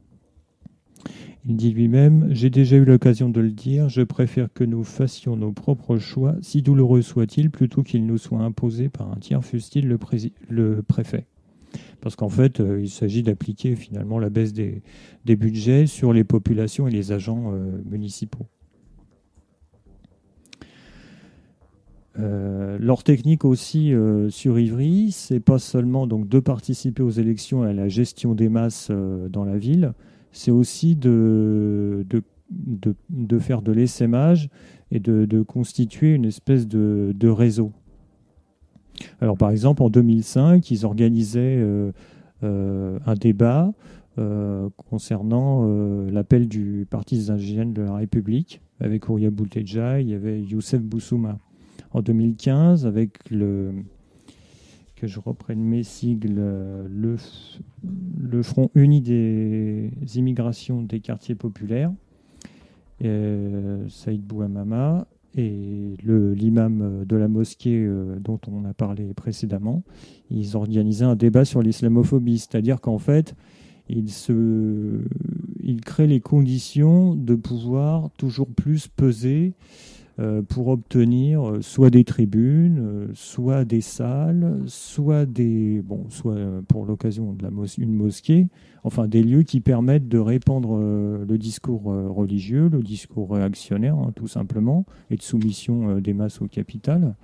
[2.31, 6.37] J'ai déjà eu l'occasion de le dire, je préfère que nous fassions nos propres choix,
[6.43, 11.27] si douloureux soit-il, plutôt qu'il nous soit imposé par un tiers, fût-il le, préfet.
[12.01, 14.83] Parce qu'en fait, euh, il s'agit d'appliquer finalement la baisse des,
[15.25, 18.47] budgets sur les populations et les agents euh, municipaux.
[22.19, 23.93] Euh, leur technique aussi
[24.31, 28.49] sur Ivry, c'est pas seulement donc de participer aux élections et à la gestion des
[28.49, 28.91] masses
[29.31, 29.93] dans la ville,
[30.33, 32.05] c'est aussi de,
[32.51, 34.49] de, faire de l'essaimage
[34.91, 37.73] et de, constituer une espèce de, réseau.
[39.21, 41.93] Alors par exemple, en 2005, ils organisaient euh,
[42.43, 43.73] euh, un débat
[44.91, 45.65] concernant
[46.11, 50.83] l'appel du Parti des indigènes de la République avec Ouria Bouteja, il y avait Youssef
[50.83, 51.39] Boussouma.
[51.93, 53.73] En 2015, avec le
[54.97, 56.35] que je reprenne mes sigles,
[56.91, 57.17] le,
[58.43, 61.93] Front uni des immigrations des quartiers populaires,
[63.05, 69.83] euh, Saïd Bouamama, et l'imam de la mosquée euh, dont on a parlé précédemment,
[70.31, 73.37] ils organisaient un débat sur l'islamophobie, c'est-à-dire qu'en fait,
[73.89, 79.55] ils, créent les conditions de pouvoir toujours plus peser
[80.49, 86.87] pour obtenir euh, soit des tribunes, euh, soit des salles, soit des bon, soit pour
[86.87, 88.49] l'occasion de la une mosquée,
[88.83, 94.29] enfin des lieux qui permettent de répandre le discours religieux, le discours réactionnaire, hein, tout
[94.29, 97.15] simplement, et de soumission des masses au capital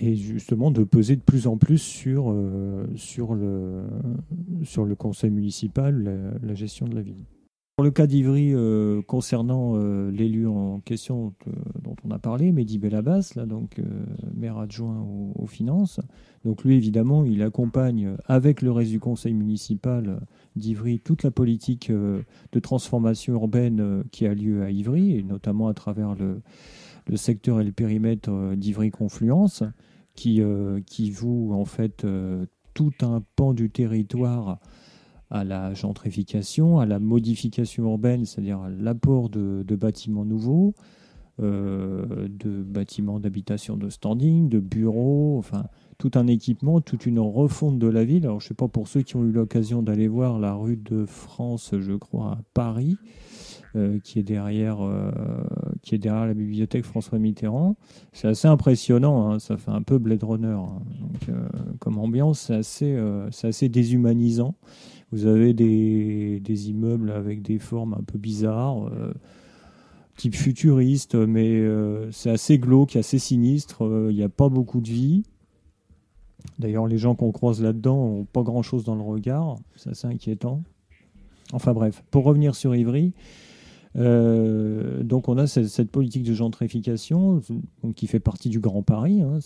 [0.00, 2.34] et justement de peser de plus en plus sur,
[2.96, 3.82] sur, le,
[4.64, 7.24] sur le conseil municipal, la gestion de la ville.
[7.80, 11.32] Pour le cas d'Ivry, euh, concernant euh, l'élu en question
[11.82, 13.84] dont on a parlé, Mehdi Belabas, là, donc, euh,
[14.34, 15.02] maire adjoint
[15.34, 15.98] aux, finances,
[16.44, 20.20] donc lui, évidemment, il accompagne avec le reste du conseil municipal
[20.56, 25.72] d'Ivry toute la politique de transformation urbaine qui a lieu à Ivry, et notamment à
[25.72, 26.42] travers le,
[27.06, 29.62] le secteur et le périmètre d'Ivry Confluence,
[30.14, 30.42] qui,
[30.84, 32.06] qui voue en fait
[32.74, 34.58] tout un pan du territoire
[35.30, 40.74] à la gentrification, à la modification urbaine, c'est-à-dire à, l'apport de, bâtiments nouveaux,
[41.40, 45.64] euh, de bâtiments d'habitation de standing, de bureaux, enfin
[45.98, 48.24] tout un équipement, toute une refonte de la ville.
[48.24, 50.76] Alors je ne sais pas pour ceux qui ont eu l'occasion d'aller voir la rue
[50.76, 52.96] de France, je crois, à Paris,
[53.76, 55.12] euh, qui, est derrière, euh,
[55.82, 57.76] qui est derrière la bibliothèque François Mitterrand.
[58.12, 59.38] C'est assez impressionnant, hein.
[59.38, 60.48] ça fait un peu Blade Runner.
[60.48, 60.82] Hein.
[61.00, 61.36] Donc,
[61.78, 62.98] comme ambiance, c'est assez,
[63.42, 64.56] assez déshumanisant.
[65.12, 69.12] Vous avez des, immeubles avec des formes un peu bizarres, euh,
[70.16, 73.84] type futuriste, mais euh, c'est assez glauque, assez sinistre.
[73.84, 75.24] Euh, il n'y a pas beaucoup de vie.
[76.58, 79.56] D'ailleurs, les gens qu'on croise là-dedans n'ont pas grand-chose dans le regard.
[79.74, 80.62] C'est assez inquiétant.
[81.52, 83.12] Enfin bref, pour revenir sur Ivry,
[83.96, 87.42] donc on a cette, politique de gentrification
[87.96, 89.20] qui fait partie du Grand Paris.
[89.20, 89.40] Hein.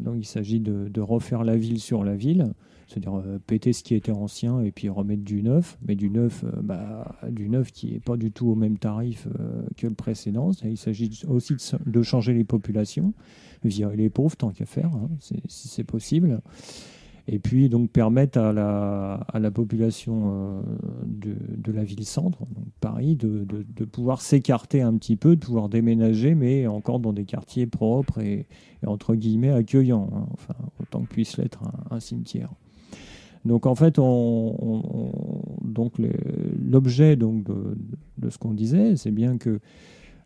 [0.00, 2.54] donc il s'agit de, refaire la ville sur la ville
[2.86, 6.44] c'est-à-dire euh, péter ce qui était ancien et puis remettre du neuf, mais du neuf,
[6.44, 9.94] euh, bah, du neuf qui n'est pas du tout au même tarif euh, que le
[9.94, 10.52] précédent.
[10.64, 13.12] Il s'agit aussi de, changer les populations,
[13.64, 16.40] virer les pauvres tant qu'à faire, hein, si c'est possible.
[17.28, 20.62] Et puis donc permettre à la, à la population
[21.04, 22.38] de, de, la ville-centre,
[22.80, 27.24] Paris, de, de, pouvoir s'écarter un petit peu, de pouvoir déménager, mais encore dans des
[27.24, 28.46] quartiers propres et,
[28.86, 32.52] entre guillemets accueillants, hein, enfin autant que puisse l'être un cimetière.
[33.46, 33.98] Donc en fait,
[36.68, 37.44] l'objet donc
[38.18, 39.60] de, ce qu'on disait, c'est bien que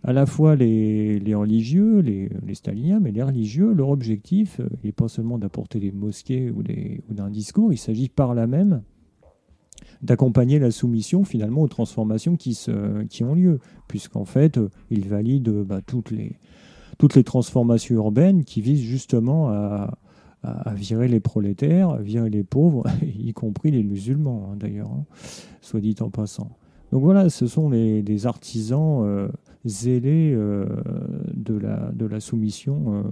[0.03, 5.37] à la fois les, religieux, les, staliniens, mais les religieux, leur objectif n'est pas seulement
[5.39, 8.83] d'apporter des mosquées ou, d'un discours, il s'agit par là même
[10.03, 12.57] d'accompagner la soumission finalement aux transformations qui,
[13.23, 14.59] ont lieu, puisqu'en fait,
[14.91, 16.39] ils valident bah, toutes, les,
[16.97, 19.99] toutes les transformations urbaines qui visent justement à,
[20.43, 22.85] à, virer les prolétaires, à virer les pauvres,
[23.19, 25.05] y compris les musulmans hein, d'ailleurs, hein,
[25.61, 26.57] soit dit en passant.
[26.93, 29.29] Donc voilà, ce sont des artisans euh,
[29.65, 30.67] zélés euh,
[31.35, 33.03] de, la, soumission, euh,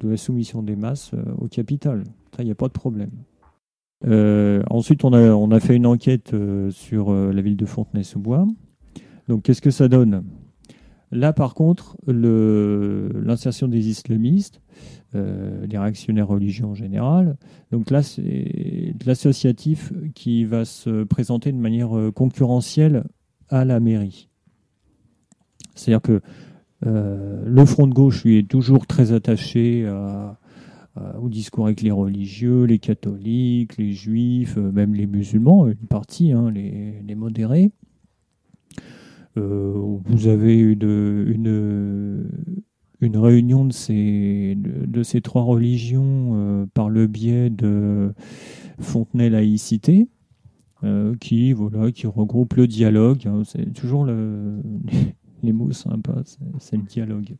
[0.00, 2.04] de la soumission des masses au capital.
[2.38, 3.10] Il n'y a pas de problème.
[4.70, 6.34] ensuite, on a fait une enquête
[6.70, 8.46] sur la ville de Fontenay-sous-Bois.
[9.28, 10.24] Donc, qu'est-ce que ça donne?
[11.10, 14.62] Là, par contre, l'insertion des islamistes,
[15.16, 17.36] euh, les réactionnaires religieux en général.
[17.72, 23.02] Donc là, c'est l'associatif qui va se présenter de manière euh, concurrentielle
[23.48, 24.28] à la mairie.
[25.74, 26.20] C'est-à-dire que
[26.86, 29.84] euh, le front de gauche, lui, est toujours très attaché
[31.20, 36.52] au discours avec les religieux, les catholiques, les juifs, même les musulmans, une partie, hein,
[36.52, 37.72] les, modérés.
[39.34, 42.28] vous avez une,
[43.00, 48.12] une réunion de ces, de, ces trois religions euh, par le biais de
[48.78, 50.08] Fontenay Laïcité,
[50.84, 53.26] euh, qui, voilà, qui regroupe le dialogue.
[53.26, 54.60] Hein, c'est toujours le,
[55.42, 56.22] les mots sympas,
[56.58, 57.36] c'est le dialogue.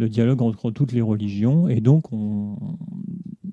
[0.00, 1.68] Le dialogue entre toutes les religions.
[1.68, 2.56] Et donc, on,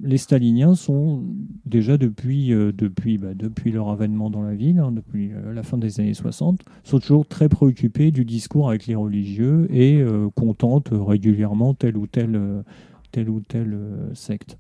[0.02, 1.26] les staliniens sont
[1.66, 5.64] déjà depuis, euh, depuis, bah, depuis leur avènement dans la ville, hein, depuis euh, la
[5.64, 10.30] fin des années 60, sont toujours très préoccupés du discours avec les religieux et euh,
[10.30, 12.64] contentent régulièrement telle ou telle,
[13.12, 13.78] telle, ou telle
[14.14, 14.58] secte.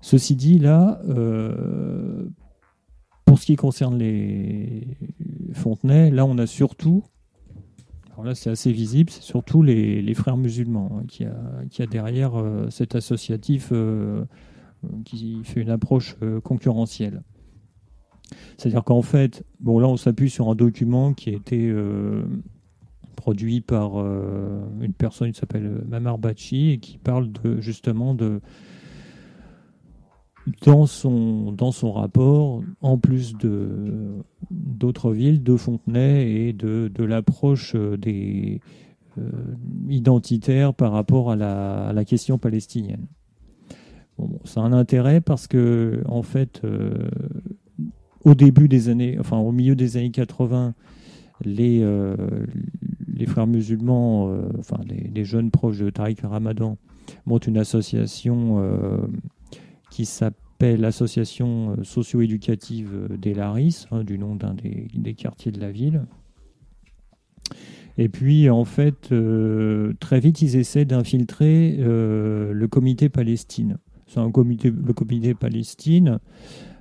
[0.00, 1.02] Ceci dit, là,
[3.26, 4.96] pour ce qui concerne les
[5.52, 7.04] Fontenay, là, on a surtout,
[8.18, 12.32] alors là, c'est assez visible, c'est surtout les, frères musulmans hein, qui, a, derrière
[12.68, 13.72] cet associatif
[15.04, 17.22] qui fait une approche concurrentielle.
[18.56, 22.22] C'est-à-dire qu'en fait, bon là on s'appuie sur un document qui a été euh,
[23.16, 28.40] produit par euh, une personne qui s'appelle Mamar Bachi et qui parle de, justement de
[30.64, 37.04] dans son, dans son rapport, en plus de d'autres villes, de Fontenay et de, de
[37.04, 38.60] l'approche des
[39.18, 39.30] euh,
[39.88, 43.06] identitaires par rapport à la, à la question palestinienne.
[44.18, 46.62] Bon, a un intérêt parce que en fait,
[48.24, 50.74] au début des années, enfin au milieu des années 80,
[51.44, 52.16] les, euh,
[53.12, 56.76] les frères musulmans, euh, enfin les, jeunes proches de Tariq Ramadan,
[57.26, 58.98] montent une association euh,
[59.90, 66.02] qui s'appelle l'Association socio-éducative des Laris, hein, du nom d'un des, quartiers de la ville.
[67.96, 69.12] Et puis, en fait,
[70.00, 73.78] très vite, ils essaient d'infiltrer le comité Palestine.
[74.06, 76.18] C'est un comité, le comité Palestine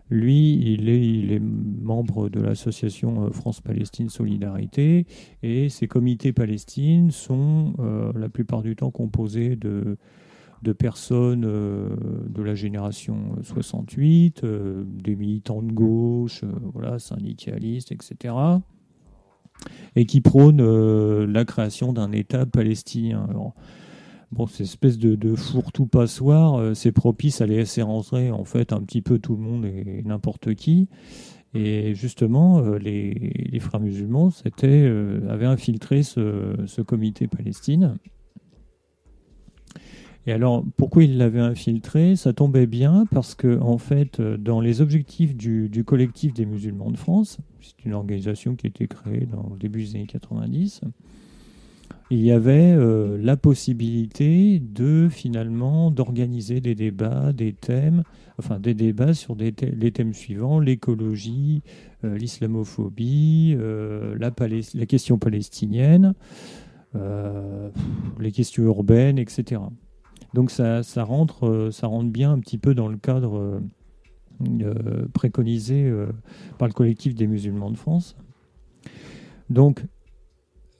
[0.09, 5.05] lui, il est, il est membre de l'association euh, France-Palestine Solidarité
[5.43, 9.97] et ces comités Palestine sont euh, la plupart du temps composés de,
[10.61, 11.89] de personnes euh,
[12.29, 18.33] de la génération 68, des militants de gauche, voilà, syndicalistes, etc.
[19.95, 23.27] Et qui prônent la création d'un État palestinien.
[24.31, 28.81] Bon, cette espèce de, fourre-tout passoire, euh, c'est propice à laisser rentrer en fait un
[28.81, 30.89] petit peu tout le monde et n'importe qui.
[31.53, 34.29] Et justement, euh, les, frères musulmans
[34.63, 37.95] euh, avaient infiltré ce, comité Palestine.
[40.27, 42.17] Et alors, pourquoi ils l'avaient infiltré?
[42.17, 46.97] Ça tombait bien parce que, en fait, dans les objectifs du, collectif des musulmans de
[46.97, 50.81] France, c'est une organisation qui a été créée dans début des années 90,
[52.09, 58.03] il y avait euh, la possibilité de finalement d'organiser des débats, des thèmes,
[58.37, 59.51] enfin des débats sur les
[59.91, 61.63] thèmes suivants l'écologie,
[62.03, 64.31] euh, l'islamophobie, euh, la,
[64.73, 66.13] la, question palestinienne,
[68.19, 69.61] les questions urbaines, etc.
[70.33, 73.61] Donc ça, rentre, ça rentre bien un petit peu dans le cadre
[75.13, 75.91] préconisé
[76.57, 78.15] par le collectif des musulmans de France.
[79.49, 79.83] Donc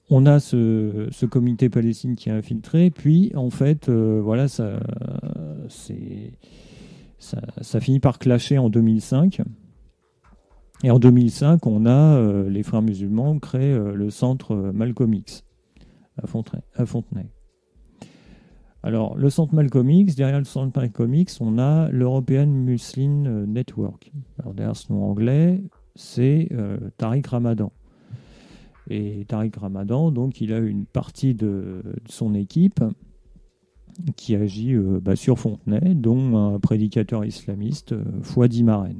[0.09, 4.79] on a ce, comité palestine qui est infiltré, puis en fait, euh, voilà, ça,
[7.81, 9.41] finit par clasher en 2005.
[10.83, 15.43] Et en 2005, on a euh, les frères musulmans créent euh, le centre Malcolm X
[16.21, 16.27] à
[16.85, 17.29] Fontenay.
[18.87, 24.13] Alors, le centre Malcolm X, derrière le centre Malcolm X, on a l'European Muslim Network.
[24.39, 25.61] Alors, derrière ce nom anglais,
[25.95, 26.47] c'est
[26.95, 27.73] Tariq Ramadan.
[28.89, 32.81] Et Tariq Ramadan, donc, il a une partie de, son équipe
[34.15, 38.93] qui agit euh, bah, sur Fontenay, dont un prédicateur islamiste, euh.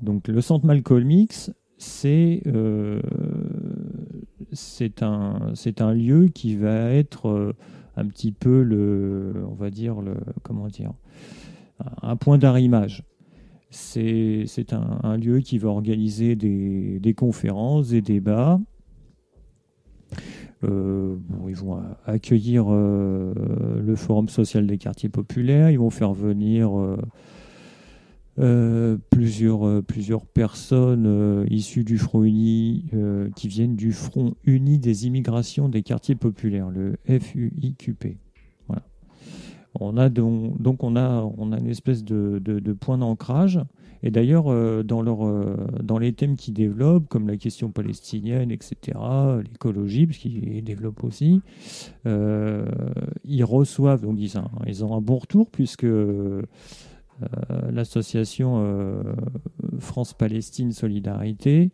[0.00, 3.02] Donc le centre Malcolm X, c'est euh,
[5.80, 7.54] un lieu qui va être
[7.98, 10.92] un petit peu le, on va dire, le, comment dire,
[12.02, 13.04] un point d'arrimage.
[13.70, 18.60] C'est un, lieu qui va organiser des, conférences, des débats.
[20.64, 23.32] Euh, ils vont accueillir euh,
[23.80, 26.96] le Forum social des quartiers populaires, ils vont faire venir euh,
[29.10, 32.84] plusieurs, plusieurs personnes issues du Front Uni
[33.34, 38.16] qui viennent du Front Uni des immigrations des quartiers populaires, le FUIQP.
[39.80, 43.60] On a donc, on a, on a une espèce de, point d'ancrage.
[44.02, 48.96] Et d'ailleurs, euh, dans, euh, dans les thèmes qu'ils développent, comme la question palestinienne, etc.,
[49.42, 51.40] l'écologie, parce qu'ils développent aussi,
[52.06, 52.64] euh,
[53.24, 55.86] ils reçoivent, donc ils ont, ils ont un bon retour, puisque
[57.70, 59.04] l'association
[59.78, 61.70] France-Palestine Solidarité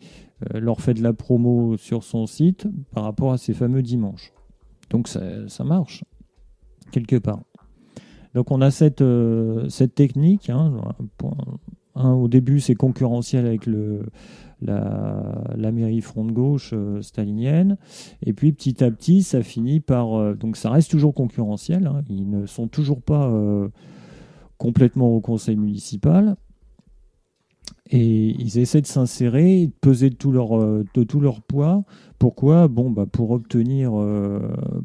[0.55, 4.33] leur fait de la promo sur son site par rapport à ces fameux dimanches.
[4.91, 6.05] Donc ça, marche,
[6.93, 7.43] quelque part.
[8.35, 10.51] Donc on a cette, euh, technique.
[10.51, 10.73] Hein,
[11.95, 14.03] au début, c'est concurrentiel avec le,
[14.61, 17.77] la, mairie front de gauche euh, stalinienne.
[18.23, 20.15] Et puis petit à petit, ça finit par.
[20.15, 21.87] Euh, donc ça reste toujours concurrentiel.
[21.87, 23.33] Hein, ils ne sont toujours pas
[24.65, 26.36] complètement au conseil municipal.
[27.91, 31.84] Et ils essaient de s'insérer, de peser de tout leur, de tout leur poids.
[32.18, 32.67] Pourquoi?
[32.68, 33.93] Bon, bah pour obtenir,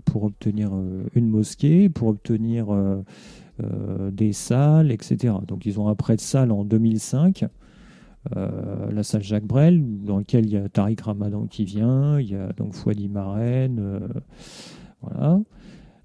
[0.03, 0.71] pour obtenir
[1.15, 2.67] une mosquée, pour obtenir
[3.63, 5.33] euh, des salles, etc.
[5.45, 7.45] Donc ils ont un prêt de salle en 2005.
[8.37, 12.29] euh, la salle Jacques Brel, dans laquelle il y a Tariq Ramadan qui vient, il
[12.29, 13.99] y a donc Fouadi Marraine, euh,
[15.01, 15.39] voilà,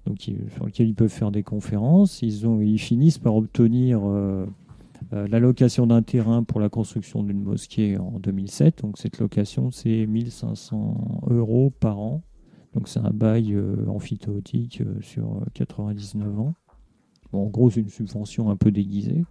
[0.05, 2.21] donc, sur lequel ils peuvent faire des conférences.
[2.21, 4.45] Ils, ont, ils finissent par obtenir euh,
[5.13, 8.81] euh, la location d'un terrain pour la construction d'une mosquée en 2007.
[8.81, 12.21] Donc cette location, c'est 1500 euros par an.
[12.75, 16.53] Donc c'est un bail euh, amphithéotique euh, sur euh, 99 ans.
[17.31, 19.23] Bon, en gros, c'est une subvention un peu déguisée.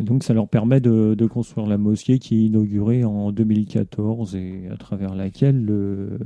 [0.00, 4.76] Donc ça leur permet de, construire la mosquée qui est inaugurée en 2014 et à
[4.76, 6.18] travers laquelle le,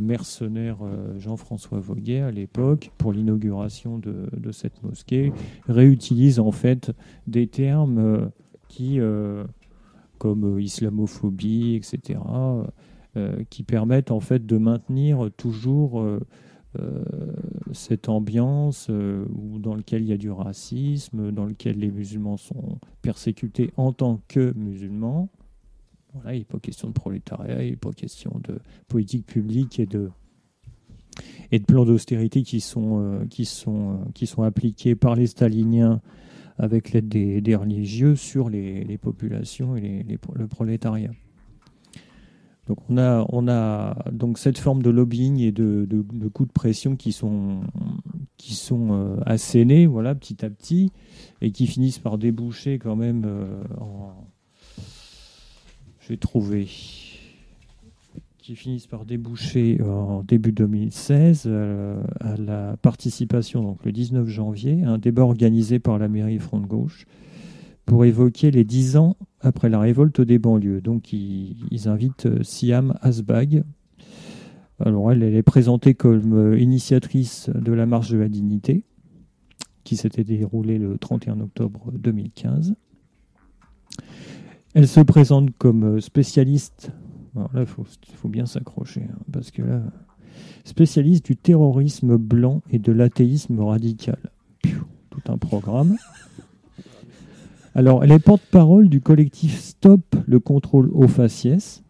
[0.00, 5.32] mercenaire euh, Jean-François Voguet, à l'époque, pour l'inauguration de, cette mosquée,
[5.68, 6.92] réutilise en fait
[7.26, 8.26] des termes euh,
[8.68, 9.44] qui, euh,
[10.18, 12.20] comme islamophobie, etc.,
[13.48, 16.04] qui permettent en fait de maintenir toujours
[17.72, 19.24] cette ambiance euh,
[19.58, 24.20] dans laquelle il y a du racisme, dans lequel les musulmans sont persécutés en tant
[24.28, 25.28] que musulmans.
[26.14, 29.86] Voilà, il n'est pas question de prolétariat, il n'est pas question de politique publique et
[29.86, 30.10] de,
[31.52, 36.00] et de plans d'austérité qui sont, euh, qui, euh, qui sont appliqués par les staliniens
[36.58, 41.10] avec l'aide des, religieux sur les, populations et les- le prolétariat.
[42.66, 46.52] Donc on a, on a donc cette forme de lobbying et de, de, coups de
[46.52, 47.60] pression qui sont,
[48.38, 50.90] qui sont euh, assénés voilà, petit à petit
[51.40, 54.12] et qui finissent par déboucher quand même euh, en...
[56.00, 56.68] Je vais trouver
[58.38, 64.84] qui finissent par déboucher en début 2016 euh, à la participation, donc le 19 janvier,
[64.84, 67.06] à un débat organisé par la mairie Front de Gauche
[67.86, 70.80] pour évoquer les 10 ans après la révolte des banlieues.
[70.80, 73.64] Donc ils, invitent euh, Siam Asbag.
[74.78, 78.84] Alors elle, est présentée comme euh, initiatrice de la marche de la dignité
[79.84, 82.74] qui s'était déroulée le 31 octobre 2015.
[84.74, 86.90] Elle se présente comme euh, spécialiste
[87.36, 89.82] alors là, il faut, bien s'accrocher, hein, parce que là,
[90.64, 94.18] spécialiste du terrorisme blanc et de l'athéisme radical.
[94.62, 95.96] Tout un programme.
[97.76, 101.82] Alors, elle est porte-parole du collectif Stop le contrôle au faciès,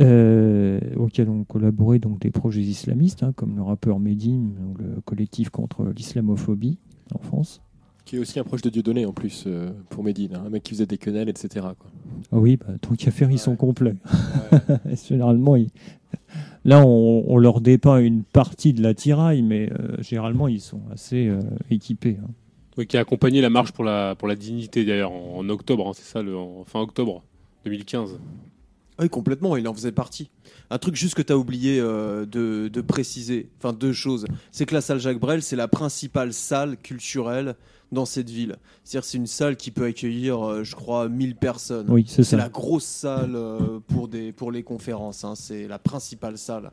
[0.00, 5.00] euh, auquel ont collaboré donc des projets islamistes, hein, comme le rappeur Medine, ou le
[5.04, 6.78] collectif contre l'islamophobie
[7.12, 7.60] en France.
[8.04, 10.62] Qui est aussi un proche de Dieudonné en plus euh, pour Médine, hein, un mec
[10.62, 11.66] qui faisait des quenelles, etc.
[11.78, 11.90] quoi.
[12.30, 13.56] Ah oui, bah, tant qu'à faire, ils sont Ouais.
[13.56, 13.96] complets.
[15.08, 15.70] Généralement, ils-
[16.64, 20.80] là, on, on leur dépeint une partie de la tiraille, mais euh, généralement, ils sont
[20.92, 22.18] assez euh, équipés.
[22.24, 22.28] hein.
[22.78, 25.86] Oui, qui a accompagné la marche pour la, pour la dignité d'ailleurs en, en octobre,
[25.88, 27.22] hein, c'est ça, le, en fin octobre
[27.64, 28.18] 2015.
[29.00, 30.30] Oui, complètement, il en faisait partie.
[30.70, 34.64] Un truc juste que tu as oublié euh, de, de préciser, enfin deux choses, c'est
[34.66, 37.54] que la salle Jacques Brel, c'est la principale salle culturelle
[37.92, 38.56] dans cette ville.
[38.84, 41.86] C'est-à-dire c'est une salle qui peut accueillir, euh, je crois, 1000 personnes.
[41.88, 42.36] Oui, c'est C'est ça.
[42.36, 45.34] la grosse salle euh, pour, des, pour les conférences, hein.
[45.36, 46.70] c'est la principale salle.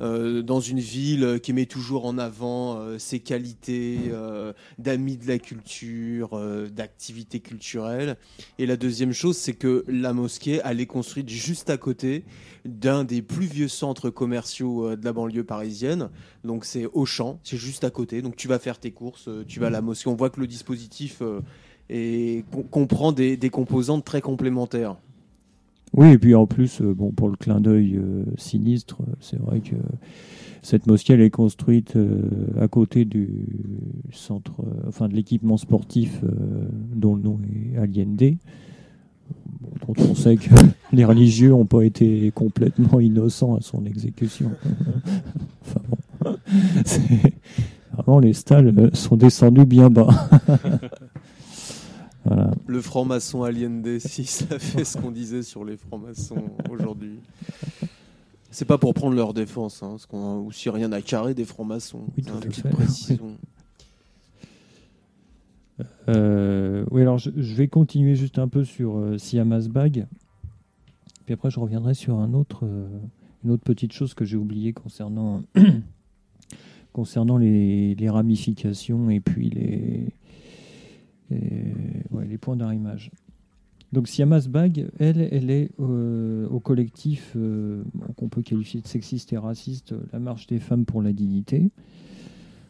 [0.00, 5.26] Euh, dans une ville qui met toujours en avant euh, ses qualités euh, d'amis de
[5.26, 8.16] la culture, euh, d'activités culturelles.
[8.58, 12.24] Et la deuxième chose, c'est que la mosquée, elle est construite juste à côté
[12.64, 16.10] d'un des plus vieux centres commerciaux de la banlieue parisienne.
[16.44, 18.22] Donc c'est Auchan, c'est juste à côté.
[18.22, 20.08] Donc tu vas faire tes courses, tu vas à la mosquée.
[20.08, 21.22] On voit que le dispositif
[22.70, 24.96] comprend des, des composantes très complémentaires.
[25.94, 29.38] Oui, et puis en plus, euh, bon, pour le clin d'œil euh, sinistre, euh, c'est
[29.38, 29.76] vrai que
[30.62, 31.96] cette mosquée, est construite
[32.60, 33.46] à côté du
[34.12, 34.52] centre,
[34.86, 36.20] enfin de l'équipement sportif
[36.94, 37.38] dont le nom
[37.72, 38.36] est Allende.
[39.60, 40.50] Bon, dont on sait que
[40.92, 44.50] les religieux n'ont pas été complètement innocents à son exécution.
[45.62, 45.80] enfin
[47.92, 50.08] vraiment les stalles sont descendus bien bas.
[52.28, 52.50] Voilà.
[52.66, 57.20] Le franc-maçon Allende, si ça fait ce qu'on disait sur les francs-maçons aujourd'hui.
[58.50, 61.44] C'est pas pour prendre leur défense, hein, parce qu'on a aussi rien à carrer des
[61.44, 62.04] francs-maçons.
[62.16, 62.68] Oui, tout fait.
[62.68, 63.36] précision.
[66.08, 70.06] Euh, oui, alors je, je vais continuer juste un peu sur euh, Siam Asbag.
[71.24, 72.88] Puis après, je reviendrai sur un autre, euh,
[73.44, 75.42] une autre petite chose que j'ai oubliée concernant,
[76.92, 80.08] concernant les, les ramifications et puis les,
[81.30, 81.72] les,
[82.10, 83.10] ouais, les points d'arrimage.
[83.92, 87.82] Donc Siam Asbag, elle, elle est euh, au collectif euh,
[88.16, 91.70] qu'on peut qualifier de sexiste et raciste, la marche des femmes pour la dignité.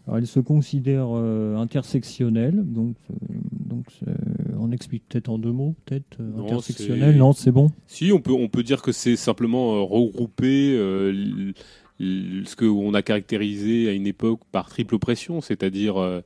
[0.06, 3.14] Alors, elle se considère euh, intersectionnelle, donc, euh,
[3.52, 4.14] donc euh,
[4.58, 7.16] on explique peut-être en deux mots, peut-être euh, intersectionnelle.
[7.18, 7.70] Non, c'est bon.
[7.86, 11.52] Si, on peut, on peut dire que c'est simplement euh, regrouper euh, l-
[12.00, 16.20] l- ce qu'on a caractérisé à une époque par triple oppression, c'est-à-dire euh,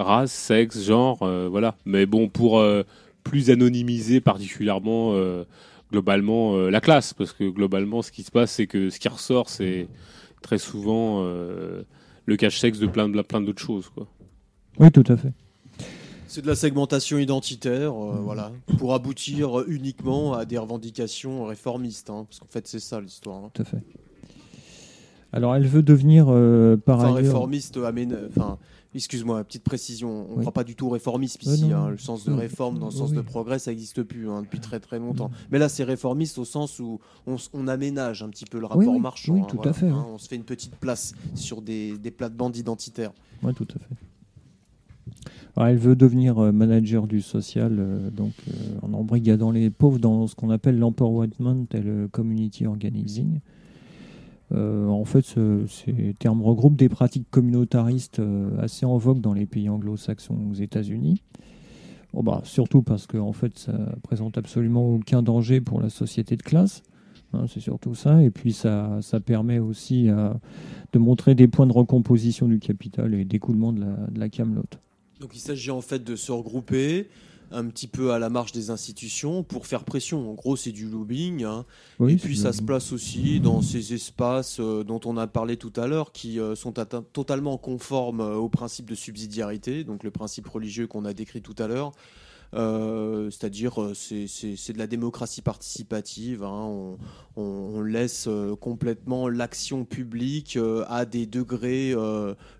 [0.00, 1.76] race, sexe, genre, euh, voilà.
[1.84, 2.82] Mais bon, pour euh,
[3.24, 5.44] plus anonymiser particulièrement, euh,
[5.92, 9.08] globalement, euh, la classe, parce que globalement, ce qui se passe, c'est que ce qui
[9.08, 9.88] ressort, c'est
[10.42, 11.82] très souvent euh,
[12.26, 14.06] le cache-sexe de plein, de, plein d'autres choses, quoi.
[14.78, 15.32] Oui, tout à fait.
[16.28, 22.24] C'est de la segmentation identitaire, euh, voilà, pour aboutir uniquement à des revendications réformistes, hein,
[22.28, 23.44] parce qu'en fait c'est ça l'histoire.
[23.44, 23.50] hein.
[23.52, 23.78] Tout à fait.
[25.32, 27.32] Alors, elle veut devenir, euh, par Enfin, ailleurs...
[27.34, 28.58] réformiste, amène- enfin,
[28.94, 30.40] excuse-moi, petite précision, on ne Oui.
[30.40, 32.92] croit pas du tout au réformisme Ouais, ici, hein, le sens de réforme dans le
[32.92, 35.30] Oui, sens de progrès, ça n'existe plus hein, depuis très très longtemps.
[35.50, 39.34] Mais là, c'est réformiste au sens où on, aménage un petit peu le rapport marchand.
[39.34, 42.10] oui, hein, tout voilà, à fait, on se fait une petite place sur des, des
[42.10, 43.12] plates-bandes identitaires.
[43.42, 43.94] Oui, tout à fait.
[45.56, 48.52] Alors, elle veut devenir euh, manager du social, euh, donc euh,
[48.82, 53.40] en embrigadant les pauvres dans ce qu'on appelle l'empowerment et le community organizing.
[54.52, 59.32] Euh, en fait, ce- ces termes regroupent des pratiques communautaristes euh, assez en vogue dans
[59.32, 61.22] les pays anglo-saxons aux États-Unis.
[62.12, 63.72] Bon, bah, surtout parce que en fait, ça
[64.02, 66.82] présente absolument aucun danger pour la société de classe.
[67.32, 68.20] Hein, c'est surtout ça.
[68.24, 70.40] Et puis, ça, ça permet aussi à-
[70.92, 74.80] de montrer des points de recomposition du capital et d'écoulement de la, de la camelote.
[75.20, 77.08] Donc il s'agit en fait de se regrouper
[77.50, 80.30] un petit peu à la marge des institutions pour faire pression.
[80.30, 81.44] En gros, c'est du lobbying.
[81.44, 81.64] hein.
[81.98, 85.56] Oui, et puis ça se place aussi dans ces espaces euh, dont on a parlé
[85.56, 90.10] tout à l'heure, qui euh, sont totalement conformes euh, au principe de subsidiarité, donc le
[90.10, 91.92] principe religieux qu'on a décrit tout à l'heure.
[92.54, 96.42] Euh, C'est-à-dire, euh, c'est de la démocratie participative.
[96.42, 96.96] hein.
[97.36, 101.94] On, laisse euh, complètement l'action publique à des degrés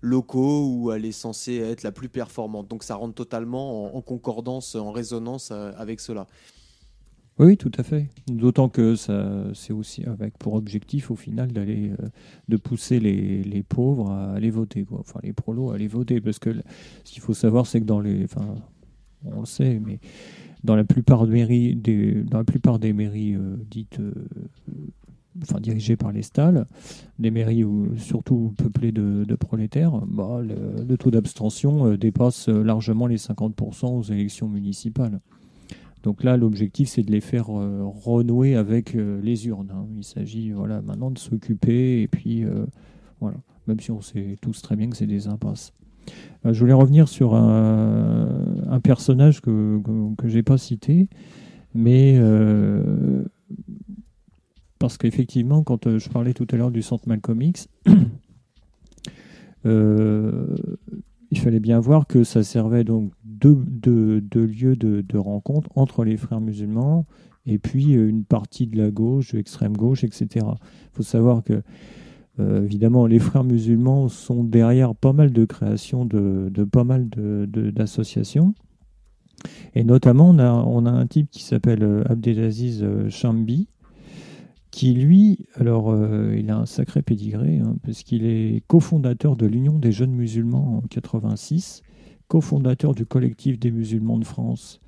[0.01, 2.67] locaux où elle est censée être la plus performante.
[2.67, 6.27] Donc ça rentre totalement en, concordance, en résonance avec cela.
[7.39, 8.09] Oui, tout à fait.
[8.27, 11.91] D'autant que ça, c'est aussi avec pour objectif au final d'aller,
[12.49, 14.85] de pousser les, les pauvres à aller voter.
[14.91, 16.53] Enfin les prolos à aller voter, parce que
[17.03, 18.25] ce qu'il faut savoir, c'est que dans les,
[19.25, 19.99] on le sait, mais
[20.63, 24.13] dans la plupart des mairies, euh, dites, euh,
[25.59, 26.65] dirigées par les stalles,
[27.19, 33.07] des mairies où- surtout peuplées de, prolétaires, bah, le, taux d'abstention euh, dépasse euh, largement
[33.07, 35.19] les 50% aux élections municipales.
[36.03, 39.71] Donc là, l'objectif, c'est de les faire euh, renouer avec euh, les urnes.
[39.73, 39.85] hein.
[39.97, 42.65] Il s'agit voilà, maintenant de s'occuper, et puis euh,
[43.19, 45.73] voilà, même si on sait tous très bien que c'est des impasses.
[46.45, 49.79] Euh, je voulais revenir sur un, personnage que
[50.17, 51.07] que, je n'ai pas cité,
[51.73, 53.23] mais euh,
[54.79, 57.67] parce qu'effectivement, quand euh, je parlais tout à l'heure du centre Malcolm X,
[59.65, 63.55] il fallait bien voir que ça servait donc de,
[64.19, 67.05] de, lieu de, de rencontre entre les frères musulmans
[67.45, 70.27] et puis une partie de la gauche, de l'extrême gauche, etc.
[70.35, 71.61] Il faut savoir que,
[72.41, 78.53] euh, évidemment, les frères musulmans sont derrière pas mal de créations de, pas mal d'associations.
[79.73, 83.67] Et notamment, on a, un type qui s'appelle euh, Abdelaziz euh, Chambi,
[84.69, 89.45] qui lui, alors euh, il a un sacré pédigré, hein, parce qu'il est cofondateur de
[89.45, 91.81] l'Union des jeunes musulmans en 86,
[92.27, 94.79] cofondateur du collectif des musulmans de France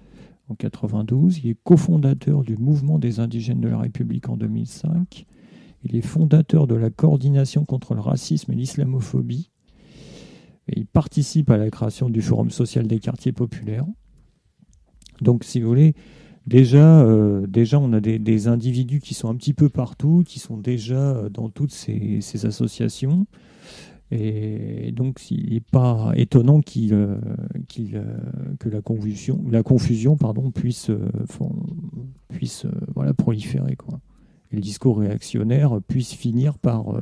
[0.49, 5.25] en 92, il est cofondateur du mouvement des indigènes de la République en 2005,
[5.83, 9.49] il est fondateur de la coordination contre le racisme et l'islamophobie,
[10.67, 13.85] il participe à la création du Forum social des quartiers populaires.
[15.21, 15.93] Donc, si vous voulez,
[16.45, 20.95] Déjà, euh, on a des, individus qui sont un petit peu partout, qui sont déjà
[20.95, 23.25] euh, dans toutes ces, associations.
[24.11, 27.17] Et donc, il n'est pas étonnant qu'il, euh,
[28.59, 28.81] que la
[29.61, 30.91] confusion, pardon, puisse,
[33.17, 33.77] proliférer.
[34.53, 37.01] Et le discours réactionnaire puisse finir par, euh,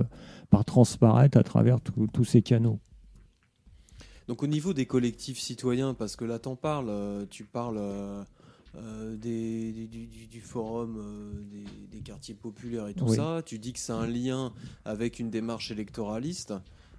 [0.49, 1.79] par transparaître à travers
[2.13, 2.79] tous ces canaux.
[4.29, 8.23] Donc au niveau des collectifs citoyens, parce que là t'en parles, euh, tu parles euh,
[9.17, 11.65] des, du, du- du forum euh, des,
[11.97, 13.17] des quartiers populaires et tout Oui.
[13.17, 14.53] ça, tu dis que c'est un lien
[14.85, 16.53] avec une démarche électoraliste.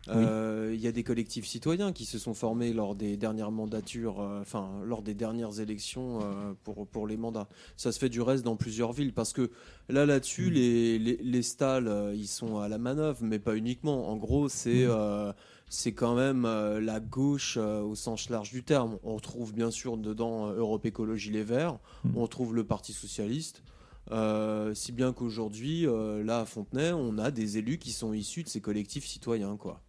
[0.08, 4.20] Euh, Il y a des collectifs citoyens qui se sont formés lors des dernières mandatures,
[4.20, 7.48] euh, enfin lors des dernières élections euh, pour, pour les mandats.
[7.76, 9.50] Ça se fait du reste dans plusieurs villes parce que
[9.88, 10.54] là là-dessus Mm.
[10.54, 14.08] les, les, les stalls euh, ils sont à la manœuvre, mais pas uniquement.
[14.10, 15.34] En gros c'est Mm.
[15.68, 18.98] c'est quand même la gauche au sens large du terme.
[19.04, 22.16] On retrouve bien sûr dedans Europe Écologie Les Verts, Mm.
[22.16, 23.62] on retrouve le Parti Socialiste.
[24.10, 28.42] euh, si bien qu'aujourd'hui, euh, là à Fontenay, on a des élus qui sont issus
[28.42, 29.80] de ces collectifs citoyens, quoi.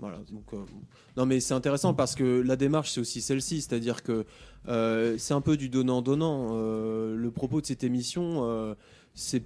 [0.00, 0.18] Voilà.
[0.54, 0.56] Euh,
[1.16, 4.24] non, mais c'est intéressant parce que la démarche, c'est aussi celle-ci, c'est-à-dire que
[4.68, 6.50] euh, c'est un peu du donnant-donnant.
[6.52, 8.74] Euh, le propos de cette émission,
[9.14, 9.42] c'est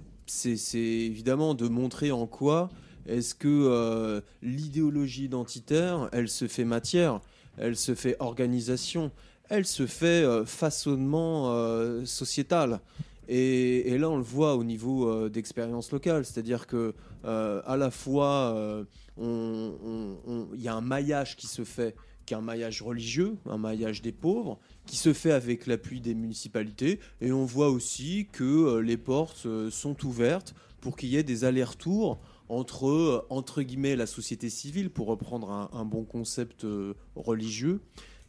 [0.73, 2.69] évidemment de montrer en quoi
[3.05, 7.19] est-ce que l'idéologie identitaire, elle se fait matière.
[7.57, 9.11] elle se fait organisation,
[9.49, 12.79] elle se fait façonnement sociétal.
[13.27, 16.93] Et, là, on le voit au niveau euh, d'expérience locale, c'est-à-dire que
[17.25, 18.83] euh, à la fois, euh,
[19.17, 21.95] il y a un maillage qui se fait,
[22.25, 26.13] qui est un maillage religieux, un maillage des pauvres, qui se fait avec l'appui des
[26.13, 31.45] municipalités, et on voit aussi que les portes sont ouvertes pour qu'il y ait des
[31.45, 36.67] allers-retours entre, entre guillemets, la société civile, pour reprendre un, bon concept
[37.15, 37.81] religieux,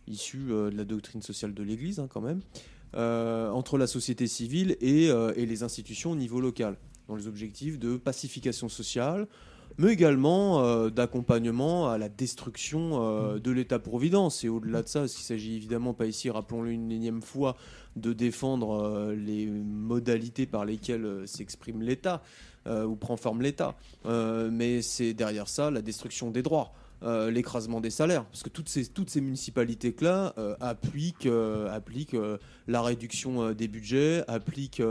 [0.06, 2.40] issu de la doctrine sociale de l'Église hein, quand même,
[2.94, 6.76] entre la société civile et, euh, et les institutions au niveau local,
[7.08, 9.26] dans les objectifs de pacification sociale,
[9.78, 14.44] mais également euh, d'accompagnement à la destruction euh, de l'État-providence.
[14.44, 17.56] Et au-delà de ça, parce qu'il s'agit évidemment pas ici, rappelons-le une énième fois,
[17.96, 22.22] de défendre euh, les modalités par lesquelles euh, s'exprime l'État
[22.66, 26.72] euh, ou prend forme l'État, Euh, mais c'est derrière ça la destruction des droits.
[27.02, 32.16] Euh, l'écrasement des salaires, parce que toutes ces, toutes ces municipalités-là euh, appliquent, euh, appliquent
[32.66, 34.82] la réduction des budgets, appliquent,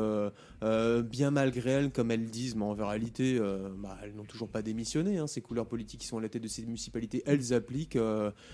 [0.61, 3.39] bien malgré elles, comme elles disent, mais en réalité,
[3.79, 5.17] bah, elles n'ont toujours pas démissionné.
[5.17, 7.97] hein, ces couleurs politiques qui sont à la tête de ces municipalités, elles appliquent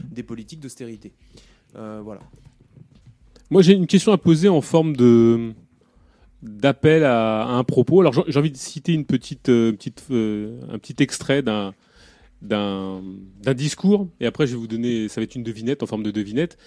[0.03, 1.11] des politiques d'austérité.
[1.73, 2.21] Voilà.
[3.49, 5.53] Moi, j'ai une question à poser en forme de
[6.41, 7.99] d'appel à, à un propos.
[7.99, 11.73] Alors, j'ai envie de citer une petite, petite, un petit extrait d'un
[12.41, 13.01] d'un
[13.55, 16.11] discours, et après, je vais vous donner, ça va être une devinette en forme de
[16.11, 16.57] devinette,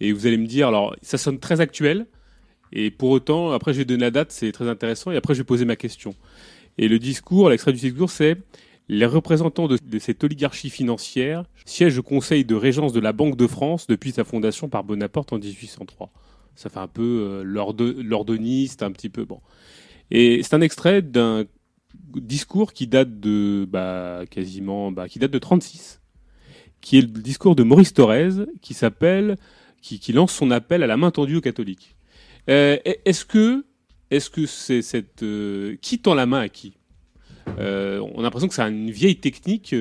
[0.00, 2.06] et vous allez me dire, alors, ça sonne très actuel,
[2.72, 5.40] et pour autant, après, je vais donner la date, c'est très intéressant, et après, je
[5.40, 6.14] vais poser ma question.
[6.78, 8.36] Et le discours, l'extrait du discours, c'est
[8.88, 13.46] les représentants de, cette oligarchie financière siègent au conseil de régence de la Banque de
[13.46, 16.10] France depuis sa fondation par Bonaparte en 1803.
[16.54, 17.42] Ça fait un peu euh,
[18.02, 19.40] l'ordoniste, un petit peu bon.
[20.10, 21.44] Et c'est un extrait d'un
[22.20, 26.00] discours qui date de bah, quasiment, bah, qui date de 36,
[26.80, 29.36] qui est le discours de Maurice Thorez, qui s'appelle,
[29.80, 31.96] qui, qui lance son appel à la main tendue aux catholiques.
[32.50, 33.64] Euh, est-ce que,
[34.10, 36.74] est-ce que c'est cette, euh, qui tend la main à qui?
[37.58, 39.74] Euh, On a l'impression que c'est une vieille technique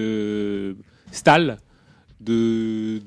[1.12, 1.60] stale
[2.20, 3.02] de,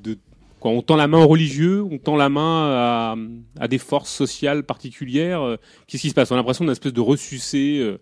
[0.60, 3.16] quoi, on tend la main aux religieux, on tend la main à,
[3.58, 5.56] à des forces sociales particulières.
[5.86, 6.30] Qu'est-ce qui se passe?
[6.30, 7.96] On a l'impression d'une espèce de ressucé.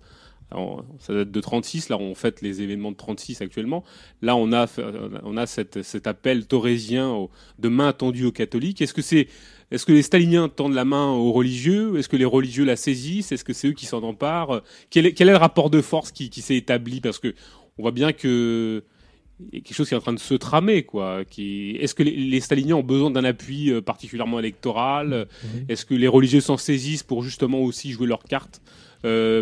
[0.52, 3.82] Euh, alors, ça date de 36, là on fête les événements de 36 actuellement.
[4.22, 4.66] Là on a,
[5.24, 8.80] on a cette, cet appel thorésien au- de main tendue aux catholiques.
[8.82, 9.26] Est-ce que, c'est,
[9.70, 11.96] est-ce que les staliniens tendent la main aux religieux?
[11.98, 13.32] Est-ce que les religieux la saisissent?
[13.32, 14.60] Est-ce que c'est eux qui s'en emparent?
[14.90, 17.00] Quel est, quel est le rapport de force qui, qui s'est établi?
[17.00, 17.34] Parce que
[17.78, 18.84] on voit bien que
[19.52, 21.24] il y a quelque chose qui est en train de se tramer, quoi.
[21.24, 21.70] Qui...
[21.80, 25.26] Est-ce que les, les staliniens ont besoin d'un appui euh, particulièrement électoral?
[25.68, 28.70] Est-ce que les religieux s'en saisissent pour justement aussi jouer leur carte euh,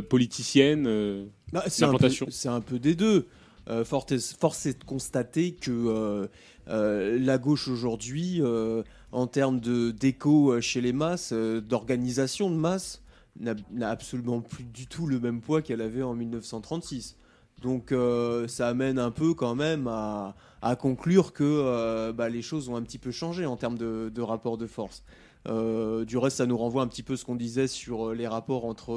[0.00, 3.26] politicienne euh Bah, c'est un, peu- c'est un peu des deux.
[3.68, 6.26] Euh, force, est, force est de constater que euh,
[6.68, 8.82] euh, la gauche aujourd'hui, euh,
[9.12, 13.02] en termes de d'écho euh, chez les masses, euh, d'organisation de masse,
[13.38, 17.16] n'a n'a absolument plus du tout le même poids qu'elle avait en 1936.
[17.62, 22.42] Donc euh, ça amène un peu quand même à, à conclure que euh, bah, les
[22.42, 25.04] choses ont un petit peu changé en termes de, de rapport de force.
[25.48, 28.26] Euh, du reste, ça nous renvoie un petit peu ce qu'on disait sur euh, les
[28.26, 28.92] rapports entre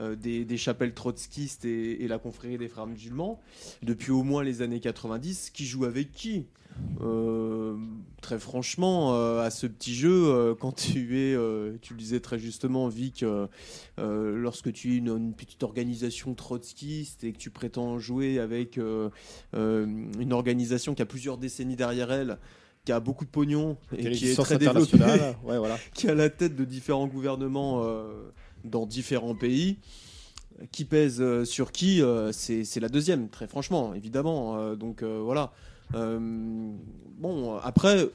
[0.00, 3.40] euh, des, chapelles trotskistes et, la confrérie des frères musulmans.
[3.82, 6.46] Depuis au moins les années 90, qui joue avec qui?
[8.20, 11.36] Très franchement, à ce petit jeu, quand tu es,
[11.80, 13.24] tu le disais très justement, Vic,
[13.98, 18.78] lorsque tu es une, petite organisation trotskiste et que tu prétends jouer avec
[19.52, 22.38] une organisation qui a plusieurs décennies derrière elle,
[22.88, 24.56] qui a beaucoup de pognon et qui est très
[25.44, 25.76] Ouais, voilà.
[25.92, 28.32] qui à la tête de différents gouvernements euh,
[28.64, 29.76] dans différents pays.
[30.72, 34.56] Qui pèse euh, sur qui euh, C'est c'est la deuxième, très franchement, évidemment.
[34.56, 35.52] Euh, donc voilà.
[35.92, 38.08] Bon, après,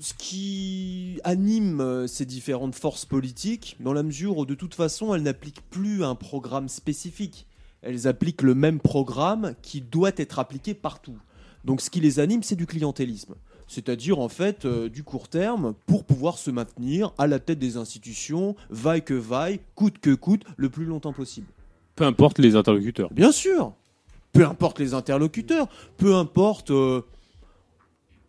[0.00, 5.22] ce qui anime ces différentes forces politiques, dans la mesure où de toute façon, elles
[5.22, 7.46] n'appliquent plus un programme spécifique.
[7.82, 11.18] Elles appliquent le même programme qui doit être appliqué partout.
[11.64, 13.36] Donc ce qui les anime, c'est du clientélisme.
[13.70, 17.76] C'est-à-dire en fait euh, du court terme pour pouvoir se maintenir à la tête des
[17.76, 21.46] institutions, vaille que vaille, coûte que coûte, le plus longtemps possible.
[21.94, 23.12] Peu importe les interlocuteurs.
[23.12, 23.72] Bien sûr.
[24.32, 25.68] Peu importe les interlocuteurs,
[25.98, 26.72] peu importe.
[26.72, 27.02] euh,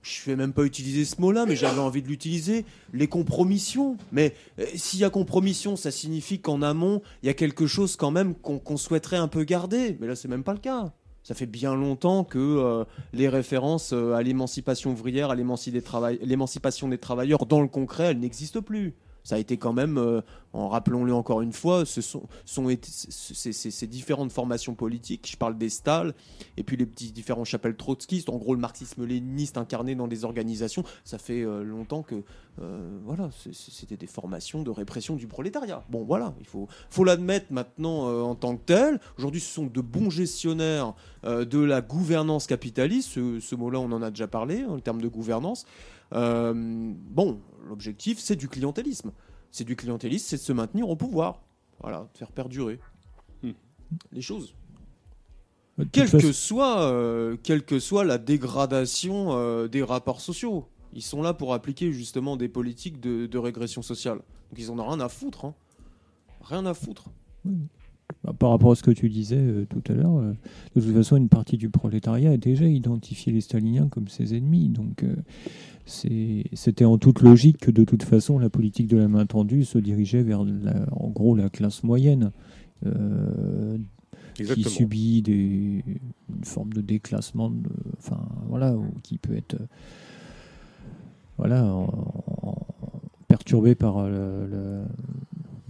[0.03, 2.63] je vais même pas utiliser ce mot-là, mais j'avais envie de l'utiliser.
[2.93, 3.97] Les compromissions.
[4.11, 7.95] Mais euh, s'il y a compromission, ça signifie qu'en amont, il y a quelque chose
[7.95, 9.97] quand même qu'on qu'on souhaiterait un peu garder.
[9.99, 10.93] Mais là, c'est même pas le cas.
[11.31, 15.81] Ça fait bien longtemps que euh, les références euh, à l'émancipation ouvrière, à l'émanci des
[16.23, 18.95] l'émancipation des travailleurs dans le concret, elles n'existent plus.
[19.24, 20.22] Ça a été quand même, euh,
[20.53, 25.30] en rappelons-le encore une fois, ce sont, ces, différentes formations politiques.
[25.32, 26.14] Je parle des Stal
[26.58, 28.30] et puis les petits différents chapelles trotskistes.
[28.30, 30.83] En gros, le marxisme-léniniste incarné dans des organisations.
[31.03, 32.24] Ça fait euh, longtemps que
[32.61, 35.83] euh, voilà, c'était des formations de répression du prolétariat.
[35.90, 39.00] Bon, voilà, il faut, faut l'admettre maintenant en tant que tel.
[39.17, 40.93] Aujourd'hui, ce sont de bons gestionnaires
[41.24, 43.11] de la gouvernance capitaliste.
[43.11, 45.66] Ce, ce mot-là, on en a déjà parlé, en termes de gouvernance.
[46.14, 49.11] Euh, bon, l'objectif, c'est du clientélisme.
[49.51, 51.41] C'est du clientélisme, c'est de se maintenir au pouvoir.
[51.81, 52.80] Voilà, de faire perdurer
[53.43, 53.51] Hmm.
[54.11, 54.53] les choses.
[55.91, 60.67] Quelle que, soit, euh, quelle que soit la dégradation euh, des rapports sociaux.
[60.93, 64.17] Ils sont là pour appliquer justement des politiques de, de régression sociale.
[64.17, 65.45] Donc ils en ont rien à foutre.
[65.45, 65.56] hein.
[66.41, 67.06] Rien à foutre.
[68.40, 70.33] Par rapport à ce que tu disais euh, tout à l'heure, euh,
[70.75, 74.69] de toute façon, une partie du prolétariat a déjà identifié les staliniens comme ses ennemis.
[74.69, 75.15] Donc, euh,
[75.85, 79.77] c'était en toute logique que de toute façon, la politique de la main tendue se
[79.77, 82.31] dirigeait vers, la- en gros, la classe moyenne.
[84.56, 85.83] qui subit des,
[86.35, 89.57] une forme de déclassement, de- enfin voilà, qui peut être
[91.38, 91.83] voilà en-
[92.41, 92.57] en-
[93.27, 94.83] perturbé par le, le-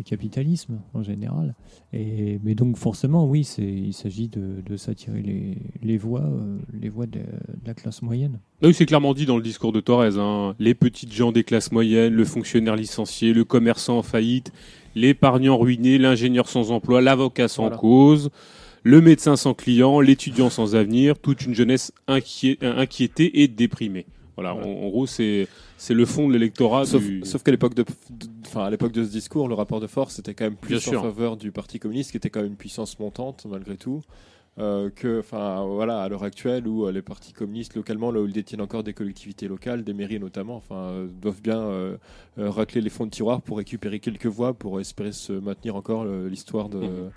[0.01, 1.53] le capitalisme en général.
[1.93, 6.89] Et, mais donc forcément, oui, il s'agit de, de s'attirer les, les voix, euh, les
[6.89, 8.39] voix de, de la classe moyenne.
[8.61, 10.17] Ah Oui, c'est clairement dit dans le discours de Thorez.
[10.17, 10.55] hein.
[10.59, 14.51] Les petites gens des classes moyennes, le fonctionnaire licencié, le commerçant en faillite,
[14.95, 17.77] l'épargnant ruiné, l'ingénieur sans emploi, l'avocat sans Voilà.
[17.77, 18.29] cause,
[18.83, 24.05] le médecin sans client, l'étudiant sans avenir, toute une jeunesse inquié- euh, inquiétée et déprimée.
[24.41, 24.67] Voilà, Voilà.
[24.67, 25.47] En, en gros, c'est
[25.77, 26.85] c'est le fond de l'électorat.
[26.85, 27.85] Sauf, du- sauf qu'à l'époque de,
[28.45, 30.77] enfin, à l'époque de ce discours, le rapport de force était quand même plus Bien
[30.77, 31.01] en sûr.
[31.01, 34.01] faveur du Parti communiste, qui était quand même une puissance montante malgré tout,
[34.59, 38.25] euh, que, enfin, voilà, à l'heure actuelle où euh, les partis communistes localement, là où
[38.27, 41.97] ils détiennent encore des collectivités locales, des mairies notamment, enfin, euh, doivent bien euh,
[42.37, 46.27] racler les fonds de tiroir pour récupérer quelques voix pour espérer se maintenir encore euh,
[46.29, 46.77] l'histoire de.
[46.79, 47.11] Mhm.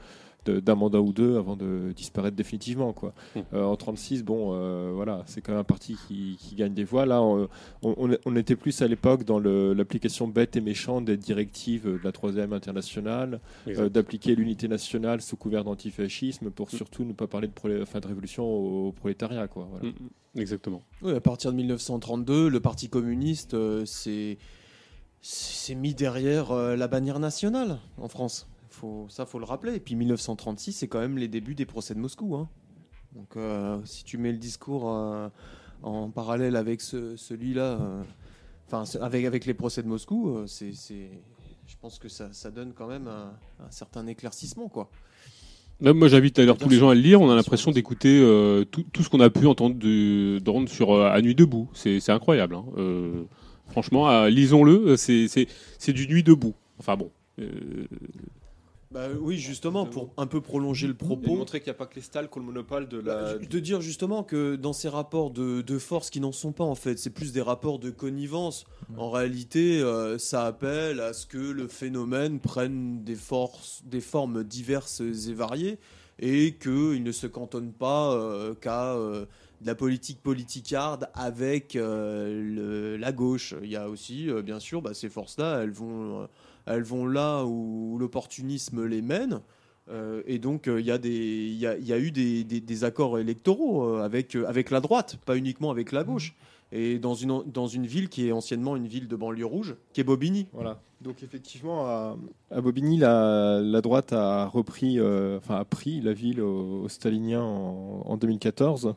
[0.51, 3.13] D'un mandat ou deux avant de disparaître définitivement quoi.
[3.37, 3.43] Mhm.
[3.55, 6.85] Euh, en 36 bon euh, voilà c'est quand même un parti qui, qui gagne des
[6.85, 7.49] voix là on,
[7.83, 12.01] on, on- on était plus à l'époque dans l'application bête et méchante des directives de
[12.03, 17.49] la troisième internationale, euh, d'appliquer l'unité nationale sous couvert d'antifascisme pour surtout ne pas parler
[17.49, 19.49] de, enfin, de révolution au, au prolétariat.
[19.49, 19.89] Quoi, voilà.
[19.89, 20.83] Mm, Exactement.
[21.03, 24.39] Oui, à partir de 1932, le Parti communiste euh, s'est
[25.21, 28.47] s'est mis derrière euh, la bannière nationale en France.
[28.75, 29.75] Faut, ça, faut le rappeler.
[29.77, 32.35] Et puis 1936, c'est quand même les débuts des procès de Moscou.
[32.37, 32.49] hein.
[33.15, 35.29] Donc, euh, si tu mets le discours euh,
[35.83, 38.03] en parallèle avec ce- celui-là, euh,
[38.67, 41.11] enfin, avec, avec les procès de Moscou, c'est, c'est-
[41.67, 43.33] je pense que ça, ça donne quand même un,
[43.65, 44.91] un certain éclaircissement, quoi.
[45.81, 47.21] Même moi, j'invite d'ailleurs tous les gens à le lire.
[47.21, 48.21] On a l'impression d'écouter
[48.71, 51.69] tout, tout ce qu'on a pu entendre de, d'entendre sur À Nuit debout.
[51.75, 52.55] C'est, c'est incroyable.
[52.57, 52.65] hein.
[53.69, 54.97] Franchement, lisons-le.
[54.97, 55.47] C'est, c'est,
[55.79, 56.55] c'est du Nuit debout.
[56.79, 57.11] Enfin bon.
[58.95, 61.35] Bah, oui, justement, pour un peu prolonger le Et propos.
[61.35, 63.41] montrer qu'il n'y a pas que les stalles qui ont le monopole de Bah, la.
[63.41, 66.63] ju- de dire justement que dans ces rapports de, de force qui n'en sont pas
[66.63, 68.65] en fait, c'est plus des rapports de connivence.
[68.97, 74.45] En réalité, euh, ça appelle à ce que le phénomène prenne des, forces, des formes
[74.45, 75.79] diverses et variées
[76.21, 79.27] et qu'il ne se cantonne pas euh, qu'à euh,
[79.61, 83.57] de la politique politicarde avec euh, le- la gauche.
[83.61, 86.27] Il y a aussi, euh, bien sûr, bah, ces forces-là, elles vont, euh,
[86.67, 89.41] elles vont là où l'opportunisme les mène.
[89.91, 91.11] Euh, et donc, euh, il y, a des-
[91.49, 94.47] il y, a, il y a eu des, des- des accords électoraux euh, avec, euh,
[94.49, 96.35] avec la droite, pas uniquement avec la gauche.
[96.73, 100.01] Et dans une, dans une ville qui est anciennement une ville de banlieue rouge, qui
[100.01, 100.47] est Bobigny.
[100.55, 100.81] Voilà.
[101.03, 102.17] Donc effectivement, à,
[102.51, 106.89] à Bobigny, la, la droite a repris, euh, enfin a pris la ville aux, aux
[106.89, 108.95] staliniens en, en 2014,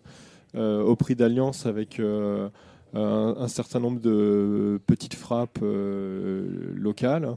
[0.56, 2.48] euh, au prix d'alliance avec euh,
[2.94, 7.36] un, un certain nombre de petites frappes euh, locales.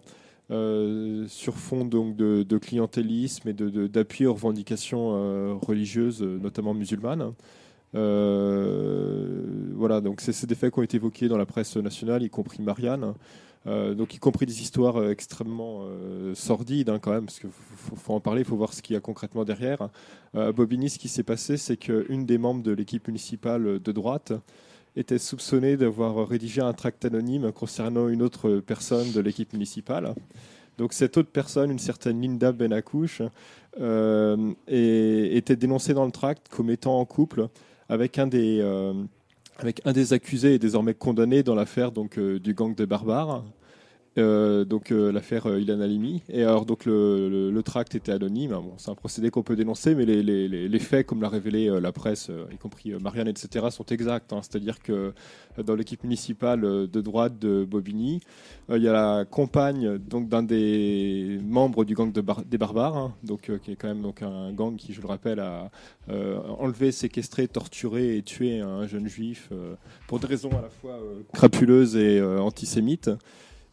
[0.50, 7.32] Euh, sur fond donc de, clientélisme et d'appui aux revendications euh, religieuses, notamment musulmanes.
[7.94, 9.42] Euh,
[9.74, 12.62] voilà, donc c'est des faits qui ont été évoqués dans la presse nationale, y compris
[12.62, 13.14] Marianne.
[13.66, 15.84] Donc y compris des histoires extrêmement
[16.34, 18.96] sordides hein, quand même, parce qu'il faut, en parler, il faut voir ce qu'il y
[18.96, 19.90] a concrètement derrière.
[20.34, 24.32] À Bobigny, ce qui s'est passé, c'est qu'une des membres de l'équipe municipale de droite
[24.96, 30.14] était soupçonnée d'avoir rédigé un tract anonyme concernant une autre personne de l'équipe municipale.
[30.78, 33.22] Donc cette autre personne, une certaine Linda Benakouche,
[33.80, 37.48] euh, était dénoncée dans le tract comme étant en couple
[37.88, 38.94] avec un des, euh,
[39.58, 43.44] avec un des accusés et désormais condamné dans l'affaire donc euh, du gang des barbares.
[44.20, 46.22] Euh, donc euh, l'affaire euh, Ilan Halimi.
[46.28, 48.56] Et alors donc le, tract était anonyme.
[48.78, 52.30] C'est un procédé qu'on peut dénoncer, mais les, faits, comme l'a révélé euh, la presse,
[52.52, 54.32] y compris Marianne, etc., sont exacts.
[54.32, 54.40] hein.
[54.42, 55.12] C'est-à-dire que
[55.62, 58.20] dans l'équipe municipale de droite de Bobigny,
[58.70, 63.50] il y a la compagne donc d'un des membres du gang des barbares, hein, donc
[63.62, 65.70] qui est quand même donc un gang qui, je le rappelle, a
[66.58, 69.50] enlevé, séquestré, torturé et tué un jeune juif
[70.06, 70.98] pour des raisons à la fois
[71.32, 73.10] crapuleuses et antisémites.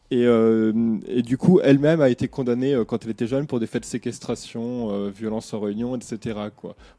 [0.10, 0.72] Et, euh,
[1.08, 3.84] et du coup, elle-même a été condamnée euh, quand elle était jeune pour des faits
[3.84, 6.40] de séquestration, euh, violence en réunion, etc.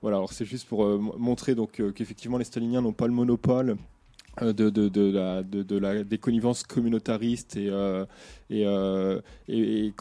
[0.02, 0.18] Voilà.
[0.18, 0.86] Alors c'est juste pour
[1.18, 3.76] montrer donc qu'effectivement les staliniens n'ont pas le monopole
[4.40, 7.72] de, la, de, la, des connivences communautaristes et,
[8.50, 8.62] et,
[9.48, 9.92] et, de,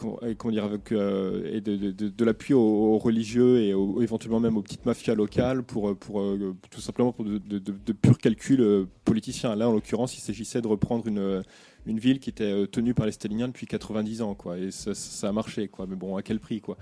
[2.24, 3.70] l'appui aux, religieux et
[4.00, 9.56] éventuellement même aux petites mafias locales pour, tout simplement pour de, purs calculs politiciens.
[9.56, 11.42] Là, en l'occurrence, il s'agissait de reprendre une,
[11.88, 14.58] une ville qui était euh, tenue par les staliniens depuis 90 ans, quoi.
[14.58, 15.86] Et ça, a marché, quoi.
[15.88, 16.76] Mais bon, à quel prix, quoi?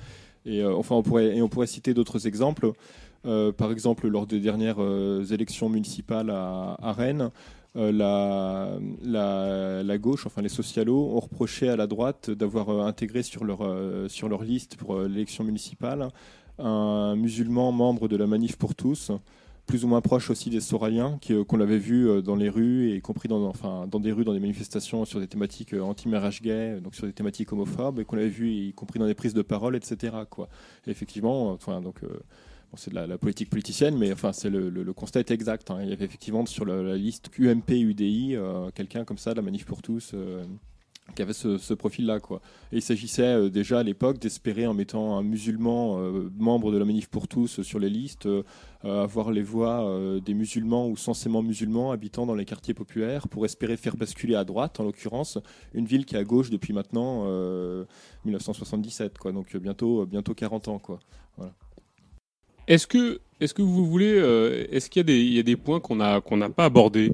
[0.45, 2.73] Et euh, enfin, on pourrait, citer d'autres exemples.
[3.25, 4.81] Euh, par exemple, lors des dernières
[5.31, 7.31] élections municipales à, à Rennes,
[7.75, 8.79] la,
[9.99, 13.63] gauche, enfin les socialos, ont reproché à la droite d'avoir intégré sur leur,
[14.43, 16.09] liste pour l'élection municipale
[16.59, 19.13] un musulman membre de la Manif pour tous,
[19.67, 22.91] plus ou moins proche aussi des Soraliens, euh, qu'on l'avait vu euh, dans les rues,
[22.91, 25.81] et y compris dans, enfin, dans des rues, dans des manifestations sur des thématiques euh,
[25.81, 29.15] anti-mariage gay, donc sur des thématiques homophobes, et qu'on l'avait vu y compris dans des
[29.15, 30.15] prises de parole, etc.
[30.31, 30.49] Quoi.
[30.87, 35.21] Effectivement, enfin, donc, bon, c'est de la, politique politicienne, mais enfin, c'est le, le- constat
[35.21, 35.71] est exact.
[35.71, 35.79] hein.
[35.83, 39.65] Il y avait effectivement sur la liste UMP, UDI, euh, quelqu'un comme ça, la Manif
[39.65, 40.15] pour tous.
[41.09, 42.19] Euh, qui avait ce, profil-là.
[42.73, 46.85] Il s'agissait euh, déjà à l'époque d'espérer, en mettant un musulman euh, membre de la
[46.85, 48.43] Manif pour tous sur les listes, euh,
[48.87, 53.27] euh, avoir les voix euh, des musulmans ou censément musulmans habitant dans les quartiers populaires
[53.27, 55.39] pour espérer faire basculer à droite, en l'occurrence,
[55.75, 57.85] une ville qui est à gauche depuis maintenant euh,
[58.27, 59.33] 1977, quoi.
[59.33, 60.79] donc euh, bientôt, euh, bientôt 40 ans.
[60.79, 61.01] Quoi.
[62.69, 66.21] Est-ce que, est-ce que vous voulez, euh, est-ce qu'il y a des, points qu'on n'a
[66.21, 67.13] pas abordés?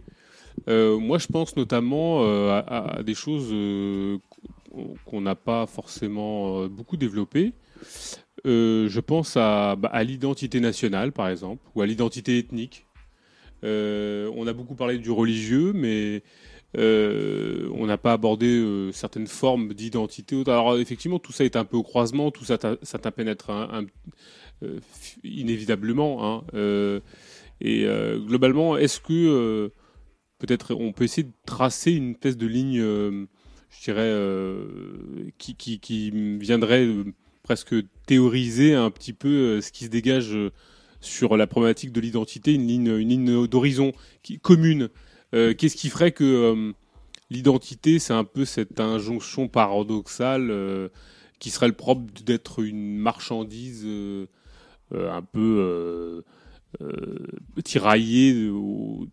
[0.68, 4.18] Euh, Moi, je pense notamment euh, à, des choses euh,
[5.04, 7.52] qu'on- n'a pas forcément beaucoup développées.
[8.44, 12.86] Je pense à, bah, à l'identité nationale, par exemple, ou à l'identité ethnique.
[13.62, 16.22] On a beaucoup parlé du religieux, mais
[16.74, 20.42] on n'a pas abordé certaines formes d'identité.
[20.46, 23.50] Alors effectivement, tout ça est un peu au croisement, tout ça, ça t'apénètre
[25.22, 26.24] inévitablement.
[26.54, 27.00] Hein,
[27.60, 27.86] et
[28.26, 29.70] globalement, est-ce que
[30.42, 33.26] peut-être on peut essayer de tracer une espèce de ligne, euh,
[33.70, 34.66] je dirais, euh,
[35.38, 37.04] qui, qui, viendrait euh,
[37.44, 40.36] presque théoriser un petit peu ce qui se dégage
[41.00, 43.92] sur la problématique de l'identité, une ligne, une ligne d'horizon
[44.42, 44.88] commune.
[45.32, 46.72] Qu'est-ce qui ferait que
[47.30, 50.90] l'identité, c'est un peu cette injonction paradoxale
[51.40, 53.84] qui serait le propre d'être une marchandise
[54.92, 56.22] un peu
[56.80, 57.26] euh,
[57.64, 59.06] tiraillée, ou-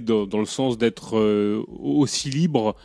[0.00, 2.76] dans, le sens d'être euh, aussi libre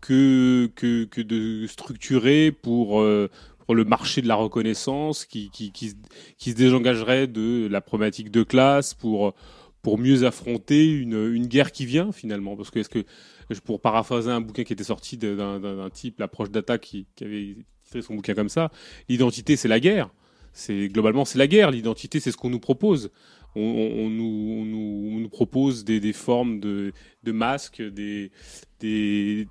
[0.00, 3.28] que, que, de structurer pour, euh,
[3.66, 5.92] pour le marché de la reconnaissance, qui, qui, qui,
[6.38, 9.34] qui se désengagerait de la problématique de classe pour,
[9.82, 12.56] pour mieux affronter une, une guerre qui vient finalement.
[12.56, 13.04] Parce que, est-ce que,
[13.64, 17.56] pour paraphraser un bouquin qui était sorti d'un d'un- type, l'approche d'Attaque, qui, qui avait
[17.84, 18.70] titré son bouquin comme ça,
[19.08, 20.10] l'identité c'est la guerre.
[20.52, 21.70] C'est globalement c'est la guerre.
[21.70, 23.10] L'identité c'est ce qu'on nous propose.
[23.54, 28.30] On, on- nous, on nous, on nous propose des, des formes de, de masques, des,
[28.80, 29.46] des,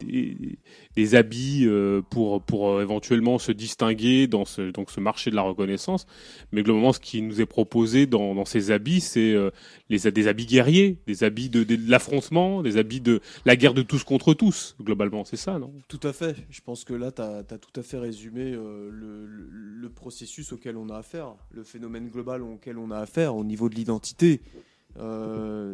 [0.95, 5.35] des, habits euh, pour, pour euh, éventuellement se distinguer dans ce, donc ce marché de
[5.35, 6.05] la reconnaissance.
[6.51, 9.51] Mais globalement, ce qui nous est proposé dans, ces habits, c'est euh,
[9.89, 14.03] des habits guerriers, des habits de, de, l'affrontement, des habits de la guerre de tous
[14.03, 14.75] contre tous.
[14.81, 15.73] Globalement, c'est ça, non?
[15.87, 16.35] Tout à fait.
[16.49, 20.89] Je pense que là, tu as, tout à fait résumé le, le- processus auquel on
[20.89, 24.41] a affaire, le phénomène global auquel on a affaire au niveau de l'identité.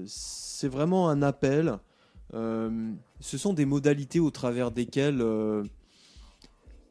[0.05, 1.79] C'est vraiment un appel.
[2.33, 5.63] Euh, ce sont des modalités au travers desquelles euh,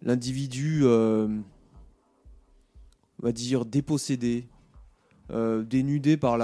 [0.02, 1.26] l'individu, euh,
[3.20, 4.48] on va dire, dépossédé,
[5.30, 6.36] dénudé par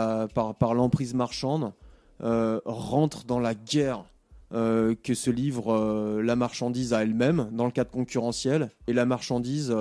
[0.75, 1.75] l'emprise marchande,
[2.21, 4.05] rentre dans la guerre
[4.51, 9.77] que se livre la marchandise à elle-même dans le cadre concurrentiel et la marchandise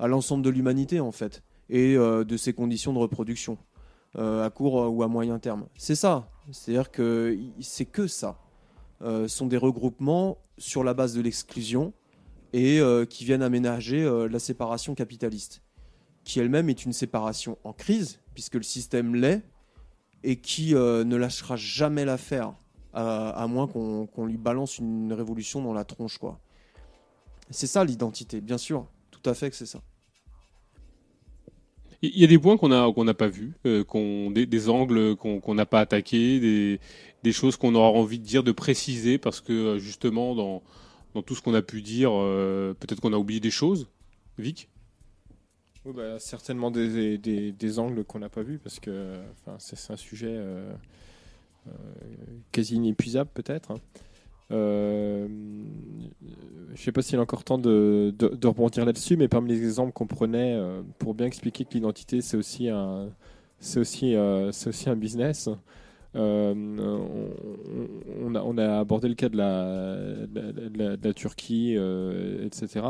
[0.00, 3.56] à l'ensemble de l'humanité en fait et de ses conditions de reproduction
[4.18, 5.66] à court ou à moyen terme.
[5.76, 8.38] C'est ça, c'est-à-dire que c'est que ça.
[9.02, 11.92] Euh, sont des regroupements sur la base de l'exclusion
[12.54, 15.60] et euh, qui viennent aménager euh, la séparation capitaliste,
[16.22, 19.42] qui elle-même est une séparation en crise puisque le système l'est
[20.22, 22.54] et qui euh, ne lâchera jamais l'affaire
[22.96, 26.20] à, moins qu'on lui balance une révolution dans la tronche.
[27.50, 29.80] C'est ça l'identité, bien sûr, tout à fait que c'est ça.
[32.12, 33.84] Il y a des points qu'on n'a qu'on n'a pas vus, euh,
[34.30, 36.78] des, angles qu'on n'a pas attaqués,
[37.22, 40.62] des, choses qu'on aura envie de dire, de préciser, parce que euh, justement, dans,
[41.14, 43.88] dans tout ce qu'on a pu dire, euh, peut-être qu'on a oublié des choses.
[44.38, 44.68] Vic?
[45.86, 49.14] Oui, bah, certainement des, des, angles qu'on n'a pas vus, parce que
[49.58, 50.38] c'est un sujet
[52.52, 53.70] quasi inépuisable peut-être.
[53.70, 53.80] hein.
[54.54, 55.26] Euh,
[56.68, 59.62] je ne sais pas s'il est encore temps de, de, rebondir là-dessus, mais parmi les
[59.64, 63.10] exemples qu'on prenait euh, pour bien expliquer que l'identité c'est aussi un,
[63.76, 65.48] aussi, euh, aussi un business.
[66.16, 66.74] On,
[68.34, 71.76] a, abordé le cas de la, Turquie,
[72.42, 72.82] etc.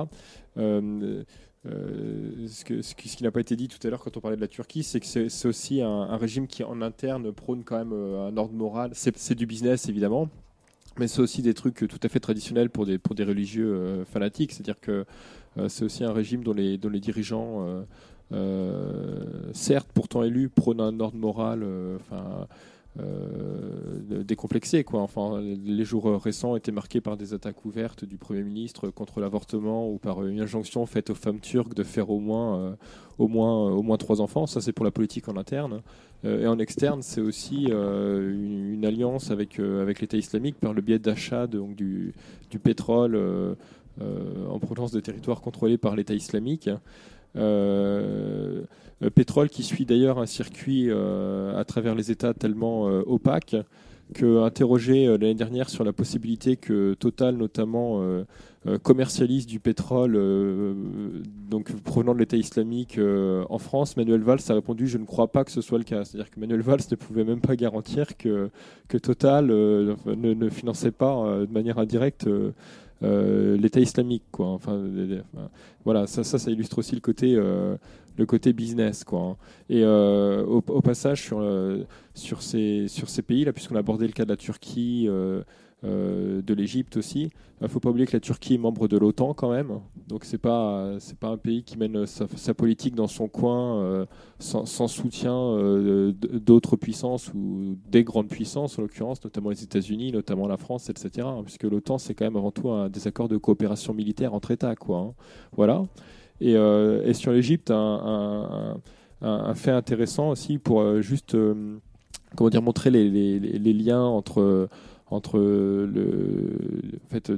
[1.67, 4.83] Ce, qui, n'a pas été dit tout à l'heure quand on parlait de la Turquie,
[4.83, 8.91] c'est que c'est aussi un, régime qui en interne prône quand même un ordre moral.
[8.95, 10.29] C'est du business évidemment,
[10.99, 14.05] mais c'est aussi des trucs tout à fait traditionnels pour des, pour des religieux euh,
[14.05, 14.53] fanatiques.
[14.53, 15.05] C'est-à-dire que
[15.59, 17.85] euh, c'est aussi un régime dont les, dont les dirigeants,
[18.33, 21.65] euh, certes pourtant élus, prônent un ordre moral.
[23.01, 25.01] Euh, quoi.
[25.01, 29.91] Enfin, les jours récents étaient marqués par des attaques ouvertes du Premier ministre contre l'avortement
[29.91, 32.73] ou par une injonction faite aux femmes turques de faire au moins, euh,
[33.19, 34.47] au moins, au moins trois enfants.
[34.47, 35.83] Ça, c'est pour la politique en interne.
[36.25, 40.73] Euh, et en externe, c'est aussi euh, une, alliance avec, euh, avec l'État islamique par
[40.73, 42.15] le biais d'achat de- donc, du,
[42.51, 43.55] du pétrole euh,
[44.01, 46.69] euh, en provenance des territoires contrôlés par l'État islamique.
[46.69, 46.79] Euh,
[47.37, 48.63] euh,
[49.15, 53.57] pétrole qui suit d'ailleurs un circuit euh, à travers les États tellement euh, opaque
[54.13, 58.25] que interrogé euh, l'année dernière sur la possibilité que Total notamment euh,
[58.67, 60.75] euh, commercialise du pétrole euh,
[61.51, 65.29] donc provenant de l'État islamique euh, en France, Manuel Valls a répondu je ne crois
[65.29, 66.05] pas que ce soit le cas.
[66.05, 68.51] C'est-à-dire que Manuel Valls ne pouvait même pas garantir que,
[68.89, 72.53] que Total euh, ne, ne finançait pas euh, de manière indirecte euh,
[73.03, 74.25] euh, l'État islamique.
[74.31, 74.47] Quoi.
[74.49, 74.81] Enfin,
[75.85, 77.77] voilà, ça, ça, illustre aussi le côté, euh,
[78.17, 79.05] le côté business.
[79.05, 79.21] Quoi.
[79.21, 79.37] hein.
[79.69, 81.85] Et euh, au, passage, sur, euh,
[82.15, 85.43] sur, ces, sur ces pays, là, puisqu'on a abordé le cas de la Turquie, euh,
[85.83, 89.35] de l'Égypte aussi, il ne faut pas oublier que la Turquie est membre de l'OTAN
[89.35, 89.81] quand même.
[90.09, 94.07] Donc c'est pas c'est pas un pays qui mène sa, politique dans son coin
[94.39, 95.59] sans, soutien
[96.15, 101.27] d'autres puissances ou des grandes puissances en l'occurrence, notamment les États-Unis, notamment la France, etc.
[101.29, 104.53] hein, puisque l'OTAN c'est quand même avant tout un des accords de coopération militaire entre
[104.53, 104.99] États, quoi.
[105.01, 105.15] hein.
[105.53, 105.85] Voilà.
[106.45, 108.77] Et, euh, et sur l'Égypte, un,
[109.55, 111.55] fait intéressant aussi pour euh, juste euh,
[112.37, 114.69] comment dire montrer les, les- les- les liens entre
[115.11, 117.31] entre les,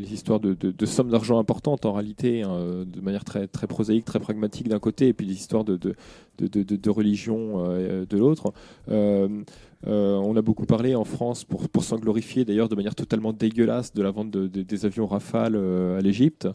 [0.00, 4.20] les histoires de, sommes d'argent importantes en réalité hein, de manière très très prosaïque très
[4.20, 5.94] pragmatique d'un côté et puis des histoires de de,
[6.38, 7.64] de, religion
[8.12, 8.52] de l'autre.
[9.86, 13.92] On a beaucoup parlé en France pour, pour s'en glorifier d'ailleurs de manière totalement dégueulasse
[13.94, 16.48] de la vente de- de- des avions Rafale à l'Égypte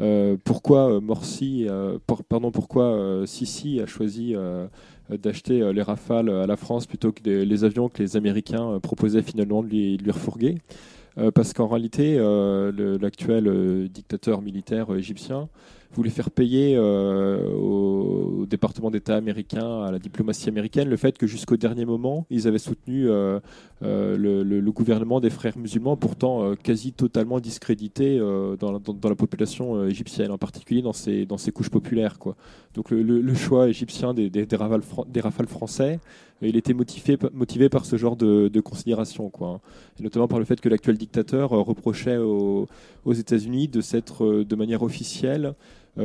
[0.00, 1.98] euh, pourquoi euh, Morsi, euh,
[2.28, 4.34] pardon, pourquoi euh, Sisi a choisi
[5.10, 9.22] d'acheter les Rafales à la France plutôt que des- les avions que les Américains proposaient
[9.22, 10.58] finalement de lui, de lui refourguer?
[11.34, 12.16] Parce qu'en réalité,
[13.00, 15.48] l'actuel dictateur militaire égyptien
[15.94, 21.26] voulait faire payer euh, au, département d'État américain, à la diplomatie américaine, le fait que
[21.26, 23.40] jusqu'au dernier moment, ils avaient soutenu euh,
[23.82, 30.38] euh, le, gouvernement des frères musulmans, pourtant quasi totalement discrédité dans, la- population égyptienne, en
[30.38, 32.18] particulier dans ses, dans ses couches populaires.
[32.18, 32.36] Quoi.
[32.74, 36.00] Donc le, choix égyptien des, des, rafales, des rafales français,
[36.42, 39.48] il était motivé, motivé par ce genre de, de considération, quoi.
[39.48, 39.60] hein.
[40.00, 42.66] Notamment par le fait que l'actuel dictateur reprochait aux,
[43.06, 45.54] États-Unis de s'être de manière officielle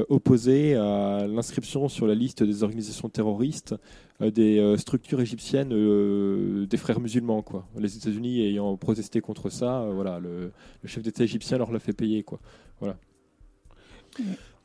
[0.10, 3.76] opposé à l'inscription sur la liste des organisations terroristes
[4.22, 7.42] euh, des euh, structures égyptiennes euh, des frères musulmans.
[7.42, 7.66] Quoi.
[7.78, 10.52] Les États-Unis ayant protesté contre ça, euh, voilà, le,
[10.86, 12.24] chef d'État égyptien leur l'a fait payer.
[12.24, 12.40] Quoi.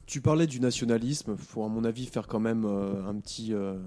[0.06, 1.36] Tu parlais du nationalisme.
[1.36, 3.78] faut à mon avis faire quand même euh, un petit, euh,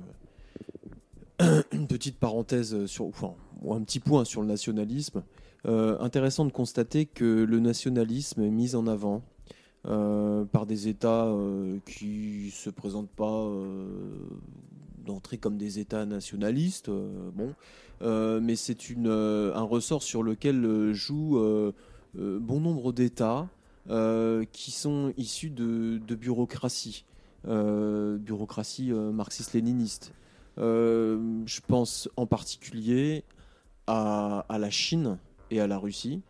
[1.72, 3.34] une petite parenthèse sur, enfin,
[3.70, 5.24] un petit point sur le nationalisme.
[5.66, 9.24] Euh, intéressant de constater que le nationalisme est mis en avant
[9.86, 13.86] euh, par des États euh, qui se présentent pas euh,
[15.06, 16.90] d'entrée comme des États nationalistes.
[16.90, 17.54] euh, bon,
[18.42, 21.40] mais c'est un ressort sur lequel jouent
[22.14, 23.48] bon nombre d'États
[24.52, 27.06] qui sont issus de, bureaucratie,
[27.46, 30.14] bureaucratie marxiste-léniniste.
[30.58, 33.24] Je pense en particulier
[33.88, 35.18] à la Chine
[35.50, 36.22] et à la Russie.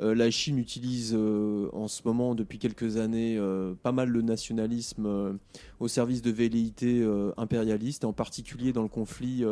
[0.00, 4.22] Euh, la Chine utilise euh, en ce moment, depuis quelques années, euh, pas mal le
[4.22, 5.38] nationalisme
[5.78, 7.06] au service de velléités
[7.36, 9.44] impérialistes, en particulier dans le conflit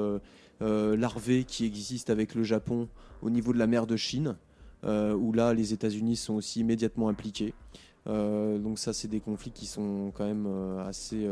[0.60, 2.88] larvé qui existe avec le Japon
[3.22, 4.36] au niveau de la mer de Chine,
[4.84, 7.54] où là les États-Unis sont aussi immédiatement impliqués.
[8.06, 10.46] Donc ça, c'est des conflits qui sont quand même
[10.86, 11.28] assez,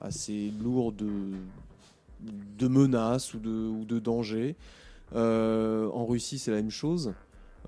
[0.00, 1.08] assez lourds de,
[2.58, 4.56] de menaces ou de, ou de dangers.
[5.14, 7.14] En Russie, c'est la même chose.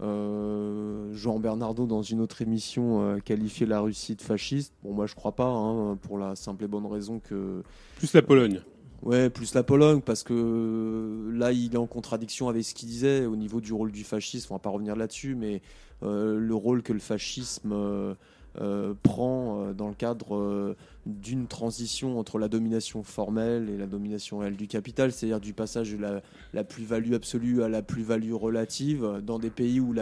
[0.00, 4.72] Euh, Jean Bernardo, dans une autre émission, euh, qualifiait la Russie de fasciste.
[4.82, 7.62] Bon, moi, je crois pas, hein, pour la simple et bonne raison que
[7.96, 8.60] Plus la Pologne.
[9.02, 12.88] Ouais, plus la Pologne, parce que euh, là, il est en contradiction avec ce qu'il
[12.88, 14.48] disait au niveau du rôle du fascisme.
[14.50, 15.62] On va pas revenir là-dessus, mais
[16.02, 18.16] euh, le rôle que le fascisme
[18.60, 23.86] euh, prend euh, dans le cadre euh, d'une transition entre la domination formelle et la
[23.86, 26.22] domination réelle du capital, c'est-à-dire du passage de
[26.52, 29.94] la, plus-value absolue à la plus-value relative, dans des pays où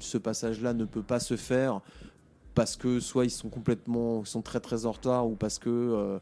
[0.00, 1.80] ce passage-là ne peut pas se faire
[2.54, 6.20] parce que soit ils sont complètement, sont très très en retard, ou parce que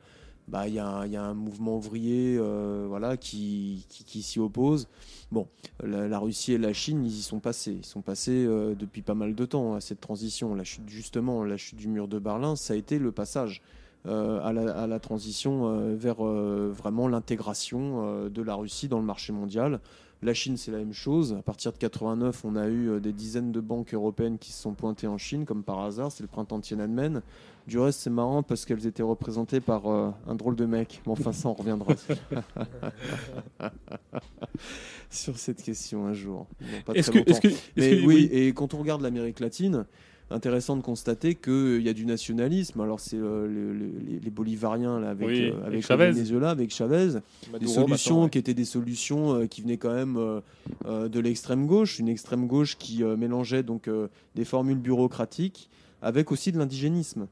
[0.50, 4.88] bah, il y, a y a un mouvement ouvrier euh, voilà, qui, qui, s'y oppose.
[5.30, 5.46] Bon,
[5.82, 7.76] la, Russie et la Chine, ils y sont passés.
[7.78, 10.54] Ils sont passés euh, depuis pas mal de temps à cette transition.
[10.56, 13.62] La chute, justement, la chute du mur de Berlin, ça a été le passage
[14.06, 19.80] euh, à, la, transition vers vraiment l'intégration de la Russie dans le marché mondial.
[20.22, 21.34] La Chine, c'est la même chose.
[21.38, 24.60] À partir de 89, on a eu euh, des dizaines de banques européennes qui se
[24.60, 26.12] sont pointées en Chine, comme par hasard.
[26.12, 27.22] C'est le printemps de Tiananmen.
[27.66, 31.00] Du reste, c'est marrant parce qu'elles étaient représentées par euh, un drôle de mec.
[31.06, 31.94] Mais enfin, ça, on reviendra
[35.10, 36.46] sur cette question un jour.
[36.60, 37.40] Bon, pas Est-ce que, est-ce longtemps.
[37.40, 39.86] que, est-ce Mais que- oui, et quand on regarde l'Amérique latine,
[40.30, 42.80] intéressant de constater qu'il y a du nationalisme.
[42.80, 46.12] Alors, c'est euh, le- le- les, les Bolivariens là, avec, Oui, euh, avec Chavez.
[46.12, 47.14] Venezuela, avec Chavez
[47.58, 48.30] des solutions maintenant, ouais.
[48.30, 50.40] qui étaient des solutions euh, qui venaient quand même euh,
[50.86, 55.68] euh, de l'extrême gauche, une extrême gauche qui euh, mélangeait donc euh, des formules bureaucratiques
[56.02, 57.26] avec aussi de l'indigénisme.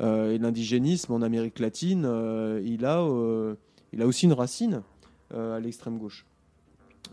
[0.00, 3.54] Euh, et l'indigénisme en Amérique latine, euh, il, a, euh,
[3.92, 4.82] il a aussi une racine
[5.34, 6.24] euh, à l'extrême gauche.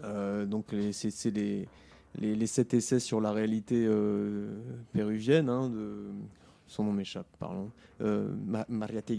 [0.03, 1.31] Euh, donc c'est c'est
[2.19, 4.47] les, sept essais sur la réalité euh,
[4.93, 6.05] péruvienne, hein, de,
[6.67, 7.71] son nom m'échappe, pardon,
[8.01, 9.17] euh, Ma- Mariategui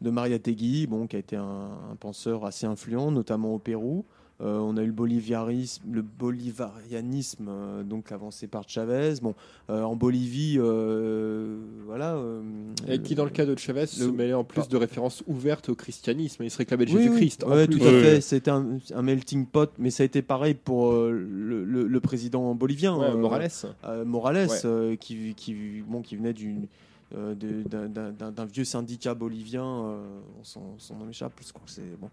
[0.00, 4.04] de Mariategui, bon, qui a été un, un penseur assez influent, notamment au Pérou.
[4.40, 9.14] Euh, on a eu le boliviarisme, le bolivarianisme, euh, donc avancé par Chavez.
[9.22, 9.34] Bon,
[9.70, 11.56] euh, en Bolivie, euh,
[11.86, 12.14] voilà.
[12.16, 12.42] euh,
[12.88, 15.74] Et qui, dans le cas de Chavez, se mêlait en plus de références ouvertes au
[15.74, 16.42] christianisme.
[16.42, 17.44] Il se réclamait de Oui, Jésus-Christ.
[17.46, 17.52] oui.
[17.52, 18.20] Ouais, tout à fait.
[18.20, 22.00] C'était un, un melting pot, mais ça a été pareil pour euh, le, le- le
[22.00, 22.96] président bolivien.
[22.98, 23.48] Ouais, euh, Morales.
[23.84, 24.58] euh, Morales, Ouais.
[24.64, 25.54] euh, qui, qui,
[25.86, 26.66] bon, qui venait d'une,
[27.14, 32.10] d'un- d'un vieux syndicat bolivien, euh, son, son nom je crois que c'est bon.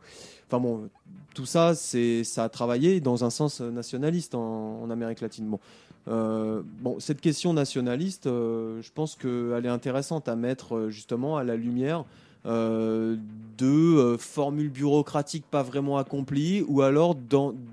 [0.48, 0.90] Enfin bon,
[1.34, 5.48] tout ça, c'est, ça a travaillé dans un sens nationaliste en, Amérique latine.
[5.50, 5.60] Bon,
[6.08, 11.38] Euh, bon, cette question nationaliste, euh, je pense qu'elle est intéressante à mettre euh, justement
[11.38, 12.06] à la lumière
[12.48, 13.18] euh,
[13.60, 17.14] de euh, formules bureaucratiques pas vraiment accomplies ou alors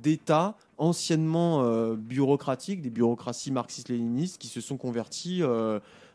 [0.02, 5.42] d'États anciennement euh, bureaucratiques, des bureaucraties marxistes-léninistes qui se sont convertis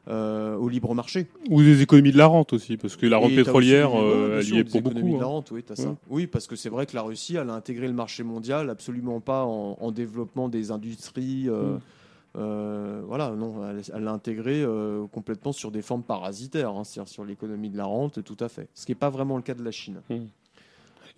[0.10, 1.28] euh, au libre marché.
[1.50, 4.54] Ou des économies de la rente aussi, parce que la rente Et pétrolière, euh, elle
[4.54, 5.14] y est pour économies beaucoup.
[5.16, 5.30] de la hein.
[5.30, 5.96] rente, oui, ça.
[6.30, 9.46] Parce que c'est vrai que la Russie, elle a intégré le marché mondial absolument pas
[9.46, 11.46] en, en développement des industries.
[11.48, 11.78] euh,
[12.36, 13.06] Mm.
[13.08, 13.62] voilà, non,
[13.96, 14.66] elle l'a intégré
[15.12, 18.68] complètement sur des formes parasitaires, hein, c'est-à-dire sur l'économie de la rente, tout à fait.
[18.74, 20.02] Ce qui n'est pas vraiment le cas de la Chine.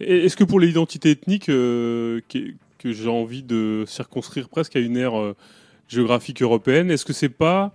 [0.01, 2.39] Et Est-ce que pour l'identité ethnique, euh, que,
[2.77, 5.33] que j'ai envie de circonscrire presque à une ère
[5.87, 7.73] géographique européenne, est-ce que c'est pas.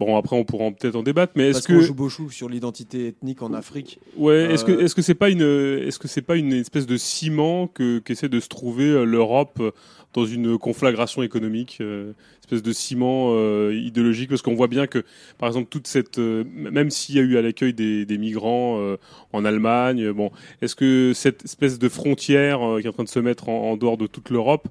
[0.00, 1.80] Bon, après, on pourra peut-être en débattre, mais est-ce Parce qu'on que.
[1.82, 4.00] joue beaucoup sur l'identité ethnique en Afrique.
[4.16, 6.86] Ouais, est-ce que Euh, est-ce que c'est pas une est-ce que c'est pas une espèce
[6.86, 9.72] de ciment que qu'essaie de se trouver euh, l'Europe euh,
[10.14, 14.30] dans une conflagration économique, euh, espèce de ciment euh, idéologique?
[14.30, 15.04] Parce qu'on voit bien que
[15.36, 18.78] par exemple toute cette euh, même s'il y a eu à l'accueil des, des migrants
[18.80, 18.96] euh,
[19.34, 20.30] en Allemagne, bon,
[20.62, 23.72] est-ce que cette espèce de frontière euh, qui est en train de se mettre en,
[23.72, 24.66] en dehors de toute l'Europe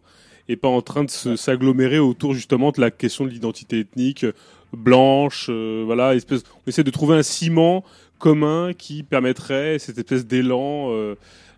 [0.49, 4.25] est pas en train de s'agglomérer autour justement de la question de l'identité ethnique
[4.73, 7.83] blanche, euh, voilà, espèce on essaie de trouver un ciment
[8.17, 11.15] commun qui permettrait cette espèce d'élan euh,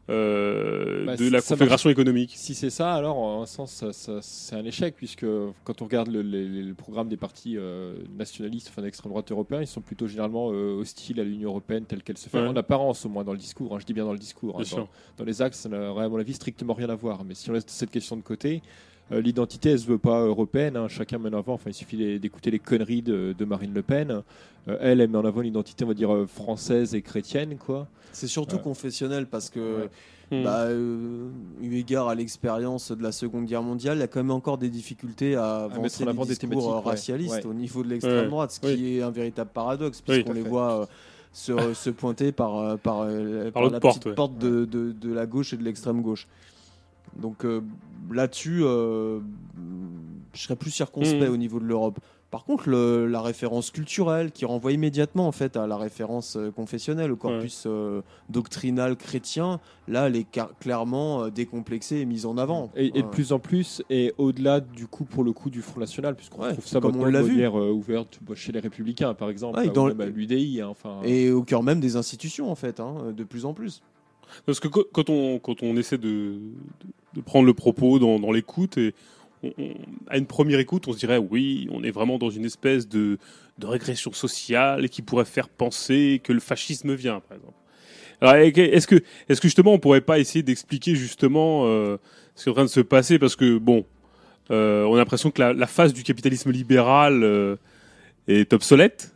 [0.09, 2.33] euh, Bah, de la ça confédération économique.
[2.35, 3.83] Si c'est ça, alors en un sens,
[4.21, 5.25] c'est un échec, puisque
[5.63, 9.61] quand on regarde le, les- le programme des partis euh, nationalistes, enfin d'extrême droite européens,
[9.61, 12.47] ils sont plutôt généralement euh, hostiles à l'Union européenne telle qu'elle se fait, Ouais.
[12.47, 13.73] en apparence au moins dans le discours.
[13.75, 14.59] hein, je dis bien dans le discours.
[14.59, 17.23] hein, dans, dans les axes, ça n'a à mon avis strictement rien à voir.
[17.23, 18.61] Mais si on laisse cette question de côté,
[19.19, 20.77] l'identité, elle se veut pas européenne.
[20.77, 21.53] hein, chacun met en avant.
[21.53, 24.21] Enfin, il suffit les- d'écouter les conneries de, de Marine Le Pen.
[24.67, 27.57] Euh, elle, elle met en avant une identité, on va dire euh, française et chrétienne,
[27.57, 27.87] quoi.
[28.13, 29.89] C'est surtout confessionnel parce que, Ouais.
[30.39, 30.43] Hmm.
[30.45, 31.27] bah, euh,
[31.61, 34.57] eu égard à l'expérience de la Seconde Guerre mondiale, il y a quand même encore
[34.57, 36.81] des difficultés à mettre avancer en des avant des discours thématiques, euh, ouais.
[36.85, 37.45] racialistes Ouais.
[37.47, 38.27] au niveau de l'extrême Ouais.
[38.29, 38.75] droite, ce Oui.
[38.77, 40.47] qui est un véritable paradoxe puisqu'on à les fait.
[40.49, 40.85] voit euh,
[41.33, 44.15] se, se pointer par, euh, par, euh, par l'autre la porte, petite ouais.
[44.15, 46.27] porte de, de- de la gauche et de l'extrême gauche.
[47.17, 47.61] Donc euh,
[48.11, 49.19] là-dessus, euh,
[50.33, 51.33] je serais plus circonspect Mhm.
[51.33, 51.99] au niveau de l'Europe.
[52.31, 56.49] Par contre, le- la référence culturelle qui renvoie immédiatement en fait à la référence euh,
[56.49, 59.59] confessionnelle, au corpus euh, doctrinal chrétien,
[59.89, 60.25] là, elle est
[60.61, 62.71] clairement décomplexée et mise en avant.
[62.77, 65.81] Et, et de plus en plus, et au-delà du coup, pour le coup, du Front
[65.81, 67.41] National, puisqu'on Ouais, trouve ça comme on l'a vu.
[67.43, 70.61] euh, ouverte bah, chez les Républicains, par exemple, ou dans l'UDI.
[70.61, 73.81] hein, enfin, Et au cœur même des institutions, en fait, hein, de plus en plus.
[74.45, 76.35] Parce que quand on, quand on essaie de,
[77.13, 78.93] de, prendre le propos dans, dans l'écoute, et
[80.07, 83.17] à une première écoute, on se dirait oui, on est vraiment dans une espèce de,
[83.57, 87.55] de régression sociale qui pourrait faire penser que le fascisme vient, par exemple.
[88.21, 91.97] Est-ce que, est-ce que justement on pourrait pas essayer d'expliquer justement euh,
[92.35, 93.17] ce qui est en train de se passer?
[93.17, 93.83] Parce que bon,
[94.51, 97.55] euh, on a l'impression que la, la phase du capitalisme libéral euh,
[98.27, 99.10] est obsolète.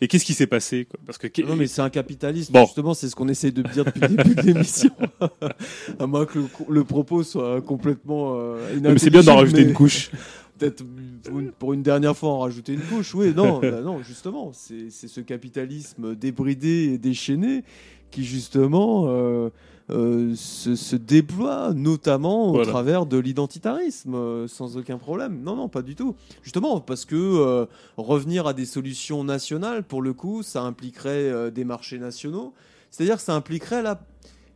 [0.00, 0.98] Et qu'est-ce qui s'est passé quoi?
[1.04, 2.64] Parce que Non, mais c'est un capitalisme, Bon.
[2.64, 4.90] justement, c'est ce qu'on essaie de dire depuis le début de l'émission.
[5.98, 8.34] à moins que le, le propos soit complètement.
[8.38, 10.10] euh, Non, mais c'est bien d'en rajouter mais une couche.
[10.58, 10.84] Peut-être
[11.24, 13.14] pour une, pour une dernière fois en rajouter une couche.
[13.14, 17.64] Oui, non, bah non justement, c'est c'est ce capitalisme débridé et déchaîné
[18.10, 19.50] qui, justement, euh,
[19.90, 22.68] euh, se, se déploie notamment au Voilà.
[22.70, 25.42] travers de l'identitarisme, euh, sans aucun problème.
[25.42, 26.14] Non, non, pas du tout.
[26.42, 31.64] Justement, parce que euh, revenir à des solutions nationales, pour le coup, ça impliquerait des
[31.64, 32.52] marchés nationaux.
[32.90, 34.00] C'est-à-dire que ça impliquerait là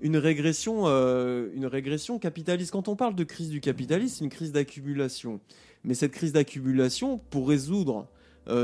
[0.01, 2.73] une régression, une régression capitaliste.
[2.73, 5.41] Quand on parle de crise du capitalisme, c'est une crise d'accumulation.
[5.85, 8.07] Mais cette crise d'accumulation, pour résoudre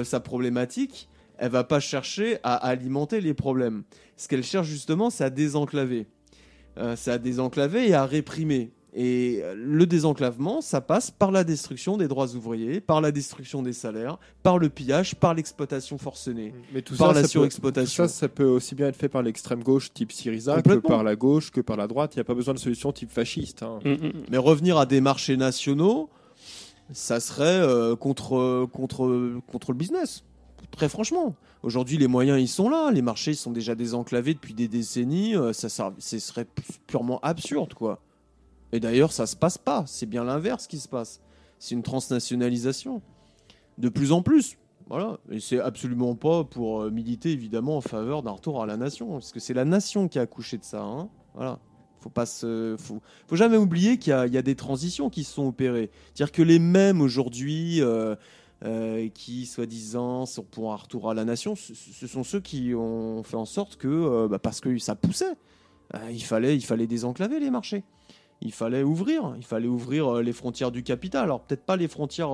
[0.04, 1.08] sa problématique,
[1.38, 3.82] elle va pas chercher à alimenter les problèmes.
[4.16, 6.06] Ce qu'elle cherche justement, c'est à désenclaver.
[6.78, 8.70] Euh, c'est à désenclaver et à réprimer.
[8.92, 13.62] Et euh, le désenclavement, ça passe par la destruction des droits ouvriers, par la destruction
[13.62, 17.26] des salaires, par le pillage, par l'exploitation forcenée, mais tout par ça, la ça peut,
[17.26, 18.08] tout surexploitation.
[18.08, 21.14] ça, ça peut aussi bien être fait par l'extrême gauche type Syriza que par la
[21.14, 22.16] gauche, que par la droite.
[22.16, 23.62] Il n'y a pas besoin de solution type fasciste.
[23.62, 23.78] hein.
[23.84, 24.12] Mm, mm.
[24.30, 26.10] Mais revenir à des marchés nationaux,
[26.92, 30.24] ça serait euh, contre, contre, contre le business.
[30.76, 31.34] Très franchement.
[31.62, 32.90] Aujourd'hui, les moyens, ils sont là.
[32.90, 35.36] Les marchés sont déjà désenclavés depuis des décennies.
[35.36, 35.68] euh, ça,
[35.98, 38.00] ce serait pu- purement absurde, quoi.
[38.72, 39.84] Et d'ailleurs, ça se passe pas.
[39.86, 41.20] C'est bien l'inverse qui se passe.
[41.58, 43.02] C'est une transnationalisation.
[43.78, 44.56] De plus en plus.
[44.88, 45.18] Voilà.
[45.30, 49.10] Et c'est absolument pas pour euh, militer, évidemment, en faveur d'un retour à la nation.
[49.12, 50.82] Parce que c'est la nation qui a accouché de ça.
[50.82, 51.08] hein.
[51.34, 51.58] Voilà.
[52.00, 53.00] Faut pas faut,
[53.36, 55.90] jamais oublier qu'il y, a- il y a des transitions qui se sont opérées.
[56.14, 58.16] C'est-à-dire que les mêmes aujourd'hui, euh,
[58.64, 63.22] euh, qui soi-disant sont pour un retour à la nation, ce, sont ceux qui ont
[63.22, 65.36] fait en sorte que, euh, bah, parce que ça poussait,
[65.94, 67.84] euh, il fallait, il fallait désenclaver les marchés.
[68.42, 71.24] Il fallait ouvrir, il fallait ouvrir euh, les frontières du capital.
[71.24, 72.30] Alors peut-être pas les frontières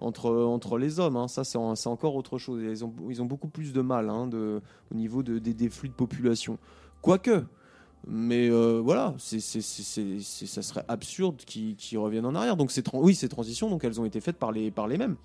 [0.00, 2.62] entre, entre les hommes, hein, ça c'est en- c'est encore autre chose.
[2.62, 5.88] Ils ont, ils ont beaucoup plus de mal hein, au niveau de, des, des flux
[5.88, 6.58] de population.
[7.02, 7.44] Quoique,
[8.06, 12.56] mais euh, voilà, ça serait absurde qu'ils, reviennent en arrière.
[12.56, 15.16] Donc ces oui, ces transitions, donc elles ont été faites par les, par les mêmes.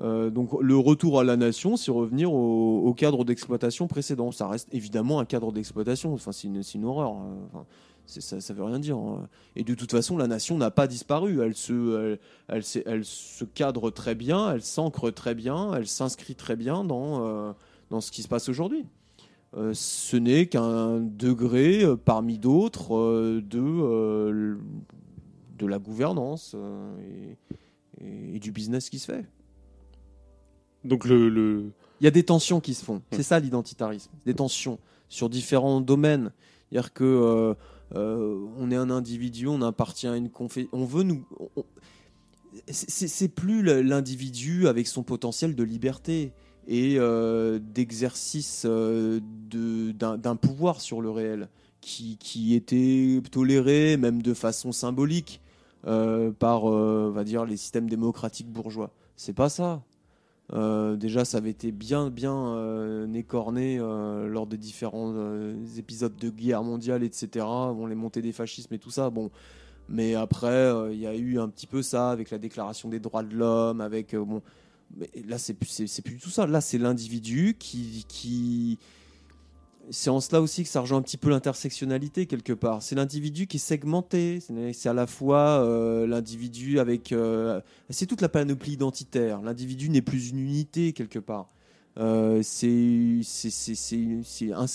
[0.00, 4.30] Euh, donc le retour à la nation, c'est revenir au, cadre d'exploitation précédent.
[4.30, 6.12] Ça reste évidemment un cadre d'exploitation.
[6.12, 7.12] Enfin, c'est une, horreur.
[7.12, 7.64] hein.
[8.06, 8.96] Ça, ça veut rien dire.
[8.96, 9.28] hein.
[9.56, 11.40] Et de toute façon, la nation n'a pas disparu.
[11.42, 16.84] Elle se, elle se cadre très bien, elle s'ancre très bien, elle s'inscrit très bien
[16.84, 17.52] dans, euh,
[17.90, 18.86] dans ce qui se passe aujourd'hui.
[19.56, 24.58] Euh, ce n'est qu'un degré euh, parmi d'autres euh, de,
[25.58, 26.54] de la gouvernance
[27.00, 27.36] et,
[28.04, 29.24] et- et du business qui se fait.
[30.84, 33.00] Donc le, le- Il y a des tensions qui se font.
[33.10, 34.10] C'est ça l'identitarisme.
[34.26, 34.78] Des tensions
[35.08, 36.30] sur différents domaines.
[36.70, 37.56] C'est-à-dire que
[37.94, 40.68] on est un individu, on appartient à une confession.
[40.72, 41.24] On veut nous.
[41.56, 41.64] on-
[42.70, 46.32] c'est- plus l'individu avec son potentiel de liberté
[46.68, 51.48] et euh, d'exercice euh, d'un pouvoir sur le réel
[51.80, 55.40] qui, qui était toléré même de façon symbolique
[55.86, 58.90] euh, par euh, on va dire les systèmes démocratiques bourgeois.
[59.16, 59.82] C'est pas ça.
[60.50, 65.12] Déjà, ça avait été bien, bien écorné lors des différents
[65.76, 67.44] épisodes de guerre mondiale, etc.
[67.44, 69.10] Bon, les montées des fascismes et tout ça.
[69.10, 69.30] Bon,
[69.90, 73.24] mais après, il y a eu un petit peu ça avec la Déclaration des droits
[73.24, 74.14] de l'homme, avec.
[74.96, 76.46] Mais là, c'est plus, du tout ça.
[76.46, 78.78] Là, c'est l'individu qui, qui.
[79.90, 82.82] C'est en cela aussi que ça rejoint un petit peu l'intersectionnalité quelque part.
[82.82, 84.40] C'est l'individu qui est segmenté.
[84.72, 87.12] C'est à la fois euh, l'individu avec.
[87.12, 87.60] euh,
[87.90, 89.40] c'est toute la panoplie identitaire.
[89.40, 91.48] L'individu n'est plus une unité quelque part.
[91.98, 93.20] Euh, c'est
[94.52, 94.66] un,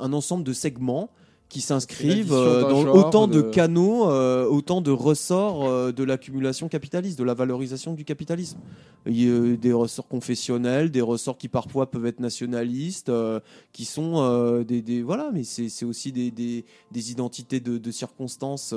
[0.00, 1.10] un ensemble de segments
[1.48, 6.02] qui s'inscrivent euh, dans genre autant de de- canaux, euh, autant de ressorts euh, de
[6.02, 8.58] l'accumulation capitaliste, de la valorisation du capitalisme.
[9.06, 13.38] Il y a des ressorts confessionnels, des ressorts qui parfois peuvent être nationalistes, euh,
[13.72, 18.74] qui sont des, des- voilà, mais c'est aussi des, des, des identités de, de circonstances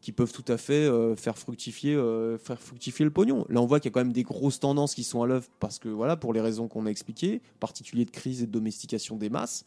[0.00, 1.94] qui peuvent tout à fait faire fructifier
[2.42, 3.44] faire fructifier le pognon.
[3.50, 5.46] Là, on voit qu'il y a quand même des grosses tendances qui sont à l'œuvre
[5.60, 8.52] parce que voilà, pour les raisons qu'on a expliquées, en particulier de crise et de
[8.52, 9.64] domestication des masses.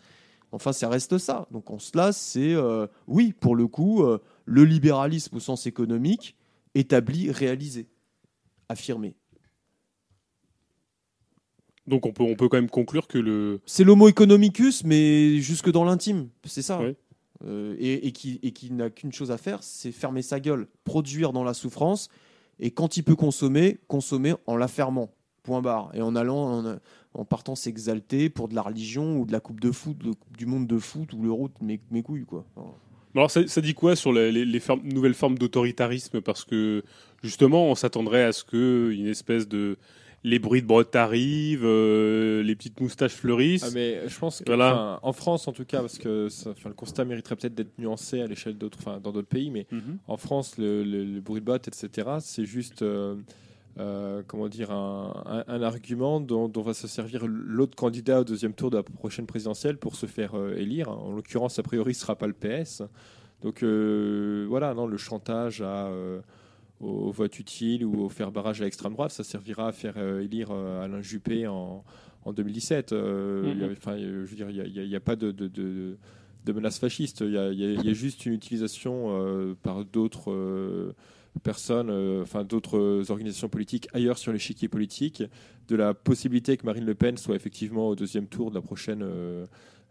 [0.54, 1.48] Enfin, ça reste ça.
[1.52, 6.38] Donc en cela, c'est euh, oui, pour le coup, euh, le libéralisme au sens économique
[6.76, 7.88] établi, réalisé,
[8.70, 9.16] affirmé.
[11.88, 13.62] Donc on peut, on peut quand même conclure que le.
[13.66, 16.80] C'est l'homo economicus, mais jusque dans l'intime, c'est ça.
[16.80, 16.96] Oui.
[17.46, 20.68] Euh, et, et qui, et qui n'a qu'une chose à faire, c'est fermer sa gueule,
[20.86, 22.08] produire dans la souffrance,
[22.60, 25.10] et quand il peut consommer, consommer en la fermant.
[25.42, 25.92] Point barre.
[25.94, 26.78] Et en allant, en,
[27.14, 30.46] en partant s'exalter pour de la religion ou de la coupe de foot, de- du
[30.46, 32.46] monde de foot ou l'euro mes, mes couilles, quoi.
[32.56, 32.70] Enfin,
[33.16, 36.22] Alors ça, ça dit quoi sur les, les- les formes- nouvelles formes d'autoritarisme?
[36.22, 36.84] Parce que
[37.24, 39.78] justement, on s'attendrait à ce que une espèce de
[40.26, 43.66] les bruits de brotte arrivent, euh, les petites moustaches fleurissent.
[43.68, 44.98] Ah, mais je pense que, Voilà.
[45.04, 48.28] en France en tout cas, parce que ça- le constat mériterait peut-être d'être nuancé à
[48.28, 49.98] l'échelle d'autres, enfin, dans d'autres pays, mais Mhm.
[50.08, 53.16] en France, le, le- le bruit de botte, etc., c'est juste, euh,
[53.80, 58.24] euh, comment dire, un, un- un argument dont, dont va se servir l'autre candidat au
[58.24, 60.90] deuxième tour de la prochaine présidentielle pour se faire euh, élire.
[60.90, 62.84] En l'occurrence, a priori, ce sera pas le PS.
[63.42, 66.22] Donc euh, voilà, non, le chantage à, euh,
[66.80, 70.52] au vote utile ou au faire barrage à l'extrême droite, ça servira à faire élire
[70.52, 71.84] Alain Juppé en,
[72.26, 72.94] en 2017.
[72.94, 73.50] Euh, Mhm.
[73.52, 75.98] il y a- enfin, je veux dire, il n'y a, pas de, de, de-
[76.46, 77.22] de menace fasciste.
[77.22, 80.94] Il y a, y y juste une utilisation par d'autres
[81.40, 85.24] personnes, euh, d'autres organisations politiques ailleurs sur l'échiquier politique,
[85.68, 89.02] de la possibilité que Marine Le Pen soit effectivement au deuxième tour de la prochaine
[89.04, 89.46] euh,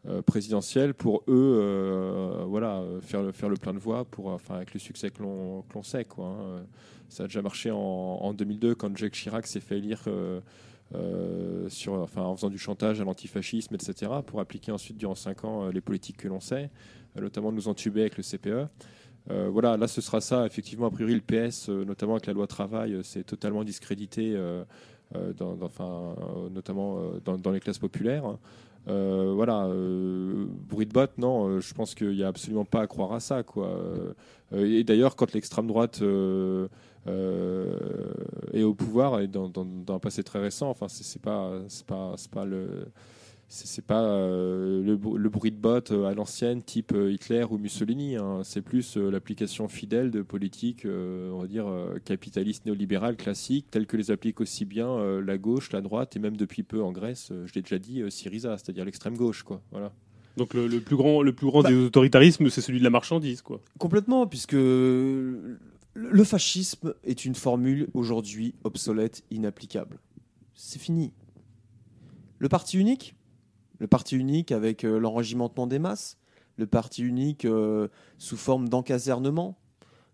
[0.07, 4.75] euh, présidentielle pour eux, voilà, faire le, faire le plein de voix pour, enfin, avec
[4.75, 6.27] le succès que l'on que sait, quoi.
[6.27, 6.63] hein.
[7.09, 10.05] Ça a déjà marché en, en 2002 quand Jacques Chirac s'est fait élire.
[11.69, 15.69] sur, enfin, en faisant du chantage à l'antifascisme, etc., pour appliquer ensuite durant 5 ans
[15.69, 16.71] les politiques que l'on sait,
[17.17, 18.69] euh, notamment nous entuber avec le CPE.
[19.31, 20.47] Euh, voilà, là ce sera ça.
[20.47, 24.33] Effectivement, a priori, le PS, euh, notamment avec la loi travail, euh, c'est totalement discrédité,
[24.35, 24.65] euh,
[26.51, 28.25] notamment dans, les classes populaires.
[28.87, 33.21] Voilà, bruit de botte, non, je pense qu'il n'y a absolument pas à croire à
[33.21, 33.43] ça.
[33.43, 33.79] Quoi.
[34.55, 36.03] Et d'ailleurs, quand l'extrême droite
[37.07, 39.53] est au pouvoir, et dans,
[39.89, 41.53] un passé très récent, enfin, c'est pas,
[41.87, 42.87] pas, pas le.
[43.55, 47.45] C'est pas euh, le, br- le bruit de botte euh, à l'ancienne, type euh, Hitler
[47.51, 48.17] ou Mussolini.
[48.17, 48.41] hein.
[48.45, 53.67] C'est plus euh, l'application fidèle de politiques, euh, on va dire, euh, capitalistes néolibérales classiques,
[53.71, 56.83] telles que les applique aussi bien euh, la gauche, la droite, et même depuis peu
[56.83, 59.43] en Grèce, euh, je l'ai déjà dit, euh, Syriza, c'est-à-dire l'extrême gauche.
[59.43, 59.61] Quoi.
[59.71, 59.93] Voilà.
[60.39, 62.89] Donc le, le plus grand, le plus grand Bah- des autoritarismes, c'est celui de la
[62.91, 63.61] marchandise, quoi.
[63.79, 65.59] Complètement, puisque le
[66.25, 69.99] fascisme est une formule aujourd'hui obsolète, inapplicable.
[70.55, 71.13] C'est fini.
[72.39, 73.15] Le parti unique,
[73.83, 76.17] le parti unique avec euh, l'enregimentement des masses,
[76.57, 79.59] le parti unique euh, sous forme d'encasernement,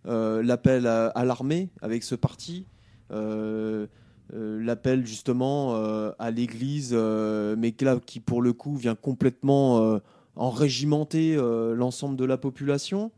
[0.06, 2.64] euh, l'appel à, l'armée avec ce parti,
[3.12, 3.86] euh,
[4.32, 5.74] l'appel justement
[6.18, 7.74] à l'Église, mais
[8.06, 10.00] qui pour le coup vient complètement
[10.36, 11.34] enrégimenter
[11.74, 13.10] l'ensemble de la population,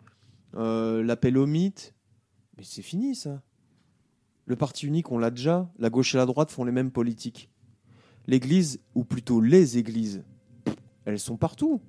[0.55, 1.95] l'appel au mythe,
[2.57, 3.43] mais c'est fini ça.
[4.47, 7.51] Le parti unique, on l'a déjà, la gauche et la droite font les mêmes politiques.
[8.29, 10.23] L'Église, ou plutôt les églises,
[11.05, 11.81] elles sont partout.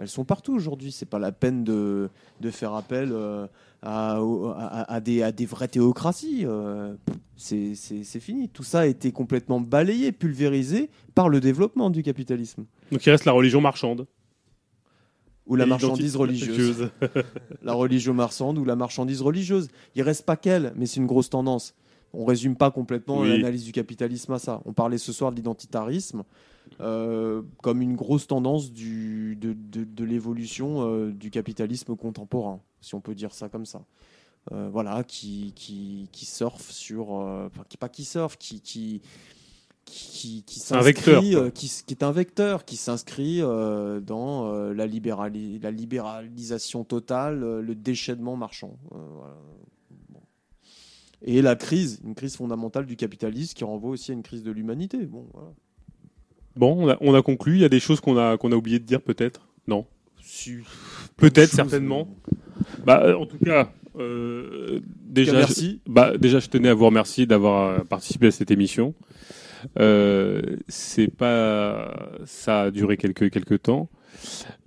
[0.00, 0.90] Elles sont partout aujourd'hui.
[0.92, 2.08] C'est pas la peine de,
[2.40, 3.46] de faire appel euh,
[3.82, 6.42] à, à- à des, à des vraies théocraties.
[6.44, 6.94] euh,
[7.36, 7.74] c'est
[8.20, 8.48] fini.
[8.48, 12.64] Tout ça a été complètement balayé, pulvérisé par le développement du capitalisme.
[12.90, 14.06] Donc il reste la religion marchande.
[15.46, 16.88] Ou la marchandise religieuse.
[17.62, 19.68] la religion marchande ou la marchandise religieuse.
[19.94, 21.74] Il reste pas qu'elle, mais c'est une grosse tendance.
[22.14, 23.28] On résume pas complètement Oui.
[23.28, 24.62] l'analyse du capitalisme à ça.
[24.64, 26.22] On parlait ce soir de l'identitarisme
[26.80, 32.94] euh, comme une grosse tendance du, de, de- de l'évolution euh, du capitalisme contemporain, si
[32.94, 33.84] on peut dire ça comme ça.
[34.52, 37.10] Euh, voilà, qui, qui, qui surfe sur.
[37.10, 38.60] Enfin, qui, pas qui surfe, qui.
[38.60, 39.00] qui
[39.86, 45.70] qui, qui un vecteur, s'inscrit, qui, est un vecteur, qui s'inscrit dans la, libérali- la
[45.70, 48.78] libéralisation totale, le déchaînement marchand.
[48.90, 49.36] Voilà.
[51.20, 54.50] Et la crise, une crise fondamentale du capitalisme qui renvoie aussi à une crise de
[54.50, 55.04] l'humanité.
[55.04, 55.52] Bon, voilà.
[56.56, 57.54] Bon, on a, on a conclu.
[57.54, 59.48] Il y a des choses qu'on a, qu'on a oublié de dire, peut-être?
[59.66, 59.86] Non.
[60.22, 60.58] Si-
[61.16, 62.08] Peut-être, certainement.
[62.30, 62.38] mais-
[62.86, 65.80] Bah, euh, en tout cas, euh, déjà, merci.
[65.86, 68.94] Je, bah, déjà, je tenais à vous remercier d'avoir euh, participé à cette émission.
[69.80, 71.94] Euh, c'est pas,
[72.26, 73.88] ça a duré quelques quelques temps.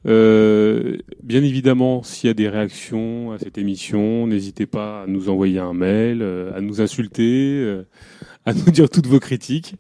[0.07, 5.30] Euh, bien évidemment, s'il y a des réactions à cette émission, n'hésitez pas à nous
[5.30, 7.83] envoyer un mail, euh, à nous insulter, euh,
[8.48, 9.76] à nous dire toutes vos critiques.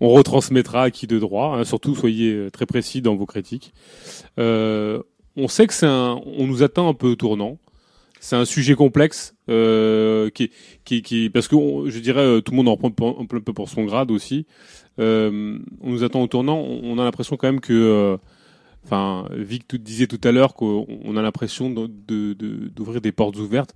[0.00, 1.56] On retransmettra à qui de droit.
[1.56, 1.64] hein.
[1.64, 3.72] surtout, soyez euh, très précis dans vos critiques.
[4.38, 5.02] Euh,
[5.36, 7.56] on sait que c'est un, on nous atteint un peu au tournant.
[8.20, 10.50] C'est un sujet complexe euh, qui,
[10.84, 13.70] qui, qui, parce que je dirais euh, tout le monde en prend un peu pour
[13.70, 14.44] son grade aussi.
[14.98, 16.58] Euh, on nous attend au tournant.
[16.60, 18.18] On a l'impression quand même que, euh,
[18.84, 23.74] enfin, Vic tout, disait tout à l'heure qu'on on a l'impression d'ouvrir des portes ouvertes.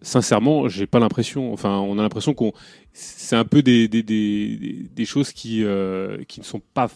[0.00, 1.52] Sincèrement, j'ai pas l'impression.
[1.52, 2.52] Enfin, on a l'impression qu'on,
[2.92, 6.90] c'est un peu des des, des, choses qui euh, qui ne sont pas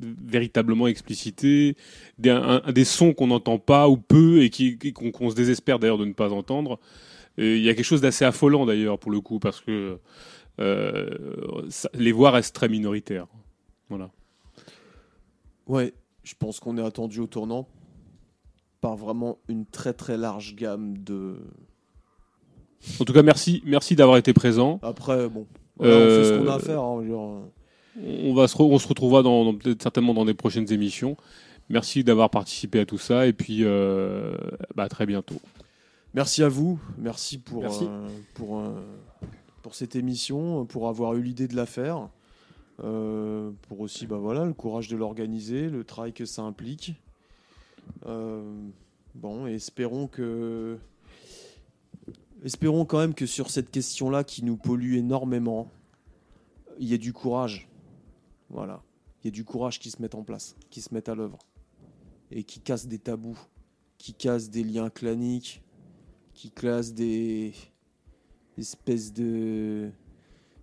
[0.00, 1.76] véritablement explicitées,
[2.18, 2.38] des,
[2.72, 4.50] des sons qu'on n'entend pas ou peu et
[4.92, 6.78] qu'on se désespère d'ailleurs de ne pas entendre.
[7.38, 9.98] Il y a quelque chose d'assez affolant d'ailleurs pour le coup parce que
[10.60, 13.26] euh, les voix restent très minoritaires.
[13.88, 14.10] Voilà.
[15.66, 17.66] Ouais, je pense qu'on est attendu au tournant
[18.80, 21.38] par vraiment une très très large gamme de.
[23.00, 24.78] En tout cas, merci, merci d'avoir été présent.
[24.82, 25.46] Après, bon,
[25.76, 26.82] voilà, on fait ce qu'on a à Euh, faire.
[26.82, 27.40] hein, euh.
[28.28, 31.16] On va se, re- on se retrouvera dans, dans- peut-être certainement dans des prochaines émissions.
[31.68, 34.34] Merci d'avoir participé à tout ça et puis euh,
[34.74, 35.40] bah, à très bientôt.
[36.14, 37.84] Merci à vous, merci pour, Merci.
[37.88, 38.72] euh, pour, euh,
[39.62, 42.08] pour cette émission, pour avoir eu l'idée de la faire,
[42.84, 46.94] euh, pour aussi bah, voilà, le courage de l'organiser, le travail que ça implique.
[48.06, 48.42] Euh,
[49.14, 50.76] bon, et espérons que.
[52.44, 55.70] Espérons quand même que sur cette question-là qui nous pollue énormément,
[56.78, 57.68] il y ait du courage.
[58.50, 58.82] Voilà.
[59.22, 61.38] Il y ait du courage qui se mette en place, qui se mette à l'œuvre.
[62.32, 63.38] Et qui casse des tabous,
[63.98, 65.62] qui casse des liens claniques,
[66.34, 67.52] qui classe des
[68.58, 69.90] espèces de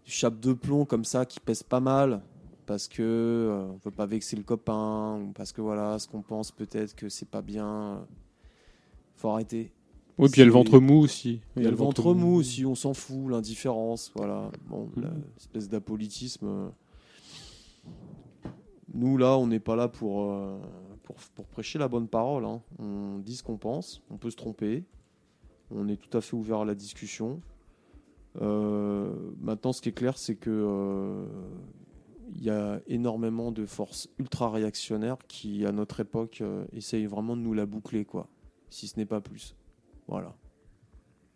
[0.04, 2.22] chape de plomb comme ça qui pèsent pas mal
[2.66, 6.22] parce que euh, on veut pas vexer le copain ou parce que voilà ce qu'on
[6.22, 8.08] pense peut-être que c'est pas bien
[9.16, 9.72] faut arrêter
[10.20, 11.40] Oui, puis il y a le ventre mou aussi.
[11.56, 15.24] il y a le ventre mou aussi on s'en fout l'indifférence voilà bon Mhm.
[15.36, 16.70] l'espèce d'apolitisme euh.
[18.94, 20.58] nous là on n'est pas là pour, euh,
[21.04, 22.62] pour pour prêcher la bonne parole hein.
[22.80, 24.84] on dit ce qu'on pense on peut se tromper
[25.72, 27.42] on est tout à fait ouvert à la discussion.
[28.42, 31.26] Euh, maintenant, ce qui est clair, c'est que euh,
[32.36, 36.42] il y a énormément de forces ultra réactionnaires qui, à notre époque,
[36.74, 38.28] essayent vraiment de nous la boucler, quoi.
[38.72, 39.56] Si ce n'est pas plus.
[40.10, 40.34] Voilà.